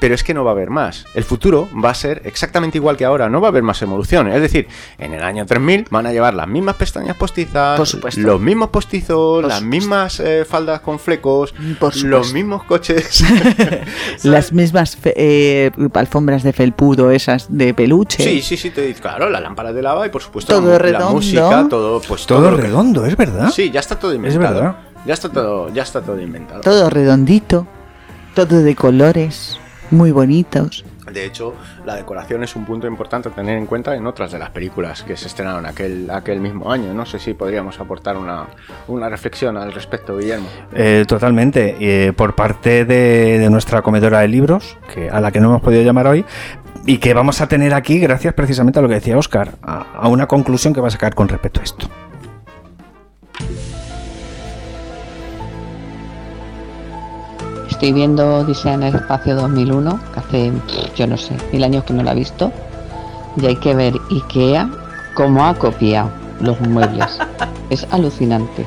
Pero 0.00 0.14
es 0.14 0.22
que 0.22 0.32
no 0.32 0.44
va 0.44 0.50
a 0.50 0.54
haber 0.54 0.70
más. 0.70 1.06
El 1.14 1.24
futuro 1.24 1.68
va 1.84 1.90
a 1.90 1.94
ser 1.94 2.22
exactamente 2.24 2.78
igual 2.78 2.96
que 2.96 3.04
ahora, 3.04 3.28
no 3.28 3.40
va 3.40 3.48
a 3.48 3.50
haber 3.50 3.64
más 3.64 3.82
evolución. 3.82 4.28
Es 4.28 4.40
decir, 4.40 4.68
en 4.96 5.12
el 5.12 5.24
año 5.24 5.44
3000 5.44 5.86
van 5.90 6.06
a 6.06 6.12
llevar 6.12 6.34
las 6.34 6.46
mismas 6.46 6.76
pestañas 6.76 7.16
postizas, 7.16 7.76
Por 7.76 7.86
supuesto. 7.88 8.20
los 8.20 8.40
mismos 8.40 8.68
postizos, 8.70 9.40
Por 9.42 9.48
las 9.48 9.58
supuesto. 9.58 9.68
mismas 9.68 10.20
eh, 10.20 10.44
faldas 10.48 10.80
con 10.82 10.98
flecos, 11.00 11.52
Por 11.80 11.92
supuesto. 11.94 12.06
los 12.06 12.32
mismos 12.32 12.62
coches. 12.64 13.24
Las 14.22 14.52
mismas 14.52 14.96
fe- 14.96 15.14
eh, 15.16 15.70
alfombras 15.94 16.42
de 16.42 16.52
felpudo, 16.52 17.10
esas 17.10 17.46
de 17.48 17.74
peluche. 17.74 18.22
Sí, 18.22 18.42
sí, 18.42 18.56
sí, 18.56 18.70
te- 18.70 18.94
claro, 18.94 19.28
la 19.30 19.40
lámpara 19.40 19.72
de 19.72 19.82
lava 19.82 20.06
y 20.06 20.10
por 20.10 20.22
supuesto 20.22 20.54
Todo 20.54 20.72
la, 20.72 20.78
redondo. 20.78 21.06
la 21.06 21.12
música, 21.12 21.66
todo, 21.68 22.00
pues 22.00 22.26
Todo 22.26 22.50
que- 22.54 22.62
redondo, 22.62 23.04
es 23.06 23.16
verdad. 23.16 23.50
Sí, 23.50 23.70
ya 23.70 23.80
está 23.80 23.98
todo 23.98 24.14
inventado. 24.14 24.54
verdad. 24.54 24.76
Ya 25.06 25.14
está 25.14 25.28
todo, 25.28 25.72
ya 25.72 25.82
está 25.82 26.00
todo 26.02 26.20
inventado. 26.20 26.60
Todo 26.60 26.90
redondito, 26.90 27.66
todo 28.34 28.62
de 28.62 28.74
colores, 28.74 29.58
muy 29.90 30.10
bonitos. 30.10 30.84
De 31.12 31.24
hecho, 31.24 31.54
la 31.86 31.96
decoración 31.96 32.44
es 32.44 32.54
un 32.54 32.66
punto 32.66 32.86
importante 32.86 33.30
a 33.30 33.32
tener 33.32 33.56
en 33.56 33.66
cuenta 33.66 33.96
en 33.96 34.06
otras 34.06 34.30
de 34.30 34.38
las 34.38 34.50
películas 34.50 35.02
que 35.02 35.16
se 35.16 35.26
estrenaron 35.26 35.64
aquel, 35.64 36.10
aquel 36.10 36.40
mismo 36.40 36.70
año. 36.70 36.92
No 36.92 37.06
sé 37.06 37.18
si 37.18 37.32
podríamos 37.32 37.80
aportar 37.80 38.16
una, 38.16 38.46
una 38.88 39.08
reflexión 39.08 39.56
al 39.56 39.72
respecto, 39.72 40.18
Guillermo. 40.18 40.48
Eh, 40.74 41.04
totalmente. 41.08 41.76
Eh, 41.80 42.12
por 42.12 42.34
parte 42.34 42.84
de, 42.84 43.38
de 43.38 43.50
nuestra 43.50 43.80
comedora 43.80 44.20
de 44.20 44.28
libros, 44.28 44.76
que, 44.92 45.08
a 45.08 45.20
la 45.20 45.30
que 45.30 45.40
no 45.40 45.48
hemos 45.48 45.62
podido 45.62 45.82
llamar 45.82 46.06
hoy, 46.06 46.24
y 46.84 46.98
que 46.98 47.14
vamos 47.14 47.40
a 47.40 47.48
tener 47.48 47.72
aquí 47.72 47.98
gracias 47.98 48.34
precisamente 48.34 48.78
a 48.78 48.82
lo 48.82 48.88
que 48.88 48.94
decía 48.94 49.16
Oscar, 49.16 49.56
a, 49.62 49.92
a 49.94 50.08
una 50.08 50.26
conclusión 50.26 50.74
que 50.74 50.80
va 50.80 50.88
a 50.88 50.90
sacar 50.90 51.14
con 51.14 51.28
respecto 51.28 51.60
a 51.60 51.64
esto. 51.64 51.88
Estoy 57.78 57.92
viendo 57.92 58.38
Odisea 58.38 58.74
en 58.74 58.82
el 58.82 58.96
Espacio 58.96 59.36
2001, 59.36 60.00
que 60.12 60.18
hace, 60.18 60.52
yo 60.96 61.06
no 61.06 61.16
sé, 61.16 61.36
mil 61.52 61.62
años 61.62 61.84
que 61.84 61.92
no 61.92 62.02
la 62.02 62.10
he 62.10 62.16
visto. 62.16 62.50
Y 63.36 63.46
hay 63.46 63.54
que 63.54 63.72
ver 63.72 63.94
IKEA 64.10 64.68
cómo 65.14 65.46
ha 65.46 65.54
copiado 65.54 66.10
los 66.40 66.60
muebles. 66.60 67.06
es 67.70 67.86
alucinante. 67.92 68.66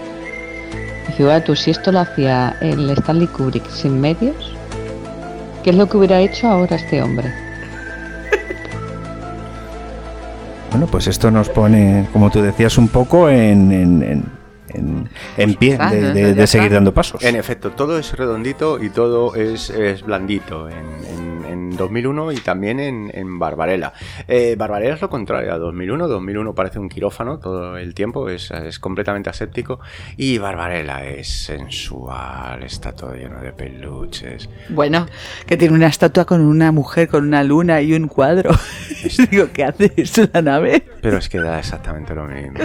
Y 1.10 1.12
fíjate 1.12 1.42
tú, 1.42 1.58
si 1.58 1.72
esto 1.72 1.92
lo 1.92 2.00
hacía 2.00 2.56
el 2.62 2.90
Stanley 2.92 3.28
Kubrick 3.28 3.70
sin 3.70 4.00
medios, 4.00 4.56
¿qué 5.62 5.72
es 5.72 5.76
lo 5.76 5.90
que 5.90 5.98
hubiera 5.98 6.22
hecho 6.22 6.48
ahora 6.48 6.78
este 6.78 7.04
hombre? 7.04 7.34
Bueno, 10.70 10.88
pues 10.88 11.08
esto 11.08 11.30
nos 11.32 11.50
pone, 11.50 12.08
como 12.14 12.30
tú 12.30 12.42
decías, 12.42 12.78
un 12.78 12.88
poco 12.88 13.28
en, 13.28 13.74
en- 13.74 14.04
en- 14.04 14.41
en- 14.74 15.10
en 15.38 15.56
pie 15.56 15.78
de, 15.78 16.48
seguir 16.48 16.72
dando 16.72 16.94
pasos. 16.94 17.24
En 17.24 17.36
efecto, 17.36 17.72
todo 17.72 17.98
es 17.98 18.14
redondito 18.14 18.82
y 18.82 18.90
todo 18.90 19.36
es, 19.36 19.70
es 19.70 20.02
blandito 20.04 20.70
en, 20.70 20.76
en- 20.78 21.31
en 21.72 21.78
2001 21.78 22.34
y 22.34 22.38
también 22.38 22.80
en, 22.80 23.12
en 23.14 23.40
Barbarella. 23.40 23.94
Eh, 24.28 24.56
Barbarella 24.58 24.96
es 24.96 25.02
lo 25.02 25.10
contrario 25.10 25.54
a 25.54 25.58
2001. 25.58 26.08
2001 26.08 26.54
parece 26.54 26.80
un 26.80 26.90
quirófano 26.90 27.40
todo 27.40 27.78
el 27.78 27.94
tiempo, 27.94 28.30
es, 28.30 28.52
es 28.52 28.80
completamente 28.80 29.30
aséptico. 29.30 29.80
Y 30.18 30.38
Barbarella 30.38 31.06
es 31.06 31.28
sensual, 31.28 32.64
está 32.64 32.94
todo 32.94 33.14
lleno 33.14 33.40
de 33.42 33.54
peluches. 33.54 34.50
Bueno, 34.70 35.06
que 35.46 35.58
tiene 35.58 35.76
una 35.76 35.88
estatua 35.88 36.26
con 36.26 36.42
una 36.42 36.72
mujer, 36.72 37.08
con 37.08 37.26
una 37.26 37.44
luna 37.44 37.82
y 37.82 37.94
un 37.94 38.08
cuadro. 38.08 38.52
Digo, 39.32 39.48
¿qué 39.54 39.64
hace 39.64 39.94
eso 39.96 40.28
la 40.34 40.42
nave? 40.42 40.84
Pero 41.02 41.18
es 41.18 41.30
que 41.30 41.40
da 41.40 41.60
exactamente 41.60 42.14
lo 42.14 42.26
mismo. 42.26 42.60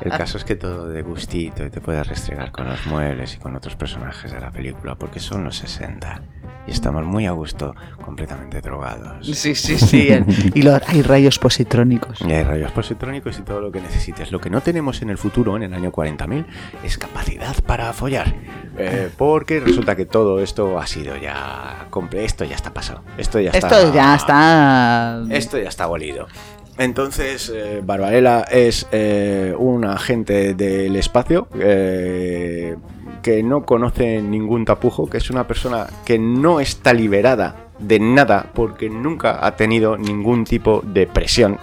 El 0.00 0.10
caso 0.12 0.38
es 0.38 0.44
que 0.44 0.54
todo 0.54 0.88
de 0.88 1.02
gustito 1.02 1.64
y 1.64 1.70
te 1.70 1.80
puedes 1.80 2.06
restregar 2.06 2.52
con 2.52 2.68
los 2.68 2.86
muebles 2.86 3.34
y 3.34 3.38
con 3.38 3.56
otros 3.56 3.74
personajes 3.76 4.32
de 4.32 4.40
la 4.40 4.50
película 4.50 4.94
porque 4.94 5.18
son 5.18 5.44
los 5.44 5.56
60 5.56 6.22
y 6.68 6.70
estamos 6.70 7.04
muy 7.04 7.26
a 7.26 7.30
gusto, 7.32 7.74
completamente 8.04 8.60
drogados. 8.60 9.26
Sí, 9.26 9.54
sí, 9.54 9.78
sí. 9.78 10.08
y 10.54 10.62
lo- 10.62 10.78
hay 10.86 11.02
rayos 11.02 11.38
positrónicos. 11.38 12.20
Y 12.20 12.30
hay 12.30 12.44
rayos 12.44 12.70
positrónicos 12.72 13.38
y 13.38 13.42
todo 13.42 13.60
lo 13.60 13.72
que 13.72 13.80
necesites. 13.80 14.30
Lo 14.30 14.40
que 14.40 14.50
no 14.50 14.60
tenemos 14.60 15.00
en 15.02 15.10
el 15.10 15.18
futuro, 15.18 15.56
en 15.56 15.62
el 15.62 15.74
año 15.74 15.90
40.000, 15.90 16.44
es 16.84 16.98
capacidad 16.98 17.56
para 17.64 17.92
follar. 17.92 18.34
Eh, 18.76 19.08
porque 19.16 19.60
resulta 19.60 19.96
que 19.96 20.06
todo 20.06 20.40
esto 20.40 20.78
ha 20.78 20.86
sido 20.86 21.16
ya... 21.16 21.86
Esto 22.12 22.44
ya 22.44 22.54
está 22.54 22.72
pasado. 22.72 23.02
Esto 23.16 23.40
ya 23.40 23.50
está... 23.50 23.66
Esto 23.80 23.94
ya 23.94 24.14
está. 24.14 25.22
Esto 25.30 25.58
ya 25.58 25.68
está 25.68 25.84
abolido. 25.84 26.28
Entonces, 26.76 27.50
eh, 27.52 27.80
Barbarella 27.84 28.42
es 28.42 28.86
eh, 28.92 29.52
un 29.58 29.84
agente 29.84 30.54
del 30.54 30.94
espacio 30.94 31.48
eh, 31.58 32.76
que 33.22 33.42
no 33.42 33.64
conoce 33.64 34.20
ningún 34.22 34.64
tapujo, 34.64 35.08
que 35.08 35.18
es 35.18 35.30
una 35.30 35.46
persona 35.46 35.86
que 36.04 36.18
no 36.18 36.60
está 36.60 36.92
liberada 36.92 37.68
de 37.78 38.00
nada 38.00 38.50
porque 38.54 38.88
nunca 38.90 39.44
ha 39.46 39.54
tenido 39.56 39.96
ningún 39.96 40.44
tipo 40.44 40.82
de 40.84 41.06
presión 41.06 41.58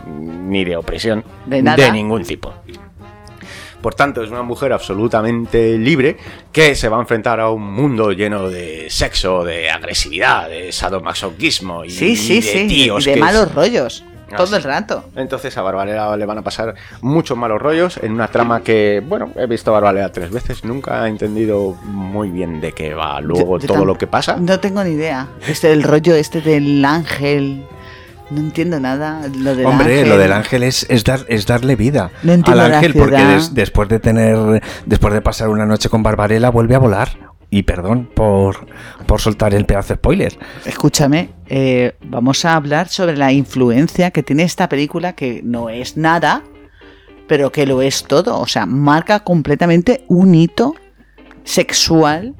ni 0.49 0.64
de 0.64 0.77
opresión 0.77 1.23
De 1.45 1.61
nada. 1.61 1.90
ningún 1.91 2.23
tipo. 2.23 2.53
Por 3.82 3.94
tanto, 3.94 4.23
es 4.23 4.32
una 4.32 4.41
mujer 4.41 4.73
absolutamente 4.73 5.77
libre 5.77 6.18
que 6.52 6.73
se 6.73 6.90
va 6.90 6.98
a 6.98 7.02
enfrentar 7.02 7.40
a 7.40 7.49
un 7.52 7.61
mundo 7.72 8.11
lleno 8.14 8.49
de 8.49 8.88
sexo, 8.90 9.44
de 9.44 9.69
agresividad, 9.69 10.49
de 10.49 10.72
sadomasoquismo 10.72 11.86
y, 11.86 11.91
Sí, 11.91 12.15
sí, 12.15 12.38
y 12.38 12.41
de 12.41 12.41
sí. 12.41 12.68
tíos 12.68 13.06
y 13.06 13.11
de 13.11 13.15
malos 13.18 13.53
rollos. 13.53 14.03
Ah, 14.31 14.38
todo 14.38 14.56
el 14.57 14.64
rato. 14.64 15.06
Entonces 15.15 15.56
a 15.57 15.61
Barbarella 15.61 16.15
le 16.18 16.26
van 16.26 16.38
a 16.39 16.41
pasar 16.41 16.73
muchos 17.02 17.38
malos 17.38 17.61
rollos 17.61 17.97
en 18.02 18.11
una 18.11 18.27
trama 18.27 18.61
que, 18.61 19.03
bueno, 19.07 19.30
he 19.35 19.45
visto 19.45 19.69
a 19.72 19.73
Barbarella 19.80 20.11
tres 20.11 20.31
veces, 20.31 20.64
nunca 20.65 21.06
he 21.06 21.10
entendido 21.10 21.76
muy 21.84 22.30
bien 22.30 22.60
de 22.61 22.72
qué 22.72 22.93
va 22.93 23.22
luego 23.22 23.60
Yo- 23.60 23.68
yo 23.68 23.73
todo 23.73 23.85
lo 23.85 23.97
que 23.97 24.07
pasa. 24.07 24.38
No 24.38 24.60
tengo 24.60 24.84
ni 24.84 24.91
idea. 24.91 25.27
Este 25.47 25.72
el 25.72 25.84
rollo 25.84 26.15
este 26.15 26.41
del 26.41 26.84
ángel. 26.85 27.64
No 28.31 28.39
entiendo 28.39 28.80
nada. 28.80 29.22
Lo 29.38 29.56
del 29.56 29.68
Hombre, 29.68 29.93
ángel. 29.99 30.10
lo 30.10 30.18
del 30.18 30.34
ángel 30.34 30.64
es, 30.64 30.88
es, 30.89 31.03
dar, 31.03 31.19
es 31.27 31.45
darle 31.45 31.76
vida 31.76 32.10
No 32.23 32.34
al 32.34 32.60
ángel 32.60 32.95
porque 32.95 33.23
des- 33.23 33.53
después 33.53 33.88
de 33.88 33.99
tener 33.99 34.61
después 34.88 35.14
de 35.14 35.22
pasar 35.22 35.49
una 35.49 35.68
noche 35.68 35.89
con 35.89 36.02
Barbarella 36.02 36.49
vuelve 36.49 36.73
a 36.73 36.80
volar. 36.80 37.10
Y 37.50 37.64
perdón 37.64 38.10
por, 38.14 38.68
por 39.06 39.22
soltar 39.22 39.54
el 39.54 39.66
pedazo 39.66 39.90
de 39.90 39.96
spoiler. 39.96 40.38
Escúchame, 40.66 41.30
eh, 41.48 41.96
vamos 42.02 42.44
a 42.46 42.56
hablar 42.56 42.90
sobre 42.90 43.16
la 43.16 43.32
influencia 43.32 44.12
que 44.12 44.24
tiene 44.24 44.44
esta 44.44 44.68
película, 44.68 45.14
que 45.14 45.42
no 45.44 45.70
es 45.70 45.96
nada, 45.96 46.44
pero 47.28 47.52
que 47.52 47.66
lo 47.66 47.82
es 47.82 48.04
todo. 48.04 48.40
O 48.40 48.48
sea, 48.48 48.66
marca 48.66 49.22
completamente 49.22 50.04
un 50.08 50.36
hito 50.36 50.76
sexual 51.44 52.36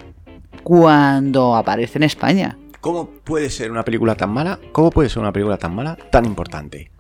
cuando 0.64 1.56
aparece 1.56 2.00
en 2.00 2.04
España. 2.04 2.58
¿Cómo 2.82 3.10
puede 3.24 3.50
ser 3.50 3.72
una 3.72 3.84
película 3.84 4.16
tan 4.16 4.32
mala? 4.32 4.60
¿Cómo 4.72 4.92
puede 4.92 5.10
ser 5.10 5.20
una 5.20 5.32
película 5.32 5.58
tan 5.58 5.74
mala 5.74 5.98
tan 6.12 6.26
importante? 6.26 6.92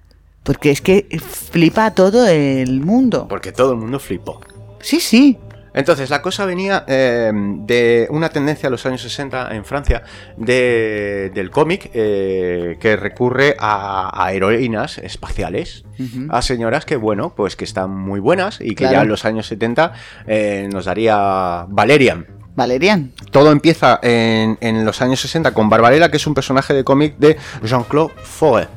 Porque 0.43 0.69
es 0.69 0.81
que 0.81 1.07
flipa 1.19 1.87
a 1.87 1.93
todo 1.93 2.27
el 2.27 2.81
mundo. 2.81 3.27
Porque 3.27 3.51
todo 3.51 3.71
el 3.73 3.79
mundo 3.79 3.99
flipó. 3.99 4.39
Sí, 4.79 4.99
sí. 4.99 5.37
Entonces, 5.75 6.09
la 6.09 6.21
cosa 6.21 6.45
venía 6.45 6.85
eh, 6.87 7.31
de 7.33 8.07
una 8.09 8.29
tendencia 8.29 8.67
a 8.67 8.69
los 8.71 8.85
años 8.85 9.01
60 9.01 9.53
en 9.53 9.65
Francia 9.65 10.01
de- 10.37 11.29
del 11.35 11.51
cómic 11.51 11.91
eh, 11.93 12.77
que 12.79 12.95
recurre 12.95 13.55
a, 13.59 14.09
a 14.25 14.31
heroínas 14.33 14.97
espaciales, 14.97 15.83
a 16.29 16.41
señoras 16.41 16.85
que, 16.85 16.95
bueno, 16.95 17.33
pues 17.35 17.55
que 17.55 17.65
están 17.65 17.91
muy 17.91 18.19
buenas 18.19 18.59
y 18.61 18.69
que 18.69 18.85
Claro. 18.85 18.93
ya 18.95 19.01
en 19.03 19.09
los 19.09 19.25
años 19.25 19.47
70 19.47 19.93
eh, 20.27 20.69
nos 20.71 20.85
daría 20.85 21.65
Valerian. 21.67 22.25
Valerian. 22.55 23.11
Todo 23.31 23.51
empieza 23.51 23.99
en, 24.01 24.57
en 24.61 24.85
los 24.85 25.01
años 25.01 25.19
60 25.19 25.51
con 25.53 25.69
Barbarella, 25.69 26.09
que 26.09 26.15
es 26.17 26.25
un 26.25 26.33
personaje 26.33 26.73
de 26.73 26.85
cómic 26.85 27.17
de 27.17 27.35
Jean-Claude 27.63 28.13
Foe. 28.23 28.67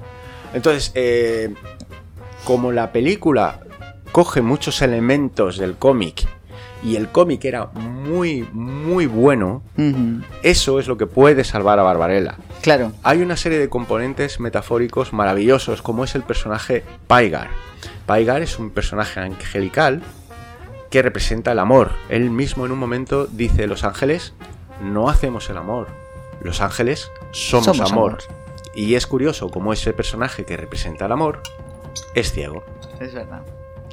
Entonces, 0.53 0.93
como 2.45 2.73
la 2.73 2.91
película 2.91 3.61
coge 4.11 4.43
muchos 4.43 4.83
elementos 4.83 5.59
del 5.59 5.77
cómic 5.77 6.27
y 6.83 6.97
el 6.97 7.09
cómic 7.09 7.45
era 7.45 7.67
muy, 7.67 8.49
muy 8.53 9.07
bueno, 9.07 9.63
eso 10.43 10.79
es 10.79 10.87
lo 10.87 10.97
que 10.97 11.07
puede 11.07 11.45
salvar 11.45 11.79
a 11.79 11.83
Barbarella. 11.83 12.37
Claro. 12.63 12.93
Hay 13.03 13.21
una 13.23 13.37
serie 13.37 13.59
de 13.59 13.69
componentes 13.69 14.41
metafóricos 14.41 15.13
maravillosos, 15.13 15.83
como 15.83 16.05
es 16.05 16.15
el 16.15 16.23
personaje 16.23 16.85
Paigar. 17.07 17.49
Paigar 18.07 18.43
es 18.43 18.59
un 18.59 18.71
personaje 18.71 19.21
angelical 19.21 20.03
que 20.91 21.03
representa 21.03 21.53
el 21.53 21.59
amor. 21.59 21.91
Él 22.09 22.31
mismo 22.31 22.65
en 22.65 22.73
un 22.73 22.79
momento 22.79 23.27
dice, 23.27 23.67
los 23.67 23.85
ángeles 23.85 24.33
no 24.83 25.09
hacemos 25.11 25.51
el 25.51 25.59
amor, 25.59 25.89
los 26.43 26.61
ángeles 26.61 27.11
somos, 27.33 27.77
Somos 27.77 27.91
amor. 27.91 28.11
amor. 28.13 28.23
Y 28.75 28.95
es 28.95 29.07
curioso 29.07 29.51
cómo 29.51 29.73
ese 29.73 29.93
personaje 29.93 30.45
que 30.45 30.57
representa 30.57 31.07
el 31.07 31.13
amor 31.13 31.43
es 32.15 32.33
ciego. 32.33 32.65
Es 33.01 33.13
verdad. 33.13 33.43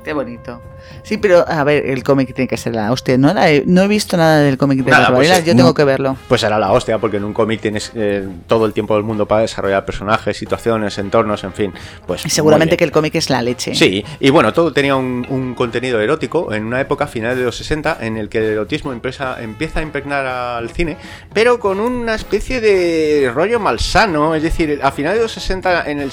Qué 0.06 0.14
bonito. 0.14 0.62
Sí, 1.02 1.18
pero 1.18 1.44
a 1.48 1.64
ver, 1.64 1.88
el 1.88 2.04
cómic 2.04 2.32
tiene 2.36 2.48
que 2.48 2.58
ser 2.58 2.76
la 2.76 2.92
hostia. 2.92 3.18
No, 3.18 3.34
la 3.34 3.50
he, 3.50 3.64
no 3.66 3.82
he 3.82 3.88
visto 3.88 4.16
nada 4.18 4.42
del 4.42 4.56
cómic 4.56 4.84
de 4.84 4.92
Nada, 4.92 5.06
Barbarella, 5.06 5.34
pues, 5.38 5.46
yo 5.46 5.54
no. 5.54 5.58
tengo 5.58 5.74
que 5.74 5.84
verlo. 5.84 6.16
Pues 6.28 6.42
será 6.42 6.60
la 6.60 6.72
hostia, 6.72 7.00
porque 7.00 7.18
en 7.18 7.24
un 7.24 7.34
cómic 7.34 7.60
tienes 7.60 7.92
eh, 7.96 8.24
todo 8.46 8.68
el 8.68 8.74
tiempo 8.74 8.94
del 8.94 9.04
mundo 9.04 9.26
para 9.28 9.42
desarrollar 9.42 9.84
personajes, 9.84 10.38
situaciones, 10.38 11.00
entornos, 11.00 11.44
en 11.44 11.54
fin. 11.54 11.74
Pues 12.06 12.22
seguramente 12.22 12.78
que 12.78 12.84
el 12.84 12.92
cómic 12.92 13.16
es 13.16 13.32
la 13.32 13.42
leche. 13.42 13.74
Sí, 13.74 14.06
y 14.20 14.30
bueno, 14.30 14.54
todo 14.54 14.72
tenía 14.72 14.96
un, 14.96 15.26
un 15.28 15.56
contenido 15.56 16.00
erótico 16.00 16.54
en 16.54 16.66
una 16.66 16.80
época 16.80 17.08
final 17.08 17.36
de 17.36 17.44
los 17.44 17.58
60 17.58 17.98
en 18.02 18.18
el 18.18 18.30
que 18.30 18.38
el 18.38 18.44
erotismo 18.46 18.94
empieza, 18.94 19.42
empieza 19.42 19.80
a 19.80 19.82
impregnar 19.82 20.28
al 20.28 20.70
cine, 20.70 20.98
pero 21.34 21.60
con 21.60 21.80
una 21.80 22.14
especie 22.14 22.62
de 22.62 23.32
rollo 23.34 23.60
malsano. 23.60 24.36
Es 24.36 24.44
decir, 24.44 24.80
a 24.84 24.92
finales 24.92 25.18
de 25.18 25.24
los 25.24 25.32
60 25.32 25.90
en 25.90 26.00
el 26.00 26.12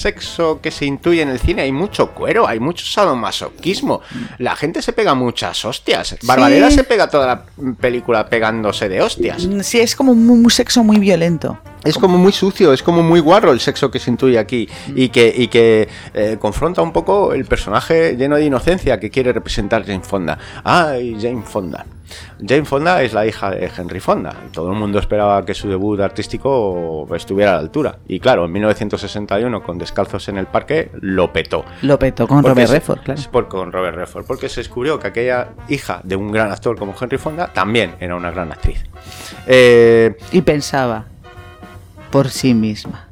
sexo 0.00 0.60
que 0.60 0.70
se 0.70 0.86
intuye 0.86 1.22
en 1.22 1.28
el 1.28 1.38
cine 1.38 1.62
hay 1.62 1.72
mucho 1.72 2.10
cuero, 2.12 2.48
hay 2.48 2.58
mucho 2.60 2.84
sadomasoquismo. 2.86 4.00
La 4.38 4.56
gente 4.56 4.82
se 4.82 4.92
pega 4.92 5.14
muchas 5.14 5.64
hostias. 5.64 6.16
Barbarella 6.22 6.70
Sí. 6.70 6.76
se 6.76 6.84
pega 6.84 7.08
toda 7.08 7.26
la 7.26 7.42
película 7.80 8.26
pegándose 8.28 8.88
de 8.88 9.02
hostias. 9.02 9.46
Mm, 9.46 9.60
Sí, 9.60 9.78
es 9.80 9.94
como 9.94 10.12
un, 10.12 10.28
un 10.28 10.50
sexo 10.50 10.82
muy 10.82 10.98
violento. 10.98 11.58
Es 11.84 11.96
como 11.96 12.18
muy 12.18 12.32
sucio, 12.32 12.72
es 12.74 12.82
como 12.82 13.02
muy 13.02 13.20
guarro 13.20 13.52
el 13.52 13.60
sexo 13.60 13.90
que 13.90 13.98
se 13.98 14.10
intuye 14.10 14.38
aquí 14.38 14.68
y 14.94 15.08
que, 15.08 15.32
y 15.34 15.48
que 15.48 15.88
eh, 16.12 16.36
confronta 16.38 16.82
un 16.82 16.92
poco 16.92 17.32
el 17.32 17.46
personaje 17.46 18.16
lleno 18.16 18.36
de 18.36 18.44
inocencia 18.44 19.00
que 19.00 19.10
quiere 19.10 19.32
representar 19.32 19.84
Jane 19.86 20.02
Fonda. 20.02 20.38
Ay, 20.62 21.16
Jane 21.20 21.42
Fonda. 21.42 21.86
Jane 22.46 22.64
Fonda 22.64 23.02
es 23.02 23.12
la 23.12 23.26
hija 23.26 23.50
de 23.50 23.70
Henry 23.76 24.00
Fonda. 24.00 24.34
Todo 24.52 24.70
el 24.72 24.78
mundo 24.78 24.98
esperaba 24.98 25.44
que 25.44 25.54
su 25.54 25.68
debut 25.68 26.00
artístico 26.00 27.06
estuviera 27.14 27.52
a 27.52 27.54
la 27.54 27.60
altura. 27.60 27.98
Y 28.08 28.20
claro, 28.20 28.44
en 28.44 28.52
1961, 28.52 29.62
con 29.62 29.78
Descalzos 29.78 30.28
en 30.28 30.36
el 30.38 30.46
Parque, 30.46 30.90
lo 31.00 31.32
petó. 31.32 31.64
Lo 31.82 31.98
petó 31.98 32.26
con 32.26 32.42
Porque 32.42 32.54
Robert 32.66 32.70
Redford, 32.72 33.00
claro. 33.00 33.20
por- 33.30 33.48
con 33.48 33.72
Robert 33.72 33.96
Redford, 33.96 34.24
porque 34.26 34.48
se 34.48 34.60
descubrió 34.60 34.98
que 34.98 35.08
aquella 35.08 35.48
hija 35.68 36.00
de 36.04 36.16
un 36.16 36.30
gran 36.32 36.50
actor 36.50 36.76
como 36.78 36.94
Henry 37.00 37.18
Fonda 37.18 37.52
también 37.52 37.94
era 38.00 38.16
una 38.16 38.30
gran 38.30 38.50
actriz. 38.52 38.84
Eh, 39.46 40.16
Y 40.32 40.42
pensaba 40.42 41.04
por 42.10 42.28
sí 42.28 42.54
misma. 42.54 43.06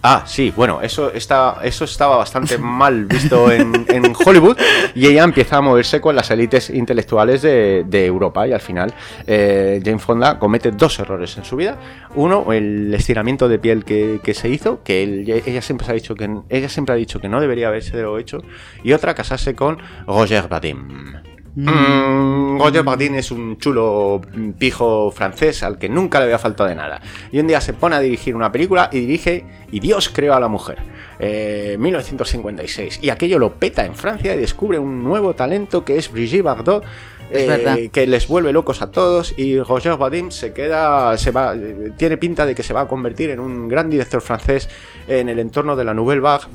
Ah, 0.00 0.22
sí, 0.26 0.52
bueno, 0.54 0.80
eso, 0.80 1.12
está, 1.12 1.56
eso 1.64 1.84
estaba 1.84 2.16
bastante 2.18 2.56
mal 2.58 3.04
visto 3.06 3.50
en, 3.50 3.84
en 3.88 4.12
Hollywood 4.24 4.56
y 4.94 5.06
ella 5.08 5.24
empieza 5.24 5.56
a 5.56 5.60
moverse 5.60 6.00
con 6.00 6.14
las 6.14 6.30
élites 6.30 6.70
intelectuales 6.70 7.42
de, 7.42 7.84
de 7.84 8.06
Europa 8.06 8.46
y 8.46 8.52
al 8.52 8.60
final 8.60 8.94
eh, 9.26 9.80
Jane 9.84 9.98
Fonda 9.98 10.38
comete 10.38 10.70
dos 10.70 10.98
errores 11.00 11.36
en 11.36 11.44
su 11.44 11.56
vida. 11.56 11.78
Uno, 12.14 12.52
el 12.52 12.94
estiramiento 12.94 13.48
de 13.48 13.58
piel 13.58 13.84
que, 13.84 14.20
que 14.22 14.34
se 14.34 14.48
hizo, 14.48 14.82
que 14.84 15.02
él- 15.02 15.42
ella, 15.44 15.62
siempre 15.62 15.88
ha 15.90 15.92
dicho 15.94 16.14
que, 16.14 16.30
ella 16.48 16.68
siempre 16.68 16.92
ha 16.94 16.96
dicho 16.96 17.18
que 17.20 17.28
no 17.28 17.40
debería 17.40 17.66
haberse 17.66 18.00
hecho, 18.20 18.38
y 18.84 18.92
otra, 18.92 19.14
casarse 19.14 19.56
con 19.56 19.78
Roger 20.06 20.46
Vadim. 20.48 21.14
Mm, 21.60 22.60
Roger 22.60 22.84
Bardin 22.84 23.16
es 23.16 23.32
un 23.32 23.58
chulo 23.58 24.20
pijo 24.58 25.10
francés 25.10 25.64
al 25.64 25.76
que 25.76 25.88
nunca 25.88 26.20
le 26.20 26.26
había 26.26 26.38
faltado 26.38 26.68
de 26.68 26.76
nada. 26.76 27.00
Y 27.32 27.40
un 27.40 27.48
día 27.48 27.60
se 27.60 27.72
pone 27.72 27.96
a 27.96 28.00
dirigir 28.00 28.36
una 28.36 28.52
película 28.52 28.88
y 28.92 29.00
dirige 29.00 29.44
Y 29.72 29.80
Dios 29.80 30.08
creó 30.08 30.34
a 30.34 30.40
la 30.40 30.46
mujer. 30.46 30.78
Eh, 31.18 31.76
1956. 31.80 33.00
Y 33.02 33.10
aquello 33.10 33.40
lo 33.40 33.54
peta 33.54 33.84
en 33.84 33.96
Francia 33.96 34.34
y 34.34 34.38
descubre 34.38 34.78
un 34.78 35.02
nuevo 35.02 35.34
talento 35.34 35.84
que 35.84 35.96
es 35.96 36.12
Brigitte 36.12 36.44
Bardot. 36.44 36.84
Eh, 37.30 37.90
que 37.92 38.06
les 38.06 38.26
vuelve 38.26 38.54
locos 38.54 38.80
a 38.80 38.90
todos 38.90 39.34
y 39.36 39.60
Roger 39.60 39.98
Vadim 39.98 40.30
se 40.30 40.54
queda, 40.54 41.18
se 41.18 41.30
va, 41.30 41.54
eh, 41.54 41.92
tiene 41.94 42.16
pinta 42.16 42.46
de 42.46 42.54
que 42.54 42.62
se 42.62 42.72
va 42.72 42.80
a 42.80 42.88
convertir 42.88 43.28
en 43.28 43.38
un 43.38 43.68
gran 43.68 43.90
director 43.90 44.22
francés 44.22 44.70
en 45.06 45.28
el 45.28 45.38
entorno 45.38 45.76
de 45.76 45.84
la 45.84 45.92
Nouvelle 45.92 46.22
Vague 46.22 46.46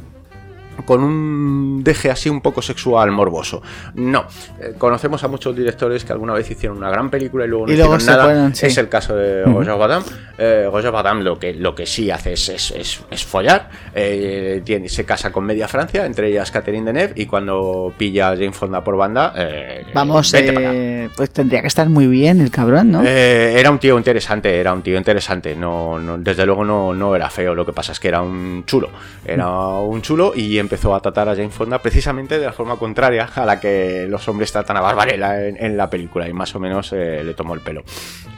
con 0.85 1.03
un 1.03 1.83
deje 1.83 2.09
así 2.11 2.29
un 2.29 2.41
poco 2.41 2.61
sexual 2.61 3.11
morboso. 3.11 3.61
No, 3.95 4.25
Eh, 4.59 4.73
conocemos 4.77 5.23
a 5.23 5.27
muchos 5.27 5.55
directores 5.55 6.03
que 6.05 6.13
alguna 6.13 6.33
vez 6.33 6.49
hicieron 6.49 6.77
una 6.77 6.89
gran 6.89 7.09
película 7.09 7.45
y 7.45 7.47
luego 7.47 7.67
no 7.67 7.73
Y 7.73 7.77
luego 7.77 7.95
hicieron 7.97 8.27
nada. 8.27 8.55
sí. 8.55 8.65
Es 8.67 8.77
el 8.77 8.89
caso 8.89 9.15
de. 9.15 9.43
Roger 9.43 9.77
Vadim. 9.77 10.03
Eh, 10.37 10.67
Roger 10.71 10.91
Vadim 10.91 11.21
lo 11.23 11.37
que, 11.37 11.53
lo 11.53 11.75
que 11.75 11.85
sí 11.85 12.09
hace 12.11 12.33
es, 12.33 12.49
es, 12.49 12.71
es- 12.71 13.01
es 13.09 13.25
follar. 13.25 13.69
Eh, 13.93 14.61
tiene- 14.65 14.89
se 14.89 15.05
casa 15.05 15.31
con 15.31 15.45
media 15.45 15.67
Francia, 15.67 16.05
entre 16.05 16.29
ellas 16.29 16.49
Catherine 16.51 16.85
Deneuve, 16.85 17.13
y 17.15 17.25
cuando 17.25 17.93
pilla 17.97 18.29
a 18.29 18.35
Jane 18.35 18.51
Fonda 18.53 18.83
por 18.83 18.97
banda, 18.97 19.33
eh, 19.37 19.85
Vamos, 19.93 20.31
vete 20.31 20.53
para 20.53 20.69
acá. 20.71 21.13
pues 21.15 21.29
tendría 21.31 21.61
que 21.61 21.67
estar 21.67 21.89
muy 21.89 22.07
bien 22.07 22.41
el 22.41 22.49
cabrón, 22.51 22.91
¿no? 22.91 23.03
Era 23.03 23.69
un 23.71 23.79
tío 23.79 23.97
interesante, 23.97 24.59
era 24.59 24.73
un 24.73 24.81
tío 24.81 24.97
interesante. 24.97 25.55
No, 25.55 25.99
no- 25.99 26.17
desde 26.17 26.45
luego 26.45 26.63
no, 26.65 26.93
no 26.93 27.15
era 27.15 27.29
feo. 27.29 27.53
Lo 27.55 27.65
que 27.65 27.73
pasa 27.73 27.91
es 27.91 27.99
que 27.99 28.07
era 28.07 28.21
un 28.21 28.63
chulo. 28.65 28.89
Era 29.25 29.47
un 29.47 30.01
chulo 30.01 30.33
y 30.35 30.57
empezó 30.63 30.95
a 30.95 30.99
tratar 31.01 31.29
a 31.29 31.35
Jane 31.35 31.49
Fonda 31.49 31.79
precisamente 31.79 32.39
de 32.39 32.45
la 32.45 32.53
forma 32.53 32.77
contraria 32.77 33.29
a 33.35 33.45
la 33.45 33.59
que 33.59 34.07
los 34.09 34.27
hombres 34.27 34.51
tratan 34.51 34.77
a 34.77 34.81
Barbarella 34.81 35.45
en, 35.47 35.57
en 35.63 35.77
la 35.77 35.89
película. 35.89 36.27
Y 36.27 36.33
más 36.33 36.55
o 36.55 36.59
menos 36.59 36.91
eh, 36.93 37.21
le 37.23 37.33
tomó 37.35 37.53
el 37.53 37.59
pelo. 37.61 37.83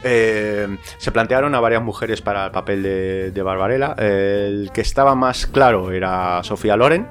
Eh, 0.04 0.76
se 0.98 1.12
plantearon 1.12 1.54
a 1.54 1.60
varias 1.60 1.82
mujeres 1.82 2.20
para 2.22 2.44
el 2.46 2.50
papel 2.50 2.82
de, 2.82 3.30
de 3.30 3.42
Barbarella. 3.42 3.94
El 3.98 4.70
que 4.72 4.82
estaba 4.82 5.14
más 5.14 5.46
claro 5.46 5.90
era 5.92 6.42
Sofía 6.42 6.76
Loren. 6.76 7.06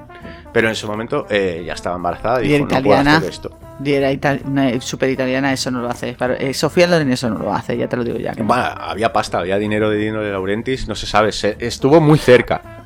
Pero 0.54 0.68
en 0.68 0.72
ese 0.74 0.88
momento 0.88 1.28
eh, 1.30 1.64
ya 1.66 1.74
estaba 1.74 1.98
embarazada 1.98 2.42
y 2.42 2.46
y 2.46 2.48
dijo, 2.54 2.60
no 2.64 2.68
puedo 2.70 2.80
italiana. 2.80 3.18
hacer 3.18 3.30
esto. 3.30 3.60
Y 3.84 3.92
era 3.92 4.10
itali- 4.14 4.42
una 4.46 4.80
super 4.80 5.10
italiana, 5.10 5.52
eso 5.52 5.70
no 5.70 5.82
lo 5.82 5.90
hace. 5.90 6.16
Eh, 6.40 6.54
Sofía 6.54 6.88
Loren 6.88 7.12
eso 7.12 7.30
no 7.30 7.38
lo 7.40 7.54
hace, 7.54 7.76
ya 7.76 7.90
te 7.90 7.98
lo 7.98 8.06
digo 8.06 8.18
ya. 8.18 8.34
Bueno, 8.38 8.64
había 8.64 9.12
pasta, 9.12 9.40
había 9.40 9.58
dinero 9.58 9.90
de 9.90 9.98
Dino 9.98 10.22
de 10.22 10.32
Laurentiis, 10.32 10.88
no 10.88 10.96
se 10.96 11.08
sabe, 11.08 11.34
se- 11.34 11.58
estuvo 11.60 12.00
muy 12.00 12.18
cerca. 12.18 12.85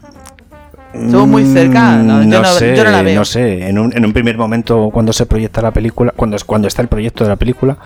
Estuvo 0.94 1.28
muy 1.28 1.46
cerca, 1.46 1.98
no, 1.98 2.24
yo 2.24 2.42
no- 2.42 2.46
sé, 2.46 2.76
yo 2.76 2.84
no 2.84 2.90
la 2.92 3.02
veo. 3.04 3.16
no 3.20 3.26
sé. 3.26 3.68
En 3.70 3.78
un, 3.78 3.96
en 3.96 4.06
un 4.06 4.12
primer 4.12 4.38
momento, 4.38 4.90
cuando 4.92 5.14
se 5.14 5.26
proyecta 5.28 5.62
la 5.62 5.72
película, 5.72 6.14
cuando, 6.16 6.36
cuando 6.46 6.68
está 6.68 6.82
el 6.82 6.88
proyecto 6.88 7.24
de 7.24 7.30
la 7.30 7.36
película, 7.36 7.78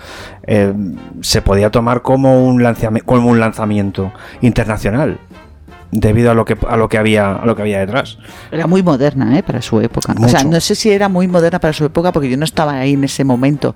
eh, 0.46 0.72
se 1.20 1.42
podía 1.42 1.70
tomar 1.70 2.00
como 2.02 2.46
un, 2.46 2.62
lanzami- 2.62 3.02
como 3.04 3.28
un 3.28 3.40
lanzamiento 3.40 4.10
internacional 4.40 5.18
debido 5.94 6.30
a 6.30 6.34
lo 6.34 6.44
que 6.44 6.56
a 6.68 6.76
lo 6.76 6.88
que 6.88 6.98
había 6.98 7.36
a 7.36 7.46
lo 7.46 7.54
que 7.54 7.62
había 7.62 7.80
detrás. 7.80 8.18
Era 8.50 8.66
muy 8.66 8.82
moderna, 8.82 9.38
¿eh? 9.38 9.42
Para 9.42 9.62
su 9.62 9.80
época. 9.80 10.14
O 10.20 10.28
sea, 10.28 10.44
no 10.44 10.60
sé 10.60 10.74
si 10.74 10.90
era 10.90 11.08
muy 11.08 11.28
moderna 11.28 11.60
para 11.60 11.72
su 11.72 11.84
época 11.84 12.12
porque 12.12 12.28
yo 12.28 12.36
no 12.36 12.44
estaba 12.44 12.74
ahí 12.74 12.94
en 12.94 13.04
ese 13.04 13.24
momento. 13.24 13.74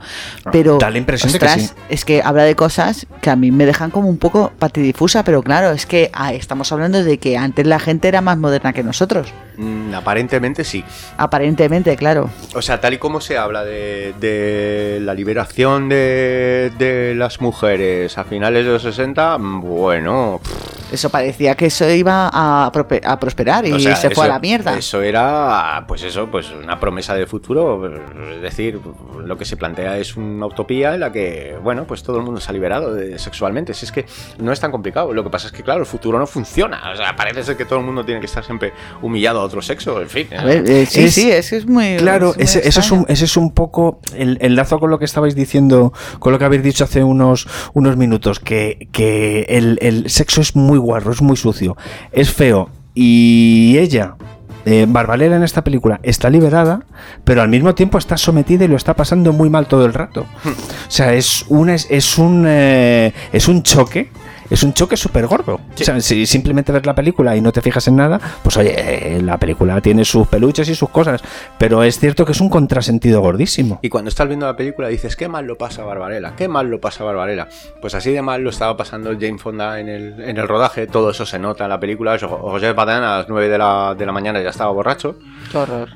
Pero. 0.52 0.78
Da 0.78 0.90
la 0.90 0.98
impresión 0.98 1.32
de 1.32 1.38
que 1.38 1.46
ostras, 1.46 1.66
sí. 1.68 1.74
Es 1.88 2.04
que 2.04 2.22
habla 2.22 2.42
de 2.42 2.54
cosas 2.56 3.06
que 3.20 3.30
a 3.30 3.36
mí 3.36 3.50
me 3.50 3.66
dejan 3.66 3.90
como 3.90 4.08
un 4.08 4.18
poco 4.18 4.52
patidifusa, 4.58 5.24
pero 5.24 5.42
claro, 5.42 5.70
es 5.70 5.86
que 5.86 6.10
ah, 6.12 6.32
estamos 6.32 6.72
hablando 6.72 7.02
de 7.02 7.18
que 7.18 7.36
antes 7.36 7.66
la 7.66 7.78
gente 7.78 8.08
era 8.08 8.20
más 8.20 8.36
moderna 8.36 8.72
que 8.72 8.82
nosotros. 8.82 9.32
Mm, 9.56 9.94
aparentemente 9.94 10.64
sí. 10.64 10.84
Aparentemente, 11.16 11.96
claro. 11.96 12.30
O 12.54 12.62
sea, 12.62 12.80
tal 12.80 12.94
y 12.94 12.98
como 12.98 13.20
se 13.20 13.36
habla 13.36 13.64
de, 13.64 14.14
de 14.20 15.00
la 15.02 15.14
liberación 15.14 15.88
de, 15.88 16.72
de 16.78 17.14
las 17.16 17.40
mujeres 17.40 18.16
a 18.18 18.24
finales 18.24 18.64
de 18.64 18.72
los 18.72 18.82
60, 18.82 19.36
mm, 19.38 19.60
bueno, 19.60 20.40
pff, 20.42 20.92
Eso 20.92 21.10
parecía 21.10 21.56
que 21.56 21.66
eso 21.66 21.88
iba 21.90 22.07
a, 22.10 22.70
prope- 22.72 23.00
a 23.04 23.18
prosperar 23.18 23.66
y 23.66 23.72
o 23.72 23.78
sea, 23.78 23.96
se 23.96 24.10
fue 24.10 24.24
a 24.24 24.26
eso- 24.26 24.34
la 24.34 24.38
mierda. 24.40 24.76
Eso 24.78 25.02
era, 25.02 25.84
pues 25.86 26.02
eso, 26.02 26.28
pues 26.30 26.50
una 26.50 26.78
promesa 26.80 27.14
de 27.14 27.26
futuro. 27.26 27.86
Es 28.34 28.42
decir, 28.42 28.80
lo 29.24 29.36
que 29.38 29.44
se 29.44 29.56
plantea 29.56 29.98
es 29.98 30.16
una 30.16 30.46
utopía 30.46 30.94
en 30.94 31.00
la 31.00 31.12
que, 31.12 31.56
bueno, 31.62 31.84
pues 31.84 32.02
todo 32.02 32.16
el 32.18 32.22
mundo 32.24 32.40
se 32.40 32.50
ha 32.50 32.52
liberado 32.52 32.94
de- 32.94 33.18
sexualmente. 33.18 33.74
Si 33.74 33.84
es 33.84 33.92
que 33.92 34.06
no 34.38 34.52
es 34.52 34.60
tan 34.60 34.70
complicado. 34.70 35.12
Lo 35.12 35.24
que 35.24 35.30
pasa 35.30 35.46
es 35.46 35.52
que, 35.52 35.62
claro, 35.62 35.80
el 35.80 35.86
futuro 35.86 36.18
no 36.18 36.26
funciona. 36.26 36.80
O 36.92 36.96
sea, 36.96 37.14
parece 37.16 37.42
ser 37.42 37.56
que 37.56 37.64
todo 37.64 37.78
el 37.80 37.84
mundo 37.84 38.04
tiene 38.04 38.20
que 38.20 38.26
estar 38.26 38.44
siempre 38.44 38.72
humillado 39.02 39.40
a 39.40 39.44
otro 39.44 39.62
sexo. 39.62 40.00
En 40.00 40.08
fin. 40.08 40.28
A 40.36 40.44
ver, 40.44 40.68
eh, 40.68 40.86
sí, 40.86 41.04
Es- 41.04 41.14
sí, 41.14 41.30
es 41.30 41.50
que 41.50 41.56
es 41.56 41.66
muy. 41.66 41.96
Claro, 41.96 42.30
es 42.30 42.36
muy 42.36 42.44
ese, 42.44 42.68
eso 42.68 42.80
es 42.80 42.90
un, 42.90 43.04
ese 43.08 43.24
es 43.24 43.36
un 43.36 43.52
poco 43.52 44.00
el 44.16 44.38
enlazo 44.40 44.78
con 44.78 44.90
lo 44.90 44.98
que 44.98 45.04
estabais 45.04 45.34
diciendo, 45.34 45.92
con 46.18 46.32
lo 46.32 46.38
que 46.38 46.44
habéis 46.44 46.62
dicho 46.62 46.84
hace 46.84 47.02
unos, 47.02 47.46
unos 47.74 47.96
minutos, 47.96 48.40
que, 48.40 48.88
que 48.92 49.42
el, 49.48 49.78
el 49.82 50.08
sexo 50.10 50.40
es 50.40 50.54
muy 50.56 50.78
guarro, 50.78 51.12
es 51.12 51.22
muy 51.22 51.36
sucio, 51.36 51.76
es 52.12 52.30
feo. 52.32 52.70
Y 52.94 53.76
ella, 53.78 54.16
eh, 54.64 54.86
Barbarella 54.88 55.36
en 55.36 55.42
esta 55.42 55.62
película, 55.62 56.00
está 56.02 56.30
liberada, 56.30 56.80
pero 57.24 57.42
al 57.42 57.48
mismo 57.48 57.74
tiempo 57.74 57.98
está 57.98 58.16
sometida 58.16 58.64
y 58.64 58.68
lo 58.68 58.76
está 58.76 58.94
pasando 58.94 59.32
muy 59.32 59.50
mal 59.50 59.66
todo 59.66 59.86
el 59.86 59.94
rato. 59.94 60.26
O 60.44 60.90
sea, 60.90 61.14
es 61.14 61.44
un, 61.48 61.70
es, 61.70 61.86
es 61.90 62.18
un, 62.18 62.44
eh, 62.46 63.12
es 63.32 63.48
un 63.48 63.62
choque. 63.62 64.10
Es 64.50 64.62
un 64.62 64.72
choque 64.72 64.96
súper 64.96 65.26
gordo. 65.26 65.54
O 65.54 65.60
sea, 65.76 66.00
si 66.00 66.24
simplemente 66.26 66.72
ves 66.72 66.86
la 66.86 66.94
película 66.94 67.36
y 67.36 67.40
no 67.40 67.52
te 67.52 67.60
fijas 67.60 67.86
en 67.88 67.96
nada, 67.96 68.18
pues 68.42 68.56
oye, 68.56 69.16
eh, 69.16 69.22
la 69.22 69.36
película 69.38 69.80
tiene 69.80 70.04
sus 70.04 70.26
peluches 70.26 70.68
y 70.68 70.74
sus 70.74 70.88
cosas. 70.88 71.22
Pero 71.58 71.82
es 71.82 71.98
cierto 71.98 72.24
que 72.24 72.32
es 72.32 72.40
un 72.40 72.48
contrasentido 72.48 73.20
gordísimo. 73.20 73.78
Y 73.82 73.88
cuando 73.90 74.08
estás 74.08 74.26
viendo 74.28 74.46
la 74.46 74.56
película 74.56 74.88
dices, 74.88 75.16
qué 75.16 75.28
mal 75.28 75.46
lo 75.46 75.56
pasa 75.58 75.84
Barbarella, 75.84 76.32
qué 76.36 76.48
mal 76.48 76.68
lo 76.68 76.80
pasa 76.80 77.04
Barbarella. 77.04 77.48
Pues 77.80 77.94
así 77.94 78.10
de 78.12 78.22
mal 78.22 78.42
lo 78.42 78.50
estaba 78.50 78.76
pasando 78.76 79.10
Jane 79.12 79.38
Fonda 79.38 79.80
en 79.80 79.88
el, 79.88 80.20
en 80.22 80.36
el 80.38 80.48
rodaje, 80.48 80.86
todo 80.86 81.10
eso 81.10 81.26
se 81.26 81.38
nota 81.38 81.64
en 81.64 81.70
la 81.70 81.80
película. 81.80 82.16
Roger 82.16 82.74
Vadim 82.74 83.02
a 83.02 83.18
las 83.18 83.28
9 83.28 83.48
de 83.48 83.58
la, 83.58 83.94
de 83.98 84.06
la 84.06 84.12
mañana 84.12 84.40
ya 84.40 84.50
estaba 84.50 84.70
borracho. 84.72 85.16
Qué 85.52 85.58
horror. 85.58 85.88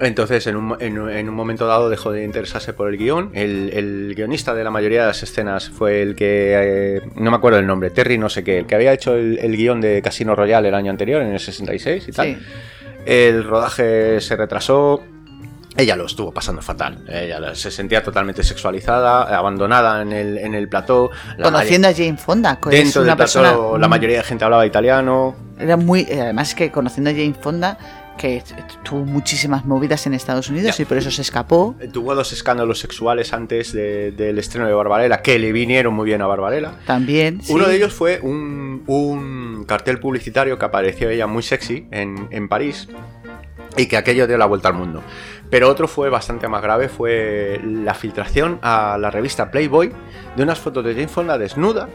Entonces, 0.00 0.46
en 0.46 0.56
un, 0.56 0.76
en 0.80 0.98
un- 0.98 1.10
en 1.10 1.28
un 1.28 1.34
momento 1.34 1.66
dado 1.66 1.88
dejó 1.90 2.12
de 2.12 2.24
interesarse 2.24 2.72
por 2.72 2.88
el 2.88 2.96
guion. 2.96 3.30
El, 3.34 3.70
el 3.72 4.14
guionista 4.14 4.54
de 4.54 4.62
la 4.64 4.70
mayoría 4.70 5.00
de 5.02 5.06
las 5.08 5.22
escenas 5.22 5.68
fue 5.70 6.02
el 6.02 6.14
que, 6.14 6.54
eh, 6.56 7.00
no 7.16 7.30
me 7.30 7.36
acuerdo 7.36 7.58
el 7.58 7.66
nombre, 7.66 7.87
Terry 7.90 8.18
no 8.18 8.28
sé 8.28 8.42
qué, 8.44 8.58
el 8.58 8.66
que 8.66 8.74
había 8.74 8.92
hecho 8.92 9.14
el, 9.14 9.38
el 9.38 9.56
guion 9.56 9.80
de 9.80 10.00
Casino 10.02 10.34
Royale 10.34 10.68
el 10.68 10.74
año 10.74 10.90
anterior, 10.90 11.22
en 11.22 11.32
el 11.32 11.40
66 11.40 12.08
y 12.08 12.12
tal. 12.12 12.26
Sí. 12.26 12.38
El 13.06 13.44
rodaje 13.44 14.20
se 14.20 14.36
retrasó. 14.36 15.02
Ella 15.76 15.94
lo 15.94 16.06
estuvo 16.06 16.32
pasando 16.32 16.60
fatal. 16.60 17.04
Ella 17.08 17.54
se 17.54 17.70
sentía 17.70 18.02
totalmente 18.02 18.42
sexualizada, 18.42 19.22
abandonada 19.38 20.02
en 20.02 20.12
el, 20.12 20.38
en 20.38 20.54
el 20.54 20.68
plató. 20.68 21.10
La 21.36 21.44
Conociendo 21.44 21.86
a 21.88 21.92
Jane 21.94 22.16
Fonda, 22.16 22.58
que 22.60 22.70
es 22.70 22.74
Dentro 22.84 23.02
una 23.02 23.12
del 23.12 23.16
plató, 23.16 23.40
persona. 23.42 23.78
la 23.78 23.88
mayoría 23.88 24.16
de 24.18 24.24
gente 24.24 24.44
hablaba 24.44 24.66
italiano. 24.66 25.36
Era 25.58 25.76
muy. 25.76 26.04
Además, 26.10 26.54
que 26.54 26.70
conociendo 26.72 27.10
a 27.10 27.12
Jane 27.12 27.34
Fonda, 27.40 27.78
que 28.18 28.42
tuvo 28.84 29.06
muchísimas 29.06 29.64
movidas 29.64 30.06
en 30.06 30.12
Estados 30.12 30.50
Unidos 30.50 30.78
y 30.80 30.84
por 30.84 30.98
eso 30.98 31.10
se 31.10 31.22
escapó. 31.22 31.74
Tuvo 31.92 32.14
dos 32.14 32.32
escándalos 32.32 32.78
sexuales 32.80 33.32
antes 33.32 33.72
de- 33.72 34.10
del 34.12 34.38
estreno 34.38 34.66
de 34.66 34.74
Barbarella, 34.74 35.22
que 35.22 35.38
le 35.38 35.52
vinieron 35.52 35.94
muy 35.94 36.04
bien 36.04 36.20
a 36.20 36.26
Barbarella. 36.26 36.72
También. 36.86 37.40
Uno 37.48 37.64
sí. 37.64 37.70
de 37.70 37.76
ellos 37.76 37.94
fue 37.94 38.20
un, 38.20 38.82
un 38.86 39.64
cartel 39.66 39.98
publicitario 40.00 40.58
que 40.58 40.64
apareció 40.66 41.08
ella 41.08 41.26
muy 41.26 41.42
sexy 41.42 41.86
en, 41.90 42.28
en 42.30 42.48
París 42.48 42.88
y 43.76 43.86
que 43.86 43.96
aquello 43.96 44.26
dio 44.26 44.36
la 44.36 44.46
vuelta 44.46 44.68
al 44.68 44.74
mundo. 44.74 45.02
Pero 45.50 45.68
otro 45.70 45.88
fue 45.88 46.10
bastante 46.10 46.46
más 46.48 46.60
grave, 46.62 46.88
fue 46.90 47.60
la 47.64 47.94
filtración 47.94 48.58
a 48.60 48.98
la 49.00 49.10
revista 49.10 49.50
Playboy 49.50 49.92
de 50.36 50.42
unas 50.42 50.58
fotos 50.58 50.84
de 50.84 50.92
Jane 50.94 51.08
Fonda 51.08 51.38
desnuda, 51.38 51.88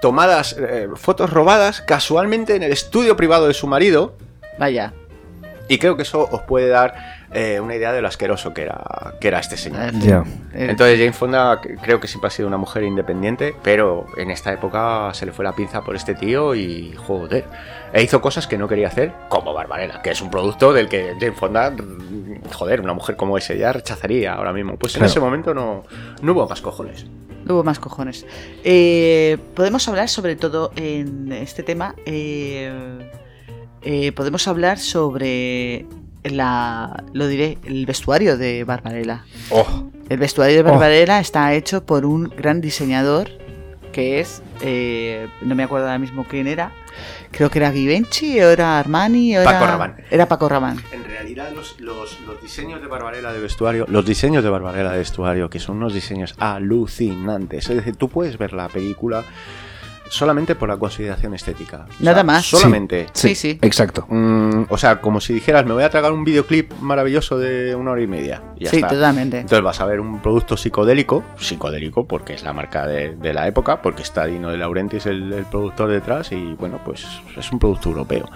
tomadas, 0.00 0.56
eh, 0.58 0.88
fotos 0.96 1.30
robadas 1.30 1.80
casualmente 1.82 2.54
en 2.56 2.62
el 2.62 2.72
estudio 2.72 3.16
privado 3.16 3.46
de 3.48 3.54
su 3.54 3.66
marido. 3.66 4.16
Vaya. 4.58 4.92
Y 5.70 5.76
creo 5.78 5.96
que 5.96 6.02
eso 6.02 6.26
os 6.32 6.40
puede 6.42 6.68
dar 6.68 6.94
eh, 7.30 7.60
una 7.60 7.74
idea 7.76 7.92
de 7.92 8.00
lo 8.00 8.08
asqueroso 8.08 8.54
que 8.54 8.62
era, 8.62 9.14
que 9.20 9.28
era 9.28 9.38
este 9.38 9.58
señor. 9.58 9.92
Ya. 9.98 10.24
Entonces 10.54 10.98
Jane 10.98 11.12
Fonda 11.12 11.60
creo 11.82 12.00
que 12.00 12.08
siempre 12.08 12.28
ha 12.28 12.30
sido 12.30 12.48
una 12.48 12.56
mujer 12.56 12.84
independiente, 12.84 13.54
pero 13.62 14.06
en 14.16 14.30
esta 14.30 14.50
época 14.50 15.10
se 15.12 15.26
le 15.26 15.32
fue 15.32 15.44
la 15.44 15.52
pinza 15.52 15.82
por 15.82 15.94
este 15.94 16.14
tío 16.14 16.54
y 16.54 16.94
joder. 16.96 17.44
E 17.92 18.02
hizo 18.02 18.22
cosas 18.22 18.46
que 18.46 18.56
no 18.56 18.66
quería 18.66 18.88
hacer, 18.88 19.12
como 19.28 19.52
Barbarella, 19.52 20.00
que 20.00 20.10
es 20.10 20.22
un 20.22 20.30
producto 20.30 20.72
del 20.72 20.88
que 20.88 21.14
Jane 21.20 21.32
Fonda, 21.32 21.70
mm, 21.70 22.44
joder, 22.50 22.80
una 22.80 22.94
mujer 22.94 23.16
como 23.16 23.36
ese 23.36 23.58
ya 23.58 23.70
rechazaría 23.70 24.32
ahora 24.32 24.54
mismo. 24.54 24.78
Pues 24.78 24.94
en 24.94 25.00
Claro. 25.00 25.10
ese 25.10 25.20
momento 25.20 25.52
no, 25.52 25.84
no 26.22 26.32
hubo 26.32 26.48
más 26.48 26.62
cojones. 26.62 27.04
No 27.44 27.54
hubo 27.54 27.64
más 27.64 27.78
cojones. 27.78 28.24
Eh, 28.64 29.36
Podemos 29.54 29.86
hablar 29.86 30.08
sobre 30.08 30.34
todo 30.36 30.72
en 30.76 31.30
este 31.30 31.62
tema. 31.62 31.94
eh, 32.06 33.10
eh, 33.82 34.12
podemos 34.12 34.46
hablar 34.48 34.78
sobre 34.78 35.86
la, 36.24 37.04
lo 37.12 37.26
diré, 37.28 37.58
el 37.64 37.86
vestuario 37.86 38.36
de 38.36 38.64
Barbarella. 38.64 39.24
Oh. 39.50 39.84
El 40.08 40.18
vestuario 40.18 40.56
de 40.56 40.62
Barbarella 40.62 41.20
está 41.20 41.52
hecho 41.54 41.84
por 41.84 42.04
un 42.06 42.24
gran 42.36 42.60
diseñador 42.60 43.28
que 43.92 44.20
es, 44.20 44.42
eh, 44.60 45.28
no 45.42 45.54
me 45.54 45.62
acuerdo 45.64 45.86
ahora 45.86 45.98
mismo 45.98 46.24
quién 46.28 46.46
era, 46.46 46.72
creo 47.30 47.50
que 47.50 47.58
era 47.58 47.72
Givenchy, 47.72 48.38
o 48.40 48.50
era 48.50 48.78
Armani, 48.78 49.36
o 49.38 49.42
Paco 49.44 49.64
era... 49.64 49.72
Rabanne. 49.72 50.04
Era 50.10 50.28
Paco 50.28 50.48
Rabanne. 50.48 50.82
En 50.92 51.04
realidad 51.04 51.50
los, 51.54 51.80
los- 51.80 52.20
los 52.20 52.40
diseños 52.40 52.80
de 52.80 52.86
Barbarella 52.86 53.32
de 53.32 53.40
vestuario, 53.40 53.86
los 53.88 54.04
diseños 54.04 54.44
de 54.44 54.50
Barbarella 54.50 54.90
de 54.92 54.98
vestuario, 54.98 55.48
que 55.50 55.58
son 55.58 55.78
unos 55.78 55.94
diseños 55.94 56.34
alucinantes. 56.38 57.68
Es 57.70 57.76
decir, 57.76 57.96
tú 57.96 58.08
puedes 58.08 58.38
ver 58.38 58.52
la 58.52 58.68
película 58.68 59.24
solamente 60.10 60.54
por 60.54 60.68
la 60.68 60.76
consideración 60.76 61.34
estética. 61.34 61.86
O 62.00 62.04
Nada 62.04 62.16
sea, 62.18 62.24
más. 62.24 62.46
Solamente. 62.46 63.06
Sí, 63.12 63.34
sí. 63.34 63.58
Exacto. 63.62 64.06
Mm, 64.08 64.64
o 64.68 64.78
sea, 64.78 65.00
como 65.00 65.20
si 65.20 65.32
dijeras, 65.34 65.64
me 65.66 65.72
voy 65.74 65.82
a 65.84 65.90
tragar 65.90 66.12
un 66.12 66.24
videoclip 66.24 66.72
maravilloso 66.80 67.38
de 67.38 67.74
una 67.74 67.92
hora 67.92 68.02
y 68.02 68.06
media. 68.06 68.42
y 68.56 68.64
ya 68.64 68.70
Sí, 68.70 68.76
está. 68.76 68.88
totalmente. 68.88 69.38
Entonces 69.40 69.62
vas 69.64 69.80
a 69.80 69.86
ver 69.86 70.00
un 70.00 70.20
producto 70.20 70.56
psicodélico, 70.56 71.24
psicodélico 71.36 72.06
porque 72.06 72.34
es 72.34 72.42
la 72.42 72.52
marca 72.52 72.86
de, 72.86 73.16
de 73.16 73.32
la 73.34 73.46
época, 73.46 73.82
porque 73.82 74.02
está 74.02 74.26
Dino 74.26 74.50
de 74.50 74.58
Laurentiis 74.58 75.06
el, 75.06 75.32
el 75.32 75.44
productor 75.44 75.90
detrás 75.90 76.32
y 76.32 76.54
bueno, 76.54 76.80
pues 76.84 77.06
es 77.36 77.52
un 77.52 77.58
producto 77.58 77.88
europeo. 77.90 78.28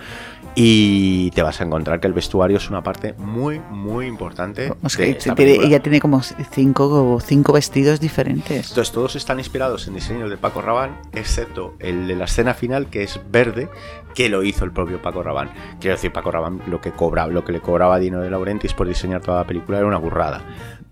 Y 0.55 1.31
te 1.31 1.43
vas 1.43 1.61
a 1.61 1.65
encontrar 1.65 1.99
que 2.01 2.07
el 2.07 2.13
vestuario 2.13 2.59
es 2.59 2.69
una 2.69 2.83
parte 2.83 3.15
muy, 3.17 3.59
muy 3.71 4.07
importante. 4.07 4.63
De 4.65 5.11
esta 5.11 5.35
tiene- 5.35 5.35
película. 5.35 5.67
ella 5.67 5.81
tiene 5.81 5.99
como 6.01 6.21
cinco, 6.23 7.19
cinco 7.25 7.53
vestidos 7.55 8.01
diferentes. 8.01 8.69
Entonces 8.69 8.93
todos 8.93 9.17
están 9.17 9.39
inspirados 9.39 9.87
en 9.89 9.95
diseños 9.95 10.29
de 10.29 10.37
Paco 10.37 10.61
Rabanne, 10.61 10.95
excepto 11.13 11.62
el 11.79 12.07
de 12.09 12.15
la 12.17 12.25
escena 12.25 12.55
final 12.55 12.89
que 12.89 13.03
es 13.03 13.21
verde, 13.31 13.69
que 14.15 14.29
lo 14.29 14.43
hizo 14.43 14.65
el 14.65 14.73
propio 14.73 15.01
Paco 15.01 15.23
Rabanne. 15.23 15.51
Quiero 15.81 15.97
decir, 15.97 16.13
Paco 16.13 16.31
Rabanne 16.31 16.61
lo 16.67 16.81
que 16.81 16.91
cobra, 16.93 17.27
lo 17.27 17.45
que 17.45 17.53
le 17.53 17.61
cobraba 17.61 17.95
a 17.95 17.99
Dino 17.99 18.21
de 18.21 18.31
Laurentiis 18.31 18.75
por 18.75 18.87
diseñar 18.87 19.21
toda 19.23 19.39
la 19.41 19.47
película 19.47 19.79
era 19.79 19.87
una 19.87 19.99
burrada. 19.99 20.43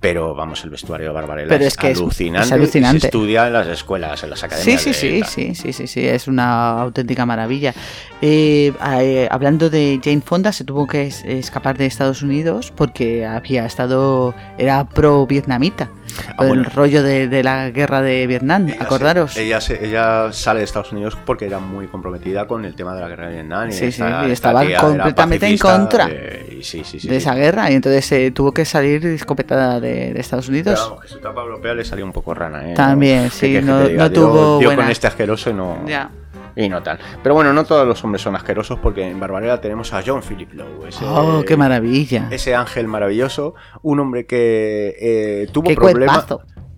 Pero 0.01 0.35
vamos, 0.35 0.65
el 0.65 0.71
vestuario 0.71 1.09
de 1.09 1.13
Barbarella 1.13 1.55
es, 1.57 1.77
que 1.77 1.89
alucinante. 1.89 2.47
es 2.47 2.53
alucinante. 2.53 2.97
y 2.97 3.01
Se 3.01 3.07
estudia 3.09 3.47
en 3.49 3.53
las 3.53 3.67
escuelas, 3.67 4.23
en 4.25 4.31
las 4.31 4.41
Sí, 4.41 4.47
academias. 4.47 4.81
sí, 4.81 4.89
de 4.91 4.95
sí, 4.95 5.21
tal. 5.21 5.29
sí, 5.29 5.55
sí, 5.55 5.73
sí, 5.75 5.87
sí, 5.87 6.09
es 6.09 6.27
una 6.27 6.81
auténtica 6.81 7.27
maravilla. 7.27 7.75
Eh, 8.23 8.73
eh, 8.99 9.29
hablando 9.31 9.69
de 9.69 10.01
Jane 10.03 10.23
Fonda, 10.23 10.53
se 10.53 10.65
tuvo 10.65 10.87
que 10.87 11.09
es- 11.09 11.23
escapar 11.27 11.77
de 11.77 11.85
Estados 11.85 12.23
Unidos 12.23 12.73
porque 12.75 13.27
había 13.27 13.67
estado, 13.67 14.35
era 14.57 14.89
pro-vietnamita, 14.89 15.91
Ah, 16.29 16.35
bueno. 16.47 16.63
el 16.63 16.65
rollo 16.67 17.03
de, 17.03 17.29
de 17.29 17.43
la 17.43 17.71
guerra 17.71 18.03
de 18.03 18.27
Vietnam, 18.27 18.67
acordaros. 18.79 19.37
Ella, 19.37 19.61
se- 19.61 19.85
ella 19.85 20.33
sale 20.33 20.61
de 20.61 20.65
Estados 20.65 20.93
Unidos 20.93 21.17
porque 21.25 21.47
era 21.47 21.59
muy 21.59 21.87
comprometida 21.87 22.47
con 22.47 22.65
el 22.65 22.75
tema 22.75 22.95
de 22.95 23.01
la 23.01 23.09
guerra 23.09 23.27
de 23.29 23.35
Vietnam. 23.35 23.69
y 23.69 23.73
Sí, 23.73 23.85
esta- 23.87 24.23
sí, 24.23 24.29
y 24.29 24.33
esta 24.33 24.51
estaba 24.63 24.81
completamente 24.81 25.47
en 25.47 25.59
contra 25.59 26.09
y 26.11 26.63
sí, 26.63 26.83
sí, 26.85 27.01
sí, 27.01 27.09
de 27.09 27.17
esa 27.17 27.35
guerra 27.35 27.71
y 27.71 27.75
entonces 27.75 28.11
eh, 28.13 28.31
tuvo 28.33 28.53
que 28.53 28.65
salir 28.65 29.05
escopetada 29.07 29.81
de, 29.81 30.13
de 30.13 30.21
Estados 30.21 30.49
Unidos. 30.49 30.79
vamos, 30.79 31.03
que 31.03 31.09
su 31.09 31.19
etapa 31.19 31.41
europea 31.43 31.75
le 31.75 31.85
salió 31.85 32.05
un 32.05 32.13
poco 32.13 32.35
rana, 32.35 32.71
¿eh? 32.71 32.75
También, 32.75 33.25
¿Qué 33.25 33.31
sí, 33.31 33.53
que 33.53 33.63
no- 33.63 33.83
te 33.83 33.89
diga? 33.91 34.03
no 34.05 34.09
Dio- 34.11 34.21
tuvo 34.23 34.59
dio 34.59 34.69
buena- 34.69 34.83
con 34.83 34.91
este 34.91 35.07
asqueroso 35.07 35.51
y 35.51 35.55
no... 35.55 35.85
Ya. 35.87 36.11
Y 36.56 36.68
no 36.68 36.82
tal. 36.82 36.98
Pero 37.22 37.35
bueno, 37.35 37.52
no 37.52 37.64
todos 37.64 37.86
los 37.86 38.02
hombres 38.05 38.22
son 38.22 38.36
asquerosos 38.36 38.78
porque 38.78 39.09
en 39.09 39.18
Barbarella 39.20 39.60
tenemos 39.60 39.93
a 39.93 40.02
John 40.05 40.22
Philip 40.22 40.52
Lowe. 40.52 40.89
Ese, 40.89 41.05
Oh, 41.06 41.43
qué 41.47 41.56
maravilla. 41.56 42.28
Ese 42.31 42.55
ángel 42.55 42.89
maravilloso. 42.89 43.55
Un 43.82 44.01
hombre 44.01 44.27
que 44.27 44.94
eh, 45.01 45.48
tuvo 45.52 45.74
problemas. 45.74 46.27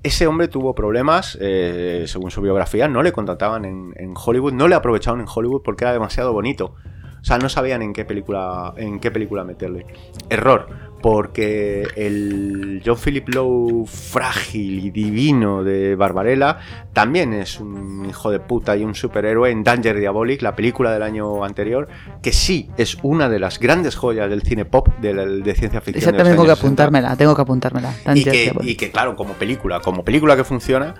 Ese 0.02 0.26
hombre 0.26 0.48
tuvo 0.48 0.74
problemas, 0.74 1.38
eh, 1.40 2.06
según 2.08 2.32
su 2.32 2.40
biografía, 2.40 2.88
no 2.88 3.04
le 3.04 3.12
contrataban 3.12 3.64
en, 3.64 3.94
en 3.96 4.14
Hollywood, 4.16 4.52
no 4.52 4.66
le 4.66 4.74
aprovechaban 4.74 5.20
en 5.20 5.26
Hollywood 5.32 5.62
porque 5.62 5.84
era 5.84 5.92
demasiado 5.92 6.32
bonito. 6.32 6.74
O 7.20 7.24
sea, 7.24 7.38
no 7.38 7.48
sabían 7.48 7.82
en 7.82 7.92
qué 7.92 8.04
película, 8.04 8.74
en 8.76 8.98
qué 8.98 9.12
película 9.12 9.44
meterle. 9.44 9.86
Error, 10.28 10.66
porque 11.02 11.86
el 11.96 12.80
John 12.86 12.96
Philip 12.96 13.28
Lowe 13.28 13.84
frágil 13.86 14.78
y 14.86 14.90
divino 14.90 15.62
de 15.64 15.94
Barbarella 15.96 16.58
también 16.92 17.32
es 17.34 17.60
un 17.60 18.06
hijo 18.08 18.30
de 18.30 18.38
puta 18.40 18.76
y 18.76 18.84
un 18.84 18.94
superhéroe 18.94 19.50
en 19.50 19.64
Danger 19.64 19.98
Diabolic, 19.98 20.40
la 20.42 20.54
película 20.56 20.92
del 20.92 21.02
año 21.02 21.44
anterior, 21.44 21.88
que 22.22 22.32
sí 22.32 22.70
es 22.76 22.96
una 23.02 23.28
de 23.28 23.38
las 23.40 23.58
grandes 23.58 23.96
joyas 23.96 24.30
del 24.30 24.42
cine 24.42 24.64
pop 24.64 24.88
de, 25.00 25.12
la- 25.12 25.26
de 25.26 25.54
ciencia 25.54 25.80
ficción. 25.80 26.14
Esa 26.14 26.24
los 26.24 26.28
tengo 26.30 26.44
que 26.44 26.50
años 26.50 26.58
60 26.58 26.82
apuntármela, 26.84 27.16
tengo 27.16 27.34
que 27.34 27.42
apuntármela. 27.42 27.92
que, 28.24 28.52
y 28.62 28.74
que, 28.76 28.90
claro, 28.90 29.16
como 29.16 29.34
película, 29.34 29.80
como 29.80 30.04
película 30.04 30.36
que 30.36 30.44
funciona, 30.44 30.94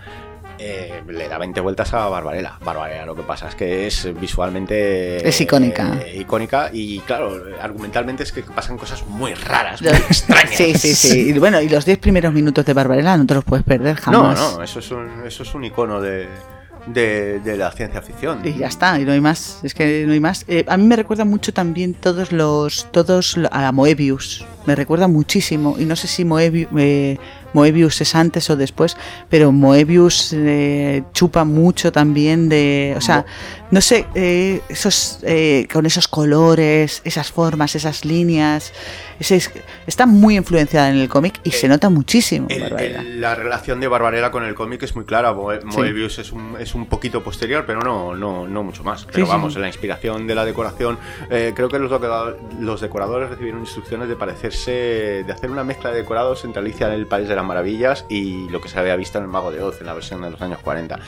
eh, 0.64 1.02
le 1.08 1.28
da 1.28 1.38
20 1.38 1.60
vueltas 1.60 1.92
a 1.94 2.06
Barbarella. 2.08 2.58
Barbarella 2.64 3.04
lo 3.04 3.16
que 3.16 3.22
pasa 3.22 3.48
es 3.48 3.54
que 3.54 3.86
es 3.86 4.08
visualmente... 4.20 5.26
Es 5.28 5.40
icónica. 5.40 5.98
eh, 6.06 6.18
icónica 6.20 6.70
y 6.72 7.00
claro, 7.00 7.42
argumentalmente 7.60 8.22
es 8.22 8.32
que 8.32 8.42
pasan 8.42 8.78
cosas 8.78 9.04
muy 9.06 9.34
raras, 9.34 9.82
muy 9.82 9.90
extrañas. 9.90 10.54
Sí, 10.54 10.74
sí, 10.74 10.94
sí. 10.94 11.30
Y 11.30 11.38
bueno, 11.38 11.60
y 11.60 11.68
los 11.68 11.84
10 11.84 11.98
primeros 11.98 12.32
minutos 12.32 12.64
de 12.64 12.72
Barbarella 12.74 13.16
no 13.16 13.26
te 13.26 13.34
los 13.34 13.44
puedes 13.44 13.64
perder 13.64 13.96
No, 14.06 14.22
jamás. 14.22 14.38
no, 14.56 14.62
eso 14.62 14.78
es 14.78 14.90
un, 14.90 15.08
eso 15.26 15.42
es 15.42 15.54
un 15.54 15.64
icono 15.64 16.00
de, 16.00 16.28
de, 16.86 17.40
de 17.40 17.56
la 17.56 17.70
ciencia 17.72 18.00
ficción. 18.02 18.40
Y 18.44 18.54
ya 18.58 18.66
está, 18.68 18.98
y 19.00 19.04
no 19.04 19.12
hay 19.12 19.20
más. 19.20 19.58
Es 19.62 19.74
que 19.74 20.04
no 20.06 20.12
hay 20.12 20.20
más. 20.20 20.44
Eh, 20.48 20.64
a 20.68 20.76
mí 20.76 20.84
me 20.84 20.96
recuerda 20.96 21.24
mucho 21.24 21.52
también 21.52 21.94
todos 21.94 22.30
los. 22.32 22.86
Todos 22.92 23.36
a 23.50 23.72
Moebius. 23.72 24.44
Me 24.66 24.74
recuerda 24.76 25.08
muchísimo. 25.08 25.76
Y 25.78 25.84
no 25.86 25.96
sé 25.96 26.06
si 26.08 26.24
Moebius, 26.24 26.68
eh, 26.78 27.18
Moebius 27.52 28.00
es 28.00 28.14
antes 28.14 28.48
o 28.50 28.56
después, 28.56 28.96
pero 29.28 29.52
Moebius 29.52 30.32
eh, 30.32 31.02
chupa 31.12 31.44
mucho 31.44 31.92
también 31.92 32.48
de. 32.48 32.94
O 32.96 33.00
sea, 33.00 33.24
no 33.72 33.80
sé, 33.80 34.06
eh, 34.14 34.60
esos. 34.68 35.18
eh, 35.22 35.66
con 35.72 35.84
esos 35.86 36.06
colores, 36.06 37.00
esas 37.04 37.32
formas, 37.32 37.74
esas 37.74 38.04
líneas. 38.04 38.72
ese 39.18 39.36
es- 39.36 39.50
está 39.86 40.04
muy 40.04 40.36
influenciada 40.36 40.90
en 40.90 40.96
el 40.96 41.08
cómic 41.08 41.40
y 41.44 41.52
se 41.52 41.68
nota 41.68 41.88
muchísimo. 41.88 42.46
El- 42.50 42.62
Barbarella. 42.62 43.00
el- 43.00 43.20
la 43.20 43.34
relación 43.36 43.78
de 43.80 43.86
Barbarella 43.88 44.30
con 44.32 44.44
el 44.44 44.54
cómic 44.54 44.82
es 44.82 44.94
muy 44.96 45.04
clara. 45.04 45.32
Sí. 45.60 45.66
Moebius 45.78 46.18
es, 46.18 46.32
un, 46.32 46.56
es 46.60 46.74
un 46.74 46.86
poquito 46.86 47.22
posterior, 47.22 47.64
pero 47.66 47.80
no, 47.80 48.14
no, 48.16 48.46
no 48.48 48.62
mucho 48.62 48.82
más. 48.84 49.04
Pero 49.12 49.24
sí. 49.26 49.30
vamos, 49.32 49.56
la 49.56 49.66
inspiración 49.68 50.26
de 50.26 50.34
la 50.34 50.44
decoración. 50.44 50.98
eh, 51.30 51.52
creo 51.54 51.68
que 51.68 51.78
los, 51.78 51.90
los 52.60 52.80
decoradores 52.80 53.30
recibieron 53.30 53.60
instrucciones 53.60 54.08
de 54.08 54.16
parecerse, 54.16 54.70
de 55.24 55.32
hacer 55.32 55.50
una 55.50 55.64
mezcla 55.64 55.90
de 55.90 55.96
decorados 55.98 56.44
entre 56.44 56.60
Alicia 56.60 56.88
en 56.88 56.94
el 56.94 57.06
País 57.06 57.28
de 57.28 57.36
las 57.36 57.44
Maravillas 57.44 58.04
y 58.08 58.48
lo 58.50 58.60
que 58.60 58.68
se 58.68 58.78
había 58.78 58.96
visto 58.96 59.18
en 59.18 59.24
El 59.24 59.30
Mago 59.30 59.50
de 59.52 59.62
Oz, 59.62 59.80
en 59.80 59.86
la 59.86 59.94
versión 59.94 60.20
de 60.22 60.30
los 60.30 60.40
años 60.42 60.58
40. 60.62 60.98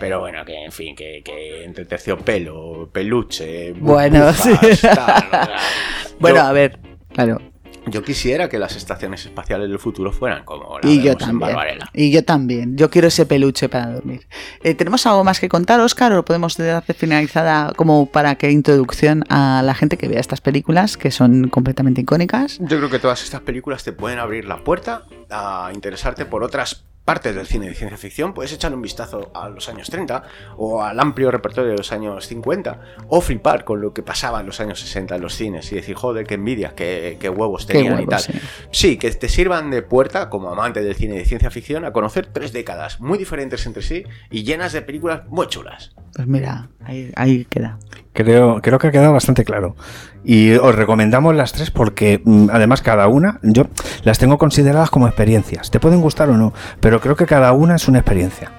Pero 0.00 0.18
bueno, 0.18 0.44
que 0.44 0.64
en 0.64 0.72
fin, 0.72 0.96
que, 0.96 1.22
que 1.24 1.62
entre 1.64 1.84
terciopelo, 1.84 2.88
peluche, 2.92 3.72
bu- 3.74 3.78
Bueno, 3.80 4.26
bufas, 4.26 4.40
sí. 4.40 4.52
tal, 4.58 4.70
o 4.70 5.30
sea, 5.30 5.56
Bueno, 6.18 6.36
yo- 6.38 6.42
a 6.42 6.52
ver, 6.52 6.78
claro. 7.12 7.40
Yo 7.86 8.02
quisiera 8.04 8.48
que 8.50 8.58
las 8.58 8.76
estaciones 8.76 9.24
espaciales 9.24 9.68
del 9.70 9.78
futuro 9.78 10.12
fueran 10.12 10.44
como 10.44 10.78
la 10.78 10.88
Y 10.88 11.00
yo 11.02 11.12
en 11.12 11.18
también. 11.18 11.38
Barbarella. 11.40 11.86
Y 11.94 12.10
yo 12.12 12.22
también. 12.24 12.76
Yo 12.76 12.90
quiero 12.90 13.08
ese 13.08 13.24
peluche 13.24 13.70
para 13.70 13.90
dormir. 13.90 14.28
Eh, 14.62 14.74
¿Tenemos 14.74 15.06
algo 15.06 15.24
más 15.24 15.40
que 15.40 15.48
contar, 15.48 15.80
Oscar? 15.80 16.12
¿O 16.12 16.22
podemos 16.24 16.58
dar 16.58 16.84
de 16.84 16.92
finalizada 16.94 17.72
como 17.76 18.04
para 18.06 18.34
que 18.34 18.50
introducción 18.50 19.24
a 19.30 19.62
la 19.64 19.74
gente 19.74 19.96
que 19.96 20.08
vea 20.08 20.20
estas 20.20 20.42
películas 20.42 20.98
que 20.98 21.10
son 21.10 21.48
completamente 21.48 22.02
icónicas? 22.02 22.58
Yo 22.60 22.76
creo 22.76 22.90
que 22.90 22.98
todas 22.98 23.22
estas 23.24 23.40
películas 23.40 23.82
te 23.82 23.92
pueden 23.92 24.18
abrir 24.18 24.44
la 24.44 24.62
puerta 24.62 25.04
a 25.30 25.70
interesarte 25.74 26.26
por 26.26 26.44
otras 26.44 26.84
partes 27.10 27.34
del 27.34 27.44
cine 27.44 27.66
de 27.66 27.74
ciencia 27.74 27.98
ficción. 27.98 28.32
Puedes 28.32 28.52
echar 28.52 28.72
un 28.72 28.80
vistazo 28.80 29.32
a 29.34 29.48
los 29.48 29.68
años 29.68 29.90
30 29.90 30.22
o 30.58 30.80
al 30.80 31.00
amplio 31.00 31.32
repertorio 31.32 31.72
de 31.72 31.76
los 31.76 31.90
años 31.90 32.24
50 32.24 32.80
o 33.08 33.20
flipar 33.20 33.64
con 33.64 33.80
lo 33.80 33.92
que 33.92 34.04
pasaba 34.04 34.38
en 34.38 34.46
los 34.46 34.60
años 34.60 34.78
60 34.78 35.16
en 35.16 35.20
los 35.20 35.34
cines 35.34 35.72
y 35.72 35.74
decir, 35.74 35.96
joder, 35.96 36.24
qué 36.24 36.34
envidia, 36.34 36.72
qué, 36.76 37.16
qué 37.18 37.28
huevos 37.28 37.66
Qué 37.66 37.72
tenían 37.72 38.00
y 38.00 38.06
tal. 38.06 38.20
sí. 38.20 38.32
Sí, 38.70 38.96
que 38.96 39.10
te 39.10 39.28
sirvan 39.28 39.72
de 39.72 39.82
puerta 39.82 40.30
como 40.30 40.50
amante 40.52 40.82
del 40.84 40.94
cine 40.94 41.16
de 41.16 41.24
ciencia 41.24 41.50
ficción 41.50 41.84
a 41.84 41.92
conocer 41.92 42.28
tres 42.28 42.52
décadas 42.52 43.00
muy 43.00 43.18
diferentes 43.18 43.66
entre 43.66 43.82
sí 43.82 44.04
y 44.30 44.44
llenas 44.44 44.72
de 44.72 44.82
películas 44.82 45.22
muy 45.26 45.48
chulas. 45.48 45.92
Pues 46.14 46.28
mira, 46.28 46.68
ahí, 46.84 47.10
ahí 47.16 47.44
queda. 47.44 47.80
Creo, 48.12 48.60
creo 48.60 48.78
que 48.78 48.88
ha 48.88 48.90
quedado 48.90 49.12
bastante 49.12 49.44
claro. 49.44 49.76
Y 50.24 50.52
os 50.54 50.74
recomendamos 50.74 51.34
las 51.34 51.52
tres 51.52 51.70
porque 51.70 52.20
mm, 52.24 52.48
además 52.52 52.82
cada 52.82 53.06
una, 53.08 53.38
yo 53.42 53.66
las 54.02 54.18
tengo 54.18 54.36
consideradas 54.36 54.90
como 54.90 55.06
experiencias. 55.06 55.70
Te 55.70 55.80
pueden 55.80 56.00
gustar 56.00 56.28
o 56.28 56.36
no, 56.36 56.52
pero 56.80 57.00
creo 57.00 57.16
que 57.16 57.26
cada 57.26 57.52
una 57.52 57.76
es 57.76 57.88
una 57.88 57.98
experiencia. 57.98 58.52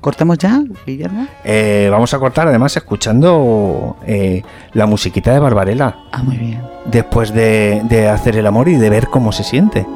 ¿Cortamos 0.00 0.38
ya, 0.38 0.62
Guillermo? 0.86 1.26
Eh, 1.42 1.88
vamos 1.90 2.14
a 2.14 2.18
cortar 2.18 2.46
además 2.46 2.76
escuchando 2.76 3.96
eh, 4.06 4.42
la 4.72 4.86
musiquita 4.86 5.32
de 5.32 5.40
Barbarella. 5.40 5.96
Ah, 6.12 6.22
muy 6.22 6.36
bien. 6.36 6.62
Después 6.84 7.32
de, 7.34 7.82
de 7.88 8.08
hacer 8.08 8.36
el 8.36 8.46
amor 8.46 8.68
y 8.68 8.76
de 8.76 8.90
ver 8.90 9.08
cómo 9.08 9.32
se 9.32 9.42
siente. 9.42 9.86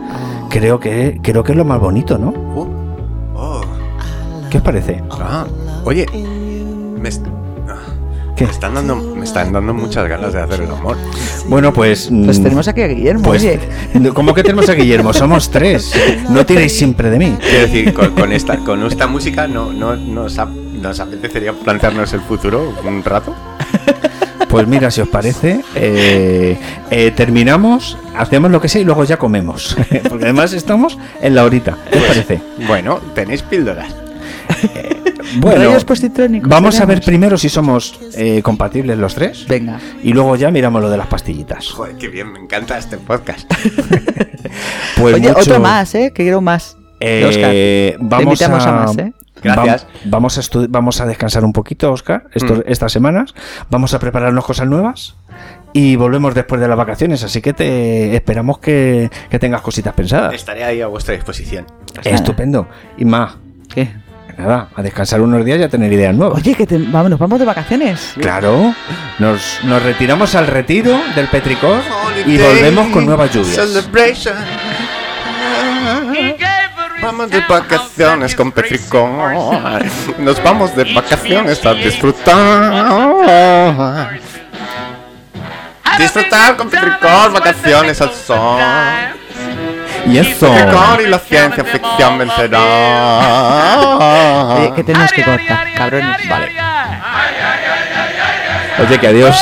Creo 0.48 0.80
que, 0.80 1.20
creo 1.22 1.44
que 1.44 1.52
es 1.52 1.58
lo 1.58 1.64
más 1.64 1.78
bonito, 1.78 2.18
¿no? 2.18 2.34
Oh. 2.56 3.62
¿Qué 4.50 4.58
os 4.58 4.64
parece? 4.64 5.02
Ah, 5.12 5.46
oye, 5.84 6.06
me, 7.00 7.08
me 8.44 8.50
están 8.50 8.74
dando, 8.74 8.96
me 8.96 9.24
están 9.24 9.52
dando 9.52 9.74
muchas 9.74 10.08
ganas 10.08 10.32
de 10.32 10.40
hacer 10.40 10.60
el 10.62 10.70
amor. 10.70 10.96
Bueno, 11.48 11.72
pues. 11.72 12.08
Pues 12.24 12.38
mm, 12.38 12.42
tenemos 12.42 12.68
aquí 12.68 12.82
a 12.82 12.88
Guillermo, 12.88 13.22
Pues, 13.24 13.42
oye. 13.42 13.60
¿Cómo 14.14 14.34
que 14.34 14.42
tenemos 14.42 14.68
a 14.68 14.74
Guillermo? 14.74 15.12
Somos 15.12 15.50
tres. 15.50 15.92
No 16.28 16.44
tiréis 16.46 16.76
siempre 16.76 17.10
de 17.10 17.18
mí. 17.18 17.36
Quiero 17.40 17.58
decir, 17.60 17.92
con, 17.92 18.10
con 18.14 18.32
esta, 18.32 18.56
con 18.58 18.82
esta 18.86 19.06
música 19.06 19.46
no, 19.46 19.72
no 19.72 19.96
nos, 19.96 20.38
ap- 20.38 20.50
nos 20.50 21.00
apetecería 21.00 21.52
plantearnos 21.52 22.12
el 22.12 22.20
futuro 22.20 22.72
un 22.84 23.02
rato. 23.04 23.34
Pues 24.48 24.66
mira, 24.66 24.90
si 24.90 25.00
os 25.00 25.08
parece, 25.08 25.62
eh, 25.74 26.58
eh, 26.90 27.10
terminamos, 27.16 27.96
hacemos 28.14 28.50
lo 28.50 28.60
que 28.60 28.68
sea 28.68 28.82
y 28.82 28.84
luego 28.84 29.04
ya 29.04 29.16
comemos. 29.16 29.76
Porque 30.10 30.24
además 30.24 30.52
estamos 30.52 30.98
en 31.22 31.34
la 31.34 31.44
horita. 31.44 31.78
¿Qué 31.90 31.98
os 31.98 32.04
parece? 32.04 32.42
Bueno, 32.66 32.98
tenéis 33.14 33.40
píldoras. 33.42 33.94
Bueno, 35.38 35.70
vamos 36.42 36.78
a 36.80 36.84
ver 36.84 37.00
primero 37.00 37.38
si 37.38 37.48
somos 37.48 37.98
eh, 38.16 38.42
compatibles 38.42 38.98
los 38.98 39.14
tres. 39.14 39.46
Venga. 39.48 39.80
Y 40.02 40.12
luego 40.12 40.36
ya 40.36 40.50
miramos 40.50 40.82
lo 40.82 40.90
de 40.90 40.98
las 40.98 41.06
pastillitas. 41.06 41.70
Joder, 41.70 41.96
qué 41.96 42.08
bien, 42.08 42.32
me 42.32 42.38
encanta 42.38 42.76
este 42.78 42.98
podcast. 42.98 43.50
Pues 44.98 45.14
Oye, 45.14 45.28
mucho- 45.28 45.40
otro 45.40 45.60
más, 45.60 45.94
¿eh? 45.94 46.12
Que 46.14 46.24
quiero 46.24 46.40
más. 46.42 46.76
Eh, 47.00 47.24
Oscar, 47.26 47.50
te 47.50 47.96
vamos 48.00 48.24
invitamos 48.24 48.66
a, 48.66 48.68
a 48.68 48.72
más, 48.86 48.98
¿eh? 48.98 49.12
Gracias. 49.42 49.86
vam- 49.86 50.10
Vamos 50.10 50.38
a, 50.38 50.42
vamos 50.68 51.00
a 51.00 51.06
descansar 51.06 51.44
un 51.44 51.52
poquito, 51.54 51.90
Oscar, 51.90 52.24
estos- 52.34 52.58
Mm. 52.58 52.62
estas 52.66 52.92
semanas. 52.92 53.34
Vamos 53.70 53.94
a 53.94 53.98
prepararnos 53.98 54.44
cosas 54.44 54.68
nuevas 54.68 55.16
y 55.72 55.96
volvemos 55.96 56.34
después 56.34 56.60
de 56.60 56.68
las 56.68 56.76
vacaciones. 56.76 57.24
Así 57.24 57.40
que 57.40 57.54
te 57.54 58.14
esperamos 58.14 58.58
que, 58.58 59.10
que 59.30 59.38
tengas 59.38 59.62
cositas 59.62 59.94
pensadas. 59.94 60.34
Estaré 60.34 60.64
ahí 60.64 60.82
a 60.82 60.86
vuestra 60.88 61.14
disposición. 61.14 61.64
Estupendo. 62.04 62.68
Y 62.98 63.06
más, 63.06 63.36
¿Qué? 63.74 63.88
Nada, 64.36 64.68
a 64.74 64.82
descansar 64.82 65.20
unos 65.20 65.44
días 65.44 65.60
y 65.60 65.62
a 65.62 65.68
tener 65.68 65.92
ideas 65.92 66.14
nuevas. 66.14 66.38
Oye, 66.38 66.54
que 66.54 66.66
te, 66.66 66.78
vamos, 66.78 67.10
nos 67.10 67.18
vamos 67.18 67.38
de 67.38 67.44
vacaciones. 67.44 68.14
Claro, 68.20 68.74
nos, 69.18 69.60
nos 69.64 69.82
retiramos 69.82 70.34
al 70.34 70.46
retiro 70.46 70.98
del 71.14 71.28
Petricor 71.28 71.80
y 72.26 72.38
volvemos 72.38 72.88
con 72.88 73.06
nuevas 73.06 73.32
lluvias. 73.32 73.54
Celebration. 73.54 74.34
Vamos 77.02 77.30
de 77.30 77.40
vacaciones 77.40 78.36
con 78.36 78.52
Petricor. 78.52 79.34
Nos 80.18 80.42
vamos 80.42 80.74
de 80.76 80.84
vacaciones 80.94 81.64
a 81.66 81.74
disfrutar. 81.74 84.20
Disfrutar 85.98 86.56
con 86.56 86.70
Petricor, 86.70 87.32
vacaciones 87.32 88.00
al 88.00 88.12
sol. 88.12 88.60
Y 90.06 90.18
eso. 90.18 90.52
Petricor 90.52 91.00
y 91.00 91.06
la 91.06 91.18
ciencia 91.18 91.64
ficción 91.64 92.18
vencerá. 92.18 92.58
Oye, 94.56 94.72
que 94.74 94.84
tenemos 94.84 95.12
que 95.12 95.22
cortar, 95.22 95.72
cabrones. 95.74 96.28
Vale. 96.28 96.52
Oye, 98.78 98.98
que 98.98 99.06
adiós. 99.06 99.36